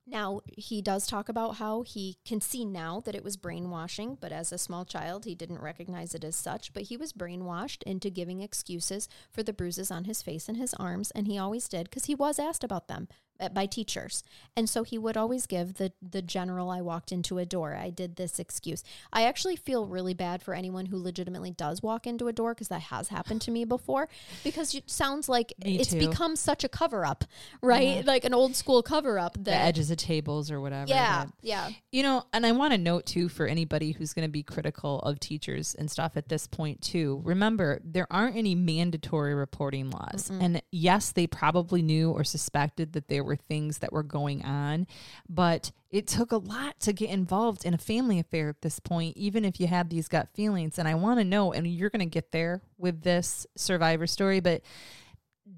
Now, 0.10 0.42
he 0.48 0.82
does 0.82 1.06
talk 1.06 1.30
about 1.30 1.58
how 1.58 1.84
he 1.84 2.18
can 2.26 2.42
see 2.42 2.66
now 2.66 3.00
that 3.02 3.14
it 3.14 3.24
was 3.24 3.38
brainwashing, 3.38 4.18
but 4.20 4.32
as 4.32 4.52
a 4.52 4.58
small 4.58 4.84
child, 4.84 5.26
he 5.26 5.36
didn't 5.36 5.62
recognize 5.62 6.16
it 6.16 6.24
as 6.24 6.36
such. 6.36 6.74
But 6.74 6.84
he 6.84 6.98
was 6.98 7.14
brainwashed 7.14 7.84
into 7.84 8.10
giving 8.10 8.42
excuses 8.42 9.08
for 9.30 9.44
the 9.44 9.54
bruises 9.54 9.92
on 9.92 10.06
his 10.06 10.24
face 10.24 10.50
and 10.50 10.58
his 10.58 10.74
arms, 10.76 11.12
and 11.12 11.28
he 11.28 11.38
always 11.38 11.68
did 11.68 11.84
because 11.90 12.06
he 12.06 12.16
was 12.16 12.40
asked 12.40 12.64
about 12.64 12.88
them 12.88 13.08
Uh, 13.42 13.48
by 13.48 13.66
teachers. 13.66 14.22
And 14.58 14.70
so 14.70 14.84
he 14.84 14.98
would 14.98 15.16
always 15.16 15.46
give 15.46 15.76
the, 15.76 15.94
the 16.02 16.22
general, 16.22 16.70
I 16.70 16.82
walked 16.82 17.14
into 17.14 17.38
a 17.38 17.46
door, 17.46 17.74
I 17.74 17.90
did 17.90 18.18
this 18.18 18.38
excuse. 18.38 18.84
I 19.14 19.24
actually 19.24 19.56
feel 19.56 19.86
really 19.88 20.14
bad 20.14 20.42
for 20.44 20.54
anyone 20.54 20.88
who 20.88 20.98
legitimately 21.02 21.52
does 21.52 21.82
walk 21.82 22.06
into 22.06 22.28
a 22.28 22.34
door 22.34 22.54
because 22.54 22.68
that 22.68 22.82
has 22.82 23.08
happened 23.08 23.40
to 23.44 23.52
me 23.52 23.64
before 23.64 24.10
because 24.44 24.76
it 24.76 24.90
sounds 24.90 25.30
like 25.30 25.54
Me 25.64 25.80
it's 25.80 25.92
too. 25.92 26.10
become 26.10 26.36
such 26.36 26.66
a 26.66 26.70
cover 26.70 27.06
up, 27.06 27.24
right? 27.62 28.06
Like 28.06 28.26
an 28.26 28.34
old 28.34 28.58
school 28.58 28.84
cover 28.84 29.18
up 29.18 29.38
The 29.42 29.54
edges 29.54 29.90
of 29.90 29.96
tables 29.98 30.52
or 30.52 30.60
whatever. 30.60 30.90
yeah, 30.90 31.26
but- 31.26 31.34
yeah. 31.42 31.70
You 31.94 32.04
know, 32.04 32.24
and 32.34 32.46
I 32.46 32.52
want 32.52 32.74
to 32.74 32.78
note 32.78 33.06
too 33.06 33.30
for 33.30 33.48
anybody 33.48 33.94
who's 33.94 34.14
going 34.14 34.28
to 34.28 34.32
be 34.32 34.44
critical 34.44 35.00
of 35.00 35.18
teachers 35.22 35.76
and 35.76 35.90
stuff 35.90 36.18
at 36.18 36.28
this 36.28 36.46
point 36.46 36.82
too. 36.82 37.22
Remember, 37.24 37.80
there 37.86 38.08
aren't 38.12 38.36
any 38.36 38.54
mandatory 38.54 39.34
reporting 39.34 39.90
laws. 39.92 40.30
And 40.30 40.62
yes, 40.72 41.14
they 41.14 41.26
probably 41.26 41.82
knew 41.82 42.12
or 42.12 42.26
suspected 42.26 42.92
that 42.94 43.08
they 43.08 43.22
were 43.22 43.29
things 43.36 43.80
that 43.80 43.92
were 43.92 44.04
going 44.04 44.44
on, 44.44 44.88
but 45.28 45.72
it 45.90 46.08
took 46.08 46.32
a 46.32 46.38
lot 46.38 46.80
to 46.82 46.94
get 46.94 47.10
involved 47.10 47.66
in 47.66 47.74
a 47.74 47.78
family 47.78 48.20
affair 48.20 48.50
at 48.50 48.62
this 48.62 48.80
point, 48.80 49.18
even 49.18 49.44
if 49.44 49.60
you 49.60 49.68
had 49.68 49.90
these 49.90 50.08
gut 50.08 50.30
feelings. 50.34 50.78
And 50.78 50.88
I 50.88 50.96
want 50.96 51.20
to 51.20 51.24
know, 51.24 51.52
and 51.52 51.66
you're 51.68 51.90
going 51.90 52.00
to 52.00 52.06
get 52.06 52.32
there 52.32 52.62
with 52.78 53.02
this 53.02 53.48
survivor 53.56 54.08
story, 54.08 54.40
but 54.40 54.62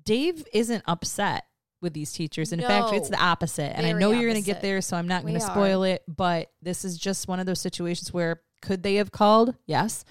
Dave 0.03 0.45
isn't 0.53 0.83
upset 0.87 1.45
with 1.81 1.93
these 1.93 2.13
teachers. 2.13 2.51
And 2.51 2.61
in 2.61 2.67
fact, 2.67 2.93
it's 2.93 3.09
the 3.09 3.21
opposite. 3.21 3.75
And 3.75 3.85
I 3.85 3.91
know 3.91 4.11
you're 4.11 4.29
going 4.29 4.41
to 4.41 4.45
get 4.45 4.61
there, 4.61 4.81
so 4.81 4.95
I'm 4.95 5.07
not 5.07 5.23
going 5.23 5.33
to 5.33 5.39
spoil 5.39 5.83
it. 5.83 6.03
But 6.07 6.51
this 6.61 6.85
is 6.85 6.97
just 6.97 7.27
one 7.27 7.39
of 7.39 7.45
those 7.45 7.59
situations 7.59 8.13
where 8.13 8.41
could 8.61 8.83
they 8.83 8.95
have 8.95 9.11
called? 9.11 9.55
Yes. 9.65 10.05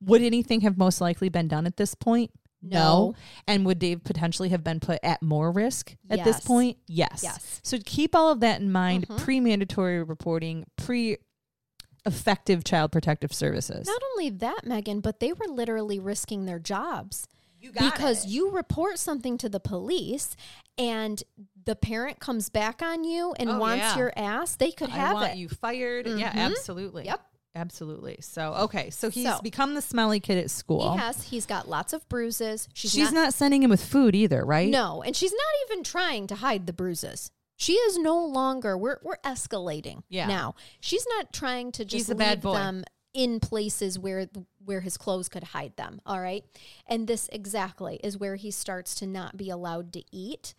Would 0.00 0.22
anything 0.22 0.60
have 0.60 0.78
most 0.78 1.00
likely 1.00 1.28
been 1.28 1.48
done 1.48 1.66
at 1.66 1.76
this 1.76 1.94
point? 1.94 2.30
No. 2.62 3.14
And 3.46 3.64
would 3.66 3.78
Dave 3.78 4.02
potentially 4.04 4.48
have 4.48 4.64
been 4.64 4.80
put 4.80 4.98
at 5.02 5.22
more 5.22 5.50
risk 5.52 5.94
at 6.10 6.24
this 6.24 6.40
point? 6.40 6.76
Yes. 6.86 7.20
Yes. 7.22 7.60
So 7.62 7.78
keep 7.84 8.14
all 8.14 8.30
of 8.30 8.40
that 8.40 8.60
in 8.60 8.72
mind. 8.72 9.06
Mhm. 9.08 9.18
Pre 9.18 9.40
mandatory 9.40 10.02
reporting, 10.02 10.64
pre 10.76 11.18
effective 12.06 12.64
child 12.64 12.90
protective 12.92 13.32
services. 13.34 13.86
Not 13.86 14.00
only 14.12 14.30
that, 14.30 14.60
Megan, 14.64 15.00
but 15.00 15.20
they 15.20 15.32
were 15.32 15.46
literally 15.48 15.98
risking 15.98 16.46
their 16.46 16.58
jobs. 16.58 17.28
you 17.60 17.72
because 17.72 18.24
you 18.24 18.50
report 18.52 19.00
something 19.00 19.36
to 19.36 19.48
the 19.48 19.58
police 19.58 20.36
and 20.78 21.24
the 21.64 21.74
parent 21.74 22.20
comes 22.20 22.48
back 22.48 22.80
on 22.82 23.02
you 23.02 23.34
and 23.36 23.50
Oh, 23.50 23.58
wants 23.58 23.78
yeah. 23.82 23.96
your 23.98 24.12
ass, 24.14 24.54
they 24.54 24.70
could 24.70 24.90
I 24.90 24.92
have 24.92 25.14
want 25.14 25.32
it. 25.32 25.38
you 25.38 25.48
fired. 25.48 26.06
Yeah, 26.06 26.32
Mhm. 26.32 26.36
absolutely. 26.52 27.06
Yep. 27.06 27.20
Absolutely. 27.54 28.18
So 28.20 28.52
okay, 28.54 28.90
so 28.90 29.10
he's 29.10 29.24
So- 29.26 29.40
become 29.42 29.74
the 29.74 29.82
smelly 29.82 30.20
kid 30.20 30.38
at 30.38 30.50
school. 30.50 30.92
He 30.92 30.98
has. 30.98 31.22
He's 31.24 31.46
got 31.46 31.68
lots 31.68 31.92
of 31.92 32.08
bruises. 32.08 32.68
She's, 32.72 32.92
She's 32.92 33.12
not, 33.12 33.14
not, 33.14 33.34
sending 33.34 33.62
him 33.62 33.70
with 33.70 33.84
food 33.84 34.14
either, 34.14 34.44
right? 34.44 34.70
No, 34.70 35.02
and 35.02 35.16
she's 35.16 35.32
not 35.32 35.70
even 35.70 35.82
trying 35.82 36.26
to 36.28 36.36
hide 36.36 36.66
the 36.66 36.72
bruises. 36.72 37.30
She 37.56 37.72
is 37.72 37.98
no 37.98 38.24
longer. 38.24 38.78
We're 38.78 38.98
we're 39.02 39.16
escalating. 39.24 40.02
Yeah. 40.08 40.28
Now 40.28 40.54
she's 40.80 41.06
not 41.16 41.32
trying 41.32 41.72
to 41.72 41.82
He's 41.82 42.06
just 42.06 42.16
bad 42.18 42.38
leave 42.38 42.42
boy. 42.42 42.54
them 42.54 42.84
in 43.14 43.40
places 43.40 43.98
where 43.98 44.28
where 44.64 44.80
his 44.80 44.96
clothes 44.96 45.28
could 45.28 45.42
hide 45.42 45.74
them. 45.76 46.00
All 46.06 46.20
right, 46.20 46.44
and 46.86 47.08
this 47.08 47.28
exactly 47.32 47.98
is 48.04 48.16
where 48.16 48.36
he 48.36 48.50
starts 48.52 48.94
to 48.96 49.06
not 49.06 49.36
be 49.36 49.50
allowed 49.50 49.92
to 49.94 50.02
eat. 50.12 50.54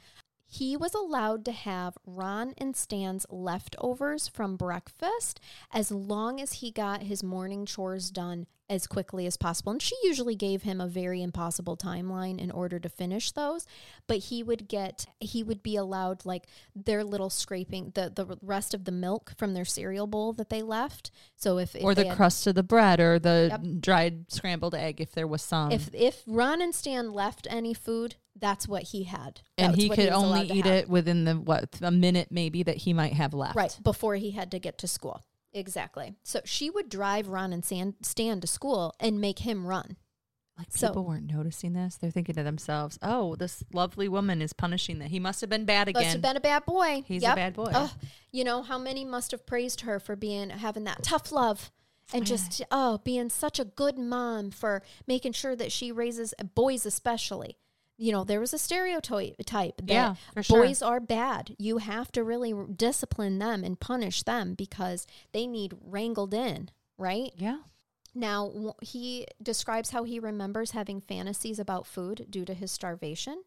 He 0.52 0.76
was 0.76 0.95
allowed 0.95 1.45
to 1.45 1.52
have 1.52 1.95
Ron 2.08 2.56
and 2.58 2.76
Stan's 2.76 3.28
leftovers 3.30 4.28
from 4.28 4.58
breakfast 4.58 5.39
as 5.72 5.91
long 5.91 6.41
as 6.41 6.54
he 6.54 6.72
got 6.72 7.04
his 7.04 7.22
morning 7.24 7.68
chores 7.68 8.10
done 8.10 8.47
as 8.68 8.86
quickly 8.88 9.26
as 9.26 9.36
possible. 9.38 9.72
And 9.72 9.82
she 9.82 9.95
usually 10.04 10.36
gave 10.36 10.62
him 10.64 10.80
a 10.82 10.88
very 10.88 11.22
impossible 11.24 11.76
timeline 11.78 12.39
in 12.39 12.52
order 12.52 12.80
to 12.80 12.89
finish 12.89 13.32
those. 13.32 13.66
But 14.08 14.18
he 14.18 14.43
would 14.43 14.68
get, 14.68 15.06
he 15.20 15.41
would 15.43 15.62
be 15.64 15.76
allowed 15.76 16.24
like 16.26 16.45
their 16.76 17.04
little 17.04 17.30
scraping, 17.32 17.91
the, 17.95 18.12
the 18.16 18.38
rest 18.43 18.74
of 18.76 18.86
the 18.86 18.91
milk 18.91 19.34
from 19.38 19.54
their 19.56 19.66
cereal 19.66 20.06
bowl 20.08 20.34
that 20.34 20.50
they 20.50 20.62
left. 20.62 21.10
So 21.36 21.58
if, 21.58 21.76
if 21.76 21.84
Or 21.84 21.95
the 21.95 22.08
had- 22.08 22.18
crust 22.18 22.45
of 22.47 22.54
the 22.56 22.64
bread 22.64 23.00
or 23.00 23.18
the 23.20 23.47
Yep. 23.52 23.62
dried 23.82 24.32
scrambled 24.32 24.76
egg 24.76 25.00
if 25.02 25.14
there 25.14 25.28
was 25.28 25.41
some. 25.43 25.72
if 25.72 25.89
if 25.93 26.24
Ron 26.28 26.62
and 26.62 26.74
Stan 26.76 27.12
left 27.12 27.47
any 27.50 27.74
food, 27.74 28.16
that's 28.40 28.68
what 28.68 28.84
he 28.84 29.04
had. 29.04 29.42
and 29.58 29.76
he 29.76 29.90
could 29.90 30.00
was 30.00 30.24
only 30.24 30.48
eat 30.50 30.66
have. 30.66 30.74
it 30.76 30.90
within 30.90 31.26
the 31.26 31.34
what 31.36 31.80
a 31.82 31.92
minute 31.92 32.30
maybe 32.32 32.64
that 32.64 32.78
he 32.78 32.94
might 32.94 33.14
have 33.14 33.34
left. 33.34 33.56
Right, 33.56 33.78
before 33.84 34.16
he 34.16 34.32
had 34.32 34.52
to 34.52 34.60
get 34.60 34.78
to 34.80 34.88
school. 34.88 35.22
Exactly. 35.54 36.14
So 36.24 36.42
she 36.46 36.70
would 36.70 36.90
drive 36.90 37.28
Ron 37.28 37.54
and 37.54 37.66
San, 37.66 37.96
Stan 38.04 38.40
to 38.42 38.48
school 38.48 38.94
and 39.00 39.20
make 39.20 39.40
him 39.40 39.66
run. 39.66 39.98
Like 40.58 40.68
So- 40.76 40.88
people 40.90 41.06
weren't 41.06 41.26
noticing 41.32 41.74
this. 41.74 41.96
They're 41.96 42.12
thinking 42.12 42.36
to 42.36 42.44
themselves, 42.44 43.00
"Oh, 43.02 43.36
this 43.36 43.64
lovely 43.74 44.08
woman 44.10 44.42
is 44.42 44.52
punishing 44.54 45.00
that. 45.00 45.10
He 45.10 45.20
must 45.20 45.40
have 45.42 45.50
been 45.50 45.66
bad 45.66 45.88
again." 45.88 46.04
Must 46.04 46.14
have 46.14 46.22
been 46.22 46.36
a 46.38 46.42
bad 46.42 46.66
boy. 46.66 47.04
He's 47.08 47.22
Yep. 47.24 47.34
a 47.34 47.36
bad 47.36 47.54
boy. 47.54 47.72
Ugh. 47.74 47.92
you 48.32 48.44
know 48.44 48.62
how 48.62 48.78
many 48.78 49.06
must 49.06 49.32
have 49.32 49.46
praised 49.46 49.82
her 49.82 50.00
for 50.00 50.16
being 50.16 50.50
having 50.50 50.84
that 50.84 51.02
tough 51.02 51.32
love 51.32 51.72
and 52.14 52.26
just 52.26 52.62
oh 52.72 52.98
being 53.00 53.30
such 53.30 53.58
a 53.60 53.66
good 53.66 53.98
mom 53.98 54.52
for 54.52 54.84
making 55.08 55.32
sure 55.32 55.56
that 55.56 55.72
she 55.72 55.92
raises 55.92 56.34
boys 56.56 56.86
especially. 56.86 57.58
You 58.02 58.14
know 58.14 58.24
there 58.24 58.39
was 58.39 58.54
a 58.54 58.58
stereotype 58.58 59.36
that 59.38 59.88
Yeah, 59.88 60.16
sure. 60.41 60.64
boys 60.64 60.82
are 60.82 61.00
bad. 61.02 61.56
You 61.60 61.80
have 61.80 62.12
to 62.14 62.24
really 62.24 62.54
discipline 62.76 63.39
them 63.39 63.64
and 63.64 63.78
punish 63.80 64.24
them 64.24 64.54
because 64.56 65.06
they 65.34 65.45
need 65.45 65.76
wrangled 65.84 66.34
in, 66.34 66.70
right? 66.97 67.32
yeah. 67.38 67.60
Now, 68.16 68.74
he 68.82 69.28
describes 69.41 69.91
how 69.91 70.04
he 70.04 70.20
remembers 70.20 70.72
having 70.72 71.00
fantasies 71.00 71.60
about 71.60 71.86
food 71.86 72.26
due 72.30 72.43
to 72.43 72.56
his 72.56 72.72
starvation. 72.72 73.43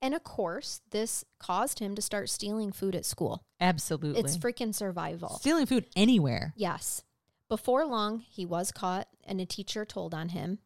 And 0.00 0.14
of 0.14 0.22
course, 0.22 0.80
this 0.90 1.24
caused 1.40 1.80
him 1.80 1.96
to 1.96 2.00
start 2.02 2.30
stealing 2.30 2.70
food 2.70 2.94
at 2.94 3.04
school. 3.04 3.42
Absolutely. 3.60 4.20
It's 4.20 4.36
freaking 4.36 4.72
survival. 4.72 5.38
stealing 5.40 5.66
food 5.66 5.86
anywhere. 5.96 6.54
Yes. 6.56 7.02
Before 7.48 7.84
long, 7.84 8.20
he 8.20 8.46
was 8.46 8.70
caught 8.70 9.08
and 9.24 9.40
a 9.40 9.46
teacher 9.46 9.84
told 9.84 10.14
on 10.14 10.28
him. 10.28 10.60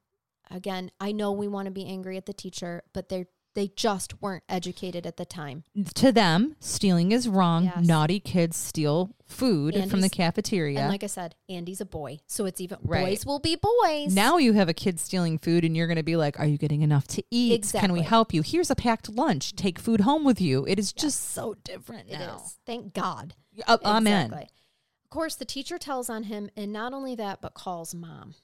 Again, 0.54 0.90
I 1.00 1.12
know 1.12 1.32
we 1.32 1.48
want 1.48 1.66
to 1.66 1.72
be 1.72 1.86
angry 1.86 2.16
at 2.16 2.26
the 2.26 2.32
teacher, 2.32 2.82
but 2.92 3.08
they're 3.08 3.26
they 3.54 3.68
just 3.76 4.22
weren't 4.22 4.44
educated 4.48 5.06
at 5.06 5.18
the 5.18 5.26
time. 5.26 5.64
To 5.96 6.10
them, 6.10 6.56
stealing 6.58 7.12
is 7.12 7.28
wrong. 7.28 7.64
Yes. 7.64 7.86
Naughty 7.86 8.18
kids 8.18 8.56
steal 8.56 9.14
food 9.26 9.74
And 9.74 9.90
from 9.90 10.00
the 10.00 10.08
cafeteria. 10.08 10.80
And 10.80 10.88
like 10.88 11.04
I 11.04 11.06
said, 11.06 11.34
Andy's 11.50 11.82
a 11.82 11.84
boy, 11.84 12.20
so 12.26 12.46
it's 12.46 12.62
even 12.62 12.78
Right. 12.82 13.04
boys 13.04 13.26
will 13.26 13.40
be 13.40 13.56
boys. 13.56 14.14
Now 14.14 14.38
you 14.38 14.54
have 14.54 14.70
a 14.70 14.72
kid 14.72 14.98
stealing 14.98 15.36
food 15.36 15.66
and 15.66 15.76
you're 15.76 15.86
going 15.86 15.98
to 15.98 16.02
be 16.02 16.16
like, 16.16 16.40
Are 16.40 16.46
you 16.46 16.56
getting 16.56 16.80
enough 16.80 17.06
to 17.08 17.22
eat? 17.30 17.70
Can 17.74 17.92
we 17.92 18.00
help 18.00 18.32
you? 18.32 18.40
Here's 18.40 18.70
a 18.70 18.74
packed 18.74 19.10
lunch. 19.10 19.54
Take 19.54 19.78
food 19.78 20.00
home 20.00 20.24
with 20.24 20.40
you. 20.40 20.64
It 20.66 20.78
is 20.78 20.90
just 20.90 21.34
so 21.34 21.54
different 21.62 22.08
It 22.08 22.18
now. 22.20 22.36
is. 22.46 22.58
Thank 22.64 22.94
God. 22.94 23.34
Uh, 23.66 23.76
Amen. 23.84 24.32
Of 24.32 25.10
course, 25.10 25.34
the 25.34 25.44
teacher 25.44 25.76
tells 25.76 26.08
on 26.08 26.22
him, 26.22 26.48
and 26.56 26.72
not 26.72 26.94
only 26.94 27.14
that, 27.16 27.42
but 27.42 27.52
calls 27.52 27.94
mom. 27.94 28.34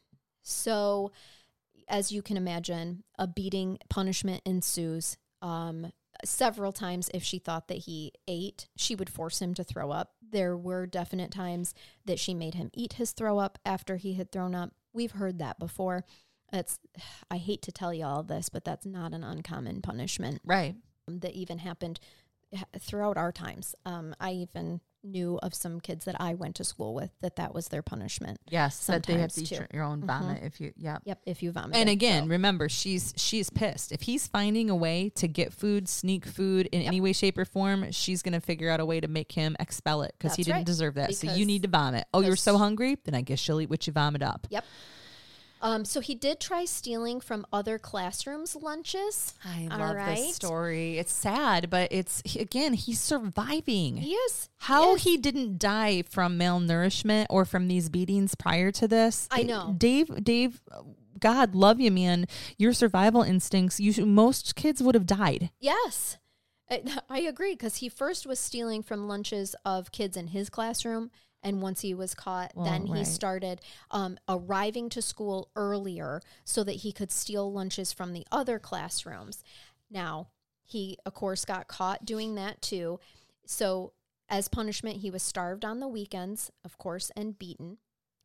So, 0.43 1.13
as 1.89 2.13
you 2.13 2.23
can 2.23 2.37
imagine, 2.37 3.05
a 3.19 3.27
beating 3.27 3.79
punishment 3.89 4.43
ensues. 4.45 5.17
Um, 5.43 5.93
several 6.25 6.73
times, 6.73 7.11
if 7.15 7.23
she 7.23 7.39
thought 7.39 7.69
that 7.69 7.79
he 7.79 8.13
ate, 8.27 8.69
she 8.77 8.95
would 8.95 9.11
force 9.11 9.41
him 9.41 9.55
to 9.55 9.65
throw 9.65 9.91
up. 9.91 10.13
There 10.31 10.57
were 10.57 10.87
definite 10.87 11.31
times 11.31 11.75
that 12.05 12.19
she 12.19 12.35
made 12.35 12.55
him 12.55 12.71
eat 12.75 12.95
his 12.95 13.13
throw 13.13 13.39
up 13.39 13.59
after 13.65 13.97
he 13.97 14.15
had 14.15 14.33
thrown 14.33 14.55
up. 14.55 14.73
We've 14.93 15.13
heard 15.13 15.39
that 15.39 15.59
before. 15.59 16.05
That's, 16.51 16.79
I 17.31 17.37
hate 17.37 17.63
to 17.63 17.73
tell 17.73 17.95
you 17.95 18.05
all 18.05 18.23
this, 18.23 18.49
but 18.49 18.65
that's 18.65 18.87
not 18.87 19.13
an 19.15 19.23
uncommon 19.25 19.81
punishment 19.83 20.41
Right. 20.45 20.75
that 21.07 21.35
even 21.35 21.59
happened 21.59 22.01
throughout 22.79 23.17
our 23.17 23.31
times. 23.33 23.75
Um, 23.85 24.15
I 24.19 24.33
even 24.33 24.81
knew 25.11 25.39
of 25.43 25.55
some 25.55 25.81
kids 25.81 26.05
that 26.05 26.17
I 26.21 26.35
went 26.35 26.57
to 26.57 26.65
school 26.65 26.95
with 26.95 27.11
that 27.21 27.37
that 27.37 27.55
was 27.55 27.69
their 27.69 27.83
punishment. 27.83 28.39
Yes. 28.49 28.87
That 28.87 29.05
they 29.05 29.15
have 29.15 29.33
to 29.33 29.43
eat 29.43 29.51
your, 29.51 29.67
your 29.73 29.85
own 29.85 30.03
Mhm. 30.03 30.07
vomit 30.07 30.43
if 30.43 30.61
you, 30.61 30.73
yeah. 30.77 30.99
Yep, 31.05 31.21
if 31.27 31.43
you 31.43 31.51
vomit. 31.53 31.77
And 31.77 31.89
again, 31.89 32.29
remember, 32.29 32.69
she's 32.69 33.15
she's 33.17 33.51
pissed. 33.51 33.93
If 33.93 34.03
he's 34.03 34.27
finding 34.27 34.71
a 34.71 34.77
way 34.77 35.11
to 35.17 35.27
get 35.29 35.53
food, 35.53 35.89
sneak 35.89 36.25
food 36.27 36.69
in 36.73 36.83
any 36.83 37.01
way, 37.01 37.13
shape, 37.13 37.39
or 37.39 37.45
form, 37.45 37.91
she's 37.93 38.23
going 38.23 38.35
to 38.35 38.41
figure 38.41 38.71
out 38.71 38.81
a 38.81 38.87
way 38.87 39.01
to 39.01 39.09
make 39.09 39.33
him 39.33 39.57
expel 39.59 40.03
it 40.03 40.15
because 40.19 40.37
he 40.37 40.43
didn't 40.43 40.59
right. 40.59 40.67
deserve 40.67 40.95
that. 40.95 41.15
so 41.15 41.33
you 41.33 41.45
need 41.45 41.63
to 41.63 41.69
vomit. 41.69 42.07
Oh, 42.13 42.21
you're 42.21 42.37
so 42.37 42.59
hungry? 42.59 42.97
Then 43.05 43.15
I 43.15 43.23
guess 43.23 43.39
she'll 43.39 43.61
eat 43.61 43.71
what 43.71 43.87
you 43.87 43.93
vomit 43.93 44.23
up. 44.23 44.47
Yep. 44.51 44.65
Um, 45.61 45.85
so 45.85 46.01
he 46.01 46.15
did 46.15 46.41
try 46.41 46.65
stealing 46.65 47.21
from 47.21 47.47
other 47.53 47.79
classrooms' 47.79 48.55
lunches. 48.57 49.35
I 49.45 49.69
All 49.71 49.79
love 49.79 49.97
right. 49.97 50.17
this 50.17 50.35
story. 50.35 50.99
It's 50.99 51.13
sad, 51.13 51.71
but 51.71 51.93
it's 51.93 52.23
again, 52.37 52.75
he's 52.75 53.01
surviving. 53.01 53.97
He 53.99 54.13
is 54.13 54.49
How 54.59 54.93
yes. 54.93 55.05
he 55.05 55.17
didn't 55.17 55.59
die 55.59 56.03
from 56.03 56.39
malnourishment 56.39 57.27
or 57.31 57.45
from 57.45 57.69
these 57.69 57.89
beatings 57.89 58.35
prior 58.35 58.71
to 58.73 58.89
this? 58.89 59.29
I 59.31 59.43
know. 59.43 59.75
Dave. 59.77 60.23
Dave, 60.23 60.61
God 61.19 61.55
love 61.55 61.81
you, 61.81 61.91
man. 61.91 62.27
Your 62.57 62.73
survival 62.73 63.23
instincts. 63.23 63.81
You 63.81 63.93
should, 63.93 64.07
most 64.07 64.55
kids 64.55 64.83
would 64.83 64.95
have 64.95 65.07
died. 65.07 65.51
Yes. 65.59 66.19
I, 66.71 66.83
I 67.11 67.21
agree 67.21 67.53
because 67.53 67.77
he 67.77 67.89
first 67.89 68.27
was 68.27 68.39
stealing 68.39 68.83
from 68.83 69.09
lunches 69.09 69.55
of 69.65 69.93
kids 69.93 70.17
in 70.17 70.29
his 70.29 70.51
classroom. 70.51 71.11
And 71.43 71.63
once 71.63 71.83
he 71.83 71.95
was 71.95 72.15
caught, 72.15 72.53
Well, 72.55 72.65
then 72.65 72.87
he 72.87 72.95
right. 72.95 73.07
started 73.07 73.61
um, 73.91 74.19
arriving 74.29 74.89
to 74.91 75.03
school 75.03 75.51
earlier 75.55 76.21
so 76.45 76.65
that 76.65 76.77
he 76.77 76.93
could 76.93 77.13
steal 77.13 77.53
lunches 77.53 77.93
from 77.93 78.13
the 78.13 78.27
other 78.33 78.59
classrooms. 78.59 79.45
Now, 79.91 80.29
he, 80.65 80.99
of 81.07 81.15
course, 81.15 81.45
got 81.45 81.69
caught 81.69 82.05
doing 82.05 82.35
that 82.35 82.61
too. 82.61 83.01
So, 83.47 83.93
as 84.29 84.49
punishment, 84.49 84.99
he 84.99 85.11
was 85.11 85.23
starved 85.23 85.65
on 85.65 85.81
the 85.81 85.89
weekends, 85.89 86.51
of 86.65 86.77
course, 86.77 87.11
and 87.17 87.39
beaten. 87.39 87.79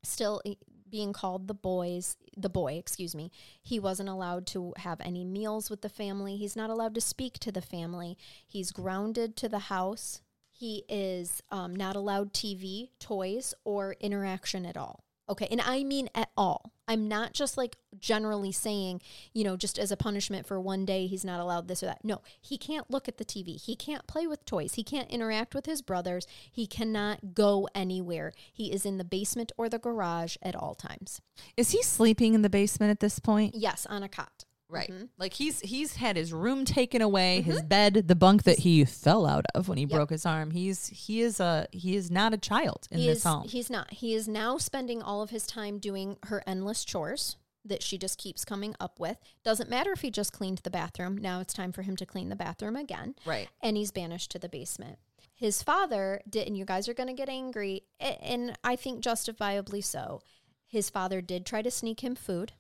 Still 0.03 0.41
eh, 0.45 0.55
being 0.89 1.14
called 1.14 1.47
the 1.47 1.53
boys, 1.53 2.18
the 2.36 2.49
boy, 2.49 2.74
excuse 2.74 3.16
me. 3.16 3.32
He 3.61 3.80
wasn't 3.80 4.09
allowed 4.09 4.45
to 4.47 4.74
have 4.78 4.99
any 5.01 5.24
meals 5.24 5.70
with 5.70 5.82
the 5.82 5.89
family. 5.89 6.36
He's 6.36 6.55
not 6.55 6.70
allowed 6.70 6.93
to 6.95 7.01
speak 7.01 7.39
to 7.39 7.51
the 7.51 7.61
family. 7.61 8.18
He's 8.45 8.72
grounded 8.72 9.38
to 9.38 9.47
the 9.49 9.59
house. 9.59 10.22
He 10.54 10.86
is 10.88 11.41
um, 11.51 11.76
not 11.76 11.95
allowed 11.95 12.32
TV, 12.32 12.89
toys, 12.99 13.54
or 13.66 13.95
interaction 13.99 14.66
at 14.66 14.78
all. 14.78 15.04
Okay. 15.30 15.47
And 15.49 15.62
I 15.62 15.84
mean 15.84 16.10
at 16.14 16.30
all. 16.38 16.72
I'm 16.88 17.08
not 17.08 17.34
just 17.34 17.58
like 17.58 17.78
generally 17.97 18.51
saying, 18.51 19.01
you 19.34 19.45
know, 19.45 19.56
just 19.56 19.80
as 19.80 19.89
a 19.89 19.97
punishment 19.97 20.45
for 20.45 20.60
one 20.60 20.86
day, 20.86 21.08
he's 21.08 21.24
not 21.24 21.39
allowed 21.39 21.70
this 21.70 21.82
or 21.82 21.86
that. 21.86 22.04
No, 22.04 22.22
he 22.41 22.58
can't 22.58 22.91
look 22.91 23.08
at 23.08 23.18
the 23.18 23.26
TV. 23.26 23.60
He 23.60 23.76
can't 23.76 24.06
play 24.06 24.28
with 24.28 24.45
toys. 24.45 24.74
He 24.74 24.84
can't 24.84 25.10
interact 25.10 25.56
with 25.56 25.66
his 25.66 25.82
brothers. 25.82 26.28
He 26.51 26.68
cannot 26.68 27.34
go 27.34 27.70
anywhere. 27.74 28.34
He 28.51 28.74
is 28.74 28.86
in 28.86 28.97
the 28.97 29.06
basement 29.06 29.54
or 29.58 29.70
the 29.70 29.80
garage 29.80 30.36
at 30.41 30.56
all 30.56 30.76
times. 30.76 31.22
Is 31.56 31.72
he 31.72 31.82
sleeping 31.82 32.34
in 32.34 32.41
the 32.41 32.49
basement 32.49 32.91
at 32.91 32.99
this 32.99 33.20
point? 33.20 33.56
Yes, 33.56 33.86
on 33.86 34.04
a 34.04 34.10
cot. 34.10 34.43
Right. 34.70 34.89
Mhm. 34.89 35.09
Like 35.18 35.34
he's 35.34 35.59
he's 35.59 35.95
had 35.95 36.16
his 36.16 36.34
room 36.34 36.66
taken 36.66 37.01
away, 37.01 37.41
his 37.41 37.61
bed, 37.61 38.07
the 38.07 38.16
bunk 38.16 38.43
that 38.43 38.59
he 38.59 38.86
fell 38.86 39.26
out 39.26 39.45
of 39.53 39.68
when 39.68 39.78
he 39.78 39.86
broke 39.86 40.09
his 40.09 40.26
arm. 40.26 40.51
He's 40.51 40.88
he 40.88 41.22
is 41.22 41.39
a 41.39 41.68
he 41.72 41.95
is 41.95 42.09
not 42.09 42.34
a 42.34 42.38
child 42.38 42.88
in 42.89 42.99
he 42.99 43.07
this 43.07 43.20
is, 43.20 43.24
home. 43.24 43.47
He's 43.47 43.70
not. 43.70 43.91
He 43.91 44.14
is 44.14 44.28
now 44.28 44.57
spending 44.57 45.01
all 45.01 45.22
of 45.22 45.30
his 45.30 45.45
time 45.45 45.78
doing 45.78 46.18
her 46.24 46.41
endless 46.47 46.84
chores 46.84 47.38
that 47.66 47.84
she 47.84 47.97
just 47.97 48.18
keeps 48.18 48.43
coming 48.43 48.76
up 48.80 48.99
with. 48.99 49.18
Doesn't 49.43 49.70
matter 49.70 49.91
if 49.91 50.01
he 50.01 50.11
just 50.11 50.34
cleaned 50.34 50.59
the 50.59 50.70
bathroom. 50.70 51.18
Now 51.18 51.39
it's 51.39 51.53
time 51.53 51.72
for 51.72 51.84
him 51.84 51.95
to 51.97 52.05
clean 52.05 52.30
the 52.30 52.36
bathroom 52.36 52.76
again. 52.76 53.16
Right. 53.26 53.47
And 53.61 53.78
he's 53.78 53.91
banished 53.91 54.32
to 54.32 54.39
the 54.39 54.49
basement. 54.49 54.97
His 55.34 55.64
father 55.64 56.22
did, 56.30 56.47
and 56.47 56.57
you 56.57 56.66
guys 56.66 56.88
are 56.88 56.93
going 56.93 57.07
to 57.07 57.14
get 57.14 57.30
angry, 57.30 57.84
and 57.99 58.57
I 58.64 58.76
think 58.76 59.01
justifiably 59.01 59.82
so. 59.82 60.22
His 60.68 60.89
father 60.89 61.22
did 61.22 61.45
try 61.45 61.61
to 61.61 61.72
sneak 61.72 62.03
him 62.03 62.16
food. 62.16 62.53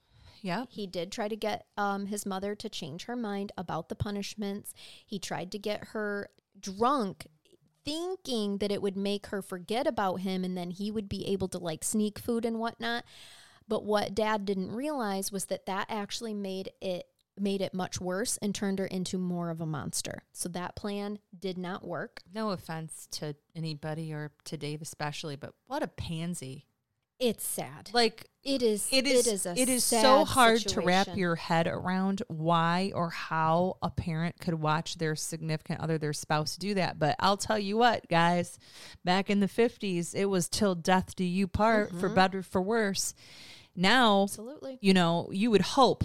Yeah. 0.43 0.65
He 0.69 0.85
did 0.85 1.11
try 1.11 1.29
to 1.29 1.35
get 1.35 1.65
um, 1.77 2.05
his 2.05 2.25
mother 2.25 2.53
to 2.53 2.69
change 2.69 3.05
her 3.05 3.15
mind 3.15 3.53
about 3.57 3.89
the 3.89 3.95
punishments. 3.95 4.73
He 5.05 5.17
tried 5.17 5.51
to 5.53 5.57
get 5.57 5.87
her 5.87 6.29
drunk, 6.59 7.25
thinking 7.85 8.57
that 8.57 8.71
it 8.71 8.81
would 8.81 8.97
make 8.97 9.27
her 9.27 9.41
forget 9.41 9.87
about 9.87 10.17
him 10.17 10.43
and 10.43 10.55
then 10.57 10.69
he 10.69 10.91
would 10.91 11.09
be 11.09 11.25
able 11.27 11.47
to 11.47 11.57
like 11.57 11.83
sneak 11.83 12.19
food 12.19 12.45
and 12.45 12.59
whatnot. 12.59 13.05
But 13.69 13.85
what 13.85 14.13
dad 14.13 14.45
didn't 14.45 14.75
realize 14.75 15.31
was 15.31 15.45
that 15.45 15.65
that 15.65 15.87
actually 15.89 16.33
made 16.33 16.71
it 16.81 17.05
made 17.39 17.61
it 17.61 17.73
much 17.73 17.99
worse 17.99 18.37
and 18.37 18.53
turned 18.53 18.77
her 18.77 18.85
into 18.85 19.17
more 19.17 19.49
of 19.49 19.59
a 19.59 19.65
monster. 19.65 20.23
So 20.33 20.49
that 20.49 20.75
plan 20.75 21.17
did 21.37 21.57
not 21.57 21.87
work. 21.87 22.21
No 22.31 22.51
offense 22.51 23.07
to 23.13 23.35
anybody 23.55 24.13
or 24.13 24.31
to 24.45 24.57
Dave 24.57 24.83
especially, 24.83 25.35
but 25.35 25.53
what 25.65 25.81
a 25.81 25.87
pansy. 25.87 26.67
It's 27.29 27.45
sad. 27.47 27.89
Like 27.93 28.25
It 28.43 28.61
is 28.61 28.87
it 28.91 29.07
is 29.07 29.27
it 29.27 29.33
is 29.33 29.45
a 29.45 29.53
it 29.57 29.69
is 29.69 29.83
so 29.85 30.25
hard 30.25 30.59
to 30.67 30.81
wrap 30.81 31.07
your 31.15 31.35
head 31.35 31.67
around 31.67 32.21
why 32.27 32.91
or 32.93 33.09
how 33.09 33.77
a 33.81 33.89
parent 33.89 34.35
could 34.41 34.55
watch 34.55 34.97
their 34.97 35.15
significant 35.15 35.79
other 35.79 35.97
their 35.97 36.11
spouse 36.11 36.57
do 36.57 36.73
that 36.73 36.99
but 36.99 37.15
i'll 37.21 37.37
tell 37.37 37.57
you 37.57 37.77
what 37.77 38.05
guys 38.09 38.59
back 39.05 39.29
in 39.29 39.39
the 39.39 39.47
50s 39.47 40.13
it 40.13 40.25
was 40.25 40.49
till 40.49 40.75
death 40.75 41.15
do 41.15 41.23
you 41.23 41.47
part 41.47 41.91
for 41.91 42.07
Mm-hmm. 42.07 42.15
better 42.15 42.43
for 42.43 42.61
worse 42.61 43.13
now 43.75 44.23
Absolutely. 44.23 44.77
you 44.81 44.93
know 44.93 45.29
you 45.31 45.49
would 45.49 45.61
hope 45.61 46.03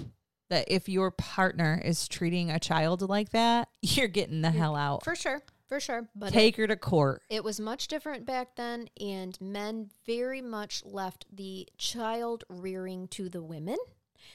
that 0.51 0.65
if 0.69 0.89
your 0.89 1.11
partner 1.11 1.81
is 1.85 2.07
treating 2.07 2.51
a 2.53 2.61
child 2.61 3.03
like 3.09 3.31
that 3.31 3.69
you're 3.83 4.07
getting 4.07 4.43
the 4.43 4.53
hell 4.53 4.77
out 4.77 5.03
For 5.03 5.17
sure. 5.17 5.43
For 5.69 5.81
sure. 5.81 6.09
But 6.15 6.29
it- 6.31 6.33
take 6.35 6.57
her 6.57 6.67
to 6.67 6.77
court 6.77 7.23
It 7.29 7.45
was 7.45 7.61
much 7.61 7.89
different 7.89 8.25
back 8.27 8.57
then, 8.57 8.89
and 9.01 9.39
men 9.41 9.91
very 10.07 10.41
much 10.43 10.85
left 10.85 11.27
the 11.33 11.69
child 11.77 12.45
rearing 12.49 13.09
to 13.09 13.29
the 13.29 13.43
women. 13.43 13.77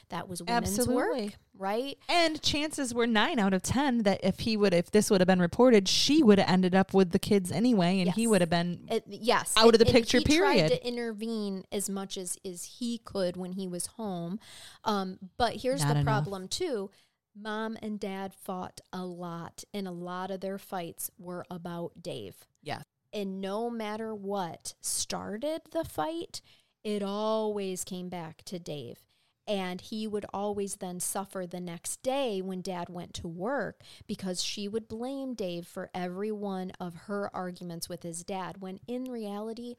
That 0.08 0.28
was 0.28 0.42
women's 0.42 0.78
Absolutely. 0.78 1.24
work, 1.26 1.32
right? 1.56 1.96
And 2.08 2.42
chances 2.42 2.92
were 2.92 3.06
nine 3.06 3.38
out 3.38 3.54
of 3.54 3.62
ten 3.62 4.02
that 4.02 4.20
if 4.24 4.40
he 4.40 4.56
would, 4.56 4.74
if 4.74 4.90
this 4.90 5.08
would 5.08 5.20
have 5.20 5.28
been 5.28 5.40
reported, 5.40 5.88
she 5.88 6.20
would 6.22 6.38
have 6.38 6.48
ended 6.48 6.74
up 6.74 6.92
with 6.92 7.10
the 7.12 7.18
kids 7.18 7.52
anyway, 7.52 8.00
and 8.00 8.10
he 8.12 8.26
would 8.26 8.40
have 8.40 8.50
been. 8.50 8.86
It, 8.90 9.04
yes, 9.06 9.54
Out 9.56 9.72
of 9.74 9.78
the 9.78 9.84
picture, 9.86 10.18
he 10.18 10.24
period. 10.24 10.68
Tried 10.68 10.76
to 10.78 10.86
intervene 10.86 11.64
as 11.70 11.88
much 11.88 12.16
as 12.18 12.38
as 12.44 12.64
he 12.64 12.98
could 12.98 13.36
when 13.36 13.52
he 13.52 13.68
was 13.68 13.86
home, 13.86 14.40
um, 14.84 15.18
but 15.36 15.56
here's 15.56 15.80
Not 15.82 15.94
the 15.94 16.00
enough. 16.00 16.04
problem 16.04 16.48
too. 16.48 16.90
Mom 17.34 17.76
and 17.82 17.98
dad 17.98 18.32
fought 18.32 18.80
a 18.92 19.04
lot, 19.04 19.64
and 19.74 19.88
a 19.88 19.92
lot 19.92 20.30
of 20.30 20.40
their 20.40 20.58
fights 20.58 21.10
were 21.18 21.44
about 21.50 22.02
Dave. 22.02 22.46
Yeah, 22.62 22.82
And 23.12 23.40
no 23.40 23.70
matter 23.70 24.14
what 24.14 24.74
started 24.80 25.62
the 25.72 25.84
fight, 25.84 26.40
it 26.82 27.02
always 27.02 27.84
came 27.84 28.08
back 28.08 28.42
to 28.44 28.58
Dave. 28.58 29.04
And 29.46 29.80
he 29.80 30.06
would 30.06 30.24
always 30.32 30.76
then 30.76 31.00
suffer 31.00 31.46
the 31.46 31.60
next 31.60 32.02
day 32.02 32.40
when 32.40 32.62
dad 32.62 32.88
went 32.88 33.12
to 33.14 33.28
work 33.28 33.82
because 34.06 34.42
she 34.42 34.68
would 34.68 34.88
blame 34.88 35.34
Dave 35.34 35.66
for 35.66 35.90
every 35.94 36.32
one 36.32 36.72
of 36.80 36.94
her 37.06 37.30
arguments 37.34 37.88
with 37.88 38.04
his 38.04 38.24
dad, 38.24 38.62
when 38.62 38.80
in 38.88 39.04
reality, 39.04 39.74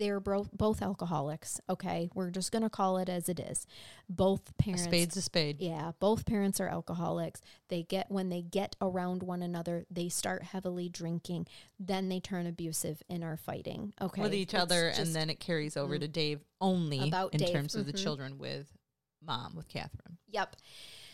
they're 0.00 0.18
bro- 0.18 0.48
both 0.52 0.82
alcoholics. 0.82 1.60
Okay. 1.68 2.08
We're 2.14 2.30
just 2.30 2.50
going 2.50 2.62
to 2.62 2.70
call 2.70 2.98
it 2.98 3.08
as 3.08 3.28
it 3.28 3.38
is. 3.38 3.66
Both 4.08 4.48
a 4.48 4.52
parents. 4.54 4.82
spade's 4.84 5.16
a 5.16 5.22
spade. 5.22 5.58
Yeah, 5.60 5.92
both 6.00 6.26
parents 6.26 6.58
are 6.58 6.66
alcoholics. 6.66 7.40
They 7.68 7.84
get 7.84 8.10
when 8.10 8.30
they 8.30 8.42
get 8.42 8.74
around 8.80 9.22
one 9.22 9.42
another, 9.42 9.84
they 9.90 10.08
start 10.08 10.42
heavily 10.42 10.88
drinking, 10.88 11.46
then 11.78 12.08
they 12.08 12.18
turn 12.18 12.46
abusive 12.46 13.02
and 13.08 13.22
are 13.22 13.36
fighting. 13.36 13.92
Okay. 14.00 14.22
with 14.22 14.34
each 14.34 14.54
It's 14.54 14.62
other, 14.62 14.88
just- 14.88 15.00
and 15.00 15.14
then 15.14 15.30
it 15.30 15.38
carries 15.38 15.76
over 15.76 15.96
to 15.98 16.08
Dave 16.08 16.40
only 16.60 17.06
About 17.06 17.32
in 17.34 17.38
Dave, 17.38 17.52
terms 17.52 17.74
of 17.76 17.86
the 17.86 17.92
mhm. 17.92 18.02
children 18.02 18.38
with 18.38 18.66
mom 19.22 19.54
with 19.54 19.68
Catherine. 19.68 20.16
Yep. 20.30 20.56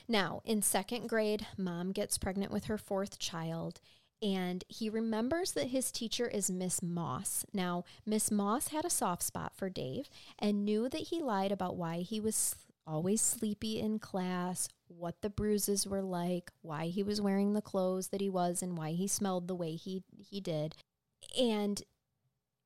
Now, 0.09 0.41
in 0.45 0.63
second 0.63 1.09
grade, 1.09 1.45
mom 1.59 1.91
gets 1.91 2.17
pregnant 2.17 2.53
with 2.53 2.67
her 2.67 2.79
fourth 2.79 3.19
child, 3.19 3.81
and 4.23 4.65
he 4.69 4.89
remembers 4.89 5.53
that 5.53 5.69
his 5.69 5.93
teacher 5.93 6.27
is 6.27 6.51
Miss 6.51 6.83
Moss. 6.83 7.45
Now, 7.53 7.85
Miss 8.05 8.31
Moss 8.31 8.69
had 8.69 8.85
a 8.85 8.91
soft 8.91 9.23
spot 9.23 9.53
for 9.55 9.69
Dave 9.69 10.09
and 10.39 10.65
knew 10.65 10.89
that 10.89 11.09
he 11.09 11.23
lied 11.23 11.53
about 11.53 11.77
why 11.77 11.99
he 11.99 12.21
was 12.21 12.57
always 12.87 13.21
sleepy 13.21 13.81
in 13.81 13.99
class, 13.99 14.69
what 14.89 15.21
the 15.21 15.31
bruises 15.31 15.87
were 15.87 16.03
like, 16.03 16.51
why 16.63 16.87
he 16.87 17.03
was 17.03 17.21
wearing 17.21 17.53
the 17.53 17.61
clothes 17.61 18.09
that 18.09 18.21
he 18.21 18.31
was, 18.31 18.63
and 18.63 18.79
why 18.79 18.93
he 18.93 19.07
smelled 19.07 19.49
the 19.49 19.55
way 19.55 19.75
he, 19.75 20.03
he 20.17 20.41
did. 20.41 20.75
And 21.39 21.83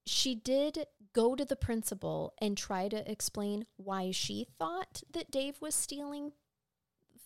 she 0.06 0.34
did 0.34 0.86
go 1.12 1.34
to 1.34 1.44
the 1.44 1.56
principal 1.56 2.34
and 2.40 2.56
try 2.56 2.88
to 2.88 3.10
explain 3.10 3.66
why 3.76 4.10
she 4.10 4.46
thought 4.58 5.02
that 5.12 5.30
Dave 5.30 5.60
was 5.60 5.74
stealing 5.74 6.32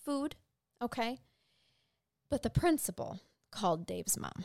food. 0.05 0.37
Okay. 0.81 1.18
But 2.31 2.43
the 2.43 2.51
principal 2.51 3.20
called 3.55 3.86
Dave's 3.86 4.18
mom. 4.18 4.44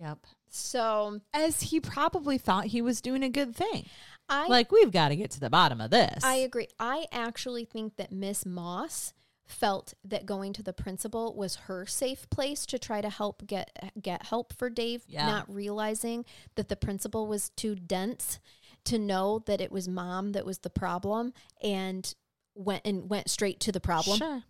Yep. 0.00 0.18
So 0.48 1.20
As 1.32 1.62
he 1.62 1.80
probably 1.80 2.38
thought 2.38 2.66
he 2.66 2.82
was 2.82 3.00
doing 3.00 3.22
a 3.22 3.28
good 3.28 3.54
thing. 3.54 3.86
I 4.28 4.46
like 4.48 4.72
we've 4.72 4.90
got 4.90 5.08
to 5.08 5.16
get 5.16 5.30
to 5.32 5.40
the 5.40 5.50
bottom 5.50 5.80
of 5.80 5.90
this. 5.90 6.24
I 6.24 6.36
agree. 6.36 6.68
I 6.78 7.06
actually 7.12 7.64
think 7.64 7.96
that 7.96 8.10
Miss 8.12 8.46
Moss 8.46 9.12
felt 9.46 9.92
that 10.02 10.24
going 10.24 10.54
to 10.54 10.62
the 10.62 10.72
principal 10.72 11.34
was 11.36 11.56
her 11.56 11.84
safe 11.84 12.28
place 12.30 12.64
to 12.64 12.78
try 12.78 13.02
to 13.02 13.10
help 13.10 13.46
get 13.46 13.92
get 14.00 14.26
help 14.26 14.54
for 14.54 14.70
Dave, 14.70 15.04
Yeah. 15.06 15.26
not 15.26 15.52
realizing 15.52 16.24
that 16.54 16.68
the 16.68 16.76
principal 16.76 17.26
was 17.26 17.50
too 17.50 17.74
dense 17.74 18.38
to 18.84 18.98
know 18.98 19.40
that 19.40 19.60
it 19.60 19.70
was 19.70 19.86
mom 19.86 20.32
that 20.32 20.46
was 20.46 20.60
the 20.60 20.70
problem 20.70 21.34
and 21.62 22.14
went 22.54 22.82
and 22.86 23.10
went 23.10 23.28
straight 23.28 23.60
to 23.60 23.72
the 23.72 23.80
problem. 23.80 24.16
Sure. 24.18 24.42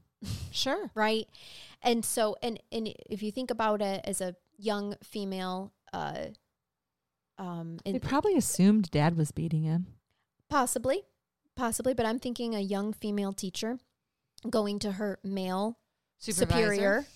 Sure. 0.51 0.91
right? 0.95 1.27
And 1.83 2.05
so 2.05 2.37
and 2.43 2.61
and 2.72 2.93
if 3.11 3.22
you 3.22 3.31
think 3.31 3.51
about 3.51 3.83
it 3.83 4.01
as 4.05 4.20
a 4.20 4.35
young 4.57 4.95
female 5.03 5.72
uh 5.93 6.27
um 7.39 7.79
They 7.85 7.99
probably 7.99 8.37
assumed 8.37 8.91
dad 8.91 9.16
was 9.16 9.33
beating 9.33 9.62
him. 9.64 9.87
possibly. 10.49 11.03
Possibly. 11.57 11.95
But 11.95 12.07
i'm 12.07 12.18
thinking 12.18 12.55
a 12.55 12.61
young 12.61 12.93
female 12.93 13.33
teacher 13.33 13.79
going 14.49 14.79
to 14.81 14.93
her 14.93 15.18
male 15.25 15.79
superior 16.18 17.07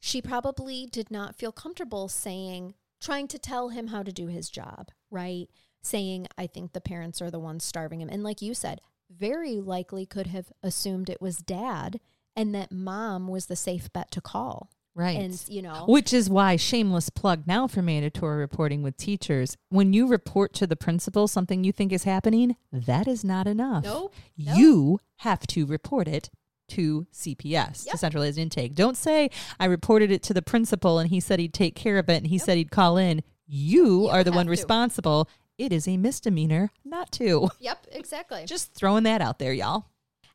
she 0.00 0.20
probably 0.22 0.86
did 0.86 1.10
not 1.10 1.34
feel 1.34 1.50
comfortable 1.52 2.08
saying 2.08 2.74
trying 3.00 3.26
to 3.28 3.38
tell 3.38 3.70
him 3.70 3.88
how 3.88 4.02
to 4.02 4.12
do 4.12 4.26
his 4.26 4.48
job 4.50 4.90
right? 5.10 5.48
Saying 5.82 6.26
i 6.36 6.46
think 6.46 6.72
the 6.72 6.80
parents 6.80 7.20
are 7.22 7.30
the 7.30 7.38
ones 7.40 7.64
starving 7.64 8.00
him. 8.00 8.08
And 8.10 8.22
like 8.22 8.42
you 8.42 8.54
said 8.54 8.80
very 9.10 9.60
likely 9.60 10.04
could 10.06 10.26
have 10.28 10.52
assumed 10.62 11.08
it 11.08 11.22
was 11.22 11.38
dad 11.38 11.98
and 12.38 12.54
that 12.54 12.72
mom 12.72 13.28
was 13.28 13.46
the 13.46 13.56
safe 13.56 13.92
bet 13.92 14.10
to 14.12 14.20
call 14.20 14.70
Right. 14.94 15.16
and 15.18 15.40
you 15.48 15.62
know 15.62 15.84
Which 15.86 16.12
is 16.12 16.28
why 16.28 16.56
shameless 16.56 17.08
plug 17.10 17.46
now 17.46 17.68
for 17.68 17.82
mandatory 17.82 18.38
reporting 18.38 18.82
with 18.82 18.96
teachers. 18.96 19.56
When 19.68 19.92
you 19.92 20.08
report 20.08 20.52
to 20.54 20.66
the 20.66 20.74
principal 20.74 21.28
something 21.28 21.62
you 21.62 21.70
think 21.72 21.92
is 21.92 22.02
happening, 22.04 22.56
that 22.72 23.06
is 23.06 23.22
not 23.22 23.46
enough. 23.46 23.84
Nope. 23.84 24.12
Nope. 24.36 24.56
You 24.58 24.98
have 25.18 25.46
to 25.48 25.66
report 25.66 26.08
it 26.08 26.30
to 26.70 27.06
CPS, 27.12 27.86
Yep. 27.86 27.92
to 27.92 27.96
centralized 27.98 28.38
intake. 28.38 28.74
Don't 28.74 28.96
say 28.96 29.30
I 29.60 29.66
reported 29.66 30.10
it 30.10 30.22
to 30.24 30.34
the 30.34 30.42
principal 30.42 30.98
and 30.98 31.08
he 31.10 31.20
said 31.20 31.38
he'd 31.38 31.54
take 31.54 31.76
care 31.76 31.98
of 31.98 32.08
it 32.08 32.16
and 32.16 32.26
he 32.26 32.38
said 32.38 32.56
he'd 32.58 32.70
call 32.72 32.96
in. 32.96 33.22
You, 33.46 34.02
You 34.02 34.08
are 34.08 34.24
the 34.24 34.32
one 34.32 34.46
to. 34.46 34.50
responsible. 34.50 35.28
It 35.58 35.72
is 35.72 35.86
a 35.88 35.96
misdemeanor 35.96 36.70
not 36.84 37.10
to. 37.12 37.50
Yep, 37.60 37.86
exactly. 37.92 38.44
Just 38.46 38.74
throwing 38.74 39.04
that 39.04 39.20
out 39.20 39.38
there, 39.38 39.52
y'all. 39.52 39.86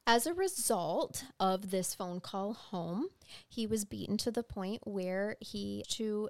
As 0.05 0.27
a 0.27 0.33
result 0.33 1.23
of 1.39 1.71
this 1.71 1.95
phone 1.95 2.19
call 2.19 2.53
home, 2.53 3.07
he 3.47 3.65
was 3.65 3.85
beaten 3.85 4.17
to 4.17 4.31
the 4.31 4.43
point 4.43 4.81
where 4.85 5.37
he 5.39 5.83
to 5.89 6.29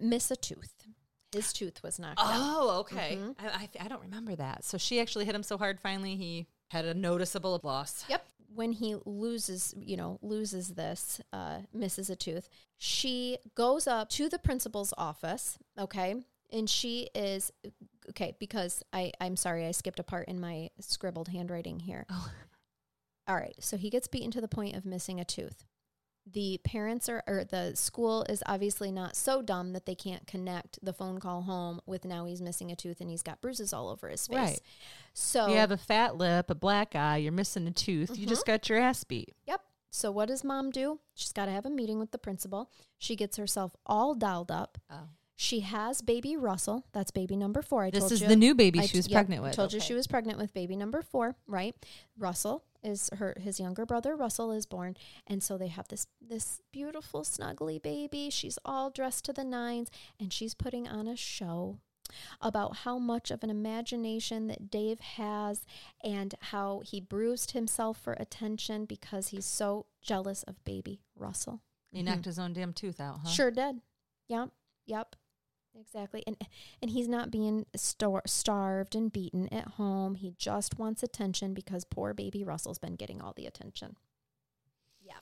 miss 0.00 0.30
a 0.30 0.36
tooth. 0.36 0.86
His 1.32 1.52
tooth 1.52 1.82
was 1.82 1.98
knocked 1.98 2.18
out. 2.20 2.26
Oh, 2.34 2.78
okay. 2.80 3.16
Mhm. 3.20 3.34
I, 3.38 3.46
I, 3.46 3.84
I 3.84 3.88
don't 3.88 4.02
remember 4.02 4.34
that. 4.36 4.64
So 4.64 4.76
she 4.76 5.00
actually 5.00 5.24
hit 5.24 5.34
him 5.34 5.42
so 5.42 5.56
hard. 5.56 5.80
Finally, 5.80 6.16
he 6.16 6.46
had 6.70 6.84
a 6.84 6.94
noticeable 6.94 7.58
loss. 7.62 8.04
Yep. 8.08 8.26
When 8.54 8.72
he 8.72 8.96
loses, 9.06 9.72
you 9.78 9.96
know, 9.96 10.18
loses 10.20 10.70
this, 10.70 11.22
uh, 11.32 11.60
misses 11.72 12.10
a 12.10 12.16
tooth, 12.16 12.50
she 12.76 13.38
goes 13.54 13.86
up 13.86 14.10
to 14.10 14.28
the 14.28 14.38
principal's 14.38 14.92
office, 14.98 15.58
okay? 15.78 16.16
And 16.52 16.68
she 16.68 17.08
is, 17.14 17.50
okay, 18.10 18.36
because 18.38 18.82
I, 18.92 19.12
I'm 19.22 19.36
sorry, 19.36 19.64
I 19.64 19.70
skipped 19.70 20.00
a 20.00 20.02
part 20.02 20.28
in 20.28 20.38
my 20.38 20.68
scribbled 20.80 21.28
handwriting 21.28 21.78
here. 21.80 22.04
Oh. 22.10 22.30
All 23.26 23.36
right. 23.36 23.54
So 23.60 23.76
he 23.76 23.90
gets 23.90 24.08
beaten 24.08 24.30
to 24.32 24.40
the 24.40 24.48
point 24.48 24.76
of 24.76 24.84
missing 24.84 25.20
a 25.20 25.24
tooth. 25.24 25.64
The 26.30 26.60
parents 26.62 27.08
are, 27.08 27.24
or 27.26 27.44
the 27.44 27.72
school 27.74 28.24
is 28.28 28.44
obviously 28.46 28.92
not 28.92 29.16
so 29.16 29.42
dumb 29.42 29.72
that 29.72 29.86
they 29.86 29.96
can't 29.96 30.24
connect 30.26 30.78
the 30.80 30.92
phone 30.92 31.18
call 31.18 31.42
home 31.42 31.80
with 31.84 32.04
now 32.04 32.26
he's 32.26 32.40
missing 32.40 32.70
a 32.70 32.76
tooth 32.76 33.00
and 33.00 33.10
he's 33.10 33.24
got 33.24 33.40
bruises 33.40 33.72
all 33.72 33.88
over 33.88 34.08
his 34.08 34.28
face. 34.28 34.36
Right. 34.36 34.60
So 35.14 35.48
You 35.48 35.56
have 35.56 35.72
a 35.72 35.76
fat 35.76 36.16
lip, 36.16 36.48
a 36.48 36.54
black 36.54 36.94
eye, 36.94 37.16
you're 37.16 37.32
missing 37.32 37.66
a 37.66 37.72
tooth. 37.72 38.16
You 38.16 38.26
just 38.26 38.42
mm-hmm. 38.42 38.52
got 38.52 38.68
your 38.68 38.78
ass 38.78 39.02
beat. 39.02 39.34
Yep. 39.46 39.62
So 39.90 40.12
what 40.12 40.28
does 40.28 40.44
mom 40.44 40.70
do? 40.70 41.00
She's 41.14 41.32
got 41.32 41.46
to 41.46 41.52
have 41.52 41.66
a 41.66 41.70
meeting 41.70 41.98
with 41.98 42.12
the 42.12 42.18
principal. 42.18 42.70
She 42.98 43.16
gets 43.16 43.36
herself 43.36 43.74
all 43.84 44.14
dialed 44.14 44.50
up. 44.50 44.78
Oh. 44.90 45.08
She 45.34 45.60
has 45.60 46.02
baby 46.02 46.36
Russell. 46.36 46.86
That's 46.92 47.10
baby 47.10 47.36
number 47.36 47.62
four. 47.62 47.84
I 47.84 47.90
This 47.90 48.00
told 48.00 48.12
is 48.12 48.20
you. 48.22 48.28
the 48.28 48.36
new 48.36 48.54
baby 48.54 48.78
I 48.78 48.86
she 48.86 48.96
was 48.96 49.08
yep, 49.08 49.16
pregnant 49.16 49.42
with. 49.42 49.54
Told 49.54 49.72
you 49.72 49.80
she 49.80 49.92
was 49.92 50.06
pregnant 50.06 50.38
with 50.38 50.54
baby 50.54 50.76
number 50.76 51.02
four, 51.02 51.34
right? 51.48 51.74
Russell 52.16 52.62
is 52.82 53.10
her 53.14 53.34
his 53.40 53.60
younger 53.60 53.86
brother 53.86 54.16
Russell 54.16 54.52
is 54.52 54.66
born, 54.66 54.96
and 55.26 55.42
so 55.42 55.56
they 55.56 55.68
have 55.68 55.88
this 55.88 56.06
this 56.20 56.60
beautiful 56.72 57.22
snuggly 57.22 57.80
baby. 57.80 58.30
She's 58.30 58.58
all 58.64 58.90
dressed 58.90 59.24
to 59.26 59.32
the 59.32 59.44
nines, 59.44 59.90
and 60.18 60.32
she's 60.32 60.54
putting 60.54 60.88
on 60.88 61.06
a 61.06 61.16
show 61.16 61.78
about 62.40 62.78
how 62.78 62.98
much 62.98 63.30
of 63.30 63.42
an 63.42 63.50
imagination 63.50 64.46
that 64.48 64.70
Dave 64.70 65.00
has 65.00 65.64
and 66.04 66.34
how 66.40 66.82
he 66.84 67.00
bruised 67.00 67.52
himself 67.52 67.98
for 67.98 68.12
attention 68.14 68.84
because 68.84 69.28
he's 69.28 69.46
so 69.46 69.86
jealous 70.02 70.42
of 70.44 70.62
baby 70.64 71.00
Russell. 71.16 71.60
He 71.90 72.02
knocked 72.02 72.20
mm-hmm. 72.20 72.28
his 72.30 72.38
own 72.38 72.52
damn 72.52 72.72
tooth 72.72 73.00
out, 73.00 73.20
huh? 73.22 73.28
Sure 73.28 73.50
did. 73.50 73.80
Yep. 74.28 74.50
Yep. 74.86 75.16
Exactly. 75.78 76.22
And 76.26 76.36
and 76.80 76.90
he's 76.90 77.08
not 77.08 77.30
being 77.30 77.66
star- 77.74 78.22
starved 78.26 78.94
and 78.94 79.12
beaten 79.12 79.52
at 79.52 79.68
home. 79.68 80.16
He 80.16 80.34
just 80.36 80.78
wants 80.78 81.02
attention 81.02 81.54
because 81.54 81.84
poor 81.84 82.14
baby 82.14 82.44
Russell's 82.44 82.78
been 82.78 82.96
getting 82.96 83.20
all 83.20 83.32
the 83.34 83.46
attention. 83.46 83.96
Yeah. 85.00 85.18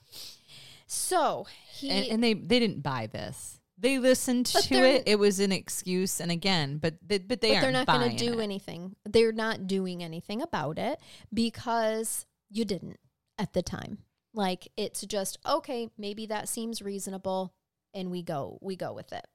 So 0.87 1.47
he 1.73 1.91
And, 1.91 2.07
and 2.07 2.25
they 2.25 2.35
they 2.35 2.59
didn't 2.59 2.83
buy 2.83 3.07
this. 3.07 3.61
They 3.79 3.99
listened 3.99 4.51
But 4.53 4.65
to 4.65 4.75
it. 4.75 5.05
It 5.07 5.19
was 5.19 5.41
an 5.41 5.53
excuse, 5.53 6.21
and 6.21 6.31
again, 6.31 6.77
but 6.77 6.97
they, 7.07 7.17
but 7.17 7.41
they 7.41 7.49
but 7.49 7.55
aren't 7.55 7.63
they're 7.63 7.73
not 7.73 7.87
going 7.87 8.11
to 8.11 8.17
do 8.17 8.41
it. 8.41 8.43
anything. 8.43 8.95
They're 9.07 9.33
not 9.33 9.67
doing 9.67 10.03
anything 10.03 10.43
about 10.43 10.79
it 10.79 11.01
because 11.33 12.27
you 12.51 12.67
didn't 12.67 12.99
at 13.39 13.55
the 13.55 13.63
time. 13.63 13.99
Like 14.35 14.69
it's 14.77 15.01
just 15.03 15.39
okay, 15.49 15.89
maybe 15.97 16.27
that 16.27 16.49
seems 16.49 16.83
reasonable 16.83 17.55
and 17.95 18.11
we 18.11 18.23
go 18.23 18.59
we 18.61 18.77
go 18.77 18.93
with 18.93 19.13
it. 19.13 19.27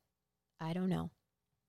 I 0.60 0.74
don't 0.74 0.90
know. 0.90 1.10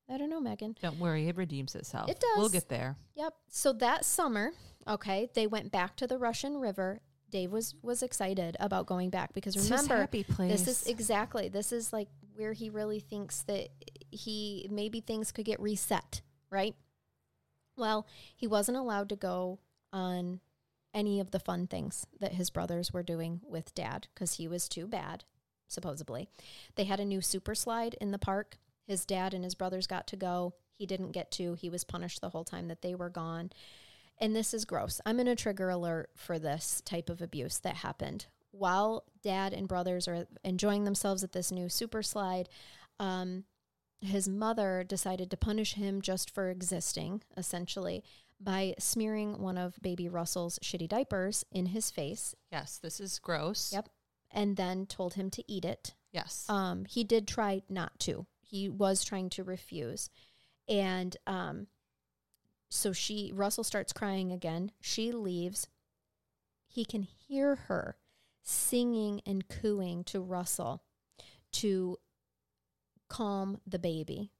I 0.08 0.18
don't 0.18 0.30
know, 0.30 0.40
Megan. 0.40 0.76
Don't 0.80 1.00
worry, 1.00 1.28
it 1.28 1.36
redeems 1.36 1.74
itself. 1.74 2.08
It 2.08 2.20
does. 2.20 2.38
We'll 2.38 2.48
get 2.48 2.68
there. 2.68 2.96
Yep. 3.16 3.34
So 3.48 3.72
that 3.74 4.04
summer, 4.04 4.52
okay, 4.86 5.28
they 5.34 5.46
went 5.46 5.72
back 5.72 5.96
to 5.96 6.06
the 6.06 6.18
Russian 6.18 6.58
River. 6.58 7.00
Dave 7.28 7.50
was 7.50 7.74
was 7.82 8.04
excited 8.04 8.56
about 8.60 8.86
going 8.86 9.10
back 9.10 9.32
because 9.34 9.56
remember 9.56 10.08
this 10.38 10.68
is 10.68 10.86
exactly 10.86 11.48
this 11.48 11.72
is 11.72 11.92
like 11.92 12.06
where 12.36 12.52
he 12.52 12.70
really 12.70 13.00
thinks 13.00 13.42
that 13.42 13.68
he 14.12 14.68
maybe 14.70 15.00
things 15.00 15.32
could 15.32 15.44
get 15.44 15.60
reset, 15.60 16.22
right? 16.50 16.76
Well, 17.76 18.06
he 18.36 18.46
wasn't 18.46 18.78
allowed 18.78 19.08
to 19.08 19.16
go 19.16 19.58
on 19.92 20.40
any 20.94 21.20
of 21.20 21.30
the 21.30 21.40
fun 21.40 21.66
things 21.66 22.06
that 22.20 22.32
his 22.32 22.48
brothers 22.48 22.92
were 22.92 23.02
doing 23.02 23.40
with 23.44 23.74
dad 23.74 24.06
because 24.14 24.34
he 24.34 24.48
was 24.48 24.68
too 24.68 24.86
bad, 24.86 25.24
supposedly. 25.68 26.28
They 26.76 26.84
had 26.84 27.00
a 27.00 27.04
new 27.04 27.20
super 27.20 27.54
slide 27.54 27.96
in 28.00 28.12
the 28.12 28.18
park. 28.18 28.56
His 28.86 29.04
dad 29.04 29.34
and 29.34 29.44
his 29.44 29.54
brothers 29.54 29.86
got 29.86 30.06
to 30.08 30.16
go. 30.16 30.54
He 30.78 30.86
didn't 30.86 31.12
get 31.12 31.30
to. 31.32 31.54
He 31.54 31.70
was 31.70 31.84
punished 31.84 32.20
the 32.20 32.30
whole 32.30 32.44
time 32.44 32.68
that 32.68 32.82
they 32.82 32.94
were 32.94 33.10
gone. 33.10 33.50
And 34.18 34.34
this 34.34 34.54
is 34.54 34.64
gross. 34.64 35.00
I'm 35.04 35.20
in 35.20 35.28
a 35.28 35.36
trigger 35.36 35.68
alert 35.68 36.10
for 36.14 36.38
this 36.38 36.82
type 36.84 37.10
of 37.10 37.20
abuse 37.20 37.58
that 37.58 37.76
happened. 37.76 38.26
While 38.50 39.04
dad 39.22 39.52
and 39.52 39.68
brothers 39.68 40.08
are 40.08 40.26
enjoying 40.44 40.84
themselves 40.84 41.22
at 41.22 41.32
this 41.32 41.52
new 41.52 41.68
super 41.68 42.02
slide, 42.02 42.48
um, 42.98 43.44
his 44.00 44.28
mother 44.28 44.84
decided 44.86 45.30
to 45.30 45.36
punish 45.36 45.74
him 45.74 46.00
just 46.00 46.30
for 46.30 46.48
existing, 46.48 47.22
essentially, 47.36 48.04
by 48.40 48.74
smearing 48.78 49.40
one 49.40 49.58
of 49.58 49.78
baby 49.82 50.08
Russell's 50.08 50.58
shitty 50.60 50.88
diapers 50.88 51.44
in 51.50 51.66
his 51.66 51.90
face. 51.90 52.34
yes, 52.52 52.78
this 52.78 53.00
is 53.00 53.18
gross. 53.18 53.72
Yep. 53.72 53.88
And 54.30 54.56
then 54.56 54.86
told 54.86 55.14
him 55.14 55.30
to 55.30 55.44
eat 55.50 55.64
it. 55.64 55.94
Yes. 56.12 56.44
Um, 56.48 56.84
he 56.86 57.04
did 57.04 57.26
try 57.28 57.62
not 57.68 57.98
to. 58.00 58.26
He 58.48 58.68
was 58.68 59.04
trying 59.04 59.30
to 59.30 59.44
refuse. 59.44 60.10
And 60.68 61.16
um, 61.26 61.66
so 62.68 62.92
she, 62.92 63.32
Russell 63.34 63.64
starts 63.64 63.92
crying 63.92 64.32
again. 64.32 64.72
She 64.80 65.12
leaves. 65.12 65.68
He 66.66 66.84
can 66.84 67.02
hear 67.02 67.56
her 67.66 67.96
singing 68.42 69.20
and 69.26 69.48
cooing 69.48 70.04
to 70.04 70.20
Russell 70.20 70.82
to 71.52 71.98
calm 73.08 73.60
the 73.66 73.78
baby 73.78 74.30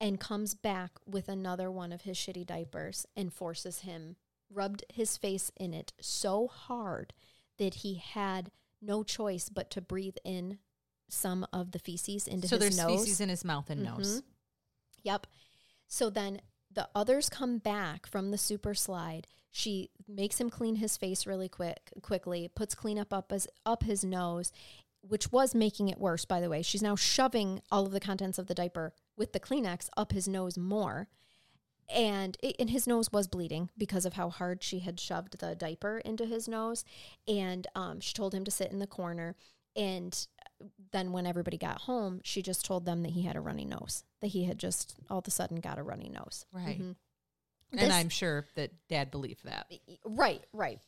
and 0.00 0.18
comes 0.18 0.54
back 0.54 0.92
with 1.06 1.28
another 1.28 1.70
one 1.70 1.92
of 1.92 2.02
his 2.02 2.16
shitty 2.16 2.46
diapers 2.46 3.06
and 3.14 3.32
forces 3.32 3.80
him, 3.80 4.16
rubbed 4.50 4.84
his 4.88 5.16
face 5.16 5.52
in 5.56 5.74
it 5.74 5.92
so 6.00 6.48
hard 6.48 7.12
that 7.58 7.74
he 7.74 7.94
had 7.96 8.50
no 8.80 9.02
choice 9.02 9.50
but 9.50 9.70
to 9.70 9.82
breathe 9.82 10.16
in 10.24 10.58
some 11.12 11.46
of 11.52 11.72
the 11.72 11.78
feces 11.78 12.26
into 12.26 12.48
so 12.48 12.56
his 12.56 12.60
there's 12.60 12.76
nose. 12.76 13.00
feces 13.00 13.20
in 13.20 13.28
his 13.28 13.44
mouth 13.44 13.70
and 13.70 13.82
nose. 13.82 14.20
Mhm. 14.20 14.24
Yep. 15.02 15.26
So 15.86 16.10
then 16.10 16.40
the 16.70 16.88
others 16.94 17.28
come 17.28 17.58
back 17.58 18.06
from 18.06 18.30
the 18.30 18.38
super 18.38 18.74
slide. 18.74 19.26
She 19.50 19.90
makes 20.06 20.40
him 20.40 20.50
clean 20.50 20.76
his 20.76 20.96
face 20.96 21.26
really 21.26 21.48
quick 21.48 21.90
quickly, 22.02 22.48
puts 22.48 22.74
cleanup 22.74 23.12
up 23.12 23.32
his 23.32 23.48
up 23.66 23.82
his 23.82 24.04
nose, 24.04 24.52
which 25.00 25.32
was 25.32 25.54
making 25.54 25.88
it 25.88 25.98
worse, 25.98 26.24
by 26.24 26.40
the 26.40 26.48
way. 26.48 26.62
She's 26.62 26.82
now 26.82 26.94
shoving 26.94 27.60
all 27.70 27.86
of 27.86 27.92
the 27.92 28.00
contents 28.00 28.38
of 28.38 28.46
the 28.46 28.54
diaper 28.54 28.92
with 29.16 29.32
the 29.32 29.40
Kleenex 29.40 29.88
up 29.96 30.12
his 30.12 30.28
nose 30.28 30.56
more. 30.56 31.08
And, 31.92 32.36
it, 32.40 32.54
and 32.60 32.70
his 32.70 32.86
nose 32.86 33.10
was 33.10 33.26
bleeding 33.26 33.70
because 33.76 34.06
of 34.06 34.12
how 34.12 34.30
hard 34.30 34.62
she 34.62 34.78
had 34.78 35.00
shoved 35.00 35.40
the 35.40 35.56
diaper 35.56 35.98
into 35.98 36.24
his 36.24 36.46
nose. 36.46 36.84
And 37.26 37.66
um, 37.74 37.98
she 37.98 38.12
told 38.14 38.32
him 38.32 38.44
to 38.44 38.50
sit 38.52 38.70
in 38.70 38.78
the 38.78 38.86
corner. 38.86 39.34
And 39.74 40.16
then 40.92 41.12
when 41.12 41.26
everybody 41.26 41.56
got 41.58 41.82
home, 41.82 42.20
she 42.24 42.42
just 42.42 42.64
told 42.64 42.84
them 42.84 43.02
that 43.02 43.12
he 43.12 43.22
had 43.22 43.36
a 43.36 43.40
runny 43.40 43.64
nose, 43.64 44.04
that 44.20 44.28
he 44.28 44.44
had 44.44 44.58
just 44.58 44.94
all 45.08 45.18
of 45.18 45.26
a 45.26 45.30
sudden 45.30 45.60
got 45.60 45.78
a 45.78 45.82
runny 45.82 46.08
nose. 46.08 46.44
Right. 46.52 46.78
Mhm. 46.80 46.96
And 47.72 47.80
This- 47.80 47.92
I'm 47.92 48.08
sure 48.08 48.46
that 48.56 48.72
dad 48.88 49.10
believed 49.10 49.44
that. 49.44 49.70
Right, 50.04 50.44
right. 50.52 50.80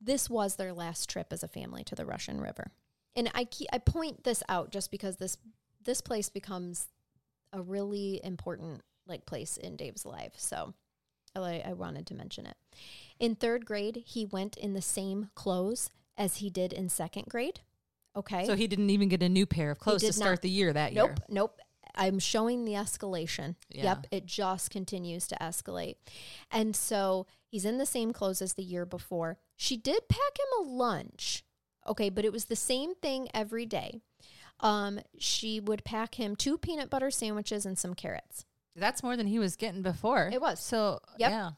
This 0.00 0.30
was 0.30 0.56
their 0.56 0.72
last 0.72 1.08
trip 1.10 1.32
as 1.32 1.42
a 1.42 1.48
family 1.48 1.84
to 1.84 1.94
the 1.94 2.06
Russian 2.06 2.40
River. 2.40 2.70
And 3.14 3.30
I 3.34 3.44
keep, 3.44 3.68
I 3.72 3.78
point 3.78 4.24
this 4.24 4.42
out 4.48 4.70
just 4.70 4.90
because 4.90 5.16
this 5.16 5.36
this 5.82 6.00
place 6.02 6.28
becomes 6.28 6.88
a 7.52 7.60
really 7.62 8.20
important 8.22 8.82
like 9.06 9.24
place 9.26 9.56
in 9.56 9.76
Dave's 9.76 10.04
life. 10.06 10.34
So 10.36 10.74
I, 11.34 11.62
I 11.66 11.72
wanted 11.72 12.06
to 12.08 12.14
mention 12.14 12.46
it. 12.46 12.56
In 13.18 13.34
third 13.34 13.64
grade, 13.66 14.02
he 14.06 14.24
went 14.26 14.56
in 14.56 14.74
the 14.74 14.82
same 14.82 15.30
clothes 15.34 15.90
as 16.18 16.36
he 16.36 16.50
did 16.50 16.72
in 16.72 16.88
second 16.88 17.26
grade. 17.28 17.60
Okay. 18.16 18.44
So 18.46 18.54
he 18.56 18.66
didn't 18.66 18.90
even 18.90 19.08
get 19.08 19.22
a 19.22 19.28
new 19.28 19.46
pair 19.46 19.70
of 19.70 19.78
clothes 19.78 20.02
to 20.02 20.12
start 20.12 20.30
not. 20.32 20.42
the 20.42 20.50
year 20.50 20.72
that 20.72 20.92
Nope, 20.92 21.08
year. 21.10 21.16
Nope. 21.28 21.28
Nope. 21.28 21.60
I'm 21.94 22.18
showing 22.18 22.64
the 22.64 22.72
escalation. 22.72 23.56
Yeah. 23.68 23.82
Yep, 23.84 24.06
it 24.12 24.26
just 24.26 24.70
continues 24.70 25.26
to 25.28 25.36
escalate. 25.40 25.96
And 26.50 26.74
so 26.76 27.26
he's 27.48 27.64
in 27.64 27.78
the 27.78 27.86
same 27.86 28.12
clothes 28.12 28.40
as 28.40 28.54
the 28.54 28.62
year 28.62 28.86
before. 28.86 29.38
She 29.56 29.76
did 29.76 30.08
pack 30.08 30.38
him 30.38 30.66
a 30.66 30.70
lunch. 30.70 31.42
Okay, 31.88 32.08
but 32.08 32.24
it 32.24 32.32
was 32.32 32.44
the 32.44 32.56
same 32.56 32.94
thing 32.94 33.28
every 33.34 33.66
day. 33.66 34.02
Um, 34.60 35.00
she 35.18 35.58
would 35.58 35.84
pack 35.84 36.14
him 36.14 36.36
two 36.36 36.58
peanut 36.58 36.90
butter 36.90 37.10
sandwiches 37.10 37.66
and 37.66 37.78
some 37.78 37.94
carrots. 37.94 38.44
That's 38.76 39.02
more 39.02 39.16
than 39.16 39.26
he 39.26 39.38
was 39.38 39.56
getting 39.56 39.82
before. 39.82 40.30
It 40.32 40.40
was. 40.40 40.60
So 40.60 41.00
Yep. 41.18 41.30
yeah. 41.30 41.50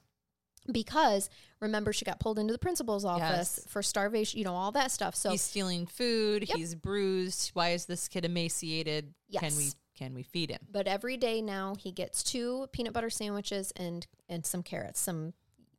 Because 0.70 1.28
remember, 1.60 1.92
she 1.92 2.04
got 2.04 2.20
pulled 2.20 2.38
into 2.38 2.52
the 2.52 2.58
principal's 2.58 3.04
office 3.04 3.58
Yes. 3.58 3.66
for 3.68 3.82
starvation, 3.82 4.38
you 4.38 4.44
know, 4.44 4.54
all 4.54 4.70
that 4.72 4.90
stuff. 4.90 5.14
So 5.16 5.30
he's 5.30 5.42
stealing 5.42 5.86
food. 5.86 6.48
Yep. 6.48 6.56
He's 6.56 6.74
bruised. 6.74 7.50
Why 7.54 7.70
is 7.70 7.86
this 7.86 8.06
kid 8.08 8.24
emaciated? 8.24 9.12
yes. 9.28 9.42
Can 9.42 9.56
we 9.56 9.70
can 9.94 10.14
we 10.14 10.22
feed 10.22 10.50
him? 10.50 10.58
but 10.70 10.86
every 10.86 11.16
day 11.16 11.42
now 11.42 11.74
he 11.78 11.92
gets 11.92 12.22
two 12.22 12.66
peanut 12.72 12.92
butter 12.94 13.10
sandwiches 13.10 13.72
and 13.76 14.06
and 14.28 14.44
some 14.46 14.62
carrots 14.62 14.98
some 14.98 15.34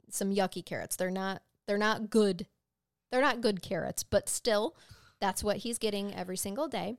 some 0.10 0.32
yucky 0.34 0.64
carrots 0.64 0.96
they're 0.96 1.10
not 1.10 1.42
they're 1.66 1.80
not 1.80 2.10
good 2.12 2.46
they're 3.12 3.22
not 3.22 3.42
good 3.42 3.62
carrots 3.64 4.04
but 4.04 4.30
still 4.30 4.78
that's 5.20 5.44
what 5.44 5.58
he's 5.58 5.80
getting 5.80 6.14
every 6.14 6.38
single 6.38 6.68
day 6.68 6.96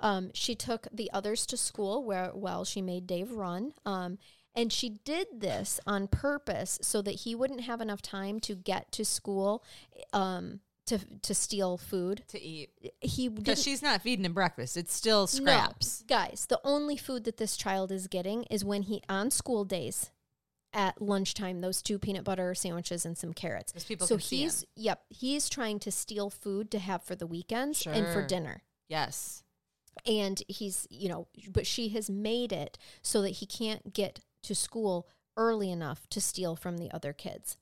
um, 0.00 0.30
she 0.34 0.54
took 0.54 0.86
the 0.92 1.10
others 1.12 1.46
to 1.46 1.56
school 1.56 2.04
where 2.04 2.30
well 2.34 2.64
she 2.66 2.82
made 2.82 3.06
dave 3.06 3.32
run 3.32 3.72
um, 3.86 4.18
and 4.54 4.72
she 4.72 4.90
did 5.04 5.26
this 5.38 5.80
on 5.86 6.08
purpose 6.08 6.78
so 6.82 7.02
that 7.02 7.20
he 7.20 7.34
wouldn't 7.34 7.62
have 7.62 7.80
enough 7.80 8.02
time 8.02 8.40
to 8.40 8.54
get 8.54 8.92
to 8.92 9.04
school 9.04 9.64
um, 10.12 10.60
to 10.86 10.98
to 11.22 11.34
steal 11.34 11.78
food 11.78 12.24
To 12.28 12.40
eat. 12.40 12.70
he 13.00 13.28
Because 13.28 13.62
she's 13.62 13.82
not 13.82 14.02
feeding 14.02 14.24
him 14.24 14.32
breakfast. 14.32 14.76
It's 14.76 14.92
still 14.94 15.26
scraps. 15.26 16.04
no, 16.08 16.16
guys, 16.16 16.46
the 16.48 16.60
only 16.64 16.96
food 16.96 17.24
that 17.24 17.36
this 17.36 17.56
child 17.56 17.92
is 17.92 18.06
getting 18.08 18.44
is 18.44 18.64
when 18.64 18.82
he 18.82 19.02
on 19.08 19.30
school 19.30 19.64
days 19.64 20.10
at 20.74 21.00
lunchtime 21.02 21.60
those 21.60 21.82
two 21.82 21.98
peanut 21.98 22.24
butter 22.24 22.54
sandwiches 22.54 23.04
and 23.04 23.16
some 23.16 23.32
carrots. 23.34 23.72
so 24.00 24.16
he's 24.16 24.64
yep, 24.74 25.02
he's 25.10 25.48
trying 25.48 25.78
to 25.78 25.90
steal 25.90 26.30
food 26.30 26.70
to 26.70 26.78
have 26.78 27.02
for 27.04 27.14
the 27.14 27.26
weekends 27.26 27.86
and 27.86 28.06
for 28.12 28.26
dinner. 28.26 28.62
Yes. 28.88 29.42
And 30.06 30.42
he's, 30.48 30.86
you 30.90 31.10
know, 31.10 31.28
but 31.50 31.66
she 31.66 31.90
has 31.90 32.08
made 32.08 32.50
it 32.52 32.78
so 33.02 33.20
that 33.20 33.28
he 33.28 33.46
can't 33.46 33.92
get 33.92 34.20
to 34.42 34.54
school 34.54 35.08
early 35.36 35.70
enough 35.70 36.06
to 36.10 36.20
steal 36.20 36.56
from 36.56 36.78
the 36.78 36.90
other 36.92 37.12
kids. 37.12 37.56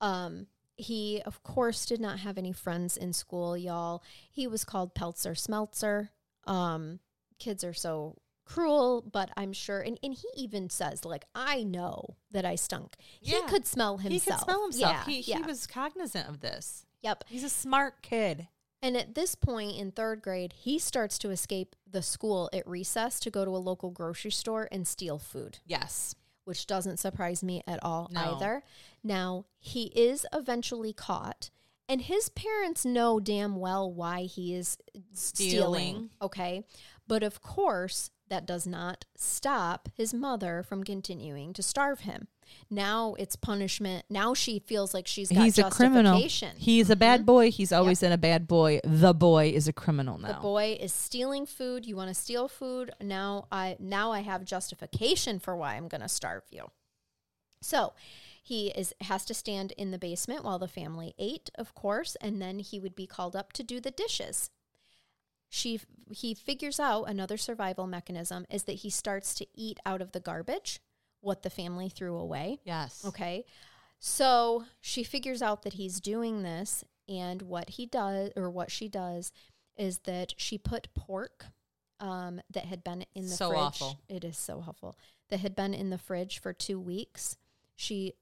Um 0.00 0.46
he 0.76 1.22
of 1.24 1.42
course 1.42 1.86
did 1.86 2.00
not 2.00 2.18
have 2.20 2.36
any 2.36 2.52
friends 2.52 2.96
in 2.96 3.12
school, 3.12 3.56
y'all. 3.56 4.02
He 4.30 4.46
was 4.46 4.64
called 4.64 4.94
Pelzer 4.94 5.34
Smeltzer. 5.36 6.08
Um 6.46 7.00
kids 7.38 7.64
are 7.64 7.74
so 7.74 8.18
cruel, 8.44 9.02
but 9.10 9.30
I'm 9.36 9.52
sure 9.52 9.80
and, 9.80 9.98
and 10.02 10.14
he 10.14 10.28
even 10.36 10.70
says 10.70 11.04
like 11.04 11.24
I 11.34 11.62
know 11.62 12.16
that 12.32 12.44
I 12.44 12.56
stunk. 12.56 12.96
He 13.20 13.40
could 13.48 13.66
smell 13.66 13.98
himself. 13.98 14.24
He 14.24 14.30
could 14.30 14.40
smell 14.40 14.62
himself. 14.62 14.92
Yeah, 14.92 15.04
he, 15.04 15.20
yeah. 15.20 15.36
he 15.38 15.42
was 15.42 15.66
cognizant 15.66 16.28
of 16.28 16.40
this. 16.40 16.84
Yep. 17.04 17.24
He's 17.28 17.44
a 17.44 17.50
smart 17.50 18.00
kid. 18.02 18.48
And 18.84 18.98
at 18.98 19.14
this 19.14 19.34
point 19.34 19.76
in 19.78 19.92
third 19.92 20.20
grade, 20.20 20.52
he 20.52 20.78
starts 20.78 21.18
to 21.20 21.30
escape 21.30 21.74
the 21.90 22.02
school 22.02 22.50
at 22.52 22.68
recess 22.68 23.18
to 23.20 23.30
go 23.30 23.42
to 23.46 23.50
a 23.50 23.56
local 23.56 23.90
grocery 23.90 24.30
store 24.30 24.68
and 24.70 24.86
steal 24.86 25.18
food, 25.18 25.58
Yes. 25.64 26.14
which 26.44 26.66
doesn't 26.66 26.98
surprise 26.98 27.42
me 27.42 27.62
at 27.66 27.82
all 27.82 28.08
No. 28.12 28.34
either. 28.36 28.62
Now, 29.02 29.46
he 29.58 29.84
is 29.94 30.26
eventually 30.34 30.92
caught, 30.92 31.48
and 31.88 32.02
his 32.02 32.28
parents 32.28 32.84
know 32.84 33.20
damn 33.20 33.56
well 33.56 33.90
why 33.90 34.24
he 34.24 34.54
is 34.54 34.76
stealing. 35.14 35.14
Stealing. 35.14 36.10
Okay. 36.20 36.64
But 37.06 37.22
of 37.22 37.40
course, 37.40 38.10
that 38.28 38.44
does 38.44 38.66
not 38.66 39.06
stop 39.16 39.88
his 39.94 40.12
mother 40.12 40.62
from 40.62 40.84
continuing 40.84 41.54
to 41.54 41.62
starve 41.62 42.00
him. 42.00 42.28
Now 42.70 43.14
it's 43.18 43.36
punishment. 43.36 44.04
Now 44.08 44.34
she 44.34 44.58
feels 44.58 44.94
like 44.94 45.06
she's 45.06 45.30
got 45.30 45.44
He's 45.44 45.58
a 45.58 45.70
criminal. 45.70 46.16
He's 46.18 46.90
a 46.90 46.96
bad 46.96 47.20
mm-hmm. 47.20 47.26
boy. 47.26 47.50
He's 47.50 47.72
always 47.72 48.00
been 48.00 48.12
a 48.12 48.18
bad 48.18 48.46
boy. 48.46 48.80
The 48.84 49.14
boy 49.14 49.50
is 49.50 49.68
a 49.68 49.72
criminal 49.72 50.18
now. 50.18 50.28
The 50.28 50.40
boy 50.40 50.76
is 50.80 50.92
stealing 50.92 51.46
food. 51.46 51.86
You 51.86 51.96
want 51.96 52.08
to 52.08 52.14
steal 52.14 52.48
food. 52.48 52.92
Now 53.00 53.46
I 53.50 53.76
now 53.78 54.12
I 54.12 54.20
have 54.20 54.44
justification 54.44 55.38
for 55.38 55.56
why 55.56 55.76
I'm 55.76 55.88
going 55.88 56.00
to 56.00 56.08
starve 56.08 56.44
you. 56.50 56.70
So 57.60 57.94
he 58.42 58.68
is 58.68 58.92
has 59.00 59.24
to 59.24 59.34
stand 59.34 59.72
in 59.72 59.90
the 59.90 59.98
basement 59.98 60.44
while 60.44 60.58
the 60.58 60.68
family 60.68 61.14
ate, 61.18 61.50
of 61.54 61.74
course, 61.74 62.14
and 62.20 62.40
then 62.40 62.58
he 62.58 62.78
would 62.78 62.94
be 62.94 63.06
called 63.06 63.34
up 63.34 63.54
to 63.54 63.62
do 63.62 63.80
the 63.80 63.90
dishes. 63.90 64.50
She 65.48 65.80
he 66.10 66.34
figures 66.34 66.78
out 66.78 67.04
another 67.04 67.38
survival 67.38 67.86
mechanism 67.86 68.44
is 68.50 68.64
that 68.64 68.80
he 68.80 68.90
starts 68.90 69.34
to 69.36 69.46
eat 69.54 69.78
out 69.86 70.02
of 70.02 70.12
the 70.12 70.20
garbage 70.20 70.80
what 71.24 71.42
the 71.42 71.50
family 71.50 71.88
threw 71.88 72.16
away. 72.16 72.58
yes. 72.64 73.04
Okay. 73.06 73.44
So 73.98 74.64
she 74.80 75.02
figures 75.02 75.40
out 75.40 75.62
that 75.62 75.74
he's 75.74 75.98
doing 76.00 76.42
this, 76.42 76.84
and 77.08 77.40
what 77.42 77.70
he 77.70 77.86
does, 77.86 78.30
or 78.36 78.50
what 78.50 78.70
she 78.70 78.88
does, 78.88 79.32
is 79.76 79.98
that 80.00 80.34
she 80.36 80.58
put 80.58 80.92
pork 80.94 81.46
um, 82.00 82.40
that 82.52 82.66
had 82.66 82.84
been 82.84 83.06
in 83.14 83.24
the 83.24 83.30
So 83.30 83.48
fridge. 83.48 83.60
awful. 83.60 84.00
It 84.08 84.22
is 84.24 84.36
so 84.36 84.62
awful. 84.68 84.96
That 85.30 85.40
had 85.40 85.56
been 85.56 85.72
in 85.72 85.88
the 85.90 85.96
fridge 85.98 86.38
for 86.38 86.52
two 86.52 86.78
weeks. 86.78 87.36
She 87.76 88.12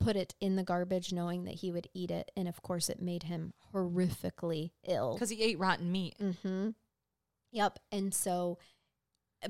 put 0.00 0.16
it 0.16 0.34
in 0.40 0.56
the 0.56 0.62
garbage, 0.64 1.12
knowing 1.12 1.44
that 1.44 1.56
he 1.56 1.70
would 1.70 1.88
eat 1.92 2.10
it, 2.10 2.30
and 2.34 2.48
of 2.48 2.62
course, 2.62 2.88
it 2.88 3.02
made 3.02 3.24
him 3.24 3.52
horrifically 3.74 4.70
ill. 4.86 5.12
Because 5.14 5.30
he 5.30 5.42
ate 5.42 5.58
rotten 5.58 5.92
meat. 5.92 6.14
Mm-hmm. 6.20 6.70
Yep. 7.50 7.78
And 7.92 8.14
so, 8.14 8.58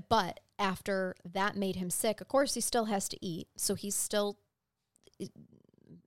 but 0.08 0.40
after 0.62 1.16
that 1.24 1.56
made 1.56 1.76
him 1.76 1.90
sick, 1.90 2.20
of 2.20 2.28
course, 2.28 2.54
he 2.54 2.60
still 2.60 2.84
has 2.84 3.08
to 3.08 3.18
eat. 3.20 3.48
So 3.56 3.74
he's 3.74 3.96
still 3.96 4.38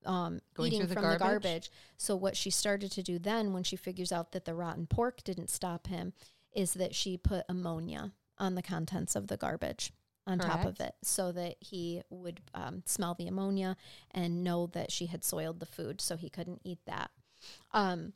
um, 0.05 0.39
eating 0.59 0.87
the 0.87 0.93
from 0.93 1.03
the 1.03 1.17
garbage? 1.17 1.19
garbage. 1.19 1.71
So 1.97 2.15
what 2.15 2.37
she 2.37 2.49
started 2.49 2.91
to 2.93 3.03
do 3.03 3.19
then, 3.19 3.51
when 3.53 3.63
she 3.63 3.75
figures 3.75 4.11
out 4.11 4.31
that 4.31 4.45
the 4.45 4.55
rotten 4.55 4.87
pork 4.87 5.23
didn't 5.23 5.49
stop 5.49 5.87
him, 5.87 6.13
is 6.53 6.73
that 6.75 6.95
she 6.95 7.17
put 7.17 7.43
ammonia 7.49 8.13
on 8.37 8.55
the 8.55 8.61
contents 8.61 9.15
of 9.15 9.27
the 9.27 9.37
garbage 9.37 9.91
on 10.27 10.39
top 10.39 10.65
of 10.65 10.79
it 10.79 10.95
so 11.03 11.31
that 11.31 11.55
he 11.59 12.01
would 12.09 12.41
um, 12.55 12.81
smell 12.85 13.13
the 13.13 13.27
ammonia 13.27 13.77
and 14.09 14.43
know 14.43 14.65
that 14.67 14.91
she 14.91 15.05
had 15.05 15.23
soiled 15.23 15.59
the 15.59 15.67
food 15.67 16.01
so 16.01 16.17
he 16.17 16.29
couldn't 16.29 16.61
eat 16.63 16.79
that. 16.87 17.11
Um, 17.73 18.13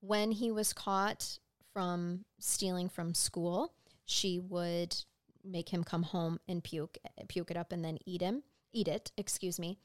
when 0.00 0.32
he 0.32 0.50
was 0.50 0.72
caught 0.72 1.38
from 1.72 2.24
stealing 2.38 2.88
from 2.88 3.12
school, 3.12 3.74
she 4.04 4.38
would 4.38 4.96
make 5.44 5.68
him 5.68 5.84
come 5.84 6.02
home 6.02 6.40
and 6.48 6.64
puke 6.64 6.98
puke 7.28 7.50
it 7.50 7.56
up 7.56 7.72
and 7.72 7.84
then 7.84 7.98
eat 8.06 8.22
him 8.22 8.42
eat 8.74 8.88
it, 8.88 9.12
excuse 9.16 9.58
me. 9.58 9.78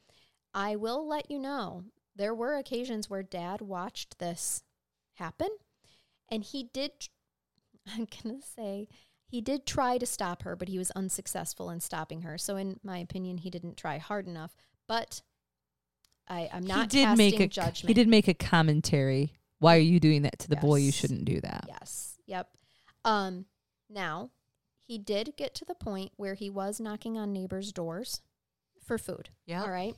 I 0.52 0.76
will 0.76 1.06
let 1.06 1.30
you 1.30 1.38
know 1.38 1.84
there 2.16 2.34
were 2.34 2.56
occasions 2.56 3.08
where 3.08 3.22
dad 3.22 3.60
watched 3.60 4.18
this 4.18 4.64
happen 5.14 5.48
and 6.28 6.42
he 6.42 6.64
did 6.72 6.92
I'm 7.88 8.06
going 8.22 8.40
to 8.40 8.46
say 8.46 8.88
he 9.26 9.40
did 9.40 9.64
try 9.64 9.96
to 9.96 10.06
stop 10.06 10.42
her, 10.42 10.56
but 10.56 10.68
he 10.68 10.76
was 10.76 10.90
unsuccessful 10.90 11.70
in 11.70 11.80
stopping 11.80 12.22
her. 12.22 12.36
So 12.36 12.56
in 12.56 12.80
my 12.82 12.98
opinion, 12.98 13.38
he 13.38 13.48
didn't 13.48 13.76
try 13.76 13.98
hard 13.98 14.26
enough, 14.26 14.54
but 14.88 15.22
I, 16.28 16.50
I'm 16.52 16.66
not 16.66 16.92
he 16.92 17.04
did 17.04 17.16
make 17.16 17.40
a 17.40 17.46
judgment. 17.46 17.88
he 17.88 17.94
did 17.94 18.08
make 18.08 18.28
a 18.28 18.34
commentary. 18.34 19.32
Why 19.60 19.76
are 19.76 19.80
you 19.80 20.00
doing 20.00 20.22
that 20.22 20.40
to 20.40 20.48
the 20.48 20.56
boy? 20.56 20.76
You 20.76 20.90
shouldn't 20.90 21.26
do 21.26 21.40
that. 21.40 21.66
Yes. 21.68 22.16
Yep. 22.26 22.48
Um, 23.04 23.44
now, 23.90 24.30
he 24.78 24.98
did 24.98 25.34
get 25.36 25.54
to 25.56 25.64
the 25.64 25.74
point 25.74 26.12
where 26.16 26.34
he 26.34 26.48
was 26.48 26.80
knocking 26.80 27.18
on 27.18 27.32
neighbors' 27.32 27.72
doors 27.72 28.22
for 28.82 28.98
food. 28.98 29.30
Yeah. 29.46 29.62
All 29.62 29.70
right. 29.70 29.94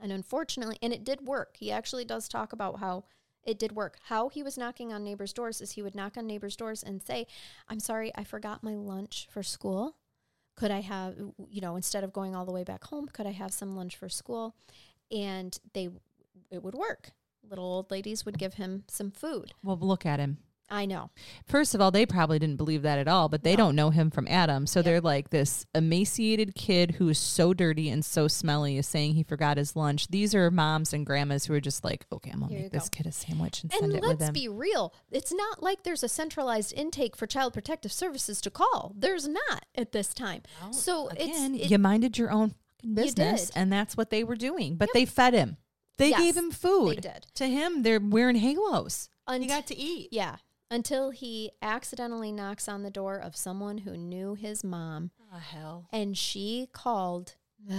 And 0.00 0.12
unfortunately, 0.12 0.78
and 0.80 0.92
it 0.92 1.04
did 1.04 1.26
work. 1.26 1.56
He 1.58 1.72
actually 1.72 2.04
does 2.04 2.28
talk 2.28 2.52
about 2.52 2.78
how 2.78 3.04
it 3.44 3.58
did 3.58 3.72
work. 3.72 3.98
How 4.04 4.28
he 4.28 4.42
was 4.42 4.56
knocking 4.56 4.92
on 4.92 5.02
neighbors' 5.02 5.32
doors 5.32 5.60
is 5.60 5.72
he 5.72 5.82
would 5.82 5.94
knock 5.94 6.16
on 6.16 6.26
neighbors' 6.26 6.56
doors 6.56 6.82
and 6.82 7.02
say, 7.02 7.26
I'm 7.68 7.80
sorry, 7.80 8.12
I 8.14 8.24
forgot 8.24 8.62
my 8.62 8.74
lunch 8.74 9.26
for 9.30 9.42
school. 9.42 9.96
Could 10.54 10.70
I 10.70 10.80
have, 10.80 11.16
you 11.48 11.60
know, 11.60 11.76
instead 11.76 12.04
of 12.04 12.12
going 12.12 12.34
all 12.34 12.44
the 12.44 12.52
way 12.52 12.64
back 12.64 12.84
home, 12.84 13.08
could 13.12 13.26
I 13.26 13.32
have 13.32 13.52
some 13.52 13.76
lunch 13.76 13.96
for 13.96 14.08
school? 14.08 14.54
And 15.10 15.58
they, 15.72 15.88
it 16.50 16.62
would 16.62 16.74
work. 16.74 17.12
Little 17.48 17.64
old 17.64 17.90
ladies 17.90 18.26
would 18.26 18.38
give 18.38 18.54
him 18.54 18.84
some 18.88 19.10
food. 19.10 19.52
Well, 19.62 19.78
look 19.78 20.04
at 20.04 20.20
him. 20.20 20.38
I 20.70 20.84
know. 20.84 21.10
First 21.46 21.74
of 21.74 21.80
all, 21.80 21.90
they 21.90 22.04
probably 22.04 22.38
didn't 22.38 22.56
believe 22.58 22.82
that 22.82 22.98
at 22.98 23.08
all, 23.08 23.28
but 23.28 23.42
they 23.42 23.52
No. 23.52 23.56
don't 23.56 23.76
know 23.76 23.90
him 23.90 24.10
from 24.10 24.28
Adam. 24.28 24.66
So 24.66 24.80
Yep. 24.80 24.84
they're 24.84 25.00
like 25.00 25.30
this 25.30 25.64
emaciated 25.74 26.54
kid 26.54 26.92
who 26.96 27.08
is 27.08 27.18
so 27.18 27.54
dirty 27.54 27.88
and 27.88 28.04
so 28.04 28.28
smelly 28.28 28.76
is 28.76 28.86
saying 28.86 29.14
he 29.14 29.22
forgot 29.22 29.56
his 29.56 29.74
lunch. 29.76 30.08
These 30.08 30.34
are 30.34 30.50
moms 30.50 30.92
and 30.92 31.06
grandmas 31.06 31.46
who 31.46 31.54
are 31.54 31.60
just 31.60 31.84
like, 31.84 32.06
okay, 32.12 32.30
I'm 32.30 32.40
gonna 32.40 32.52
make 32.52 32.70
this 32.72 32.90
go. 32.90 32.98
kid 32.98 33.06
a 33.06 33.12
sandwich 33.12 33.62
and, 33.62 33.72
And 33.72 33.80
send 33.80 33.92
it 33.94 34.02
with 34.02 34.20
let's 34.20 34.30
be 34.30 34.46
real. 34.48 34.92
It's 35.10 35.32
not 35.32 35.62
like 35.62 35.84
there's 35.84 36.02
a 36.02 36.08
centralized 36.08 36.72
intake 36.74 37.16
for 37.16 37.26
child 37.26 37.54
protective 37.54 37.92
services 37.92 38.40
to 38.42 38.50
call. 38.50 38.92
There's 38.94 39.26
not 39.26 39.64
at 39.74 39.92
this 39.92 40.12
time. 40.12 40.42
so 40.70 41.08
Again, 41.08 41.54
it's 41.54 41.64
it, 41.64 41.70
you 41.70 41.78
minded 41.78 42.18
your 42.18 42.30
own 42.30 42.50
fucking 42.50 42.90
You 42.90 42.94
business, 42.94 43.50
and 43.54 43.72
that's 43.72 43.96
what 43.96 44.10
they 44.10 44.22
were 44.22 44.36
doing. 44.36 44.76
But 44.76 44.90
they 44.92 45.04
fed 45.06 45.32
him. 45.34 45.56
They 45.96 46.10
Yes, 46.10 46.20
gave 46.20 46.36
him 46.36 46.50
food. 46.50 47.00
did. 47.00 47.26
To 47.36 47.46
him, 47.46 47.82
they're 47.82 47.98
wearing 48.00 48.36
halos. 48.36 49.08
Unt- 49.26 49.42
he 49.42 49.48
got 49.48 49.66
to 49.66 49.76
eat. 49.76 50.08
yeah 50.12 50.36
until 50.70 51.10
he 51.10 51.50
accidentally 51.62 52.30
knocks 52.32 52.68
on 52.68 52.82
the 52.82 52.90
door 52.90 53.16
of 53.16 53.36
someone 53.36 53.78
who 53.78 53.96
knew 53.96 54.34
his 54.34 54.62
mom 54.64 55.10
Oh, 55.32 55.38
hell. 55.38 55.88
and 55.92 56.16
she 56.16 56.68
called 56.72 57.34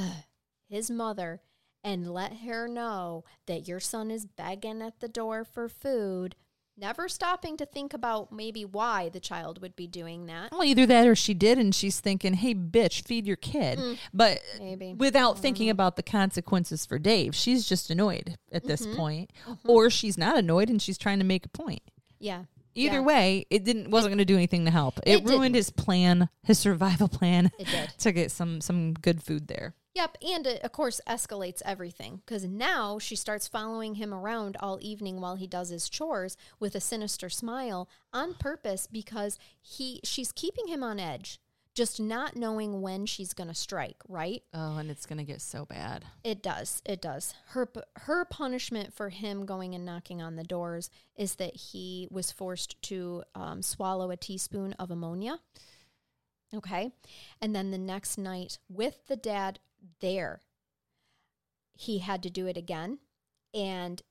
his 0.70 0.90
mother 0.90 1.42
and 1.84 2.12
let 2.14 2.38
her 2.40 2.68
know 2.68 3.24
that 3.48 3.68
your 3.68 3.80
son 3.80 4.12
is 4.12 4.26
begging 4.26 4.82
at 4.82 5.00
the 5.00 5.08
door 5.08 5.44
for 5.46 5.70
food 5.70 6.36
never 6.78 7.10
stopping 7.10 7.58
to 7.58 7.66
think 7.66 7.94
about 7.94 8.32
maybe 8.32 8.64
why 8.64 9.10
the 9.10 9.20
child 9.20 9.62
would 9.62 9.76
be 9.76 9.86
doing 9.86 10.28
that 10.28 10.50
Well, 10.52 10.64
either 10.64 10.86
that 10.86 11.06
or 11.08 11.16
she 11.16 11.34
did, 11.34 11.58
and 11.58 11.76
she's 11.76 12.00
thinking, 12.00 12.36
"Hey, 12.36 12.56
bitch, 12.56 13.06
feed 13.06 13.28
your 13.28 13.36
kid," 13.36 13.78
Mm. 13.80 13.98
but 14.14 14.40
Maybe. 14.60 14.94
without 14.94 15.38
thinking 15.38 15.70
about 15.70 15.98
the 15.98 16.04
consequences 16.04 16.86
for 16.86 16.98
Dave. 16.98 17.36
She's 17.36 17.68
just 17.68 17.90
annoyed 17.90 18.38
at 18.50 18.64
this 18.64 18.86
Mm-hmm. 18.86 18.96
point, 18.96 19.34
or 19.66 19.90
she's 19.90 20.18
not 20.18 20.38
annoyed 20.38 20.70
and 20.70 20.82
she's 20.82 20.98
trying 20.98 21.20
to 21.20 21.26
make 21.26 21.46
a 21.46 21.50
point. 21.50 21.82
yeah 22.18 22.44
Either 22.80 22.96
Yeah. 23.00 23.02
way, 23.02 23.46
it 23.50 23.64
didn't 23.64 23.90
wasn't 23.92 24.12
going 24.12 24.18
to 24.20 24.26
do 24.26 24.36
anything 24.36 24.66
to 24.66 24.72
help. 24.72 25.00
It, 25.06 25.20
It 25.20 25.26
ruined 25.26 25.54
didn't. 25.54 25.56
his 25.56 25.70
plan, 25.70 26.30
his 26.44 26.58
survival 26.60 27.08
plan, 27.08 27.52
it 27.60 27.68
did 27.68 27.90
to 28.00 28.12
get 28.12 28.32
some 28.32 28.62
some 28.62 28.94
good 28.94 29.22
food 29.24 29.48
there. 29.48 29.76
Yep, 29.96 30.18
and 30.22 30.48
it 30.48 30.62
of 30.64 30.72
course 30.72 31.02
escalates 31.08 31.62
everything 31.66 32.22
because 32.26 32.46
now 32.46 33.00
she 33.00 33.16
starts 33.16 33.48
following 33.48 33.96
him 33.96 34.14
around 34.14 34.56
all 34.62 34.78
evening 34.82 35.20
while 35.20 35.36
he 35.36 35.48
does 35.48 35.70
his 35.70 35.90
chores 35.90 36.38
with 36.60 36.74
a 36.76 36.80
sinister 36.80 37.30
smile 37.30 37.90
on 38.14 38.34
purpose 38.36 38.88
because 38.88 39.38
he 39.62 40.00
she's 40.04 40.32
keeping 40.32 40.68
him 40.68 40.84
on 40.84 41.00
edge, 41.00 41.40
just 41.80 41.98
not 41.98 42.36
knowing 42.36 42.82
when 42.82 43.06
she's 43.06 43.32
going 43.32 43.48
to 43.48 43.56
strike. 43.56 43.96
Right? 44.10 44.44
Oh, 44.54 44.76
and 44.80 44.92
it's 44.92 45.06
going 45.06 45.18
to 45.18 45.24
get 45.24 45.42
so 45.42 45.64
bad. 45.64 46.04
It 46.26 46.44
does. 46.44 46.82
It 46.86 47.02
does. 47.02 47.34
Her 47.52 47.70
her 48.00 48.26
punishment 48.26 48.94
for 48.94 49.08
him 49.08 49.46
going 49.46 49.74
and 49.74 49.86
knocking 49.86 50.22
on 50.22 50.36
the 50.36 50.44
doors 50.44 50.90
is 51.16 51.36
that 51.36 51.56
he 51.56 52.10
was 52.12 52.34
forced 52.34 52.82
to 52.84 53.24
um, 53.34 53.62
swallow 53.62 54.12
a 54.12 54.18
teaspoon 54.18 54.74
of 54.74 54.92
ammonia. 54.92 55.40
Okay. 56.54 56.92
And 57.42 57.56
then 57.56 57.72
the 57.72 57.78
next 57.78 58.18
night, 58.18 58.58
with 58.68 59.08
the 59.08 59.16
dad 59.16 59.60
there, 60.02 60.42
he 61.78 62.00
had 62.00 62.22
to 62.24 62.30
do 62.30 62.46
it 62.46 62.58
again. 62.58 63.00
And 63.54 64.02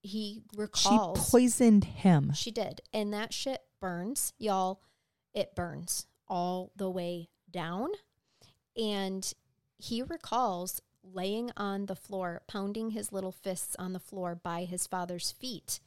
he 0.00 0.42
recalls. 0.56 1.18
She 1.18 1.30
poisoned 1.32 1.84
him. 1.86 2.32
She 2.34 2.52
did. 2.52 2.82
And 2.92 3.12
that 3.12 3.34
shit 3.34 3.62
burns, 3.80 4.32
y'all. 4.38 4.80
It 5.34 5.56
burns 5.56 6.06
all 6.28 6.72
the 6.76 6.90
way 6.90 7.28
down. 7.50 7.88
And 8.76 9.32
he 9.78 10.02
recalls 10.02 10.80
laying 11.02 11.50
on 11.56 11.86
the 11.86 11.96
floor, 11.96 12.42
pounding 12.48 12.90
his 12.90 13.12
little 13.12 13.32
fists 13.32 13.76
on 13.78 13.92
the 13.92 14.00
floor 14.00 14.34
by 14.34 14.64
his 14.64 14.86
father's 14.86 15.30
feet 15.30 15.80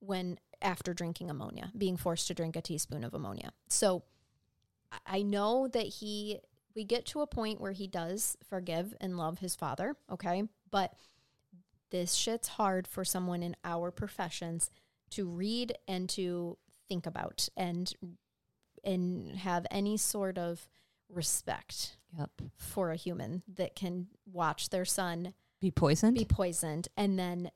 when 0.00 0.38
after 0.60 0.92
drinking 0.92 1.30
ammonia, 1.30 1.72
being 1.76 1.96
forced 1.96 2.26
to 2.28 2.34
drink 2.34 2.56
a 2.56 2.60
teaspoon 2.60 3.04
of 3.04 3.14
ammonia. 3.14 3.50
So 3.68 4.02
I 5.06 5.22
know 5.22 5.68
that 5.68 5.86
he, 5.86 6.38
we 6.74 6.84
get 6.84 7.06
to 7.06 7.20
a 7.20 7.26
point 7.26 7.60
where 7.60 7.72
he 7.72 7.86
does 7.86 8.36
forgive 8.48 8.94
and 9.00 9.16
love 9.16 9.38
his 9.38 9.54
father, 9.54 9.96
okay? 10.10 10.44
But 10.70 10.94
this 11.90 12.14
shit's 12.14 12.48
hard 12.48 12.86
for 12.86 13.04
someone 13.04 13.42
in 13.42 13.56
our 13.64 13.90
professions 13.90 14.70
to 15.10 15.26
read 15.26 15.76
and 15.86 16.08
to 16.10 16.58
think 16.88 17.06
about 17.06 17.48
and 17.56 17.92
and 18.84 19.36
have 19.38 19.66
any 19.70 19.96
sort 19.96 20.38
of 20.38 20.68
respect 21.08 21.96
Yep. 22.18 22.30
for 22.56 22.90
a 22.90 22.96
human 22.96 23.42
that 23.56 23.74
can 23.76 24.06
watch 24.24 24.70
their 24.70 24.84
son 24.86 25.34
Be 25.60 25.70
poisoned. 25.70 26.16
be 26.16 26.24
poisoned 26.24 26.88
and 26.96 27.18
then 27.18 27.50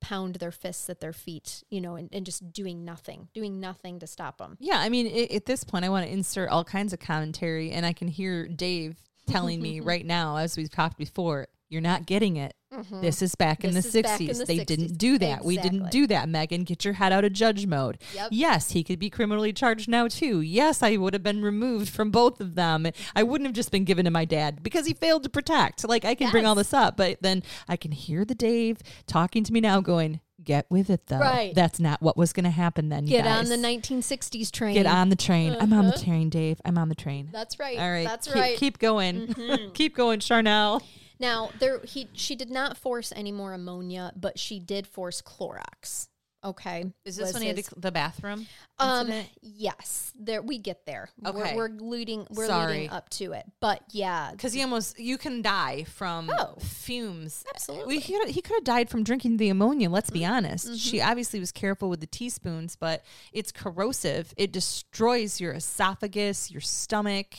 pound 0.00 0.36
their 0.36 0.50
fists 0.50 0.88
at 0.90 1.00
their 1.00 1.12
feet, 1.12 1.62
you 1.70 1.80
know, 1.80 1.94
and, 1.94 2.08
and 2.12 2.24
just 2.26 2.52
doing 2.52 2.84
nothing, 2.84 3.28
doing 3.34 3.60
nothing 3.60 3.98
to 4.00 4.06
stop 4.06 4.38
them. 4.38 4.56
Yeah, 4.58 4.78
I 4.80 4.88
mean, 4.88 5.06
i 5.06 5.34
at 5.34 5.46
this 5.46 5.62
point, 5.62 5.84
I 5.84 5.88
want 5.90 6.06
to 6.06 6.12
insert 6.12 6.48
all 6.48 6.64
kinds 6.64 6.92
of 6.92 6.98
commentary, 6.98 7.70
and 7.70 7.84
I 7.84 7.92
can 7.92 8.08
hear 8.08 8.48
Dave 8.48 8.96
telling 9.28 9.60
me 9.60 9.80
right 9.92 10.04
now, 10.04 10.36
as 10.36 10.56
we've 10.56 10.70
talked 10.70 10.96
before, 10.96 11.48
you're 11.68 11.82
not 11.82 12.06
getting 12.06 12.36
it. 12.36 12.54
This 12.92 13.20
is 13.20 13.34
back 13.34 13.64
in 13.64 13.74
This 13.74 13.90
the 13.92 13.98
is 13.98 14.02
back 14.02 14.20
in 14.20 14.28
60s. 14.28 14.38
the 14.38 14.44
they 14.44 14.58
60s. 14.58 14.66
didn't 14.66 14.98
do 14.98 15.18
that. 15.18 15.44
We 15.44 15.56
didn't 15.56 15.90
do 15.90 16.06
that, 16.06 16.28
Megan. 16.28 16.64
Get 16.64 16.84
your 16.84 16.94
head 16.94 17.12
out 17.12 17.24
of 17.24 17.32
judge 17.32 17.66
mode. 17.66 17.98
Yep. 18.14 18.28
Yes, 18.30 18.70
he 18.70 18.84
could 18.84 18.98
be 18.98 19.10
criminally 19.10 19.52
charged 19.52 19.88
now, 19.88 20.06
too. 20.06 20.40
Yes, 20.40 20.82
I 20.82 20.96
would 20.96 21.12
have 21.12 21.22
been 21.22 21.42
removed 21.42 21.88
from 21.88 22.10
both 22.10 22.40
of 22.40 22.54
them. 22.54 22.86
I 23.16 23.22
wouldn't 23.22 23.46
have 23.46 23.54
just 23.54 23.72
been 23.72 23.84
given 23.84 24.04
to 24.04 24.10
my 24.10 24.24
dad 24.24 24.62
because 24.62 24.86
he 24.86 24.94
failed 24.94 25.24
to 25.24 25.28
protect. 25.28 25.86
Like, 25.86 26.04
I 26.04 26.14
can 26.14 26.30
bring 26.30 26.46
all 26.46 26.54
this 26.54 26.72
up, 26.72 26.96
but 26.96 27.20
then 27.20 27.42
I 27.68 27.76
can 27.76 27.90
hear 27.90 28.24
the 28.24 28.34
Dave 28.34 28.78
talking 29.06 29.42
to 29.44 29.52
me 29.52 29.60
now 29.60 29.80
going, 29.80 30.20
Get 30.42 30.66
with 30.70 30.88
it, 30.88 31.06
though. 31.06 31.18
Right. 31.18 31.54
That's 31.54 31.78
not 31.78 32.00
what 32.00 32.16
was 32.16 32.32
going 32.32 32.44
to 32.44 32.50
happen 32.50 32.88
then. 32.88 33.04
Get 33.04 33.26
on 33.26 33.46
the 33.46 33.56
1960s 33.56 34.50
train. 34.50 34.74
Get 34.74 34.86
on 34.86 35.10
the 35.10 35.16
train. 35.16 35.54
I'm 35.60 35.72
on 35.72 35.86
the 35.86 35.98
train, 35.98 36.30
Dave. 36.30 36.60
I'm 36.64 36.78
on 36.78 36.88
the 36.88 36.94
train. 36.94 37.28
That's 37.30 37.58
right. 37.58 37.78
All 37.78 37.90
right. 37.90 38.06
That's 38.06 38.26
keep, 38.26 38.36
right. 38.36 38.52
Mm-hmm. 38.52 38.58
Keep 38.58 38.78
going. 38.78 39.70
keep 39.74 39.94
going, 39.94 40.20
Charnell. 40.20 40.82
Now, 41.20 41.50
there 41.60 41.80
he 41.84 42.08
she 42.14 42.34
did 42.34 42.50
not 42.50 42.76
force 42.76 43.12
any 43.14 43.30
more 43.30 43.52
ammonia, 43.52 44.12
but 44.16 44.38
she 44.38 44.58
did 44.58 44.86
force 44.86 45.22
Clorox. 45.22 46.08
Okay. 46.42 46.86
Is 47.04 47.16
this 47.16 47.34
when 47.34 47.42
he 47.42 47.48
had 47.48 47.58
his- 47.58 47.66
the, 47.66 47.80
the 47.80 47.92
bathroom? 47.92 48.46
Um 48.78 49.12
yes. 49.42 50.10
There 50.18 50.40
we 50.40 50.56
get 50.56 50.86
there. 50.86 51.10
Okay. 51.26 51.54
We're, 51.54 51.68
we're 51.68 51.76
leading 51.78 52.26
we're 52.30 52.46
Sorry. 52.46 52.72
leading 52.72 52.90
up 52.90 53.10
to 53.10 53.32
it. 53.32 53.44
But 53.60 53.82
yeah. 53.90 54.30
Because 54.32 54.54
he 54.54 54.62
almost 54.62 54.98
you 54.98 55.18
can 55.18 55.42
die 55.42 55.84
from 55.84 56.30
Oh. 56.34 56.54
fumes. 56.58 57.44
Absolutely. 57.54 57.96
We, 57.96 58.00
he 58.00 58.18
could 58.18 58.28
he 58.30 58.40
could 58.40 58.54
have 58.54 58.64
died 58.64 58.88
from 58.88 59.04
drinking 59.04 59.36
the 59.36 59.50
ammonia. 59.50 59.90
Let's 59.90 60.08
be 60.08 60.24
honest. 60.24 60.66
Mm-hmm. 60.68 60.76
She 60.76 61.02
obviously 61.02 61.40
was 61.40 61.52
careful 61.52 61.90
with 61.90 62.00
the 62.00 62.06
teaspoons, 62.06 62.74
but 62.74 63.04
it's 63.34 63.52
corrosive. 63.52 64.32
It 64.38 64.50
destroys 64.50 65.42
your 65.42 65.52
esophagus, 65.52 66.50
your 66.50 66.62
stomach. 66.62 67.34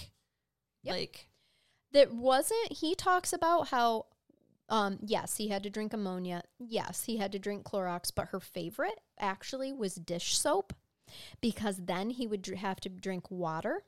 Yep. 0.84 0.96
Like 0.96 1.28
That 1.94 2.14
wasn't 2.14 2.72
he 2.72 2.96
talks 2.96 3.34
about 3.34 3.70
how 3.70 4.06
um 4.70 5.00
yes, 5.02 5.38
he 5.38 5.50
had 5.50 5.64
to 5.64 5.70
drink 5.70 5.94
ammonia. 5.94 6.44
Yes, 6.60 7.04
he 7.04 7.18
had 7.18 7.32
to 7.34 7.40
drink 7.40 7.64
Clorox, 7.66 8.12
but 8.14 8.30
her 8.30 8.40
favorite 8.40 9.00
actually 9.20 9.74
was 9.74 9.96
dish 9.96 10.38
soap 10.38 10.74
because 11.42 11.78
then 11.86 12.12
he 12.12 12.28
would 12.28 12.42
dr- 12.42 12.60
have 12.60 12.80
to 12.82 12.90
drink 12.90 13.30
water. 13.30 13.84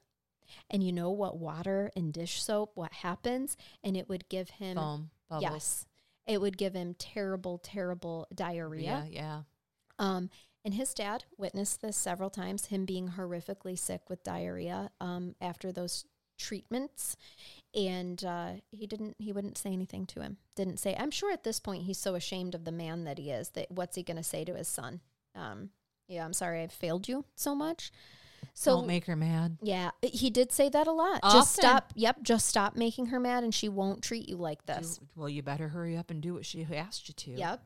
And 0.70 0.84
you 0.84 0.92
know 0.92 1.10
what 1.10 1.38
water 1.38 1.92
and 1.96 2.14
dish 2.14 2.44
soap 2.44 2.72
what 2.76 2.92
happens 2.94 3.56
and 3.84 3.96
it 3.96 4.10
would 4.10 4.28
give 4.30 4.50
him 4.52 4.76
foam 4.76 5.10
bubbles. 5.30 5.44
Yes. 5.44 5.86
It 6.26 6.42
would 6.42 6.58
give 6.58 6.74
him 6.74 6.96
terrible, 6.98 7.58
terrible 7.58 8.28
diarrhea. 8.34 9.06
Yeah, 9.10 9.22
yeah. 9.22 9.42
Um, 10.00 10.30
and 10.66 10.74
his 10.74 10.94
dad 10.94 11.26
witnessed 11.38 11.82
this 11.82 11.98
several 11.98 12.30
times, 12.30 12.68
him 12.68 12.86
being 12.86 13.10
horrifically 13.18 13.78
sick 13.78 14.10
with 14.10 14.24
diarrhea 14.24 14.92
um, 15.02 15.36
after 15.42 15.72
those 15.72 16.06
treatments. 16.38 17.16
And 17.76 18.24
uh, 18.24 18.52
he 18.72 18.86
didn't, 18.86 19.16
he 19.20 19.32
wouldn't 19.34 19.58
say 19.58 19.72
anything 19.72 20.06
to 20.08 20.22
him. 20.22 20.38
Didn't 20.56 20.78
say, 20.78 20.96
I'm 20.98 21.10
sure 21.12 21.32
at 21.32 21.44
this 21.44 21.60
point 21.60 21.84
he's 21.84 21.98
so 21.98 22.14
ashamed 22.16 22.54
of 22.54 22.66
the 22.66 22.72
man 22.72 23.04
that 23.06 23.18
he 23.18 23.32
is 23.32 23.50
that 23.52 23.72
what's 23.72 23.96
he 23.96 24.04
going 24.04 24.18
to 24.18 24.24
say 24.24 24.46
to 24.46 24.54
his 24.56 24.68
son? 24.68 25.02
Um, 25.36 25.70
yeah, 26.08 26.24
I'm 26.24 26.34
sorry 26.34 26.62
I 26.62 26.68
failed 26.68 27.08
you 27.08 27.26
so 27.36 27.56
much. 27.56 27.92
So 28.54 28.76
Don't 28.76 28.88
make 28.88 29.06
her 29.06 29.16
mad. 29.16 29.58
yeah, 29.62 29.92
he 30.02 30.30
did 30.30 30.52
say 30.52 30.68
that 30.70 30.86
a 30.86 30.92
lot. 30.92 31.22
Just 31.32 31.56
stop. 31.56 31.94
Yep, 31.96 32.24
just 32.24 32.46
stop 32.48 32.76
making 32.76 33.06
her 33.08 33.20
mad, 33.20 33.44
and 33.44 33.56
she 33.56 33.70
won't 33.70 34.04
treat 34.04 34.28
you 34.28 34.36
like 34.36 34.66
this. 34.66 35.00
You- 35.02 35.08
well, 35.16 35.30
you 35.30 35.42
better 35.42 35.70
hurry 35.70 35.96
up 35.98 36.12
and 36.12 36.22
do 36.22 36.34
what 36.34 36.46
she 36.46 36.64
asked 36.64 37.08
you 37.08 37.14
to. 37.16 37.32
Yep. 37.32 37.64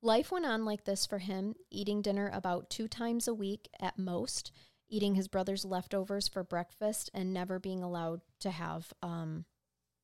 Life 0.00 0.30
went 0.30 0.46
on 0.46 0.64
like 0.64 0.84
this 0.84 1.04
for 1.04 1.18
him, 1.18 1.56
eating 1.70 2.00
dinner 2.00 2.30
about 2.32 2.70
two 2.70 2.86
times 2.86 3.26
a 3.26 3.34
week 3.34 3.68
at 3.80 3.98
most, 3.98 4.52
eating 4.88 5.14
his 5.14 5.28
brother's 5.28 5.64
leftovers 5.64 6.28
for 6.28 6.42
breakfast, 6.42 7.10
and 7.14 7.32
never 7.32 7.58
being 7.58 7.82
allowed 7.82 8.20
to 8.40 8.50
have 8.50 8.92
um, 9.02 9.44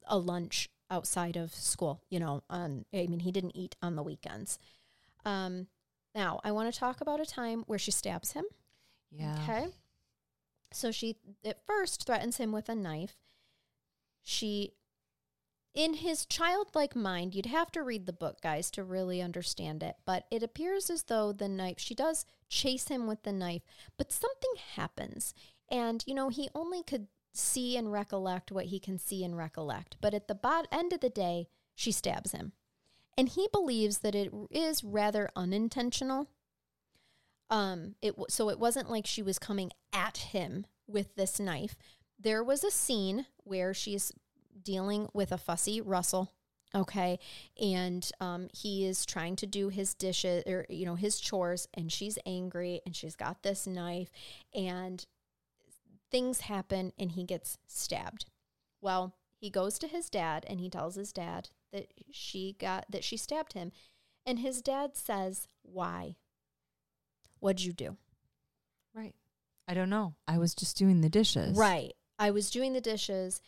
a 0.07 0.19
lunch 0.19 0.69
outside 0.91 1.37
of 1.37 1.55
school. 1.55 2.03
You 2.11 2.21
know, 2.21 2.43
on 2.51 2.85
I 2.93 3.07
mean, 3.07 3.21
he 3.21 3.33
didn't 3.33 3.57
eat 3.57 3.77
on 3.83 3.97
the 3.97 4.03
weekends. 4.03 4.59
Um, 5.25 5.69
now, 6.15 6.41
I 6.45 6.53
want 6.53 6.73
to 6.73 6.79
talk 6.79 7.01
about 7.01 7.21
a 7.21 7.27
time 7.27 7.65
where 7.67 7.79
she 7.79 7.91
stabs 7.91 8.33
him. 8.33 8.45
Yeah. 9.11 9.39
Okay. 9.43 9.67
So 10.73 10.91
she 10.91 11.17
at 11.45 11.65
first 11.67 12.07
threatens 12.07 12.37
him 12.37 12.53
with 12.53 12.69
a 12.69 12.75
knife. 12.75 13.17
She, 14.23 14.73
in 15.75 15.95
his 15.95 16.25
childlike 16.25 16.95
mind, 16.95 17.35
you'd 17.35 17.47
have 17.47 17.73
to 17.73 17.83
read 17.83 18.07
the 18.07 18.13
book, 18.13 18.41
guys, 18.41 18.71
to 18.73 18.85
really 18.85 19.21
understand 19.21 19.83
it. 19.83 19.97
But 20.05 20.25
it 20.31 20.43
appears 20.43 20.89
as 20.89 21.05
though 21.05 21.33
the 21.33 21.49
knife, 21.49 21.79
she 21.79 21.95
does 21.95 22.25
chase 22.49 22.89
him 22.89 23.07
with 23.07 23.25
the 23.25 23.33
knife, 23.33 23.63
but 23.97 24.13
something 24.13 24.53
happens. 24.77 25.35
And, 25.69 26.05
you 26.07 26.15
know, 26.15 26.29
he 26.29 26.49
only 26.55 26.83
could 26.83 27.09
see 27.33 27.77
and 27.77 27.91
recollect 27.91 28.53
what 28.53 28.67
he 28.67 28.79
can 28.79 28.99
see 28.99 29.25
and 29.25 29.37
recollect. 29.37 29.97
But 30.01 30.15
at 30.15 30.29
the 30.29 30.35
bot- 30.37 30.69
end 30.71 30.93
of 30.93 31.01
the 31.01 31.11
day, 31.11 31.49
she 31.75 31.91
stabs 31.91 32.31
him. 32.31 32.53
And 33.19 33.29
he 33.29 33.49
believes 33.53 33.99
that 33.99 34.15
it 34.15 34.33
is 34.51 34.85
rather 34.85 35.29
unintentional 35.35 36.29
um 37.51 37.95
it 38.01 38.13
w- 38.13 38.27
so 38.31 38.49
it 38.49 38.59
wasn't 38.59 38.91
like 38.91 39.07
she 39.07 39.23
was 39.23 39.39
coming 39.39 39.71
at 39.93 40.17
him 40.17 40.65
with 40.87 41.15
this 41.15 41.39
knife 41.39 41.77
there 42.19 42.43
was 42.43 42.65
a 42.65 42.71
scene 42.71 43.27
where 43.37 43.75
she's 43.75 44.13
dealing 44.63 45.09
with 45.13 45.33
a 45.33 45.39
fussy 45.39 45.81
russell 45.81 46.33
okay 46.75 47.19
and 47.61 48.11
um 48.21 48.49
he 48.53 48.85
is 48.85 49.07
trying 49.07 49.37
to 49.37 49.47
do 49.47 49.69
his 49.69 49.95
dishes 49.95 50.43
or 50.47 50.67
you 50.69 50.85
know 50.85 50.95
his 50.95 51.21
chores 51.21 51.69
and 51.75 51.93
she's 51.93 52.19
angry 52.27 52.81
and 52.85 52.97
she's 52.97 53.17
got 53.17 53.43
this 53.43 53.67
knife 53.67 54.11
and 54.55 55.07
things 56.11 56.43
happen 56.43 56.93
and 56.99 57.13
he 57.13 57.25
gets 57.25 57.59
stabbed 57.67 58.27
well 58.81 59.15
he 59.37 59.51
goes 59.51 59.79
to 59.79 59.87
his 59.87 60.09
dad 60.09 60.45
and 60.49 60.61
he 60.61 60.71
tells 60.71 60.95
his 60.95 61.13
dad 61.13 61.51
that 61.73 61.93
she 62.11 62.57
got 62.59 62.85
that 62.91 63.05
she 63.05 63.17
stabbed 63.17 63.53
him 63.53 63.73
and 64.27 64.39
his 64.39 64.63
dad 64.63 64.97
says 64.97 65.49
why 65.63 66.17
What'd 67.45 67.63
you 67.63 67.75
do? 67.75 67.99
Right. 68.95 69.15
I 69.69 69.75
don't 69.75 69.91
know. 69.91 70.15
I 70.27 70.39
was 70.39 70.55
just 70.55 70.79
doing 70.79 71.03
the 71.03 71.11
dishes. 71.11 71.59
Right. 71.59 71.93
I 72.19 72.31
was 72.31 72.51
doing 72.51 72.73
the 72.73 72.81
dishes 72.81 73.43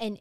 and 0.00 0.20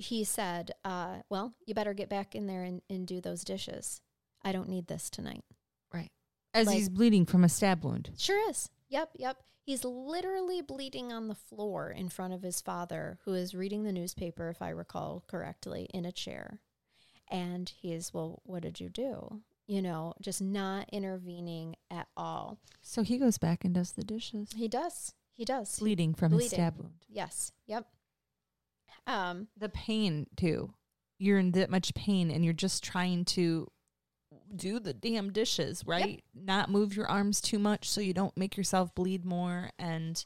he 0.00 0.24
said, 0.24 0.72
uh, 0.84 1.18
well, 1.28 1.54
you 1.66 1.74
better 1.74 1.94
get 1.94 2.08
back 2.08 2.34
in 2.34 2.46
there 2.46 2.62
and, 2.64 2.82
and 2.88 3.06
do 3.06 3.20
those 3.20 3.44
dishes. 3.44 4.00
I 4.42 4.52
don't 4.52 4.68
need 4.68 4.86
this 4.86 5.10
tonight. 5.10 5.44
Right. 5.92 6.10
As 6.54 6.66
Like- 6.66 6.76
he's 6.76 6.88
bleeding 6.88 7.26
from 7.26 7.44
a 7.44 7.48
stab 7.48 7.84
wound. 7.84 8.10
Sure 8.18 8.48
is. 8.50 8.70
Yep, 8.88 9.10
yep. 9.16 9.42
He's 9.62 9.84
literally 9.84 10.62
bleeding 10.62 11.12
on 11.12 11.28
the 11.28 11.34
floor 11.34 11.90
in 11.90 12.08
front 12.08 12.32
of 12.32 12.42
his 12.42 12.60
father, 12.60 13.18
who 13.24 13.34
is 13.34 13.54
reading 13.54 13.84
the 13.84 13.92
newspaper, 13.92 14.48
if 14.48 14.62
I 14.62 14.70
recall 14.70 15.22
correctly, 15.28 15.86
in 15.94 16.04
a 16.04 16.12
chair. 16.12 16.60
And 17.30 17.68
he 17.68 17.92
is, 17.92 18.12
well, 18.12 18.40
what 18.44 18.62
did 18.62 18.80
you 18.80 18.88
do? 18.88 19.42
You 19.68 19.82
know, 19.82 20.14
just 20.20 20.40
not 20.42 20.88
intervening 20.90 21.76
at 21.90 22.08
all. 22.16 22.58
So 22.82 23.02
he 23.02 23.18
goes 23.18 23.38
back 23.38 23.64
and 23.64 23.72
does 23.72 23.92
the 23.92 24.02
dishes. 24.02 24.48
He 24.56 24.66
does. 24.66 25.14
He 25.34 25.44
does. 25.44 25.78
Bleeding 25.78 26.14
from 26.14 26.32
his 26.32 26.48
stab 26.48 26.78
wound. 26.78 27.04
Yes. 27.08 27.52
Yep. 27.66 27.86
Um, 29.06 29.48
The 29.56 29.68
pain 29.68 30.26
too. 30.36 30.72
You're 31.18 31.38
in 31.38 31.52
that 31.52 31.70
much 31.70 31.92
pain 31.94 32.30
and 32.30 32.44
you're 32.44 32.54
just 32.54 32.82
trying 32.82 33.24
to 33.26 33.66
do 34.54 34.78
the 34.80 34.94
damn 34.94 35.32
dishes, 35.32 35.84
right? 35.86 36.22
Not 36.34 36.70
move 36.70 36.96
your 36.96 37.06
arms 37.08 37.40
too 37.40 37.58
much 37.58 37.88
so 37.88 38.00
you 38.00 38.14
don't 38.14 38.36
make 38.36 38.56
yourself 38.56 38.94
bleed 38.94 39.24
more 39.24 39.70
and 39.78 40.24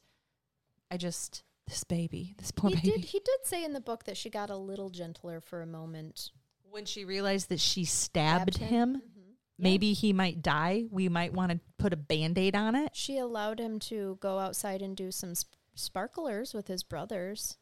I 0.91 0.97
just 0.97 1.43
this 1.67 1.83
baby, 1.85 2.35
this 2.39 2.51
poor 2.51 2.71
he 2.71 2.77
baby. 2.77 2.91
did. 2.91 3.05
He 3.07 3.19
did 3.21 3.39
say 3.45 3.65
in 3.65 3.73
the 3.73 3.81
book 3.81 4.05
that 4.05 4.17
she 4.17 4.29
got 4.31 4.51
a 4.51 4.57
little 4.57 4.91
gentler 4.91 5.41
for 5.41 5.63
a 5.63 5.67
moment. 5.67 6.31
when 6.71 6.85
she 6.85 7.05
realized 7.05 7.49
that 7.51 7.61
she 7.61 7.85
stabbed, 7.85 8.55
Stabbed 8.55 8.71
him, 8.71 8.97
Mhm. 8.97 9.35
maybe 9.59 9.93
he 9.93 10.13
might 10.13 10.43
die. 10.43 10.87
We 10.91 11.09
might 11.09 11.33
want 11.33 11.53
to 11.53 11.61
put 11.79 11.93
a 11.93 11.97
band 11.97 12.37
aid 12.37 12.57
on 12.57 12.75
it. 12.75 12.95
She 12.97 13.17
allowed 13.17 13.61
him 13.61 13.79
to 13.81 14.19
go 14.21 14.41
outside 14.41 14.83
and 14.83 14.97
do 14.97 15.13
some 15.13 15.37
sp- 15.39 15.55
sparklers 15.77 16.53
with 16.53 16.67
his 16.67 16.83
brothers. 16.83 17.57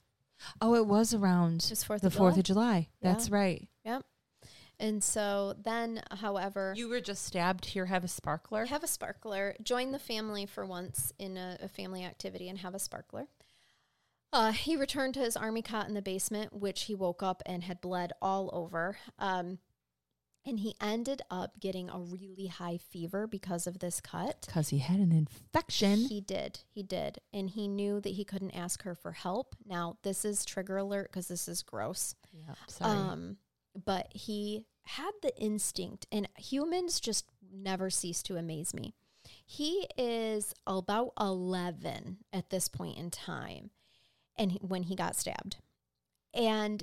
Oh, 0.61 0.75
it 0.75 0.87
was 0.87 1.15
around 1.15 1.63
His 1.63 1.85
Fourth 1.85 2.03
the 2.03 2.09
of 2.09 2.15
4th 2.15 2.17
July. 2.17 2.39
of 2.39 2.45
July. 2.45 2.89
That's 3.01 3.31
right. 3.31 3.69
Yep. 3.85 4.05
And 4.81 5.03
so 5.05 5.55
then, 5.63 6.03
however, 6.11 6.75
You 6.77 6.89
were 6.89 7.01
just 7.01 7.25
stabbed. 7.25 7.67
Here, 7.67 7.87
have 7.87 8.03
a 8.05 8.09
sparkler. 8.09 8.67
have 8.67 8.83
a 8.83 8.89
sparkler. 8.89 9.55
Join 9.63 9.93
the 9.93 9.99
family 9.99 10.45
for 10.47 10.67
once 10.67 11.13
in 11.19 11.37
a, 11.37 11.59
a 11.63 11.69
family 11.69 12.05
activity 12.05 12.49
and 12.49 12.59
have 12.59 12.75
a 12.75 12.79
sparkler. 12.81 13.29
Uh, 14.33 14.51
he 14.53 14.77
returned 14.77 15.15
to 15.15 15.21
his 15.21 15.37
army 15.37 15.63
cot 15.63 15.87
in 15.89 15.95
the 15.95 16.03
basement, 16.03 16.53
which 16.55 16.85
he 16.85 16.95
woke 16.95 17.23
up 17.23 17.43
and 17.47 17.63
had 17.65 17.81
bled 17.81 18.13
all 18.23 18.49
over. 18.53 18.97
Um, 19.19 19.59
and 20.45 20.61
he 20.61 20.75
ended 20.81 21.23
up 21.31 21.61
getting 21.61 21.89
a 21.89 21.99
really 22.01 22.47
high 22.49 22.77
fever 22.77 23.27
because 23.27 23.67
of 23.67 23.79
this 23.79 24.01
cut. 24.01 24.43
Because 24.47 24.71
he 24.71 24.79
had 24.79 24.99
an 24.99 25.13
infection. 25.13 26.01
He 26.07 26.21
did. 26.21 26.61
He 26.69 26.83
did. 26.83 27.19
And 27.33 27.51
he 27.51 27.69
knew 27.69 28.01
that 28.01 28.11
he 28.15 28.25
couldn't 28.25 28.51
ask 28.57 28.83
her 28.83 28.95
for 28.95 29.13
help. 29.13 29.55
Now, 29.65 29.99
this 30.03 30.25
is 30.25 30.45
trigger 30.45 30.77
alert 30.79 31.11
because 31.11 31.29
this 31.29 31.47
is 31.49 31.63
gross. 31.63 32.15
Yep, 32.33 32.57
sorry. 32.69 32.99
Um, 32.99 33.37
but 33.85 34.09
he 34.13 34.67
had 34.85 35.13
the 35.23 35.37
instinct, 35.41 36.07
and 36.11 36.29
humans 36.37 36.99
just 36.99 37.27
never 37.53 37.89
cease 37.89 38.23
to 38.25 38.37
amaze 38.37 38.75
me. 38.75 38.95
He 39.47 39.87
is 39.97 40.53
about 40.67 41.13
11 41.21 42.19
at 42.33 42.51
this 42.51 42.67
point 42.69 42.99
in 42.99 43.11
time, 43.11 43.71
and 44.37 44.53
he- 44.53 44.59
when 44.59 44.85
he 44.85 44.97
got 44.97 45.15
stabbed. 45.15 45.59
And 46.35 46.83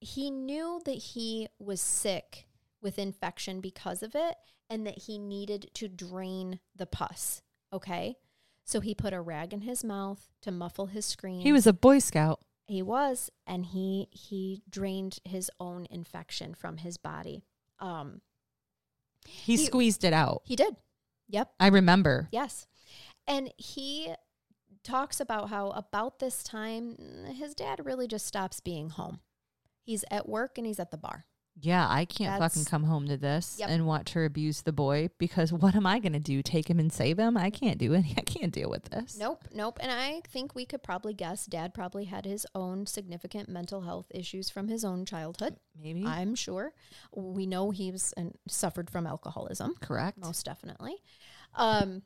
he 0.00 0.30
knew 0.30 0.82
that 0.84 0.98
he 0.98 1.48
was 1.58 1.80
sick 1.80 2.46
with 2.82 2.98
infection 2.98 3.60
because 3.60 4.02
of 4.02 4.14
it, 4.14 4.34
and 4.70 4.86
that 4.86 5.02
he 5.02 5.18
needed 5.18 5.70
to 5.74 5.88
drain 5.88 6.60
the 6.74 6.86
pus. 6.86 7.42
Okay. 7.72 8.16
So 8.64 8.80
he 8.80 8.94
put 8.94 9.12
a 9.12 9.20
rag 9.20 9.52
in 9.52 9.60
his 9.60 9.84
mouth 9.84 10.28
to 10.42 10.50
muffle 10.50 10.86
his 10.86 11.06
scream. 11.06 11.40
he 11.40 11.52
was 11.52 11.66
a 11.66 11.72
Boy 11.72 11.98
Scout. 12.00 12.40
He 12.66 12.82
was, 12.82 13.30
and 13.46 13.64
he 13.66 14.08
he 14.10 14.62
drained 14.68 15.20
his 15.24 15.50
own 15.60 15.86
infection 15.90 16.52
from 16.54 16.78
his 16.78 16.96
body. 16.96 17.44
Um, 17.78 18.20
He, 19.24 19.56
He- 19.56 19.66
squeezed 19.66 20.02
it 20.04 20.12
out. 20.12 20.42
he 20.44 20.56
did. 20.56 20.76
Yep. 21.28 21.52
I 21.60 21.68
remember. 21.68 22.28
Yes. 22.32 22.66
And 23.26 23.52
he 23.56 24.14
talks 24.84 25.20
about 25.20 25.48
how 25.50 25.70
about 25.70 26.18
this 26.20 26.42
time 26.44 26.96
his 27.34 27.54
dad 27.54 27.84
really 27.84 28.06
just 28.06 28.26
stops 28.26 28.60
being 28.60 28.90
home. 28.90 29.20
He's 29.82 30.04
at 30.10 30.28
work 30.28 30.58
and 30.58 30.66
he's 30.66 30.78
at 30.80 30.90
the 30.92 30.96
bar. 30.96 31.26
Yeah, 31.58 31.86
I 31.88 32.04
can't 32.04 32.38
fucking 32.38 32.66
come 32.66 32.84
home 32.84 33.08
to 33.08 33.16
this 33.16 33.56
Yep. 33.58 33.68
and 33.70 33.86
watch 33.86 34.12
her 34.12 34.24
abuse 34.24 34.62
the 34.62 34.72
boy 34.72 35.08
because 35.18 35.52
what 35.52 35.74
am 35.74 35.86
I 35.86 35.98
going 35.98 36.12
to 36.12 36.18
do? 36.20 36.42
Take 36.42 36.68
him 36.68 36.78
and 36.78 36.92
save 36.92 37.18
him? 37.18 37.36
I 37.36 37.50
can't 37.50 37.78
do 37.78 37.94
it. 37.94 38.04
I 38.16 38.20
can't 38.20 38.52
deal 38.52 38.68
with 38.68 38.84
this. 38.90 39.16
Nope, 39.18 39.44
nope. 39.54 39.78
And 39.80 39.90
I 39.90 40.20
think 40.28 40.54
we 40.54 40.66
could 40.66 40.82
probably 40.82 41.14
guess 41.14 41.46
dad 41.46 41.72
probably 41.72 42.04
had 42.04 42.24
his 42.26 42.46
own 42.54 42.86
significant 42.86 43.48
mental 43.48 43.80
health 43.82 44.06
issues 44.14 44.50
from 44.50 44.68
his 44.68 44.84
own 44.84 45.04
childhood. 45.06 45.56
Maybe. 45.80 46.04
I'm 46.04 46.34
sure. 46.34 46.72
We 47.14 47.46
know 47.46 47.70
he 47.70 47.90
was 47.90 48.12
and 48.16 48.34
suffered 48.48 48.90
from 48.90 49.06
alcoholism. 49.06 49.74
Correct. 49.80 50.18
most 50.18 50.44
definitely. 50.44 50.96
Um, 51.54 52.02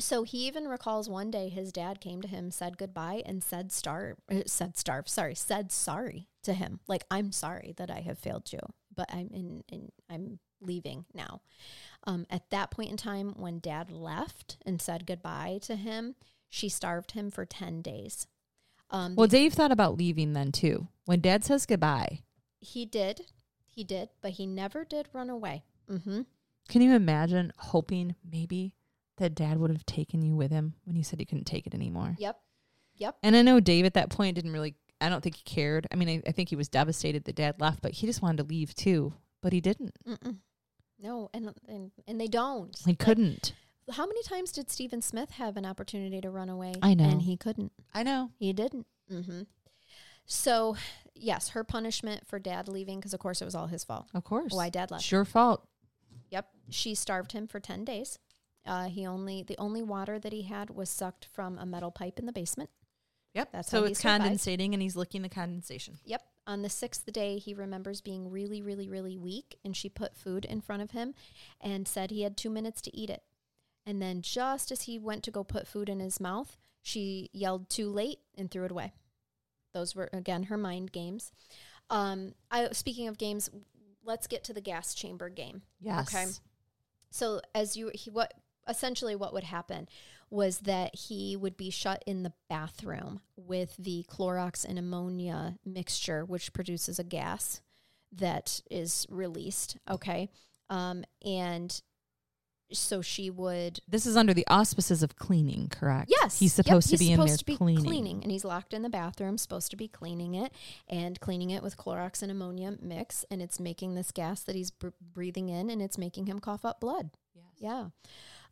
so 0.00 0.22
he 0.24 0.46
even 0.46 0.66
recalls 0.66 1.08
one 1.08 1.30
day 1.30 1.48
his 1.48 1.72
dad 1.72 2.00
came 2.00 2.20
to 2.22 2.28
him, 2.28 2.50
said 2.50 2.78
goodbye, 2.78 3.22
and 3.24 3.42
said 3.44 3.70
star 3.72 4.16
uh, 4.30 4.40
said 4.46 4.76
starve. 4.76 5.08
Sorry, 5.08 5.34
said 5.34 5.70
sorry 5.70 6.28
to 6.42 6.52
him. 6.54 6.80
Like 6.88 7.04
I'm 7.10 7.32
sorry 7.32 7.74
that 7.76 7.90
I 7.90 8.00
have 8.00 8.18
failed 8.18 8.52
you, 8.52 8.60
but 8.94 9.08
I'm 9.12 9.30
in, 9.32 9.64
in 9.68 9.92
I'm 10.08 10.38
leaving 10.60 11.04
now. 11.14 11.42
Um, 12.04 12.26
at 12.30 12.50
that 12.50 12.70
point 12.70 12.90
in 12.90 12.96
time, 12.96 13.34
when 13.36 13.58
dad 13.58 13.90
left 13.90 14.56
and 14.66 14.80
said 14.80 15.06
goodbye 15.06 15.58
to 15.62 15.76
him, 15.76 16.14
she 16.48 16.68
starved 16.68 17.12
him 17.12 17.30
for 17.30 17.44
ten 17.44 17.82
days. 17.82 18.26
Um, 18.90 19.14
Well, 19.14 19.28
Dave 19.28 19.52
thought 19.52 19.70
about 19.72 19.96
leaving 19.96 20.32
then 20.32 20.50
too. 20.50 20.88
When 21.04 21.20
dad 21.20 21.44
says 21.44 21.64
goodbye, 21.66 22.20
he 22.58 22.84
did, 22.84 23.26
he 23.68 23.84
did, 23.84 24.08
but 24.20 24.32
he 24.32 24.46
never 24.46 24.84
did 24.84 25.08
run 25.12 25.30
away. 25.30 25.62
Mm-hmm. 25.90 26.20
can 26.68 26.82
you 26.82 26.92
imagine 26.94 27.52
hoping 27.56 28.14
maybe 28.24 28.74
that 29.20 29.34
dad 29.34 29.58
would 29.58 29.70
have 29.70 29.86
taken 29.86 30.20
you 30.22 30.34
with 30.34 30.50
him 30.50 30.74
when 30.84 30.96
he 30.96 31.02
said 31.02 31.18
he 31.20 31.24
couldn't 31.24 31.44
take 31.44 31.66
it 31.66 31.74
anymore? 31.74 32.16
Yep, 32.18 32.36
yep. 32.96 33.16
And 33.22 33.34
I 33.36 33.42
know 33.42 33.60
Dave 33.60 33.84
at 33.86 33.94
that 33.94 34.10
point 34.10 34.34
didn't 34.34 34.52
really, 34.52 34.74
I 35.00 35.08
don't 35.08 35.22
think 35.22 35.36
he 35.36 35.42
cared. 35.44 35.86
I 35.92 35.96
mean, 35.96 36.08
I, 36.08 36.22
I 36.28 36.32
think 36.32 36.48
he 36.50 36.56
was 36.56 36.68
devastated 36.68 37.24
that 37.24 37.36
dad 37.36 37.60
left, 37.60 37.80
but 37.80 37.92
he 37.92 38.06
just 38.06 38.20
wanted 38.20 38.38
to 38.38 38.42
leave 38.44 38.74
too. 38.74 39.14
But 39.42 39.52
he 39.54 39.60
didn't. 39.62 39.94
Mm-mm. 40.06 40.36
No, 41.02 41.30
and 41.32 41.54
and 41.66 41.90
and 42.06 42.20
they 42.20 42.26
don't. 42.26 42.76
He 42.84 42.90
Like, 42.90 42.98
couldn't. 42.98 43.54
how 43.92 44.04
many 44.06 44.22
times 44.22 44.52
did 44.52 44.68
Stephen 44.70 45.00
Smith 45.00 45.30
have 45.30 45.56
an 45.56 45.64
opportunity 45.64 46.20
to 46.20 46.28
run 46.28 46.50
away? 46.50 46.74
I 46.82 46.92
know. 46.92 47.04
and 47.08 47.22
he 47.22 47.38
couldn't. 47.38 47.72
I 47.94 48.02
know. 48.02 48.32
He 48.38 48.52
didn't. 48.52 48.86
Mm-hmm. 49.10 49.42
So, 50.26 50.76
yes, 51.14 51.48
her 51.50 51.64
punishment 51.64 52.26
for 52.26 52.38
dad 52.38 52.68
leaving, 52.68 52.98
because 53.00 53.14
of 53.14 53.20
course 53.20 53.40
it 53.40 53.46
was 53.46 53.54
all 53.54 53.66
his 53.66 53.82
fault. 53.82 54.08
Of 54.14 54.24
course. 54.24 54.52
Why 54.52 54.68
dad 54.68 54.90
left? 54.90 55.02
It's 55.04 55.10
your 55.10 55.24
fault. 55.24 55.66
Yep, 56.30 56.46
she 56.68 56.94
starved 56.94 57.32
him 57.32 57.46
for 57.48 57.58
ten 57.60 57.84
days. 57.84 58.18
Uh, 58.66 58.84
he 58.84 59.06
only 59.06 59.42
the 59.42 59.56
only 59.58 59.82
water 59.82 60.18
that 60.18 60.32
he 60.32 60.42
had 60.42 60.70
was 60.70 60.90
sucked 60.90 61.26
from 61.32 61.58
a 61.58 61.66
metal 61.66 61.90
pipe 61.90 62.18
in 62.18 62.26
the 62.26 62.32
basement. 62.32 62.70
Yep. 63.34 63.52
That's 63.52 63.70
so 63.70 63.80
how 63.80 63.86
it's 63.86 64.02
condensating 64.02 64.72
and 64.72 64.82
he's 64.82 64.96
licking 64.96 65.22
the 65.22 65.28
condensation. 65.28 65.98
Yep. 66.04 66.22
On 66.46 66.62
the 66.62 66.68
sixth 66.68 67.10
day, 67.12 67.38
he 67.38 67.54
remembers 67.54 68.00
being 68.00 68.30
really, 68.30 68.60
really, 68.60 68.88
really 68.88 69.16
weak, 69.16 69.58
and 69.64 69.76
she 69.76 69.88
put 69.88 70.16
food 70.16 70.44
in 70.44 70.60
front 70.60 70.82
of 70.82 70.90
him 70.90 71.14
and 71.60 71.86
said 71.86 72.10
he 72.10 72.22
had 72.22 72.36
two 72.36 72.50
minutes 72.50 72.80
to 72.82 72.96
eat 72.96 73.08
it. 73.08 73.22
And 73.86 74.02
then, 74.02 74.20
just 74.20 74.72
as 74.72 74.82
he 74.82 74.98
went 74.98 75.22
to 75.24 75.30
go 75.30 75.44
put 75.44 75.68
food 75.68 75.88
in 75.88 76.00
his 76.00 76.18
mouth, 76.20 76.58
she 76.82 77.30
yelled 77.32 77.70
too 77.70 77.88
late 77.88 78.18
and 78.36 78.50
threw 78.50 78.64
it 78.64 78.70
away. 78.70 78.92
Those 79.72 79.94
were, 79.94 80.10
again, 80.12 80.44
her 80.44 80.56
mind 80.56 80.90
games. 80.92 81.30
Um, 81.88 82.34
I, 82.50 82.68
speaking 82.72 83.06
of 83.06 83.16
games, 83.16 83.48
let's 84.04 84.26
get 84.26 84.44
to 84.44 84.52
the 84.52 84.60
gas 84.60 84.94
chamber 84.94 85.28
game. 85.28 85.62
Yes. 85.80 86.12
Okay. 86.12 86.26
So 87.10 87.40
as 87.54 87.76
you 87.76 87.90
he 87.94 88.10
what 88.10 88.32
essentially 88.70 89.14
what 89.16 89.32
would 89.32 89.44
happen 89.44 89.88
was 90.30 90.60
that 90.60 90.94
he 90.94 91.36
would 91.36 91.56
be 91.56 91.70
shut 91.70 92.02
in 92.06 92.22
the 92.22 92.32
bathroom 92.48 93.20
with 93.36 93.74
the 93.78 94.04
Clorox 94.08 94.64
and 94.64 94.78
ammonia 94.78 95.56
mixture, 95.64 96.24
which 96.24 96.52
produces 96.52 96.98
a 97.00 97.04
gas 97.04 97.60
that 98.12 98.60
is 98.70 99.06
released. 99.10 99.76
Okay. 99.90 100.30
Um, 100.68 101.04
and 101.24 101.80
so 102.72 103.02
she 103.02 103.28
would 103.30 103.80
This 103.88 104.06
is 104.06 104.16
under 104.16 104.32
the 104.32 104.46
auspices 104.46 105.02
of 105.02 105.16
cleaning, 105.16 105.68
correct? 105.68 106.08
Yes. 106.08 106.38
He's 106.38 106.56
Yep, 106.56 106.66
supposed 106.66 106.86
to 106.90 106.92
he's 106.92 107.00
be 107.00 107.12
in 107.12 107.18
there 107.18 107.36
to 107.36 107.44
be 107.44 107.56
cleaning. 107.56 108.22
and 108.22 108.30
he's 108.30 108.44
locked 108.44 108.72
in 108.72 108.82
the 108.82 108.88
bathroom, 108.88 109.36
supposed 109.38 109.72
to 109.72 109.76
be 109.76 109.88
cleaning 109.88 110.34
it 110.34 110.52
and 110.86 111.18
cleaning 111.18 111.50
it 111.50 111.64
with 111.64 111.76
Clorox 111.76 112.22
and 112.22 112.30
ammonia 112.30 112.76
mix, 112.80 113.24
and 113.32 113.42
it's 113.42 113.58
making 113.58 113.96
this 113.96 114.12
gas 114.12 114.44
that 114.44 114.54
he's 114.54 114.70
br- 114.70 114.90
breathing 115.00 115.48
in, 115.48 115.68
and 115.70 115.82
it's 115.82 115.98
making 115.98 116.26
him 116.26 116.38
cough 116.38 116.64
up 116.64 116.78
blood. 116.78 117.10
Yes. 117.34 117.44
Yeah. 117.58 117.86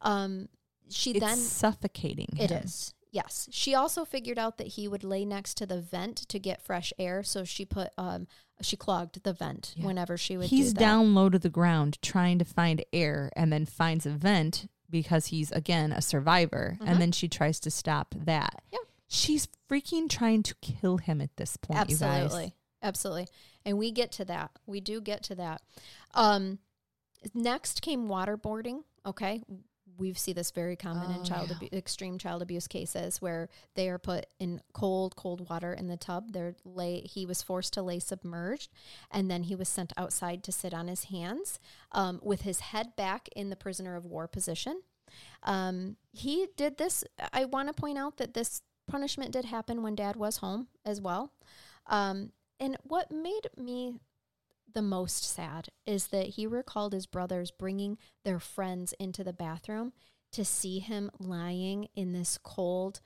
Um, 0.03 0.49
she 0.91 1.11
It's 1.13 1.21
then 1.21 1.37
suffocating. 1.37 2.29
it 2.39 2.51
him. 2.51 2.63
is 2.65 2.95
yes. 3.11 3.49
She 3.53 3.75
also 3.75 4.05
figured 4.05 4.39
out 4.39 4.59
that 4.59 4.69
he 4.69 4.89
would 4.89 5.05
lay 5.05 5.25
next 5.25 5.55
to 5.59 5.67
the 5.67 5.81
vent 5.81 6.17
to 6.29 6.39
get 6.39 6.63
fresh 6.63 6.93
air, 6.99 7.23
so 7.23 7.45
she 7.45 7.65
put 7.65 7.91
um 7.99 8.27
she 8.61 8.77
clogged 8.77 9.23
the 9.23 9.33
vent 9.33 9.75
Yeah. 9.77 9.87
whenever 9.87 10.17
she 10.17 10.37
would. 10.37 10.47
He's 10.49 10.73
do 10.73 10.81
down 10.81 11.15
low 11.15 11.29
to 11.29 11.39
the 11.39 11.49
ground 11.51 11.99
trying 12.03 12.39
to 12.39 12.45
find 12.45 12.85
air 12.93 13.31
and 13.37 13.53
then 13.53 13.67
finds 13.67 14.05
a 14.07 14.11
vent 14.11 14.69
because 14.91 15.27
he's 15.27 15.53
again 15.53 15.93
a 15.93 16.01
survivor 16.01 16.79
and 16.81 17.01
then 17.01 17.13
she 17.13 17.29
tries 17.29 17.61
to 17.61 17.71
stop 17.71 18.15
that. 18.17 18.63
Yep. 18.73 18.81
She's 19.07 19.49
freaking 19.71 20.09
trying 20.09 20.43
to 20.45 20.55
kill 20.63 20.97
him 20.99 21.21
at 21.21 21.37
this 21.37 21.57
point. 21.57 21.79
Absolutely. 21.81 22.55
Absolutely. 22.83 23.29
And 23.65 23.77
we 23.79 23.91
get 23.91 24.13
to 24.13 24.25
that. 24.27 24.51
We 24.67 24.81
do 24.81 25.01
get 25.01 25.23
to 25.25 25.35
that. 25.35 25.63
Um, 26.15 26.59
next 27.35 27.83
came 27.83 28.09
waterboarding. 28.09 28.85
Okay. 29.07 29.43
We 29.99 30.15
see 30.15 30.33
this 30.33 30.51
very 30.53 30.77
common 30.77 31.11
in 31.11 31.21
Oh, 31.21 31.25
child 31.25 31.49
yeah. 31.51 31.57
abu- 31.57 31.77
extreme 31.77 32.19
child 32.19 32.41
abuse 32.41 32.69
cases 32.69 33.21
where 33.21 33.49
they 33.75 33.89
are 33.89 33.99
put 33.99 34.27
in 34.39 34.63
cold, 34.73 35.17
cold 35.17 35.49
water 35.51 35.73
in 35.73 35.89
the 35.89 35.97
tub. 35.97 36.33
They're 36.33 36.55
lay. 36.65 37.01
He 37.01 37.27
was 37.27 37.43
forced 37.43 37.73
to 37.75 37.83
lay 37.83 37.99
submerged, 37.99 38.71
and 39.11 39.31
then 39.31 39.43
he 39.45 39.55
was 39.57 39.69
sent 39.69 39.93
outside 39.97 40.43
to 40.45 40.53
sit 40.53 40.73
on 40.73 40.87
his 40.89 41.05
hands 41.05 41.59
um, 41.93 42.21
with 42.23 42.43
his 42.43 42.61
head 42.61 42.95
back 42.97 43.29
in 43.35 43.51
the 43.51 43.57
prisoner 43.57 43.97
of 43.97 44.05
war 44.05 44.29
position. 44.29 44.83
Um, 45.43 45.97
he 46.13 46.47
did 46.57 46.79
this. 46.79 47.03
I 47.33 47.45
want 47.45 47.69
to 47.69 47.75
point 47.75 47.99
out 47.99 48.19
that 48.19 48.35
this 48.35 48.63
punishment 48.87 49.33
did 49.33 49.47
happen 49.47 49.83
when 49.83 49.95
Dad 49.95 50.17
was 50.17 50.39
home 50.39 50.69
as 50.85 51.01
well. 51.01 51.33
Um, 51.87 52.33
and 52.61 52.77
what 52.83 53.11
made 53.11 53.49
me 53.57 54.01
the 54.75 54.83
most 54.83 55.25
sad 55.25 55.69
is 55.87 56.09
that 56.09 56.31
he 56.31 56.47
recalled 56.47 56.93
his 56.93 57.07
brothers 57.07 57.51
bringing 57.51 57.99
their 58.25 58.39
friends 58.39 58.93
into 58.99 59.25
the 59.25 59.33
bathroom 59.33 59.93
to 60.33 60.45
see 60.45 60.79
him 60.79 61.11
lying 61.19 61.89
in 61.97 62.13
this 62.13 62.39
cold, 62.43 63.01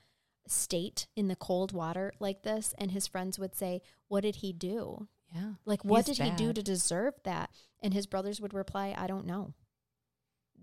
state 0.49 1.07
in 1.15 1.29
the 1.29 1.37
cold 1.37 1.73
water 1.73 2.13
like 2.19 2.43
this 2.43 2.75
and 2.77 2.91
his 2.91 3.07
friends 3.07 3.39
would 3.39 3.55
say 3.55 3.81
what 4.09 4.23
did 4.23 4.37
he 4.37 4.53
do? 4.53 5.07
Yeah. 5.35 5.53
like 5.65 5.83
what 5.85 6.05
did 6.05 6.19
he 6.19 6.31
do 6.33 6.53
to 6.53 6.63
deserve 6.63 7.15
that? 7.25 7.51
And 7.81 7.95
his 7.95 8.07
brothers 8.07 8.41
would 8.41 8.53
reply 8.53 8.95
i 8.99 9.07
don't 9.07 9.27
know 9.27 9.55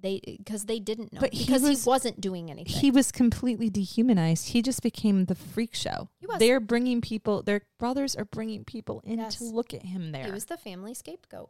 they 0.01 0.21
because 0.37 0.65
they 0.65 0.79
didn't 0.79 1.11
know 1.13 1.19
But 1.21 1.33
he 1.33 1.45
because 1.45 1.61
was- 1.63 1.83
he 1.83 1.89
wasn't 1.89 2.21
doing 2.21 2.49
anything 2.49 2.73
He 2.79 2.91
was 2.91 3.11
completely 3.11 3.69
dehumanized. 3.69 4.49
He 4.49 4.61
just 4.61 4.81
became 4.81 5.25
the 5.25 5.35
freak 5.35 5.75
show. 5.75 6.09
He 6.19 6.25
was. 6.27 6.39
They're 6.39 6.59
bringing 6.59 7.01
people, 7.01 7.41
their 7.43 7.61
brothers 7.79 8.15
are 8.15 8.25
bringing 8.25 8.63
people 8.63 9.01
in 9.03 9.19
Yes. 9.19 9.35
to 9.37 9.43
look 9.45 9.73
at 9.73 9.83
him 9.83 10.11
there. 10.11 10.25
He 10.25 10.31
was 10.31 10.45
the 10.45 10.57
family 10.57 10.93
scapegoat. 10.93 11.49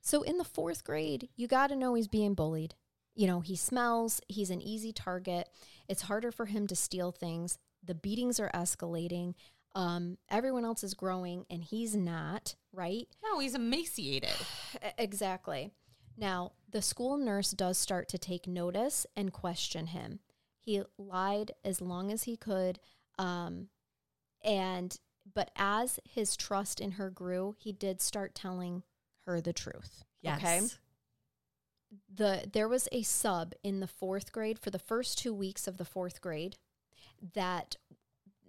So 0.00 0.22
in 0.22 0.38
the 0.38 0.44
fourth 0.44 0.84
grade, 0.84 1.28
you 1.36 1.48
got 1.48 1.68
to 1.68 1.76
know 1.76 1.94
he's 1.94 2.08
being 2.08 2.34
bullied. 2.34 2.74
You 3.14 3.26
know, 3.26 3.40
he 3.40 3.56
smells, 3.56 4.20
he's 4.28 4.50
an 4.50 4.60
easy 4.62 4.92
target. 4.92 5.48
It's 5.88 6.02
harder 6.02 6.30
for 6.30 6.46
him 6.46 6.66
to 6.68 6.76
steal 6.76 7.10
things. 7.12 7.58
The 7.82 7.94
beatings 7.94 8.38
are 8.38 8.50
escalating. 8.54 9.34
Um, 9.74 10.18
everyone 10.30 10.64
else 10.64 10.82
is 10.84 10.94
growing 10.94 11.44
and 11.50 11.62
he's 11.62 11.94
not, 11.96 12.54
right? 12.72 13.08
no, 13.22 13.38
he's 13.40 13.54
emaciated. 13.54 14.30
Exactly. 14.98 15.72
Now, 16.16 16.52
the 16.70 16.82
school 16.82 17.16
nurse 17.16 17.50
does 17.50 17.78
start 17.78 18.08
to 18.10 18.18
take 18.18 18.46
notice 18.46 19.06
and 19.16 19.32
question 19.32 19.88
him. 19.88 20.20
He 20.58 20.82
lied 20.98 21.52
as 21.64 21.80
long 21.80 22.10
as 22.10 22.24
he 22.24 22.36
could. 22.36 22.78
Um, 23.18 23.68
and, 24.44 24.98
but 25.34 25.50
as 25.56 26.00
his 26.04 26.36
trust 26.36 26.80
in 26.80 26.92
her 26.92 27.10
grew, 27.10 27.54
he 27.58 27.72
did 27.72 28.00
start 28.00 28.34
telling 28.34 28.82
her 29.26 29.40
the 29.40 29.52
truth. 29.52 30.04
Yes. 30.22 30.38
Okay. 30.38 30.60
The, 32.14 32.50
there 32.52 32.68
was 32.68 32.88
a 32.90 33.02
sub 33.02 33.52
in 33.62 33.80
the 33.80 33.86
fourth 33.86 34.32
grade 34.32 34.58
for 34.58 34.70
the 34.70 34.78
first 34.78 35.18
two 35.18 35.32
weeks 35.32 35.68
of 35.68 35.76
the 35.76 35.84
fourth 35.84 36.20
grade 36.20 36.56
that 37.34 37.76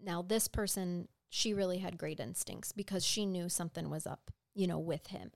now 0.04 0.22
this 0.22 0.48
person, 0.48 1.08
she 1.30 1.54
really 1.54 1.78
had 1.80 1.98
great 1.98 2.20
instincts 2.20 2.72
because 2.72 3.06
she 3.06 3.26
knew 3.26 3.50
something 3.50 3.90
was 3.90 4.08
up, 4.08 4.32
you 4.56 4.68
know, 4.68 4.80
with 4.80 5.08
him 5.08 5.32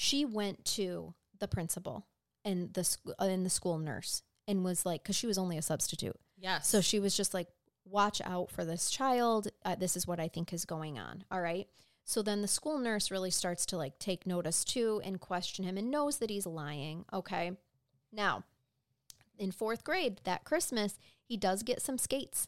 she 0.00 0.24
went 0.24 0.64
to 0.64 1.12
the 1.40 1.48
principal 1.48 2.06
and 2.44 2.72
the 2.74 2.84
sc- 2.84 3.00
uh, 3.18 3.24
and 3.24 3.44
the 3.44 3.50
school 3.50 3.78
nurse 3.78 4.22
and 4.46 4.64
was 4.64 4.86
like 4.86 5.02
because 5.02 5.16
she 5.16 5.26
was 5.26 5.38
only 5.38 5.56
a 5.58 5.62
substitute. 5.62 6.16
Yes. 6.38 6.66
so 6.68 6.80
she 6.80 6.98
was 6.98 7.14
just 7.16 7.34
like 7.34 7.48
watch 7.84 8.22
out 8.24 8.50
for 8.50 8.64
this 8.64 8.88
child. 8.90 9.48
Uh, 9.64 9.74
this 9.74 9.96
is 9.96 10.06
what 10.06 10.20
i 10.20 10.28
think 10.28 10.52
is 10.52 10.64
going 10.64 10.98
on. 10.98 11.24
All 11.30 11.40
right. 11.40 11.66
So 12.04 12.22
then 12.22 12.40
the 12.42 12.48
school 12.48 12.78
nurse 12.78 13.10
really 13.10 13.30
starts 13.30 13.66
to 13.66 13.76
like 13.76 13.98
take 13.98 14.26
notice 14.26 14.64
too 14.64 15.00
and 15.04 15.20
question 15.20 15.64
him 15.64 15.76
and 15.76 15.90
knows 15.90 16.18
that 16.18 16.30
he's 16.30 16.46
lying. 16.46 17.04
Okay. 17.12 17.52
Now 18.12 18.44
in 19.40 19.50
fourth 19.50 19.82
grade 19.82 20.20
that 20.24 20.44
christmas 20.44 20.98
he 21.24 21.36
does 21.36 21.62
get 21.62 21.82
some 21.82 21.98
skates 21.98 22.46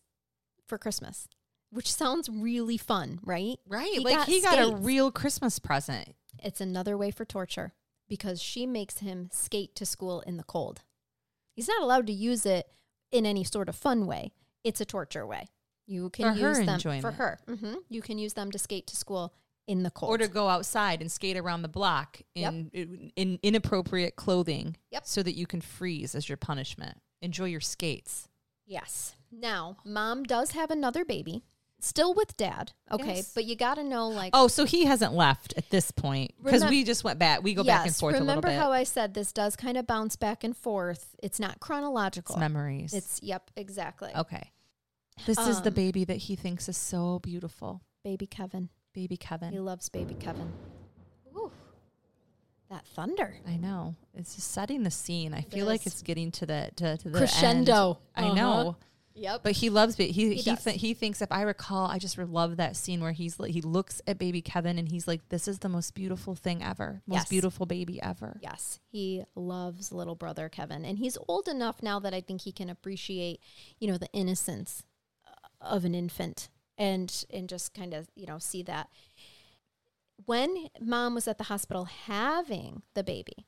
for 0.66 0.78
christmas 0.78 1.27
which 1.70 1.90
sounds 1.90 2.28
really 2.28 2.77
fun 2.77 3.19
right? 3.24 3.59
Right. 3.66 3.90
he 3.94 4.01
like 4.01 4.14
got 4.14 4.28
he 4.28 4.43
got 4.43 4.59
a 4.59 4.77
real 4.77 5.10
Christmas 5.10 5.59
present. 5.59 6.14
it's 6.39 6.60
another 6.60 6.97
way 6.97 7.10
for 7.10 7.24
torture 7.24 7.73
because 8.12 8.43
she 8.43 8.66
makes 8.66 8.98
him 8.98 9.30
skate 9.32 9.74
to 9.74 9.86
school 9.86 10.20
in 10.26 10.36
the 10.36 10.43
cold. 10.43 10.82
He's 11.56 11.66
not 11.66 11.80
allowed 11.82 12.06
to 12.09 12.12
use 12.12 12.44
it 12.44 12.66
in 13.10 13.24
any 13.24 13.43
sort 13.43 13.70
of 13.70 13.74
fun 13.74 14.06
way. 14.06 14.32
It's 14.64 14.82
a 14.82 14.84
torture 14.84 15.26
way. 15.26 15.47
You 15.86 16.10
can 16.10 16.34
For 16.34 16.39
use 16.39 16.59
them 16.59 16.66
for 16.66 16.72
enjoyment. 16.74 17.14
her. 17.16 17.39
hmm 17.48 17.74
You 17.89 18.02
can 18.02 18.18
use 18.18 18.34
them 18.34 18.51
to 18.51 18.59
skate 18.59 18.86
to 18.89 18.97
school 18.97 19.32
in 19.66 19.82
the 19.82 19.90
cold. 19.90 20.10
Or 20.12 20.18
to 20.18 20.28
go 20.28 20.48
outside 20.51 21.01
and 21.01 21.10
skate 21.10 21.39
around 21.39 21.62
the 21.62 21.68
block 21.68 22.20
Yep. 22.34 22.52
in, 22.74 23.12
in 23.16 23.39
inappropriate 23.43 24.16
clothing 24.16 24.76
Yep. 24.90 25.06
so 25.06 25.22
that 25.22 25.34
you 25.34 25.47
can 25.47 25.62
freeze 25.62 26.14
as 26.14 26.28
your 26.28 26.36
punishment. 26.36 26.98
Enjoy 27.22 27.47
your 27.47 27.60
skates. 27.62 28.28
yes. 28.66 29.16
Now, 29.34 29.78
mom 29.86 30.24
does 30.24 30.51
have 30.51 30.70
another 30.70 31.06
baby, 31.06 31.44
still 31.84 32.14
with 32.14 32.36
dad. 32.36 32.72
Okay, 32.90 33.16
Yes. 33.16 33.32
but 33.34 33.44
you 33.44 33.56
got 33.56 33.74
to 33.74 33.84
know 33.84 34.09
like 34.09 34.30
Oh, 34.32 34.48
so 34.48 34.64
he 34.64 34.84
hasn't 34.86 35.12
left 35.14 35.52
at 35.56 35.68
this 35.70 35.90
point 35.90 36.32
because 36.42 36.64
we 36.64 36.84
just 36.84 37.04
went 37.04 37.18
back. 37.18 37.42
We 37.42 37.54
go 37.54 37.62
back 37.64 37.80
and 37.82 37.88
Yes, 37.88 38.00
forth 38.00 38.14
a 38.14 38.20
little 38.20 38.36
Remember 38.40 38.52
how 38.52 38.72
I 38.72 38.84
said 38.84 39.14
this 39.14 39.32
does 39.32 39.56
kind 39.56 39.76
of 39.76 39.86
bounce 39.86 40.16
back 40.16 40.44
and 40.44 40.56
forth. 40.56 41.14
It's 41.22 41.38
not 41.40 41.60
chronological. 41.60 42.34
it's 42.36 42.40
memories. 42.40 42.94
It's 42.94 43.20
yep, 43.22 43.50
exactly. 43.56 44.10
okay. 44.16 44.50
This 45.26 45.38
is 45.38 45.60
the 45.60 45.68
Um, 45.70 45.74
baby 45.74 46.04
that 46.04 46.16
he 46.16 46.36
thinks 46.36 46.68
is 46.68 46.76
so 46.76 47.18
beautiful. 47.18 47.82
Baby 48.02 48.26
Kevin. 48.26 48.70
Baby 48.94 49.16
Kevin. 49.16 49.52
He 49.52 49.59
loves 49.60 49.88
baby 49.88 50.14
Kevin. 50.14 50.52
Ooh, 51.36 51.50
that 52.70 52.86
thunder. 52.86 53.36
I 53.46 53.56
know. 53.56 53.94
It's 54.14 54.34
just 54.34 54.50
setting 54.50 54.82
the 54.82 54.90
scene. 54.90 55.34
I 55.34 55.38
It 55.40 55.50
feel 55.50 55.66
like 55.66 55.86
it's 55.86 56.02
getting 56.02 56.30
to 56.32 56.46
the 56.46 56.70
to, 56.76 56.96
to 56.96 57.09
the 57.10 57.18
Crescendo. 57.18 57.88
end. 57.90 57.96
I 58.16 58.22
Uh-huh. 58.28 58.34
know. 58.34 58.76
Yep. 59.14 59.43
But 59.43 59.52
he 59.52 59.70
loves 59.70 59.98
it. 60.01 60.10
He 60.10 60.34
He 60.34 60.51
he 60.51 60.56
th- 60.56 60.80
he 60.80 60.94
thinks 60.94 61.20
if 61.20 61.30
I 61.30 61.43
recall, 61.43 61.86
I 61.86 61.98
just 61.98 62.16
love 62.18 62.56
that 62.56 62.76
scene 62.76 63.01
where 63.01 63.12
he's 63.12 63.39
like, 63.39 63.51
he 63.52 63.60
looks 63.60 64.01
at 64.06 64.18
baby 64.18 64.40
Kevin 64.40 64.78
and 64.78 64.89
he's 64.89 65.06
like, 65.06 65.28
"This 65.28 65.47
is 65.47 65.59
the 65.60 65.68
most 65.68 65.94
beautiful 65.94 66.34
thing 66.34 66.62
ever, 66.62 67.02
most 67.06 67.16
Yes. 67.16 67.28
beautiful 67.28 67.66
baby 67.66 68.01
ever." 68.01 68.39
Yes, 68.43 68.80
he 68.90 69.24
loves 69.34 69.93
little 69.93 70.14
brother 70.14 70.48
Kevin, 70.48 70.84
and 70.84 70.98
he's 70.98 71.18
old 71.28 71.48
enough 71.48 71.82
now 71.82 71.98
that 72.01 72.14
I 72.14 72.20
think 72.20 72.43
he 72.43 72.52
can 72.52 72.70
appreciate, 72.70 73.40
you 73.78 73.89
know, 73.89 73.98
the 73.98 74.09
innocence 74.12 74.84
uh, 75.26 75.30
of 75.60 75.84
an 75.84 75.94
infant, 75.94 76.48
and 76.78 77.24
and 77.30 77.48
just 77.48 77.74
kind 77.74 77.93
of 77.94 78.09
you 78.14 78.26
know 78.26 78.39
see 78.39 78.62
that. 78.62 78.89
When 80.24 80.68
mom 80.80 81.14
was 81.14 81.26
at 81.26 81.39
the 81.39 81.44
hospital 81.44 81.84
having 81.84 82.82
the 82.94 83.02
baby, 83.02 83.47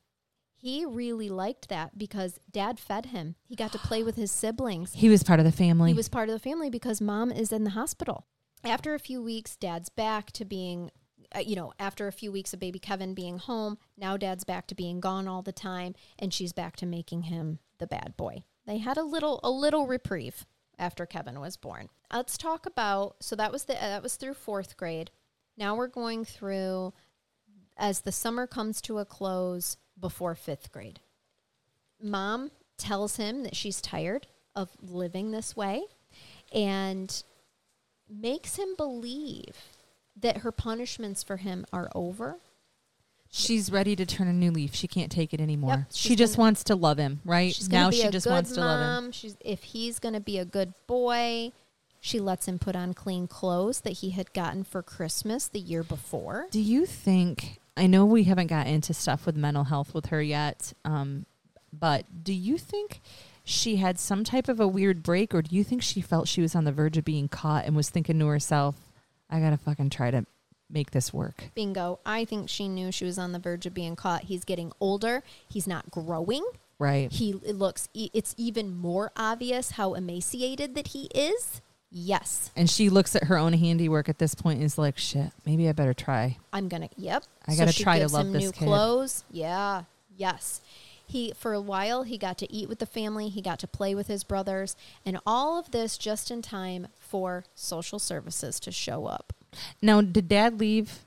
he 0.64 0.86
really 0.86 1.28
liked 1.28 1.68
that 1.68 1.98
because 1.98 2.40
dad 2.50 2.78
fed 2.78 3.06
him. 3.06 3.34
He 3.44 3.54
got 3.54 3.70
to 3.72 3.78
play 3.78 4.02
with 4.02 4.16
his 4.16 4.30
siblings. 4.30 4.94
He 4.94 5.10
was 5.10 5.22
part 5.22 5.38
of 5.38 5.44
the 5.44 5.52
family. 5.52 5.90
He 5.90 5.94
was 5.94 6.08
part 6.08 6.30
of 6.30 6.32
the 6.32 6.38
family 6.38 6.70
because 6.70 7.02
mom 7.02 7.30
is 7.30 7.52
in 7.52 7.64
the 7.64 7.70
hospital. 7.70 8.24
After 8.64 8.94
a 8.94 8.98
few 8.98 9.22
weeks, 9.22 9.56
dad's 9.56 9.90
back 9.90 10.32
to 10.32 10.46
being, 10.46 10.90
uh, 11.36 11.40
you 11.40 11.54
know, 11.54 11.74
after 11.78 12.08
a 12.08 12.12
few 12.12 12.32
weeks 12.32 12.54
of 12.54 12.60
baby 12.60 12.78
Kevin 12.78 13.12
being 13.12 13.36
home, 13.36 13.76
now 13.98 14.16
dad's 14.16 14.44
back 14.44 14.66
to 14.68 14.74
being 14.74 15.00
gone 15.00 15.28
all 15.28 15.42
the 15.42 15.52
time, 15.52 15.94
and 16.18 16.32
she's 16.32 16.54
back 16.54 16.76
to 16.76 16.86
making 16.86 17.24
him 17.24 17.58
the 17.76 17.86
bad 17.86 18.14
boy. 18.16 18.44
They 18.66 18.78
had 18.78 18.96
a 18.96 19.04
little 19.04 19.40
a 19.44 19.50
little 19.50 19.86
reprieve 19.86 20.46
after 20.78 21.04
Kevin 21.04 21.40
was 21.40 21.58
born. 21.58 21.90
Let's 22.10 22.38
talk 22.38 22.64
about 22.64 23.16
so 23.20 23.36
that 23.36 23.52
was 23.52 23.64
the 23.64 23.76
uh, 23.76 23.88
that 23.88 24.02
was 24.02 24.16
through 24.16 24.32
fourth 24.32 24.78
grade. 24.78 25.10
Now 25.58 25.76
we're 25.76 25.88
going 25.88 26.24
through 26.24 26.94
as 27.76 28.00
the 28.00 28.12
summer 28.12 28.46
comes 28.46 28.80
to 28.80 28.96
a 28.96 29.04
close 29.04 29.76
before 29.98 30.34
fifth 30.34 30.72
grade. 30.72 31.00
Mom 32.02 32.50
tells 32.76 33.16
him 33.16 33.42
that 33.44 33.56
she's 33.56 33.80
tired 33.80 34.26
of 34.54 34.70
living 34.82 35.30
this 35.30 35.56
way 35.56 35.84
and 36.52 37.22
makes 38.08 38.56
him 38.56 38.74
believe 38.76 39.56
that 40.16 40.38
her 40.38 40.52
punishments 40.52 41.22
for 41.22 41.38
him 41.38 41.64
are 41.72 41.90
over. 41.94 42.36
She's 43.30 43.72
ready 43.72 43.96
to 43.96 44.06
turn 44.06 44.28
a 44.28 44.32
new 44.32 44.52
leaf. 44.52 44.74
She 44.74 44.86
can't 44.86 45.10
take 45.10 45.34
it 45.34 45.40
anymore. 45.40 45.70
Yep, 45.70 45.86
she 45.92 46.14
just 46.14 46.36
gonna- 46.36 46.46
wants 46.46 46.64
to 46.64 46.76
love 46.76 46.98
him, 46.98 47.20
right? 47.24 47.56
Now 47.68 47.90
she 47.90 48.08
just 48.08 48.28
wants 48.28 48.52
to 48.52 48.60
love 48.60 49.04
him. 49.04 49.10
She's 49.10 49.36
if 49.40 49.64
he's 49.64 49.98
going 49.98 50.14
to 50.14 50.20
be 50.20 50.38
a 50.38 50.44
good 50.44 50.72
boy, 50.86 51.50
she 52.00 52.20
lets 52.20 52.46
him 52.46 52.60
put 52.60 52.76
on 52.76 52.94
clean 52.94 53.26
clothes 53.26 53.80
that 53.80 53.94
he 53.94 54.10
had 54.10 54.32
gotten 54.34 54.62
for 54.62 54.82
Christmas 54.82 55.48
the 55.48 55.58
year 55.58 55.82
before. 55.82 56.46
Do 56.52 56.60
you 56.60 56.86
think? 56.86 57.60
I 57.76 57.86
know 57.86 58.04
we 58.04 58.24
haven't 58.24 58.46
got 58.46 58.66
into 58.66 58.94
stuff 58.94 59.26
with 59.26 59.36
mental 59.36 59.64
health 59.64 59.94
with 59.94 60.06
her 60.06 60.22
yet, 60.22 60.72
um, 60.84 61.26
but 61.72 62.22
do 62.22 62.32
you 62.32 62.56
think 62.56 63.00
she 63.44 63.76
had 63.76 63.98
some 63.98 64.24
type 64.24 64.48
of 64.48 64.60
a 64.60 64.68
weird 64.68 65.02
break, 65.02 65.34
or 65.34 65.42
do 65.42 65.54
you 65.54 65.64
think 65.64 65.82
she 65.82 66.00
felt 66.00 66.28
she 66.28 66.40
was 66.40 66.54
on 66.54 66.64
the 66.64 66.72
verge 66.72 66.96
of 66.96 67.04
being 67.04 67.28
caught 67.28 67.66
and 67.66 67.76
was 67.76 67.90
thinking 67.90 68.18
to 68.20 68.26
herself, 68.26 68.76
"I 69.28 69.40
gotta 69.40 69.56
fucking 69.56 69.90
try 69.90 70.10
to 70.10 70.24
make 70.70 70.92
this 70.92 71.12
work"? 71.12 71.50
Bingo. 71.54 71.98
I 72.06 72.24
think 72.24 72.48
she 72.48 72.68
knew 72.68 72.90
she 72.90 73.04
was 73.04 73.18
on 73.18 73.32
the 73.32 73.38
verge 73.38 73.66
of 73.66 73.74
being 73.74 73.96
caught. 73.96 74.24
He's 74.24 74.44
getting 74.44 74.72
older. 74.80 75.22
He's 75.48 75.66
not 75.66 75.90
growing. 75.90 76.44
Right? 76.78 77.12
He 77.12 77.30
it 77.44 77.56
looks 77.56 77.88
it's 77.94 78.34
even 78.36 78.76
more 78.76 79.12
obvious 79.16 79.72
how 79.72 79.94
emaciated 79.94 80.74
that 80.74 80.88
he 80.88 81.04
is. 81.14 81.60
Yes. 81.96 82.50
And 82.56 82.68
she 82.68 82.90
looks 82.90 83.14
at 83.14 83.24
her 83.24 83.38
own 83.38 83.52
handiwork 83.52 84.08
at 84.08 84.18
this 84.18 84.34
point 84.34 84.56
and 84.56 84.66
is 84.66 84.76
like, 84.76 84.98
"Shit, 84.98 85.30
maybe 85.46 85.68
I 85.68 85.72
better 85.72 85.94
try." 85.94 86.38
I'm 86.52 86.68
gonna. 86.68 86.88
Yep. 86.96 87.22
I 87.46 87.54
gotta 87.54 87.70
she 87.70 87.84
try 87.84 88.00
to 88.00 88.08
love 88.08 88.26
him 88.26 88.32
this 88.32 88.42
new 88.42 88.50
kid. 88.50 88.64
clothes. 88.64 89.22
Yeah. 89.30 89.84
Yes. 90.16 90.60
He 91.06 91.32
for 91.36 91.52
a 91.52 91.60
while 91.60 92.02
he 92.02 92.18
got 92.18 92.36
to 92.38 92.52
eat 92.52 92.68
with 92.68 92.80
the 92.80 92.86
family. 92.86 93.28
He 93.28 93.40
got 93.40 93.60
to 93.60 93.68
play 93.68 93.94
with 93.94 94.08
his 94.08 94.24
brothers, 94.24 94.74
and 95.06 95.20
all 95.24 95.56
of 95.56 95.70
this 95.70 95.96
just 95.96 96.32
in 96.32 96.42
time 96.42 96.88
for 96.98 97.44
social 97.54 98.00
services 98.00 98.58
to 98.60 98.72
show 98.72 99.06
up. 99.06 99.32
Now, 99.80 100.00
did 100.00 100.26
Dad 100.26 100.58
leave? 100.58 101.04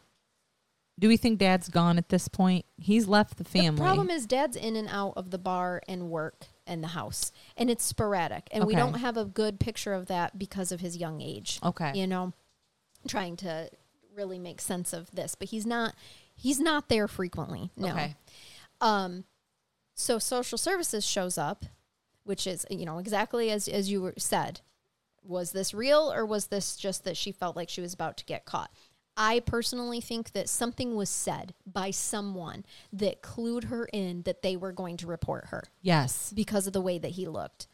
Do 0.97 1.09
we 1.09 1.17
think 1.17 1.37
Dad's 1.37 1.67
gone 1.67 1.97
at 1.97 2.07
this 2.07 2.29
point? 2.29 2.65
He's 2.77 3.09
left 3.09 3.37
the 3.37 3.43
family. 3.43 3.79
The 3.79 3.83
problem 3.83 4.09
is, 4.09 4.25
Dad's 4.25 4.55
in 4.55 4.77
and 4.77 4.87
out 4.89 5.13
of 5.17 5.31
the 5.31 5.37
bar 5.37 5.81
and 5.85 6.09
work 6.09 6.45
and 6.67 6.83
the 6.83 6.89
house, 6.89 7.31
and 7.55 7.69
it's 7.69 7.83
sporadic, 7.83 8.47
and 8.51 8.65
we 8.65 8.75
don't 8.75 8.95
have 8.99 9.17
a 9.17 9.25
good 9.25 9.59
picture 9.59 9.93
of 9.93 10.07
that 10.07 10.37
because 10.37 10.71
of 10.71 10.79
his 10.81 10.97
young 10.97 11.21
age. 11.21 11.59
okay. 11.63 11.91
you 11.95 12.05
know 12.07 12.33
trying 13.07 13.37
to 13.37 13.69
really 14.15 14.37
make 14.39 14.59
sense 14.59 14.91
of 14.91 15.09
this 15.11 15.33
but 15.35 15.47
he's 15.49 15.65
not 15.65 15.93
he's 16.35 16.59
not 16.59 16.89
there 16.89 17.07
frequently 17.07 17.69
no 17.77 17.89
Okay. 17.89 18.15
um 18.81 19.23
so 19.93 20.19
social 20.19 20.57
services 20.57 21.05
shows 21.05 21.37
up 21.37 21.63
which 22.23 22.45
is 22.45 22.65
you 22.69 22.85
know 22.85 22.97
exactly 22.97 23.49
as 23.51 23.67
as 23.69 23.89
you 23.89 24.01
were 24.01 24.13
said. 24.17 24.59
Was 25.23 25.51
this 25.51 25.73
real 25.73 26.11
or 26.13 26.25
was 26.25 26.47
this 26.47 26.75
just 26.77 27.03
that 27.03 27.17
she 27.17 27.31
felt 27.33 27.55
like 27.55 27.69
she 27.69 27.81
was 27.81 27.93
about 27.93 28.15
to 28.17 28.25
get 28.25 28.45
caught? 28.45 28.71
I 29.17 29.39
personally 29.39 29.99
think 29.99 30.31
that 30.33 30.47
something 30.47 30.95
was 30.95 31.09
said 31.09 31.55
by 31.65 31.89
someone 31.91 32.63
that 32.93 33.23
clued 33.23 33.65
her 33.65 33.85
in 33.91 34.21
that 34.23 34.43
they 34.43 34.55
were 34.55 34.71
going 34.71 34.95
to 34.97 35.07
report 35.07 35.47
her 35.47 35.63
Yes. 35.81 36.31
because 36.35 36.67
of 36.67 36.73
the 36.73 36.81
way 36.81 36.99
that 36.99 37.11
he 37.11 37.27
looked. 37.27 37.67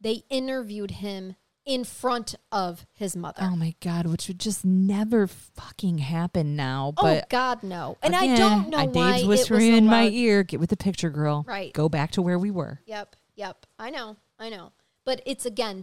They 0.00 0.24
interviewed 0.28 0.90
him 0.90 1.36
in 1.64 1.84
front 1.84 2.34
of 2.50 2.84
his 2.92 3.14
mother. 3.14 3.42
Oh 3.42 3.54
my 3.54 3.76
god, 3.80 4.06
which 4.06 4.26
would 4.26 4.40
just 4.40 4.64
never 4.64 5.28
fucking 5.28 5.98
happen 5.98 6.56
now. 6.56 6.92
oh 6.96 7.02
But 7.02 7.30
God, 7.30 7.62
no! 7.62 7.98
And 8.02 8.16
I 8.16 8.34
don't 8.36 8.68
know 8.70 8.84
why 8.86 9.18
Dave's 9.18 9.28
whispering 9.28 9.72
in 9.72 9.86
my 9.86 10.08
ear. 10.08 10.42
Get 10.42 10.58
with 10.58 10.70
the 10.70 10.76
picture, 10.76 11.10
girl. 11.10 11.44
Right. 11.46 11.72
Go 11.72 11.88
back 11.88 12.10
to 12.12 12.22
where 12.22 12.36
we 12.36 12.50
were. 12.50 12.80
Yep, 12.86 13.14
yep. 13.36 13.64
I 13.78 13.90
know, 13.90 14.16
I 14.40 14.48
know. 14.48 14.72
But 15.04 15.22
it's 15.24 15.46
again 15.46 15.82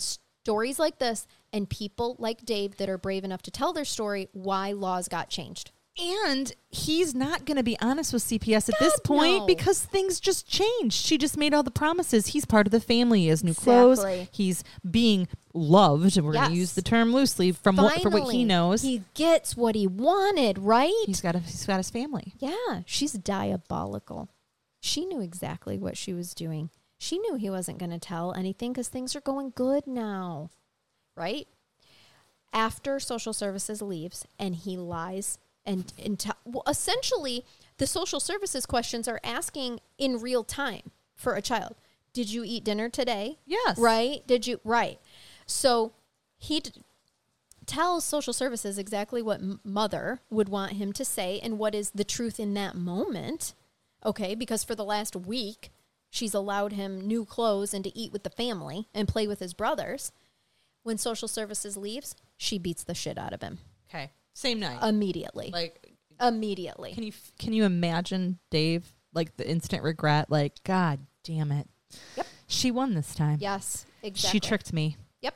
stories 0.50 0.80
like 0.80 0.98
this 0.98 1.28
and 1.54 1.70
people 1.70 2.16
like 2.18 2.44
Dave 2.44 2.78
that 2.78 2.90
are 2.90 2.98
brave 2.98 3.24
enough 3.24 3.44
to 3.44 3.52
tell 3.52 3.72
their 3.72 3.86
story 3.86 4.30
why 4.34 4.72
laws 4.72 5.08
got 5.08 5.30
changed. 5.30 5.70
And 6.02 6.52
he's 6.70 7.14
not 7.14 7.46
going 7.46 7.58
to 7.58 7.64
be 7.64 7.78
honest 7.80 8.14
with 8.14 8.24
CPS 8.24 8.68
at 8.68 8.80
this 8.80 9.00
point 9.04 9.42
no. 9.42 9.46
because 9.46 9.80
things 9.80 10.20
just 10.20 10.48
changed. 10.48 10.96
She 10.96 11.20
just 11.20 11.38
made 11.38 11.54
all 11.54 11.62
the 11.62 11.70
promises. 11.70 12.28
He's 12.28 12.46
part 12.46 12.66
of 12.66 12.72
the 12.72 12.80
family. 12.80 13.22
He 13.22 13.28
has 13.28 13.44
new 13.44 13.54
clothes. 13.54 14.04
He's 14.32 14.64
being 14.90 15.28
loved. 15.54 16.20
We're 16.20 16.34
going 16.34 16.50
to 16.50 16.56
use 16.56 16.74
the 16.74 16.82
term 16.82 17.14
loosely 17.14 17.52
from 17.52 17.76
what, 17.76 18.02
for 18.02 18.10
what 18.10 18.34
he 18.34 18.44
knows. 18.44 18.82
he 18.82 19.04
gets 19.14 19.56
what 19.56 19.76
he 19.76 19.86
wanted, 19.86 20.58
right? 20.58 20.94
he's 21.06 21.22
got 21.22 21.36
a, 21.36 21.40
he's 21.40 21.68
got 21.68 21.78
his 21.78 21.92
family. 21.92 22.34
Yeah, 22.40 22.82
she's 22.88 23.14
diabolical. 23.14 24.30
She 24.82 25.06
knew 25.06 25.22
exactly 25.22 25.78
what 25.78 25.96
she 25.96 26.12
was 26.12 26.34
doing. 26.34 26.72
She 27.00 27.18
knew 27.18 27.36
he 27.36 27.50
wasn't 27.50 27.80
going 27.80 27.92
to 27.92 27.98
tell 27.98 28.34
anything 28.34 28.74
because 28.74 28.90
things 28.90 29.16
are 29.16 29.22
going 29.22 29.54
good 29.56 29.88
now, 29.88 30.50
right? 31.16 31.48
After 32.52 33.00
social 33.00 33.32
services 33.34 33.82
leaves 33.82 34.26
and 34.38 34.54
he 34.54 34.76
lies 34.78 35.40
and, 35.66 35.92
and 36.04 36.20
t- 36.20 36.32
well, 36.46 36.64
essentially 36.68 37.46
the 37.78 37.88
social 37.88 38.20
services 38.20 38.66
questions 38.66 39.08
are 39.08 39.22
asking 39.24 39.80
in 39.98 40.20
real 40.20 40.44
time 40.44 40.92
for 41.16 41.36
a 41.36 41.42
child. 41.42 41.76
Did 42.12 42.32
you 42.32 42.44
eat 42.46 42.66
dinner 42.66 42.90
today? 42.90 43.38
Yes. 43.46 43.78
Right? 43.80 44.26
Did 44.28 44.46
you? 44.46 44.60
Right. 44.66 45.00
So 45.46 45.94
he 46.38 46.60
d- 46.60 46.72
tells 47.66 48.04
social 48.04 48.34
services 48.34 48.78
exactly 48.78 49.22
what 49.22 49.40
m- 49.40 49.62
mother 49.64 50.20
would 50.30 50.50
want 50.50 50.74
him 50.74 50.92
to 50.94 51.06
say 51.06 51.40
and 51.42 51.58
what 51.58 51.76
is 51.76 51.92
the 51.92 52.04
truth 52.04 52.40
in 52.42 52.56
that 52.56 52.76
moment. 52.76 53.54
Okay, 54.04 54.36
because 54.36 54.64
for 54.64 54.76
the 54.76 54.84
last 54.84 55.16
week, 55.16 55.72
she's 56.10 56.34
allowed 56.34 56.73
him 56.73 56.99
new 57.02 57.26
clothes 57.26 57.73
and 57.73 57.84
to 57.84 57.98
eat 57.98 58.11
with 58.11 58.23
the 58.23 58.30
family 58.30 58.88
and 58.94 59.07
play 59.07 59.27
with 59.27 59.40
his 59.40 59.53
brothers. 59.53 60.11
When 60.84 60.98
social 60.98 61.27
services 61.27 61.76
leaves, 61.77 62.15
she 62.38 62.57
beats 62.57 62.84
the 62.84 62.94
shit 62.95 63.18
out 63.18 63.34
of 63.34 63.41
him 63.41 63.60
Okay. 63.90 64.11
Same 64.34 64.60
night. 64.60 64.80
immediately. 64.81 65.49
like, 65.52 65.94
immediately. 66.22 66.94
can 66.94 67.03
you 67.03 67.11
can 67.38 67.53
you 67.53 67.64
imagine 67.65 68.40
Dave 68.49 68.91
like 69.14 69.36
the 69.38 69.49
instant 69.49 69.84
regret? 69.84 70.30
Like, 70.30 70.64
God 70.64 70.99
damn 71.23 71.52
it. 71.52 71.68
Yep. 72.15 72.27
She 72.48 72.72
won 72.72 72.94
this 72.94 73.14
time. 73.14 73.38
yes, 73.41 73.86
exactly. 74.02 74.38
She 74.38 74.40
tricked 74.40 74.73
me. 74.73 74.95
Yep. 75.22 75.36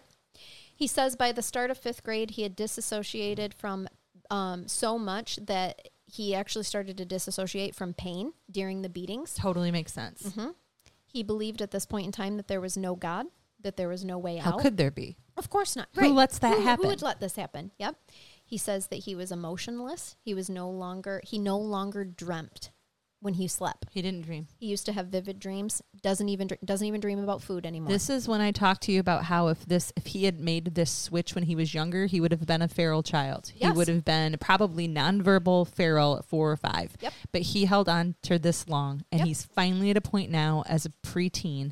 He 0.75 0.87
says 0.87 1.15
by 1.15 1.31
the 1.31 1.41
start 1.41 1.69
of 1.71 1.77
fifth 1.77 2.03
grade, 2.03 2.31
he 2.31 2.43
had 2.43 2.55
disassociated 2.55 3.53
from 3.53 3.87
um, 4.31 4.67
so 4.67 4.97
much 4.97 5.37
that 5.45 5.89
he 6.05 6.33
actually 6.35 6.63
started 6.63 6.97
to 6.97 7.05
disassociate 7.05 7.75
from 7.75 7.93
pain 7.93 8.33
during 8.49 8.81
the 8.81 8.89
beatings. 8.89 9.33
Totally 9.33 9.71
makes 9.71 9.91
sense. 9.93 10.23
Mm-hmm. 10.23 10.49
He 11.13 11.21
believed 11.23 11.61
at 11.61 11.69
this 11.71 11.85
point 11.85 12.07
in 12.07 12.11
time 12.11 12.37
that 12.37 12.47
there 12.47 12.59
was 12.59 12.75
no 12.75 12.95
God, 12.95 13.27
that 13.61 13.77
there 13.77 13.87
was 13.87 14.03
no 14.03 14.17
way 14.17 14.37
How 14.37 14.49
out. 14.49 14.53
How 14.55 14.59
could 14.63 14.77
there 14.77 14.91
be? 14.91 15.15
of 15.37 15.49
course 15.49 15.75
not. 15.75 15.87
Who 15.93 16.09
lets 16.13 16.39
that 16.39 16.57
Who- 16.57 16.63
happen? 16.63 16.83
Who 16.85 16.89
would 16.89 17.01
let 17.03 17.19
this 17.19 17.35
happen? 17.35 17.71
Yep. 17.79 17.95
He 18.43 18.57
says 18.57 18.87
that 18.87 18.97
he 19.05 19.15
was 19.15 19.31
emotionless. 19.31 20.15
He 20.21 20.33
was 20.33 20.49
no 20.49 20.69
longer. 20.69 21.21
He 21.23 21.37
no 21.39 21.57
longer 21.57 22.03
dreamt 22.03 22.71
when 23.23 23.33
he 23.35 23.47
slept. 23.47 23.87
He 23.91 24.01
didn't 24.01 24.21
dream. 24.21 24.47
He 24.59 24.67
used 24.67 24.85
to 24.85 24.93
have 24.93 25.07
vivid 25.07 25.39
dreams. 25.39 25.81
Doesn't 26.01 26.29
even 26.29 26.47
dr- 26.47 26.61
doesn't 26.63 26.85
even 26.85 26.99
dream 27.01 27.19
about 27.19 27.41
food 27.41 27.65
anymore. 27.65 27.89
This 27.89 28.09
is 28.09 28.27
when 28.27 28.41
I 28.41 28.51
talked 28.51 28.83
to 28.83 28.91
you 28.91 28.99
about 28.99 29.23
how 29.23 29.47
if 29.47 29.65
this 29.65 29.91
if 29.95 30.07
he 30.07 30.25
had 30.25 30.39
made 30.39 30.75
this 30.75 30.91
switch 30.91 31.33
when 31.33 31.45
he 31.45 31.55
was 31.55 31.73
younger, 31.73 32.05
he 32.05 32.19
would 32.21 32.31
have 32.31 32.45
been 32.45 32.61
a 32.61 32.67
feral 32.67 33.01
child. 33.01 33.51
He 33.55 33.69
would 33.71 33.87
have 33.87 34.05
been 34.05 34.37
probably 34.39 34.87
nonverbal 34.87 35.67
feral 35.67 36.17
at 36.17 36.25
four 36.25 36.51
or 36.51 36.57
five. 36.57 36.95
Yep. 36.99 37.13
But 37.31 37.41
he 37.41 37.65
held 37.65 37.89
on 37.89 38.15
to 38.23 38.37
this 38.37 38.67
long 38.67 39.03
and 39.11 39.19
Yep. 39.19 39.27
he's 39.27 39.43
finally 39.43 39.89
at 39.89 39.97
a 39.97 40.01
point 40.01 40.29
now 40.29 40.63
as 40.67 40.85
a 40.85 40.89
preteen 41.07 41.71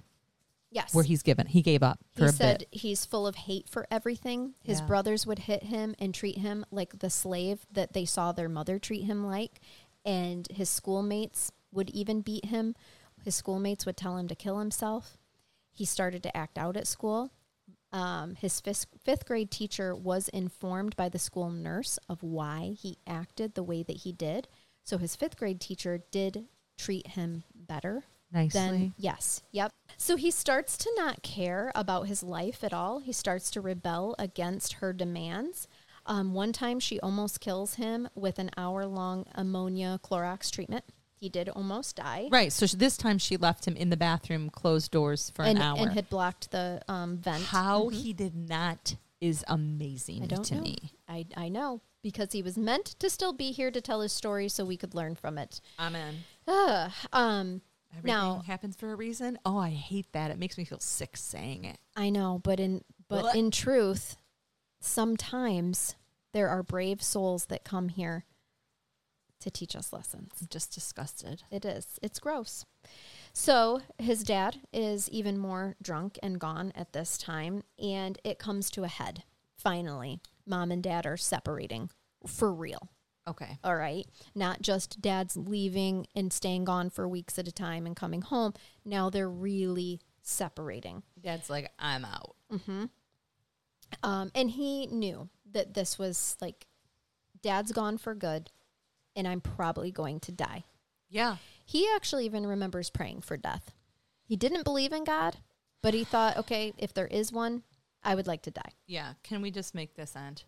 yes. 0.72 0.94
where 0.96 1.04
he's 1.04 1.22
given 1.22 1.48
he 1.48 1.62
gave 1.62 1.84
up 1.84 2.00
for 2.16 2.28
he 2.28 2.32
said 2.32 2.60
bit. 2.60 2.68
he's 2.72 3.06
full 3.06 3.28
of 3.28 3.36
hate 3.36 3.68
for 3.70 3.86
everything. 3.92 4.54
His 4.64 4.80
Yeah. 4.80 4.86
brothers 4.88 5.28
would 5.28 5.40
hit 5.40 5.64
him 5.64 5.96
and 6.00 6.14
treat 6.14 6.38
him 6.38 6.66
like 6.72 7.00
the 7.00 7.10
slave 7.10 7.66
that 7.72 7.92
they 7.94 8.06
saw 8.06 8.32
their 8.32 8.48
mother 8.50 8.80
treat 8.80 9.04
him 9.04 9.26
like. 9.26 9.60
And 10.06 10.48
his 10.50 10.70
schoolmates 10.70 11.52
would 11.72 11.90
even 11.92 12.22
beat 12.22 12.46
him. 12.46 12.76
His 13.24 13.36
schoolmates 13.36 13.86
would 13.86 13.98
tell 13.98 14.18
him 14.18 14.28
to 14.28 14.36
kill 14.36 14.60
himself. 14.60 15.18
He 15.72 15.86
started 15.86 16.24
to 16.24 16.36
act 16.36 16.58
out 16.58 16.76
at 16.76 16.88
school. 16.88 17.32
Um, 17.94 18.36
his 18.36 18.60
fifth, 18.60 18.88
fifth 19.04 19.26
grade 19.26 19.52
teacher 19.52 19.94
was 19.94 20.30
informed 20.30 20.96
by 20.96 21.10
the 21.10 21.20
school 21.20 21.50
nurse 21.50 22.00
of 22.08 22.24
why 22.24 22.76
he 22.80 22.98
acted 23.06 23.54
the 23.54 23.64
way 23.64 23.84
that 23.84 23.98
he 23.98 24.12
did. 24.12 24.48
So 24.84 24.98
his 24.98 25.16
fifth 25.16 25.38
grade 25.38 25.60
teacher 25.60 26.02
did 26.12 26.46
treat 26.78 27.08
him 27.08 27.44
better 27.54 28.06
Nicely. 28.32 28.60
then 28.60 28.94
yes, 28.98 29.44
yep. 29.52 29.72
So 29.98 30.16
he 30.16 30.32
starts 30.32 30.78
to 30.78 30.92
not 30.96 31.22
care 31.22 31.72
about 31.76 32.08
his 32.08 32.24
life 32.24 32.64
at 32.64 32.74
all. 32.74 33.00
He 33.00 33.12
starts 33.12 33.52
to 33.52 33.62
rebel 33.62 34.16
against 34.18 34.74
her 34.74 34.94
demands. 34.94 35.68
Um, 36.06 36.34
one 36.34 36.52
time, 36.54 36.80
she 36.80 37.00
almost 37.00 37.40
kills 37.40 37.76
him 37.76 38.10
with 38.16 38.40
an 38.40 38.50
hour-long 38.58 39.26
ammonia 39.36 40.00
Clorox 40.04 40.52
treatment. 40.52 40.84
He 41.16 41.30
did 41.30 41.50
almost 41.50 41.98
die, 41.98 42.28
right. 42.32 42.52
So 42.52 42.66
this 42.66 42.98
time 42.98 43.20
she 43.20 43.38
left 43.38 43.68
him 43.68 43.76
in 43.76 43.92
the 43.92 43.98
bathroom, 43.98 44.50
closed 44.50 44.90
doors 44.92 45.30
for 45.36 45.44
and 45.46 45.60
an 45.60 45.64
hour. 45.64 45.78
and 45.78 45.92
had 45.94 46.10
blocked 46.10 46.50
the 46.50 46.82
um, 46.88 47.18
vent. 47.18 47.44
how 47.44 47.90
he 47.90 48.12
did 48.12 48.36
not 48.36 48.96
is 49.20 49.46
amazing 49.48 50.24
I 50.24 50.26
don't 50.26 50.44
to 50.46 50.56
know. 50.56 50.62
me. 50.62 50.78
I 51.08 51.28
I 51.38 51.50
know 51.50 51.82
because 52.02 52.32
he 52.32 52.42
was 52.42 52.58
meant 52.58 52.86
to 52.98 53.08
still 53.08 53.34
be 53.34 53.52
here 53.52 53.70
to 53.70 53.80
tell 53.82 54.02
his 54.02 54.12
story, 54.12 54.50
so 54.50 54.66
we 54.66 54.78
could 54.78 54.96
learn 54.96 55.14
from 55.14 55.38
it. 55.38 55.62
Amen. 55.80 56.24
Ugh, 56.48 56.92
um, 57.14 57.62
Everything 57.92 58.08
Now- 58.18 58.40
happens 58.48 58.76
for 58.76 58.92
a 58.92 58.96
reason. 58.96 59.38
Oh, 59.46 59.58
I 59.60 59.70
hate 59.70 60.12
that. 60.14 60.32
It 60.32 60.40
makes 60.40 60.58
me 60.58 60.64
feel 60.66 60.80
sick 60.80 61.18
saying 61.18 61.66
it. 61.66 61.78
I 61.96 62.10
know, 62.10 62.40
but 62.44 62.60
in 62.60 62.84
but 63.10 63.36
in 63.36 63.52
truth, 63.52 64.16
sometimes 64.82 65.96
there 66.34 66.50
are 66.50 66.64
brave 66.64 67.02
souls 67.02 67.46
that 67.46 67.64
come 67.64 67.88
here 67.90 68.26
to 69.40 69.50
teach 69.50 69.76
us 69.76 69.94
lessons. 69.94 70.34
I'm 70.42 70.48
just 70.50 70.74
disgusted. 70.74 71.44
It 71.50 71.66
is. 71.66 72.00
It's 72.02 72.20
gross. 72.20 72.66
So 73.34 73.82
his 73.98 74.24
dad 74.24 74.58
is 74.74 75.10
even 75.10 75.38
more 75.38 75.76
drunk 75.82 76.20
and 76.22 76.40
gone 76.40 76.74
at 76.76 76.94
this 76.94 77.18
time, 77.18 77.64
and 77.82 78.20
it 78.24 78.40
comes 78.40 78.70
to 78.72 78.84
a 78.84 78.90
head. 78.90 79.24
Finally, 79.58 80.20
mom 80.46 80.72
and 80.72 80.84
dad 80.84 81.06
are 81.06 81.18
separating 81.18 81.90
for 82.28 82.54
real. 82.54 82.90
Okay. 83.28 83.58
All 83.64 83.76
right. 83.76 84.06
Not 84.36 84.62
just 84.62 85.02
dad's 85.02 85.38
leaving 85.38 86.08
and 86.16 86.34
staying 86.34 86.66
gone 86.66 86.90
for 86.90 87.08
weeks 87.08 87.38
at 87.38 87.48
a 87.48 87.52
time 87.52 87.86
and 87.86 87.96
coming 87.96 88.22
home. 88.22 88.54
Now 88.84 89.10
they're 89.10 89.30
really 89.30 90.02
separating. 90.24 91.04
Dad's 91.20 91.50
like, 91.50 91.72
I'm 91.78 92.04
out. 92.04 92.36
Mm-hmm. 92.52 92.86
Um, 94.04 94.32
and 94.34 94.50
he 94.50 94.88
knew 94.88 95.30
that 95.52 95.74
this 95.74 96.00
was 96.00 96.38
like, 96.42 96.68
dad's 97.42 97.72
gone 97.72 97.98
for 97.98 98.16
good, 98.16 98.52
and 99.16 99.28
I'm 99.28 99.42
probably 99.42 99.92
going 99.92 100.20
to 100.22 100.32
die. 100.32 100.64
Yeah. 101.10 101.38
He 101.66 101.88
actually 101.96 102.26
even 102.26 102.46
remembers 102.46 102.90
praying 102.90 103.22
for 103.22 103.38
death. 103.38 103.72
He 104.24 104.36
didn't 104.36 104.64
believe 104.64 104.94
in 104.94 105.04
God, 105.04 105.38
but 105.82 105.94
he 105.94 106.04
thought, 106.04 106.38
okay, 106.38 106.74
if 106.78 106.94
there 106.94 107.08
is 107.08 107.32
one, 107.32 107.64
I 108.04 108.16
would 108.16 108.28
like 108.28 108.42
to 108.44 108.52
die. 108.52 108.72
Yeah. 108.88 109.14
Can 109.24 109.42
we 109.42 109.52
just 109.52 109.76
make 109.76 109.96
this 109.96 110.16
end? 110.16 110.44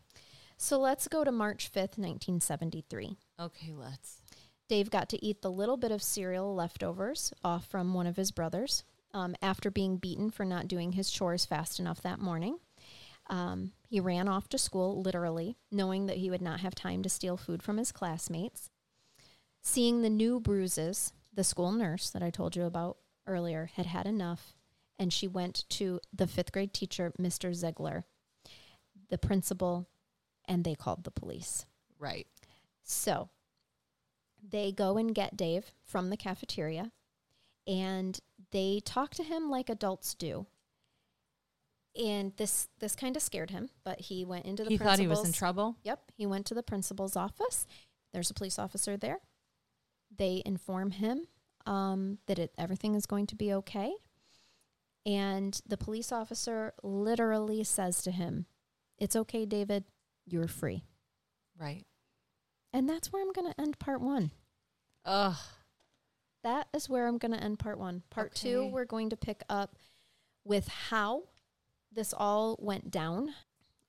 So 0.57 0.79
let's 0.79 1.07
go 1.07 1.23
to 1.23 1.31
March 1.31 1.69
5th, 1.71 1.97
1973. 1.97 3.17
Okay, 3.39 3.71
let's. 3.73 4.21
Dave 4.69 4.89
got 4.89 5.09
to 5.09 5.23
eat 5.23 5.41
the 5.41 5.51
little 5.51 5.77
bit 5.77 5.91
of 5.91 6.01
cereal 6.01 6.55
leftovers 6.55 7.33
off 7.43 7.67
from 7.67 7.93
one 7.93 8.07
of 8.07 8.15
his 8.15 8.31
brothers 8.31 8.83
um, 9.13 9.35
after 9.41 9.69
being 9.69 9.97
beaten 9.97 10.31
for 10.31 10.45
not 10.45 10.67
doing 10.67 10.93
his 10.93 11.11
chores 11.11 11.45
fast 11.45 11.79
enough 11.79 12.01
that 12.01 12.19
morning. 12.19 12.57
Um, 13.29 13.71
he 13.87 13.99
ran 13.99 14.27
off 14.27 14.49
to 14.49 14.57
school, 14.57 15.01
literally, 15.01 15.57
knowing 15.71 16.07
that 16.07 16.17
he 16.17 16.29
would 16.29 16.41
not 16.41 16.59
have 16.59 16.75
time 16.75 17.03
to 17.03 17.09
steal 17.09 17.37
food 17.37 17.63
from 17.63 17.77
his 17.77 17.91
classmates. 17.91 18.69
Seeing 19.61 20.01
the 20.01 20.09
new 20.09 20.39
bruises, 20.39 21.13
the 21.33 21.43
school 21.43 21.71
nurse 21.71 22.09
that 22.09 22.21
I 22.23 22.29
told 22.29 22.55
you 22.55 22.63
about 22.63 22.97
earlier 23.25 23.71
had 23.75 23.85
had 23.85 24.05
enough, 24.05 24.53
and 24.99 25.13
she 25.13 25.27
went 25.27 25.63
to 25.69 25.99
the 26.13 26.27
fifth 26.27 26.51
grade 26.51 26.73
teacher, 26.73 27.13
Mr. 27.19 27.53
Ziegler, 27.53 28.05
the 29.09 29.17
principal, 29.17 29.87
and 30.45 30.63
they 30.63 30.75
called 30.75 31.03
the 31.03 31.11
police. 31.11 31.65
Right. 31.97 32.27
So 32.83 33.29
they 34.47 34.71
go 34.71 34.97
and 34.97 35.15
get 35.15 35.37
Dave 35.37 35.71
from 35.83 36.09
the 36.09 36.17
cafeteria 36.17 36.91
and 37.65 38.19
they 38.51 38.81
talk 38.83 39.11
to 39.15 39.23
him 39.23 39.49
like 39.49 39.69
adults 39.69 40.13
do. 40.13 40.45
And 41.95 42.35
this 42.37 42.69
this 42.79 42.95
kind 42.95 43.15
of 43.15 43.21
scared 43.21 43.51
him, 43.51 43.69
but 43.83 44.01
he 44.01 44.25
went 44.25 44.45
into 44.45 44.63
the 44.63 44.71
he 44.71 44.77
thought 44.77 44.97
he 44.97 45.07
was 45.07 45.23
in 45.23 45.31
trouble. 45.31 45.77
Yep. 45.83 45.99
He 46.15 46.25
went 46.25 46.45
to 46.47 46.55
the 46.55 46.63
principal's 46.63 47.15
office. 47.15 47.67
There's 48.13 48.31
a 48.31 48.33
police 48.33 48.57
officer 48.57 48.97
there. 48.97 49.19
They 50.15 50.41
inform 50.45 50.91
him 50.91 51.27
um, 51.65 52.19
that 52.27 52.39
it, 52.39 52.53
everything 52.57 52.95
is 52.95 53.05
going 53.05 53.27
to 53.27 53.35
be 53.35 53.53
okay. 53.53 53.93
And 55.05 55.59
the 55.67 55.77
police 55.77 56.11
officer 56.11 56.73
literally 56.81 57.63
says 57.63 58.01
to 58.03 58.11
him, 58.11 58.45
It's 58.97 59.15
okay, 59.15 59.45
David. 59.45 59.83
You're 60.25 60.47
free. 60.47 60.83
Right. 61.59 61.83
And 62.71 62.89
that's 62.89 63.11
where 63.11 63.21
I'm 63.21 63.33
going 63.33 63.51
to 63.51 63.61
end 63.61 63.77
part 63.79 64.01
one. 64.01 64.31
Ugh. 65.05 65.35
That 66.43 66.67
is 66.73 66.89
where 66.89 67.07
I'm 67.07 67.17
going 67.17 67.33
to 67.33 67.43
end 67.43 67.59
part 67.59 67.77
one. 67.77 68.03
Part 68.09 68.33
two, 68.35 68.67
we're 68.67 68.85
going 68.85 69.09
to 69.09 69.17
pick 69.17 69.43
up 69.49 69.75
with 70.43 70.67
how 70.67 71.23
this 71.93 72.13
all 72.15 72.57
went 72.59 72.89
down, 72.91 73.33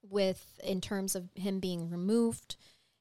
with 0.03 0.61
in 0.63 0.81
terms 0.81 1.15
of 1.15 1.29
him 1.35 1.61
being 1.61 1.89
removed 1.89 2.57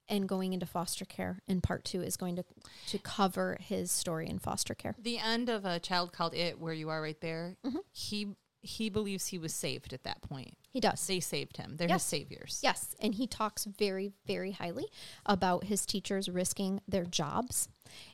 and 0.09 0.27
going 0.27 0.53
into 0.53 0.65
foster 0.65 1.05
care. 1.05 1.39
And 1.47 1.61
part 1.63 1.83
two 1.85 2.01
is 2.01 2.17
going 2.17 2.35
to 2.37 2.45
to 2.87 2.97
cover 2.99 3.57
his 3.61 3.91
story 3.91 4.27
in 4.29 4.39
foster 4.39 4.73
care. 4.73 4.95
The 4.99 5.17
end 5.17 5.49
of 5.49 5.65
a 5.65 5.79
child 5.79 6.13
called 6.13 6.33
it, 6.33 6.59
where 6.59 6.73
you 6.73 6.89
are 6.89 7.01
right 7.01 7.19
there. 7.21 7.57
Mhm. 7.65 7.79
He 7.91 8.35
he 8.65 8.89
believes 8.89 9.27
he 9.27 9.37
was 9.37 9.53
saved 9.53 9.91
at 9.91 10.03
that 10.03 10.21
point. 10.21 10.57
He 10.69 10.79
does. 10.79 11.05
They 11.05 11.19
saved 11.19 11.57
him. 11.57 11.75
They're 11.75 11.89
Yes. 11.89 12.03
his 12.03 12.09
saviors. 12.09 12.59
Yes, 12.63 12.95
and 13.01 13.13
he 13.15 13.27
talks 13.27 13.65
very, 13.65 14.13
very 14.25 14.51
highly 14.53 14.85
about 15.25 15.65
his 15.65 15.85
teachers 15.85 16.29
risking 16.29 16.79
their 16.87 17.03
jobs, 17.03 17.67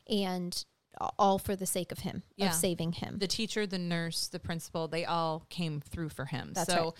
and 0.08 0.64
all 1.18 1.38
for 1.38 1.54
the 1.56 1.66
sake 1.66 1.92
of 1.92 2.00
him, 2.00 2.22
Yeah. 2.36 2.48
of 2.48 2.54
saving 2.54 2.92
him. 2.92 3.18
The 3.18 3.26
teacher, 3.26 3.66
the 3.66 3.78
nurse, 3.78 4.28
the 4.28 4.38
principal, 4.40 4.88
they 4.88 5.04
all 5.04 5.46
came 5.48 5.80
through 5.80 6.10
for 6.10 6.26
him. 6.26 6.52
That's 6.52 6.72
so 6.72 6.84
right. 6.84 6.92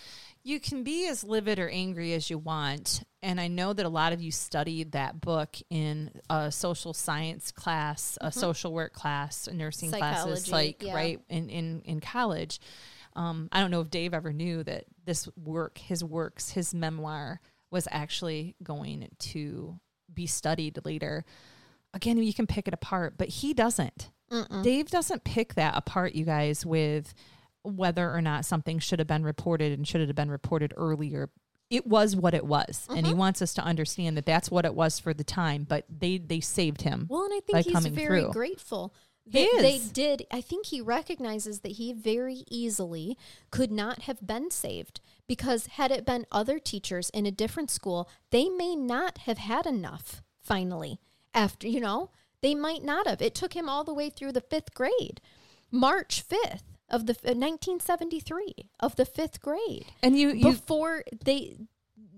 you 0.45 0.61
can 0.61 0.85
be 0.85 1.09
as 1.09 1.25
livid 1.25 1.59
or 1.59 1.69
angry 1.69 2.13
as 2.15 2.31
you 2.31 2.39
want. 2.39 3.03
And 3.23 3.41
I 3.41 3.49
know 3.49 3.73
that 3.73 3.85
a 3.85 3.91
lot 3.91 4.13
of 4.13 4.23
you 4.23 4.31
studied 4.31 4.93
that 4.93 5.21
book 5.21 5.57
in 5.69 6.13
a 6.31 6.51
social 6.53 6.95
science 6.95 7.51
class, 7.51 8.17
a 8.21 8.31
social 8.33 8.73
work 8.73 8.93
class, 8.93 9.47
a 9.47 9.53
nursing 9.53 9.91
classes, 9.91 10.45
Mm-hmm. 10.45 10.53
Like 10.53 10.83
yeah. 10.83 10.95
right 10.95 11.21
in, 11.29 11.51
in, 11.51 11.83
in 11.85 12.01
college. 12.01 12.61
Um, 13.17 13.49
I 13.51 13.61
don't 13.61 13.73
know 13.73 13.81
if 13.81 13.91
Dave 13.91 14.15
ever 14.15 14.33
knew 14.33 14.63
that 14.63 14.85
this 15.05 15.29
work, 15.37 15.79
his 15.79 16.05
works, 16.05 16.51
his 16.51 16.73
memoir 16.73 17.41
was 17.71 17.89
actually 17.91 18.55
going 18.63 19.09
to 19.19 19.79
be 20.13 20.27
studied 20.27 20.79
later. 20.85 21.25
Again, 21.95 22.19
you 22.19 22.33
can 22.35 22.47
pick 22.47 22.69
it 22.69 22.75
apart, 22.75 23.15
but 23.19 23.29
he 23.29 23.53
doesn't. 23.55 24.11
Dave 24.63 24.91
doesn't 24.91 25.25
pick 25.25 25.55
that 25.55 25.77
apart, 25.77 26.15
you 26.15 26.25
guys, 26.25 26.65
with 26.65 27.15
whether 27.63 28.15
or 28.15 28.23
not 28.23 28.45
something 28.45 28.79
should 28.79 29.01
have 29.01 29.09
been 29.09 29.25
reported 29.25 29.73
and 29.73 29.87
should 29.87 30.01
it 30.01 30.07
have 30.09 30.15
been 30.15 30.31
reported 30.31 30.73
earlier. 30.77 31.31
It 31.69 31.85
was 31.87 32.15
what 32.15 32.33
it 32.35 32.47
was, 32.47 32.87
and 32.89 32.99
Mm-hmm. 32.99 33.07
he 33.07 33.15
wants 33.15 33.43
us 33.43 33.55
to 33.55 33.63
understand 33.63 34.17
that 34.17 34.27
that's 34.27 34.51
what 34.51 34.65
it 34.65 34.75
was 34.75 34.99
for 35.01 35.13
the 35.15 35.25
time. 35.25 35.65
But 35.69 35.85
they 35.89 36.19
they 36.19 36.41
saved 36.41 36.83
him. 36.83 37.07
Well, 37.09 37.25
and 37.25 37.33
I 37.35 37.41
think 37.41 37.67
he's 37.67 37.87
very 37.87 38.23
through. 38.23 38.33
grateful. 38.33 38.95
He 39.29 39.43
that 39.45 39.63
They 39.63 39.79
did. 39.93 40.27
I 40.33 40.41
think 40.41 40.67
he 40.67 40.81
recognizes 40.81 41.61
that 41.61 41.73
he 41.73 41.93
very 41.93 42.43
easily 42.49 43.17
could 43.51 43.71
not 43.71 44.03
have 44.03 44.25
been 44.27 44.51
saved 44.51 45.01
because 45.29 45.67
had 45.67 45.91
it 45.93 46.05
been 46.07 46.27
other 46.33 46.59
teachers 46.59 47.11
in 47.11 47.27
a 47.27 47.31
different 47.33 47.71
school, 47.71 48.09
they 48.31 48.49
may 48.49 48.75
not 48.75 49.19
have 49.19 49.39
had 49.39 49.67
enough. 49.67 50.23
Finally, 50.43 50.99
after 51.35 51.69
you 51.69 51.81
know, 51.81 52.11
they 52.43 52.55
might 52.55 52.83
not 52.85 53.07
have. 53.07 53.21
It 53.21 53.35
took 53.35 53.53
him 53.55 53.69
all 53.69 53.85
the 53.85 53.95
way 53.95 54.11
through 54.11 54.33
the 54.33 54.41
fifth 54.41 54.75
grade, 54.75 55.21
March 55.71 56.23
fifth 56.23 56.65
of 56.89 57.07
the 57.07 57.13
uh, 57.13 57.35
1973 57.35 58.55
of 58.81 58.97
the 58.97 59.05
fifth 59.05 59.41
grade 59.41 59.87
and 60.03 60.19
you 60.19 60.31
you 60.31 60.51
before 60.51 61.05
they 61.25 61.57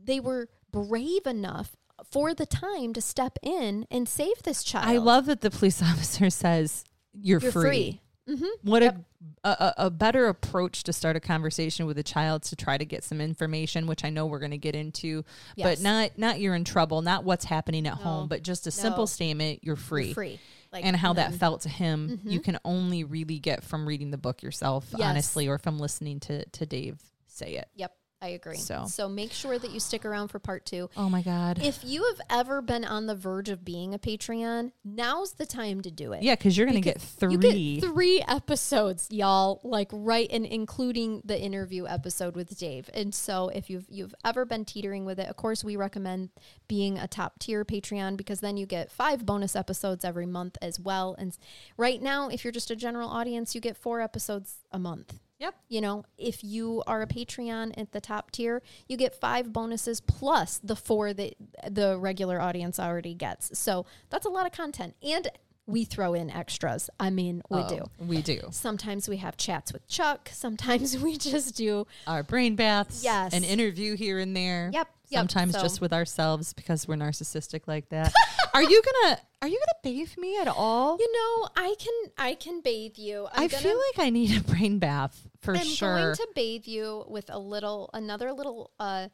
they 0.05 0.19
were 0.19 0.49
brave 0.71 1.27
enough 1.27 1.77
for 2.11 2.33
the 2.35 2.47
time 2.47 2.93
to 2.95 3.01
step 3.01 3.39
in 3.43 3.87
and 3.91 4.09
save 4.09 4.43
this 4.43 4.65
child. 4.65 4.89
I 4.89 4.97
love 4.97 5.27
that 5.27 5.41
the 5.43 5.51
police 5.51 5.83
officer 5.91 6.31
says 6.31 6.85
you're, 7.13 7.41
You're 7.41 7.53
free. 7.53 7.63
free. 7.63 8.01
Mm-hmm. 8.29 8.71
What 8.71 8.83
a, 8.85 8.97
a 9.43 9.75
a 9.79 9.91
better 9.91 10.29
approach 10.29 10.85
to 10.85 10.93
start 10.93 11.17
a 11.17 11.21
conversation 11.21 11.87
with 11.87 11.99
a 11.99 12.03
child 12.05 12.45
to 12.45 12.57
try 12.57 12.79
to 12.79 12.85
get 12.85 13.03
some 13.03 13.21
information, 13.21 13.87
which 13.87 14.05
I 14.05 14.11
know 14.11 14.27
we're 14.27 14.39
going 14.39 14.53
to 14.53 14.59
get 14.59 14.77
into, 14.77 15.25
Yes. 15.57 15.79
but 15.79 15.83
not 15.83 16.19
not 16.19 16.39
you're 16.41 16.55
in 16.55 16.65
trouble, 16.65 17.03
not 17.03 17.25
what's 17.25 17.45
happening 17.45 17.87
at 17.87 17.97
No. 17.99 18.03
home, 18.05 18.29
but 18.29 18.43
just 18.43 18.67
a 18.67 18.71
simple 18.71 19.07
statement: 19.09 19.61
you're 19.65 19.75
free. 19.77 20.07
You're 20.07 20.15
free. 20.15 20.41
Like, 20.73 20.85
and 20.87 20.97
how 20.97 21.13
that 21.15 21.35
felt 21.35 21.63
to 21.63 21.69
him, 21.69 22.21
you 22.25 22.41
Mhm. 22.41 22.45
can 22.45 22.59
only 22.65 23.05
really 23.05 23.39
get 23.39 23.63
from 23.63 23.87
reading 23.87 24.11
the 24.11 24.17
book 24.19 24.43
yourself, 24.43 24.87
Yes. 24.93 25.03
honestly, 25.03 25.49
or 25.49 25.59
from 25.59 25.79
listening 25.79 26.21
to 26.21 26.45
to 26.47 26.65
Dave 26.65 26.99
say 27.27 27.55
it. 27.57 27.69
Yep, 27.75 27.93
I 28.23 28.29
agree. 28.29 28.57
So. 28.57 28.85
So, 28.87 29.09
make 29.09 29.33
sure 29.33 29.59
that 29.59 29.73
you 29.73 29.81
stick 29.81 30.05
around 30.05 30.29
for 30.29 30.39
part 30.39 30.65
two. 30.65 30.89
Oh 30.97 31.11
my 31.11 31.23
God! 31.23 31.61
If 31.61 31.81
you 31.85 32.05
have 32.05 32.21
ever 32.31 32.63
been 32.63 32.85
on 32.85 33.07
the 33.07 33.17
verge 33.17 33.49
of 33.49 33.65
being 33.65 33.95
a 33.95 33.99
Patreon, 33.99 34.71
now's 34.85 35.33
the 35.33 35.45
time 35.45 35.81
to 35.81 35.91
do 35.91 36.13
it. 36.13 36.23
yeah, 36.23 36.37
because 36.37 36.57
you're 36.57 36.67
going 36.67 36.81
to 36.81 36.89
get 36.89 37.01
three. 37.01 37.33
You 37.33 37.39
get 37.81 37.85
three 37.93 38.23
episodes, 38.29 39.09
y'all, 39.11 39.61
like 39.65 39.89
right 39.93 40.29
and 40.31 40.47
including 40.47 41.23
the 41.25 41.39
interview 41.39 41.87
episode 41.87 42.37
with 42.37 42.57
Dave. 42.57 42.89
And 42.95 43.13
so 43.13 43.49
if 43.49 43.69
you've 43.69 43.87
you've 43.89 44.15
ever 44.25 44.45
been 44.45 44.65
teetering 44.65 45.05
with 45.05 45.19
it, 45.19 45.29
of 45.29 45.37
course 45.37 45.65
we 45.65 45.75
recommend 45.75 46.31
being 46.69 46.99
a 46.99 47.09
top 47.09 47.41
tier 47.41 47.65
Patreon 47.65 48.17
because 48.17 48.39
then 48.39 48.57
you 48.57 48.67
get 48.67 48.93
five 48.93 49.27
bonus 49.27 49.57
episodes 49.57 50.05
every 50.05 50.27
month 50.27 50.57
as 50.63 50.79
well. 50.79 51.17
And 51.19 51.37
right 51.77 52.01
now, 52.01 52.29
if 52.29 52.45
you're 52.45 52.53
just 52.53 52.71
a 52.71 52.77
general 52.77 53.09
audience, 53.09 53.55
you 53.55 53.61
get 53.61 53.77
four 53.77 54.01
episodes 54.01 54.59
a 54.71 54.79
month. 54.79 55.19
Yep. 55.43 55.55
You 55.69 55.81
know, 55.81 56.05
if 56.17 56.45
you 56.45 56.85
are 56.87 57.03
a 57.03 57.07
Patreon 57.09 57.73
at 57.77 57.91
the 57.91 58.01
top 58.01 58.31
tier, 58.31 58.63
you 58.87 58.97
get 58.97 59.13
five 59.13 59.53
bonuses 59.53 60.01
plus 60.01 60.61
the 60.63 60.77
four 60.77 61.13
that 61.13 61.35
the 61.69 61.99
regular 61.99 62.41
audience 62.41 62.79
already 62.79 63.13
gets. 63.13 63.59
So 63.59 63.85
that's 64.09 64.25
a 64.25 64.29
lot 64.29 64.47
of 64.47 64.53
content. 64.53 64.95
And 65.03 65.29
we 65.67 65.85
throw 65.85 66.15
in 66.15 66.31
extras. 66.31 66.91
I 67.01 67.11
mean, 67.11 67.43
we 67.51 67.59
Oh, 67.59 67.69
do. 67.69 68.05
We 68.07 68.23
do. 68.23 68.39
Sometimes 68.53 69.09
we 69.09 69.17
have 69.17 69.37
chats 69.37 69.73
with 69.73 69.85
Chuck. 69.89 70.31
Sometimes 70.33 70.97
we 71.03 71.17
just 71.17 71.57
do. 71.57 71.89
Our 72.07 72.23
brain 72.23 72.55
baths. 72.55 73.03
Yes. 73.03 73.33
An 73.35 73.43
interview 73.43 73.97
here 73.97 74.21
and 74.21 74.37
there. 74.37 74.71
Yep. 74.73 74.89
yep. 75.09 75.19
Sometimes 75.19 75.55
So- 75.55 75.63
just 75.63 75.81
with 75.81 75.93
ourselves 75.93 76.53
because 76.53 76.87
we're 76.87 76.95
narcissistic 76.95 77.63
like 77.67 77.89
that. 77.89 78.13
are 78.55 78.63
you 78.63 78.81
gonna 78.81 79.19
Are 79.41 79.49
you 79.49 79.59
gonna 79.59 79.81
bathe 79.83 80.17
me 80.19 80.39
at 80.39 80.47
all? 80.47 80.99
You 81.01 81.13
know, 81.13 81.49
I 81.57 81.75
can 81.81 82.13
I 82.17 82.35
can 82.35 82.61
bathe 82.61 82.97
you. 82.97 83.27
I'm 83.33 83.43
I 83.43 83.47
gonna, 83.49 83.61
feel 83.63 83.81
like 83.97 84.07
I 84.07 84.11
need 84.11 84.37
a 84.37 84.41
brain 84.45 84.79
bath 84.79 85.29
for 85.43 85.55
I'm 85.57 85.65
sure. 85.65 85.97
going 85.97 86.15
to 86.15 86.29
bathe 86.35 86.67
you 86.67 87.05
with 87.09 87.27
a 87.29 87.39
little 87.39 87.91
another 87.93 88.33
little 88.33 88.71
uh 88.81 89.09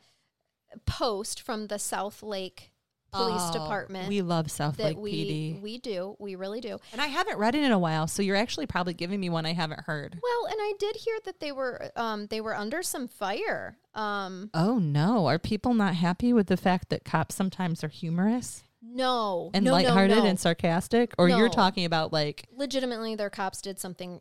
post 0.86 1.40
from 1.42 1.66
the 1.68 1.76
Southlake 1.76 2.70
Police 3.10 3.40
Oh, 3.42 3.52
Department. 3.54 4.06
We 4.08 4.20
love 4.20 4.50
South 4.50 4.76
that 4.76 4.84
Lake 4.88 4.98
we 4.98 5.12
PD. 5.12 5.62
we 5.62 5.78
do 5.78 6.14
we 6.18 6.34
really 6.34 6.60
do 6.60 6.78
and 6.92 7.00
I 7.00 7.06
haven't 7.06 7.38
read 7.38 7.54
it 7.54 7.64
in 7.64 7.72
a 7.72 7.78
while, 7.78 8.06
so 8.06 8.20
you're 8.22 8.36
actually 8.36 8.66
probably 8.66 8.92
giving 8.92 9.18
me 9.18 9.30
one 9.30 9.46
I 9.46 9.54
haven't 9.54 9.80
heard. 9.80 10.18
well 10.22 10.46
and 10.50 10.58
i 10.60 10.72
did 10.78 10.96
hear 10.96 11.16
that 11.24 11.40
they 11.40 11.50
were 11.50 11.90
um 11.96 12.26
they 12.26 12.42
were 12.42 12.54
under 12.54 12.82
some 12.82 13.08
fire 13.08 13.78
um 13.94 14.50
Oh 14.52 14.78
no. 14.78 15.26
Are 15.26 15.38
people 15.38 15.72
not 15.72 15.94
happy 15.94 16.34
with 16.34 16.48
the 16.48 16.58
fact 16.58 16.90
that 16.90 17.04
cops 17.04 17.34
sometimes 17.34 17.82
are 17.82 17.88
humorous 17.88 18.62
no 18.82 19.50
and 19.54 19.64
no, 19.64 19.70
no, 19.70 19.76
lighthearted 19.78 20.18
no. 20.18 20.24
and 20.26 20.38
sarcastic? 20.38 21.14
Or 21.18 21.28
you're 21.30 21.48
talking 21.48 21.86
about 21.86 22.12
like 22.12 22.46
legitimately 22.54 23.14
their 23.16 23.30
cops 23.30 23.62
did 23.62 23.78
something 23.80 24.20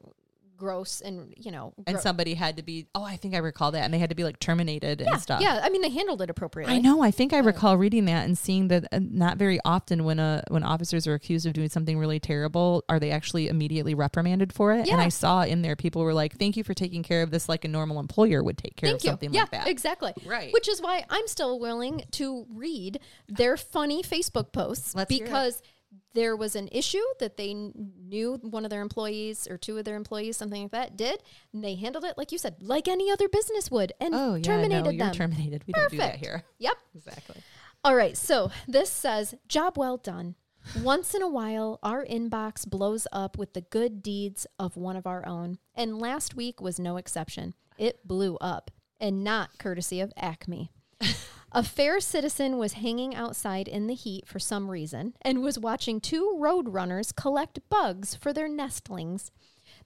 gross 0.58 1.02
and 1.02 1.34
you 1.38 1.52
know 1.52 1.74
and 1.86 2.00
somebody 2.00 2.34
had 2.34 2.58
to 2.58 2.64
be 2.64 2.88
oh, 2.96 3.04
I 3.04 3.16
think 3.16 3.36
I 3.36 3.40
recall 3.40 3.72
that 3.72 3.84
and 3.84 3.94
they 3.94 4.00
had 4.00 4.10
to 4.10 4.16
be 4.16 4.24
like 4.24 4.40
terminated 4.40 5.02
and 5.02 5.10
yeah, 5.12 5.18
stuff. 5.18 5.42
yeah 5.42 5.60
i 5.64 5.70
mean 5.70 5.82
they 5.82 5.90
handled 5.90 6.22
it 6.22 6.30
appropriately 6.30 6.76
I 6.78 6.80
know. 6.80 7.02
I 7.02 7.12
think 7.12 7.34
I 7.34 7.40
recall 7.40 7.78
reading 7.78 8.06
that 8.06 8.26
and 8.26 8.38
seeing 8.38 8.68
that 8.68 8.86
uh, 8.92 9.00
not 9.02 9.38
very 9.38 9.60
often 9.66 10.04
when 10.04 10.20
uh, 10.20 10.42
when 10.50 10.64
officers 10.64 11.08
are 11.08 11.14
accused 11.14 11.46
of 11.46 11.54
doing 11.54 11.70
something 11.70 11.98
really 11.98 12.20
terrible, 12.20 12.84
are 12.90 13.00
they 13.00 13.12
actually 13.12 13.48
immediately 13.48 13.94
reprimanded 13.94 14.54
for 14.54 14.74
it? 14.74 14.88
yeah. 14.88 14.94
And 14.94 15.02
I 15.02 15.10
saw 15.10 15.44
in 15.44 15.62
there 15.62 15.76
people 15.76 16.04
were 16.04 16.14
like, 16.14 16.38
"Thank 16.38 16.58
you 16.58 16.64
for 16.64 16.74
taking 16.74 17.04
care 17.04 17.22
of 17.24 17.32
this 17.32 17.50
like 17.50 17.66
a 17.66 17.68
normal 17.68 18.00
employer 18.00 18.44
would 18.44 18.58
take 18.58 18.76
care 18.76 18.90
Thank 18.90 19.02
of 19.02 19.04
you. 19.06 19.10
something 19.10 19.34
yeah, 19.34 19.42
like 19.42 19.52
that." 19.52 19.68
exactly. 19.68 20.14
Right. 20.26 20.54
Which 20.54 20.68
is 20.68 20.82
why 20.82 21.06
I'm 21.10 21.28
still 21.28 21.60
willing 21.60 22.04
to 22.12 22.46
read 22.54 23.00
their 23.28 23.58
funny 23.58 24.04
Facebook 24.04 24.52
posts 24.52 24.94
Let's 24.96 25.10
because 25.10 25.62
there 26.14 26.36
was 26.36 26.56
an 26.56 26.68
issue 26.72 27.04
that 27.20 27.38
they 27.38 27.54
knew 27.54 28.40
one 28.42 28.64
of 28.66 28.72
their 28.72 28.82
employees 28.82 29.48
or 29.48 29.58
two 29.58 29.78
of 29.78 29.86
their 29.86 29.96
employees, 29.96 30.36
something 30.38 30.64
like 30.64 30.72
that, 30.72 30.98
did, 30.98 31.22
and 31.54 31.64
they 31.64 31.76
handled 31.76 32.04
it 32.06 32.18
like 32.18 32.32
you 32.32 32.38
said, 32.38 32.56
like 32.60 32.88
any 32.88 33.12
other 33.12 33.28
business 33.30 33.70
would, 33.70 33.94
and 34.00 34.16
Oh 34.16 34.36
yeah, 34.36 34.42
terminated 34.42 34.84
no, 34.86 34.90
you're 34.92 35.06
them. 35.06 35.14
terminated. 35.14 35.64
We 35.68 35.74
don't 35.74 35.92
do 35.92 35.98
that 35.98 36.04
Perfect. 36.14 36.26
here. 36.26 36.44
Yep. 36.60 36.78
Exactly. 36.96 37.42
All 37.84 37.96
right, 37.96 38.18
so 38.18 38.52
this 38.68 38.90
says, 38.90 39.36
job 39.48 39.78
well 39.78 39.98
done. 39.98 40.36
Once 40.82 41.14
in 41.14 41.22
a 41.22 41.30
while, 41.30 41.80
our 41.84 42.04
inbox 42.06 42.68
blows 42.68 43.08
up 43.14 43.38
with 43.38 43.54
the 43.54 43.62
good 43.62 44.02
deeds 44.04 44.46
of 44.60 44.76
one 44.76 44.98
of 44.98 45.06
our 45.08 45.26
own. 45.26 45.60
And 45.76 45.98
last 46.00 46.36
week 46.36 46.60
was 46.60 46.80
no 46.80 46.98
exception. 46.98 47.54
It 47.78 48.06
blew 48.06 48.36
up, 48.42 48.72
and 49.00 49.24
not 49.24 49.60
courtesy 49.60 50.02
of 50.02 50.12
Acme. 50.18 50.72
A 51.58 51.64
fair 51.64 52.00
citizen 52.00 52.60
was 52.60 52.74
hanging 52.74 53.16
outside 53.16 53.68
in 53.68 53.88
the 53.88 53.96
heat 53.96 54.28
for 54.28 54.38
some 54.38 54.70
reason 54.70 55.16
and 55.24 55.42
was 55.42 55.58
watching 55.58 56.00
two 56.00 56.38
roadrunners 56.40 57.16
collect 57.16 57.68
bugs 57.68 58.14
for 58.14 58.32
their 58.32 58.48
nestlings. 58.48 59.32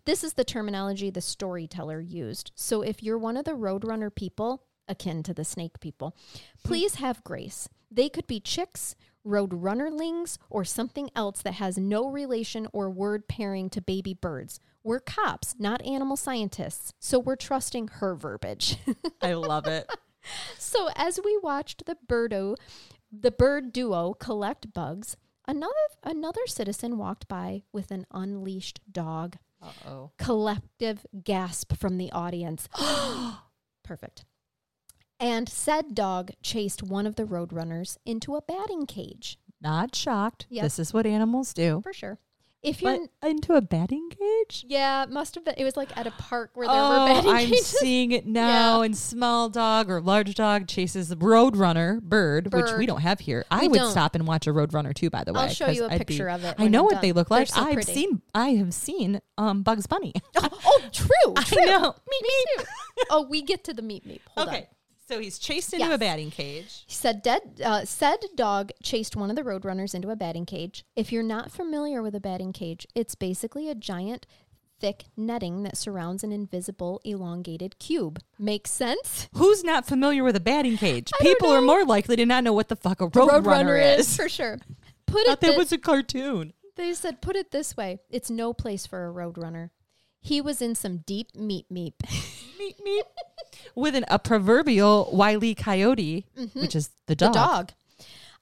This 0.03 0.21
is 0.21 0.33
the 0.33 0.43
terminology 0.43 1.09
the 1.09 1.21
storyteller 1.21 2.01
used. 2.01 2.51
So 2.55 2.81
if 2.81 3.01
you're 3.01 3.17
one 3.17 3.37
of 3.37 3.45
the 3.45 3.51
roadrunner 3.51 4.13
people, 4.13 4.63
akin 4.89 5.23
to 5.23 5.33
the 5.33 5.45
snake 5.45 5.79
people, 5.79 6.13
please 6.61 6.95
have 6.95 7.23
grace. 7.23 7.69
They 7.89 8.09
could 8.09 8.27
be 8.27 8.41
chicks, 8.41 8.93
roadrunnerlings, 9.25 10.39
or 10.49 10.65
something 10.65 11.09
else 11.15 11.41
that 11.41 11.53
has 11.53 11.77
no 11.77 12.05
relation 12.05 12.67
or 12.73 12.89
word 12.89 13.29
pairing 13.29 13.69
to 13.69 13.79
baby 13.79 14.13
birds. 14.13 14.59
We're 14.83 14.99
cops, 14.99 15.55
not 15.57 15.81
animal 15.85 16.17
scientists, 16.17 16.91
so 16.99 17.17
we're 17.17 17.37
trusting 17.37 17.87
her 17.99 18.13
verbiage. 18.13 18.75
I 19.21 19.35
love 19.35 19.67
it. 19.67 19.89
So 20.57 20.89
as 20.95 21.19
we 21.23 21.37
watched 21.41 21.85
the 21.85 21.97
birdo, 22.07 22.55
the 23.11 23.31
bird 23.31 23.73
duo 23.73 24.13
collect 24.13 24.73
bugs, 24.73 25.17
another 25.47 25.73
another 26.03 26.45
citizen 26.47 26.97
walked 26.97 27.27
by 27.27 27.63
with 27.73 27.91
an 27.91 28.05
unleashed 28.11 28.79
dog. 28.91 29.37
Uh 29.61 29.71
oh. 29.87 30.11
Collective 30.17 31.05
gasp 31.23 31.75
from 31.75 31.97
the 31.97 32.11
audience. 32.11 32.69
Perfect. 33.83 34.25
And 35.19 35.47
said 35.47 35.93
dog 35.93 36.31
chased 36.41 36.81
one 36.81 37.05
of 37.05 37.15
the 37.15 37.25
roadrunners 37.25 37.97
into 38.05 38.35
a 38.35 38.41
batting 38.41 38.87
cage. 38.87 39.37
Not 39.61 39.95
shocked. 39.95 40.47
Yep. 40.49 40.63
This 40.63 40.79
is 40.79 40.93
what 40.93 41.05
animals 41.05 41.53
do. 41.53 41.81
For 41.83 41.93
sure. 41.93 42.17
If 42.63 42.81
you're 42.83 43.07
into 43.23 43.53
a 43.55 43.61
batting 43.61 44.09
cage? 44.11 44.65
yeah, 44.67 45.03
it 45.03 45.09
must 45.09 45.33
have 45.33 45.43
been 45.43 45.55
it 45.57 45.63
was 45.63 45.75
like 45.75 45.95
at 45.97 46.05
a 46.05 46.11
park 46.11 46.51
where 46.53 46.67
there 46.67 46.75
were 46.75 46.81
Oh, 46.95 47.05
batting 47.07 47.31
I'm 47.31 47.45
cages. 47.47 47.65
seeing 47.79 48.11
it 48.11 48.27
now. 48.27 48.81
And 48.81 48.95
small 48.95 49.49
dog 49.49 49.89
or 49.89 49.99
large 49.99 50.35
dog 50.35 50.67
chases 50.67 51.09
the 51.09 51.15
roadrunner 51.17 51.99
bird, 52.01 52.53
which 52.53 52.71
we 52.77 52.85
don't 52.85 53.01
have 53.01 53.19
here. 53.19 53.45
I 53.49 53.67
would 53.67 53.77
don't. 53.79 53.91
stop 53.91 54.13
and 54.13 54.27
watch 54.27 54.45
a 54.45 54.51
roadrunner 54.51 54.93
too. 54.93 55.09
By 55.09 55.23
the 55.23 55.33
way, 55.33 55.41
I'll 55.41 55.49
show 55.49 55.69
you 55.69 55.85
a 55.85 55.89
I'd 55.89 55.97
picture 55.97 56.25
be- 56.25 56.31
of 56.31 56.43
it 56.43 56.55
I 56.59 56.67
know 56.67 56.79
I'm 56.81 56.85
what 56.85 56.91
done. 56.93 57.01
they 57.01 57.11
look 57.13 57.31
like. 57.31 57.47
so 57.47 57.61
I've 57.61 57.73
pretty. 57.73 57.93
seen. 57.93 58.21
I 58.35 58.49
have 58.49 58.73
seen 58.75 59.21
um, 59.39 59.63
Bugs 59.63 59.87
Bunny. 59.87 60.13
oh, 60.37 60.81
true. 60.91 61.07
true. 61.43 61.61
I 61.61 61.65
know. 61.65 61.95
Meet 62.09 62.23
Me 62.59 62.65
oh, 63.09 63.23
we 63.27 63.41
get 63.41 63.63
to 63.63 63.73
the 63.73 63.81
meet 63.81 64.05
me. 64.05 64.19
Hold 64.37 64.49
on. 64.49 64.61
So 65.11 65.19
he's 65.19 65.37
chased 65.39 65.73
into 65.73 65.85
Yes. 65.85 65.95
a 65.95 65.97
batting 65.97 66.31
cage. 66.31 66.83
He 66.87 66.93
Said 66.93 67.21
dead 67.21 67.41
uh, 67.63 67.85
said 67.85 68.19
dog 68.35 68.71
chased 68.81 69.15
one 69.15 69.29
of 69.29 69.35
the 69.35 69.43
roadrunners 69.43 69.93
into 69.93 70.09
a 70.09 70.15
batting 70.15 70.45
cage. 70.45 70.85
If 70.95 71.11
you're 71.11 71.23
not 71.23 71.51
familiar 71.51 72.01
with 72.01 72.15
a 72.15 72.19
batting 72.19 72.53
cage, 72.53 72.87
it's 72.95 73.15
basically 73.15 73.69
a 73.69 73.75
giant 73.75 74.25
thick 74.79 75.03
netting 75.15 75.63
that 75.63 75.77
surrounds 75.77 76.23
an 76.23 76.31
invisible 76.31 76.99
elongated 77.03 77.77
cube. 77.77 78.19
Makes 78.39 78.71
sense? 78.71 79.29
Who's 79.33 79.63
not 79.63 79.85
familiar 79.85 80.23
with 80.23 80.35
a 80.35 80.39
batting 80.39 80.77
cage? 80.77 81.11
I 81.19 81.23
People 81.23 81.49
are 81.49 81.61
more 81.61 81.85
likely 81.85 82.15
to 82.15 82.25
not 82.25 82.43
know 82.43 82.53
what 82.53 82.67
the 82.69 82.75
fuck 82.75 82.99
a 83.01 83.07
roadrunner 83.07 83.99
is. 83.99 84.15
for 84.15 84.27
sure. 84.29 84.57
Put 85.05 85.25
Thought 85.27 85.33
it 85.33 85.41
that 85.41 85.57
was 85.57 85.71
a 85.71 85.77
cartoon. 85.77 86.53
they 86.77 86.93
said 86.93 87.21
put 87.21 87.35
it 87.35 87.51
this 87.51 87.75
way. 87.75 87.99
It's 88.09 88.29
no 88.31 88.53
place 88.53 88.87
for 88.87 89.07
a 89.07 89.11
roadrunner. 89.13 89.69
He 90.21 90.39
was 90.39 90.61
in 90.61 90.75
some 90.75 90.97
deep 90.99 91.33
meep 91.33 91.65
meep. 91.71 91.93
Meep 92.59 92.75
meep. 92.85 93.01
With 93.75 93.95
an, 93.95 94.05
a 94.07 94.19
proverbial 94.19 95.09
wily 95.11 95.55
coyote, 95.55 96.25
which 96.53 96.75
is 96.75 96.89
the 97.07 97.15
the 97.15 97.15
dog. 97.15 97.33
dog. 97.33 97.71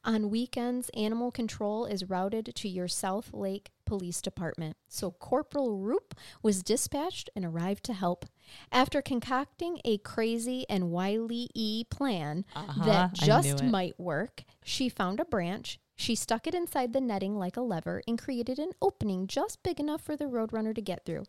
On 0.06 0.30
weekends, 0.30 0.89
animal 0.89 1.30
control 1.30 1.85
is 1.85 2.10
routed 2.10 2.53
to 2.56 2.69
your 2.69 2.88
Southlake 2.88 3.68
Police 3.85 4.22
Department. 4.22 4.77
So 4.88 5.11
Corporal 5.11 5.77
Roop 5.77 6.15
was 6.41 6.64
dispatched 6.64 7.30
and 7.35 7.43
arrived 7.43 7.84
to 7.85 7.93
help. 7.93 8.26
After 8.72 9.01
concocting 9.01 9.80
a 9.84 9.97
crazy 9.97 10.65
and 10.69 10.89
wily 10.89 11.49
e 11.53 11.84
plan 11.89 12.45
Uh-huh, 12.56 12.85
that 12.85 13.14
just 13.14 13.61
might 13.64 13.99
work, 13.99 14.43
she 14.64 14.88
found 14.88 15.19
a 15.19 15.26
branch. 15.26 15.80
She 15.97 16.15
stuck 16.15 16.47
it 16.47 16.56
inside 16.56 16.93
the 16.93 17.01
netting 17.01 17.38
like 17.38 17.57
a 17.57 17.61
lever 17.61 18.01
and 18.07 18.18
created 18.18 18.57
an 18.57 18.72
opening 18.81 19.27
just 19.27 19.61
big 19.64 19.81
enough 19.81 20.01
for 20.01 20.15
the 20.15 20.26
roadrunner 20.26 20.73
to 20.73 20.81
get 20.81 21.03
through. 21.06 21.26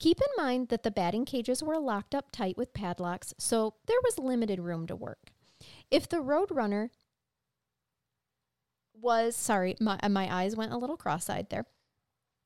Keep 0.00 0.20
in 0.20 0.44
mind 0.44 0.68
that 0.68 0.82
the 0.82 0.90
batting 0.90 1.24
cages 1.24 1.62
were 1.62 1.78
locked 1.78 2.14
up 2.14 2.30
tight 2.30 2.56
with 2.56 2.74
padlocks, 2.74 3.32
so 3.38 3.74
there 3.86 4.00
was 4.02 4.18
limited 4.18 4.60
room 4.60 4.86
to 4.86 4.96
work. 4.96 5.30
If 5.90 6.08
the 6.08 6.18
roadrunner 6.18 6.90
was 9.00 9.36
sorry, 9.36 9.76
my 9.80 9.98
uh, 10.02 10.08
my 10.08 10.32
eyes 10.34 10.56
went 10.56 10.72
a 10.72 10.78
little 10.78 10.96
cross-eyed 10.96 11.50
there. 11.50 11.66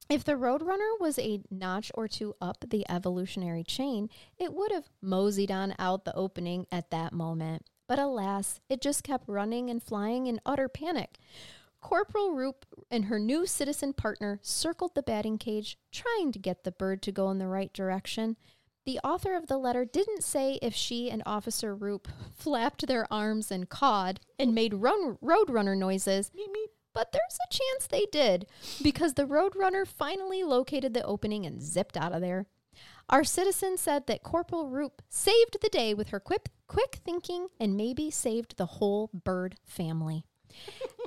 If 0.09 0.25
the 0.25 0.33
roadrunner 0.33 0.99
was 0.99 1.19
a 1.19 1.41
notch 1.51 1.91
or 1.95 2.09
two 2.09 2.35
up 2.41 2.65
the 2.69 2.89
evolutionary 2.91 3.63
chain, 3.63 4.09
it 4.39 4.55
would 4.55 4.73
have 4.73 4.89
moseyed 5.03 5.51
on 5.51 5.75
out 5.79 6.05
the 6.05 6.15
opening 6.15 6.67
at 6.73 6.91
that 6.91 7.13
moment. 7.13 7.65
But 7.87 7.99
alas, 7.99 8.61
it 8.69 8.81
just 8.81 9.03
kept 9.03 9.29
running 9.29 9.69
and 9.69 9.83
flying 9.83 10.27
in 10.27 10.41
utter 10.47 10.69
panic. 10.69 11.19
Corporal 11.81 12.33
Roop 12.33 12.67
and 12.91 13.07
her 13.07 13.19
new 13.19 13.47
citizen 13.47 13.93
partner 13.93 14.41
circled 14.43 14.95
the 14.95 15.03
batting 15.03 15.39
cage, 15.39 15.79
trying 15.93 16.33
to 16.33 16.39
get 16.39 16.65
the 16.65 16.73
bird 16.73 17.03
to 17.03 17.13
go 17.13 17.31
in 17.31 17.39
the 17.39 17.47
right 17.47 17.73
direction. 17.73 18.37
The 18.85 18.99
author 19.05 19.37
of 19.37 19.47
the 19.49 19.59
letter 19.59 19.85
didn't 19.85 20.25
say 20.25 20.59
if 20.63 20.75
she 20.75 21.11
and 21.11 21.23
Officer 21.27 21.75
Roop 21.75 22.09
flapped 22.37 22.87
their 22.87 23.07
arms 23.13 23.51
and 23.51 23.69
cawed 23.69 24.21
and 24.39 24.55
made 24.55 24.75
run 24.75 25.19
roadrunner 25.23 25.77
noises, 25.77 26.31
Meep 26.35 26.49
meep. 26.49 26.69
but 26.95 27.13
there's 27.13 27.39
a 27.45 27.53
chance 27.53 27.87
they 27.87 28.07
did 28.11 28.47
because 28.83 29.15
the 29.15 29.27
roadrunner 29.27 29.87
finally 29.87 30.43
located 30.43 30.95
the 30.95 31.05
opening 31.05 31.45
and 31.45 31.63
zipped 31.63 31.97
out 31.97 32.13
of 32.13 32.21
there. 32.23 32.47
Our 33.11 33.25
citizen 33.25 33.77
said 33.77 34.07
that 34.07 34.23
Corporal 34.23 34.69
Roop 34.69 35.03
saved 35.09 35.59
the 35.61 35.69
day 35.69 35.93
with 35.95 36.09
her 36.09 36.21
quick, 36.21 36.49
quick 36.67 37.01
thinking 37.05 37.49
and 37.61 37.77
maybe 37.77 38.11
saved 38.11 38.57
the 38.57 38.67
whole 38.67 39.11
bird 39.13 39.57
family. 39.65 40.25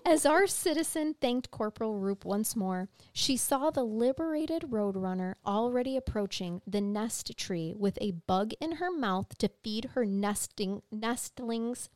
As 0.06 0.26
our 0.26 0.48
citizen 0.48 1.16
thanked 1.22 1.52
Corporal 1.52 2.00
Roop 2.00 2.26
once 2.26 2.56
more, 2.56 2.90
she 3.14 3.38
saw 3.38 3.70
the 3.70 3.84
liberated 3.84 4.64
roadrunner 4.64 5.36
already 5.46 5.96
approaching 5.96 6.62
the 6.66 6.82
nest 6.82 7.38
tree 7.38 7.74
with 7.78 7.98
a 8.02 8.12
bug 8.12 8.52
in 8.60 8.74
her 8.74 8.92
mouth 8.92 9.38
to 9.38 9.50
feed 9.64 9.92
her 9.94 10.06
nesting 10.06 10.82
nestlings. 10.92 11.90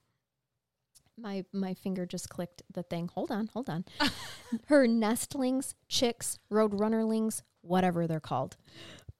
My 1.17 1.45
my 1.51 1.73
finger 1.73 2.05
just 2.05 2.29
clicked 2.29 2.61
the 2.71 2.83
thing. 2.83 3.09
Hold 3.13 3.31
on, 3.31 3.47
hold 3.47 3.69
on. 3.69 3.85
her 4.67 4.85
nestlings, 4.85 5.73
chicks, 5.87 6.39
roadrunnerlings, 6.51 7.41
whatever 7.61 8.05
they're 8.05 8.19
called. 8.19 8.57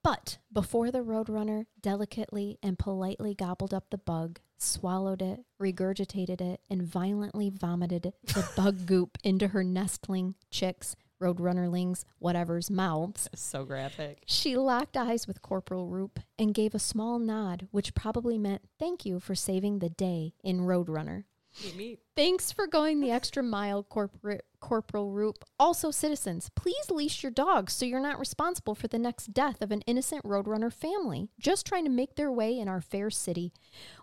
But 0.05 0.37
before 0.53 0.91
the 0.91 0.99
roadrunner 0.99 1.65
delicately 1.81 2.59
and 2.61 2.77
politely 2.77 3.33
gobbled 3.33 3.73
up 3.73 3.89
the 3.89 3.97
bug, 3.97 4.39
swallowed 4.55 5.19
it, 5.19 5.39
regurgitated 5.59 6.41
it, 6.41 6.61
and 6.69 6.83
violently 6.83 7.49
vomited 7.49 8.13
the 8.23 8.47
bug 8.55 8.85
goop 8.85 9.17
into 9.23 9.47
her 9.47 9.63
nestling, 9.63 10.35
chicks, 10.51 10.95
roadrunnerlings, 11.19 12.05
whatever's 12.19 12.69
mouths, 12.69 13.27
So 13.33 13.65
graphic. 13.65 14.21
she 14.27 14.55
locked 14.55 14.95
eyes 14.95 15.25
with 15.25 15.41
Corporal 15.41 15.87
Roop 15.87 16.19
and 16.37 16.53
gave 16.53 16.75
a 16.75 16.79
small 16.79 17.17
nod, 17.17 17.67
which 17.71 17.95
probably 17.95 18.37
meant 18.37 18.61
thank 18.77 19.07
you 19.07 19.19
for 19.19 19.33
saving 19.33 19.79
the 19.79 19.89
day 19.89 20.35
in 20.43 20.59
Roadrunner. 20.59 21.23
Meep 21.63 21.73
meep. 21.77 21.97
Thanks 22.15 22.51
for 22.51 22.67
going 22.67 22.99
the 22.99 23.11
extra 23.11 23.41
mile, 23.41 23.83
Corpor- 23.83 24.41
Corporal 24.59 25.11
Roop. 25.11 25.45
Also, 25.59 25.89
citizens, 25.91 26.49
please 26.55 26.89
leash 26.91 27.23
your 27.23 27.31
dogs 27.31 27.71
so 27.73 27.85
you're 27.85 27.99
not 28.01 28.19
responsible 28.19 28.75
for 28.75 28.87
the 28.87 28.99
next 28.99 29.27
death 29.33 29.61
of 29.61 29.71
an 29.71 29.81
innocent 29.87 30.23
Roadrunner 30.25 30.71
family 30.73 31.29
just 31.39 31.65
trying 31.65 31.85
to 31.85 31.89
make 31.89 32.15
their 32.15 32.31
way 32.31 32.57
in 32.59 32.67
our 32.67 32.81
fair 32.81 33.09
city. 33.09 33.53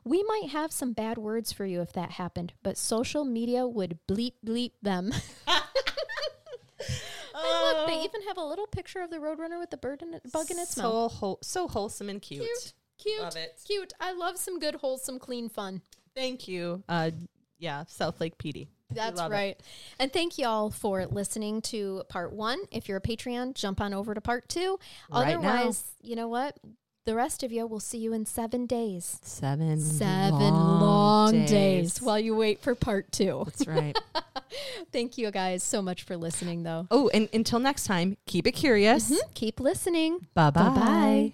We 0.05 0.23
might 0.23 0.51
have 0.51 0.73
some 0.73 0.93
bad 0.95 1.19
words 1.19 1.53
for 1.53 1.67
you 1.67 1.81
if 1.83 1.93
that 1.93 2.13
happened, 2.13 2.55
but 2.63 2.79
social 2.79 3.25
media 3.25 3.67
would 3.67 3.99
bleep 4.09 4.35
bleep 4.45 4.73
them. 4.81 5.13
And 7.35 7.79
look, 7.79 7.87
they 7.89 8.01
even 8.03 8.23
have 8.29 8.37
a 8.37 8.45
little 8.45 8.67
picture 8.67 9.01
of 9.01 9.11
the 9.11 9.17
Roadrunner 9.17 9.59
with 9.59 9.71
the 9.71 9.77
bird 9.77 10.03
and 10.03 10.21
bug 10.33 10.51
in 10.51 10.59
its 10.59 10.75
so 10.75 10.83
mouth. 10.83 11.13
whole- 11.15 11.39
so 11.43 11.67
wholesome 11.67 12.09
and 12.09 12.21
cute. 12.21 12.43
Cute, 12.43 12.73
cute, 12.99 13.21
Love 13.23 13.37
it. 13.37 13.59
cute. 13.67 13.93
I 14.01 14.13
love 14.13 14.37
some 14.37 14.59
good, 14.59 14.77
wholesome, 14.77 15.19
clean 15.19 15.49
fun. 15.49 15.81
Thank 16.15 16.47
you. 16.47 16.85
Uh, 16.89 17.11
yeah, 17.63 17.85
Southlake 17.85 18.37
PD. 18.37 18.67
That's 18.91 19.19
love 19.19 19.31
it. 19.31 19.35
right. 19.35 19.61
And 19.99 20.13
thank 20.13 20.37
y'all 20.37 20.71
for 20.71 21.07
listening 21.07 21.63
to 21.63 22.03
part 22.09 22.33
one. 22.33 22.59
If 22.71 22.89
you're 22.89 22.99
a 22.99 23.01
Patreon, 23.01 23.55
jump 23.55 23.81
on 23.81 23.95
over 23.95 24.15
to 24.15 24.21
part 24.21 24.49
two. 24.49 24.79
Right 25.11 25.41
now. 25.41 25.49
Otherwise, 25.49 25.93
you 26.03 26.17
know 26.17 26.29
what? 26.29 26.59
The 27.05 27.15
rest 27.15 27.43
of 27.43 27.51
you 27.51 27.67
will 27.67 27.81
see 27.81 27.99
you 27.99 28.13
in 28.13 28.27
seven 28.27 28.67
days. 28.67 29.19
Seven. 29.23 29.81
Seven 29.81 30.41
long, 30.41 30.81
long, 30.81 31.47
days. 31.47 32.03
while 32.03 32.19
you 32.19 32.35
wait 32.37 32.61
for 32.61 32.75
part 32.75 33.11
two. 33.13 33.45
That's 33.47 33.67
right. 33.67 33.97
Thank 34.93 35.17
you 35.17 35.31
guys 35.31 35.63
so 35.63 35.81
much 35.81 36.03
for 36.03 36.17
listening, 36.17 36.65
though. 36.65 36.87
oh, 36.91 37.09
and 37.15 37.29
until 37.33 37.59
next 37.61 37.85
time, 37.85 38.19
keep 38.27 38.47
it 38.47 38.53
curious. 38.53 39.11
Mm-hmm. 39.11 39.33
Keep 39.35 39.61
listening. 39.61 40.27
Bye 40.35 40.51
bye. 40.51 40.69
Bye-bye. 40.69 41.33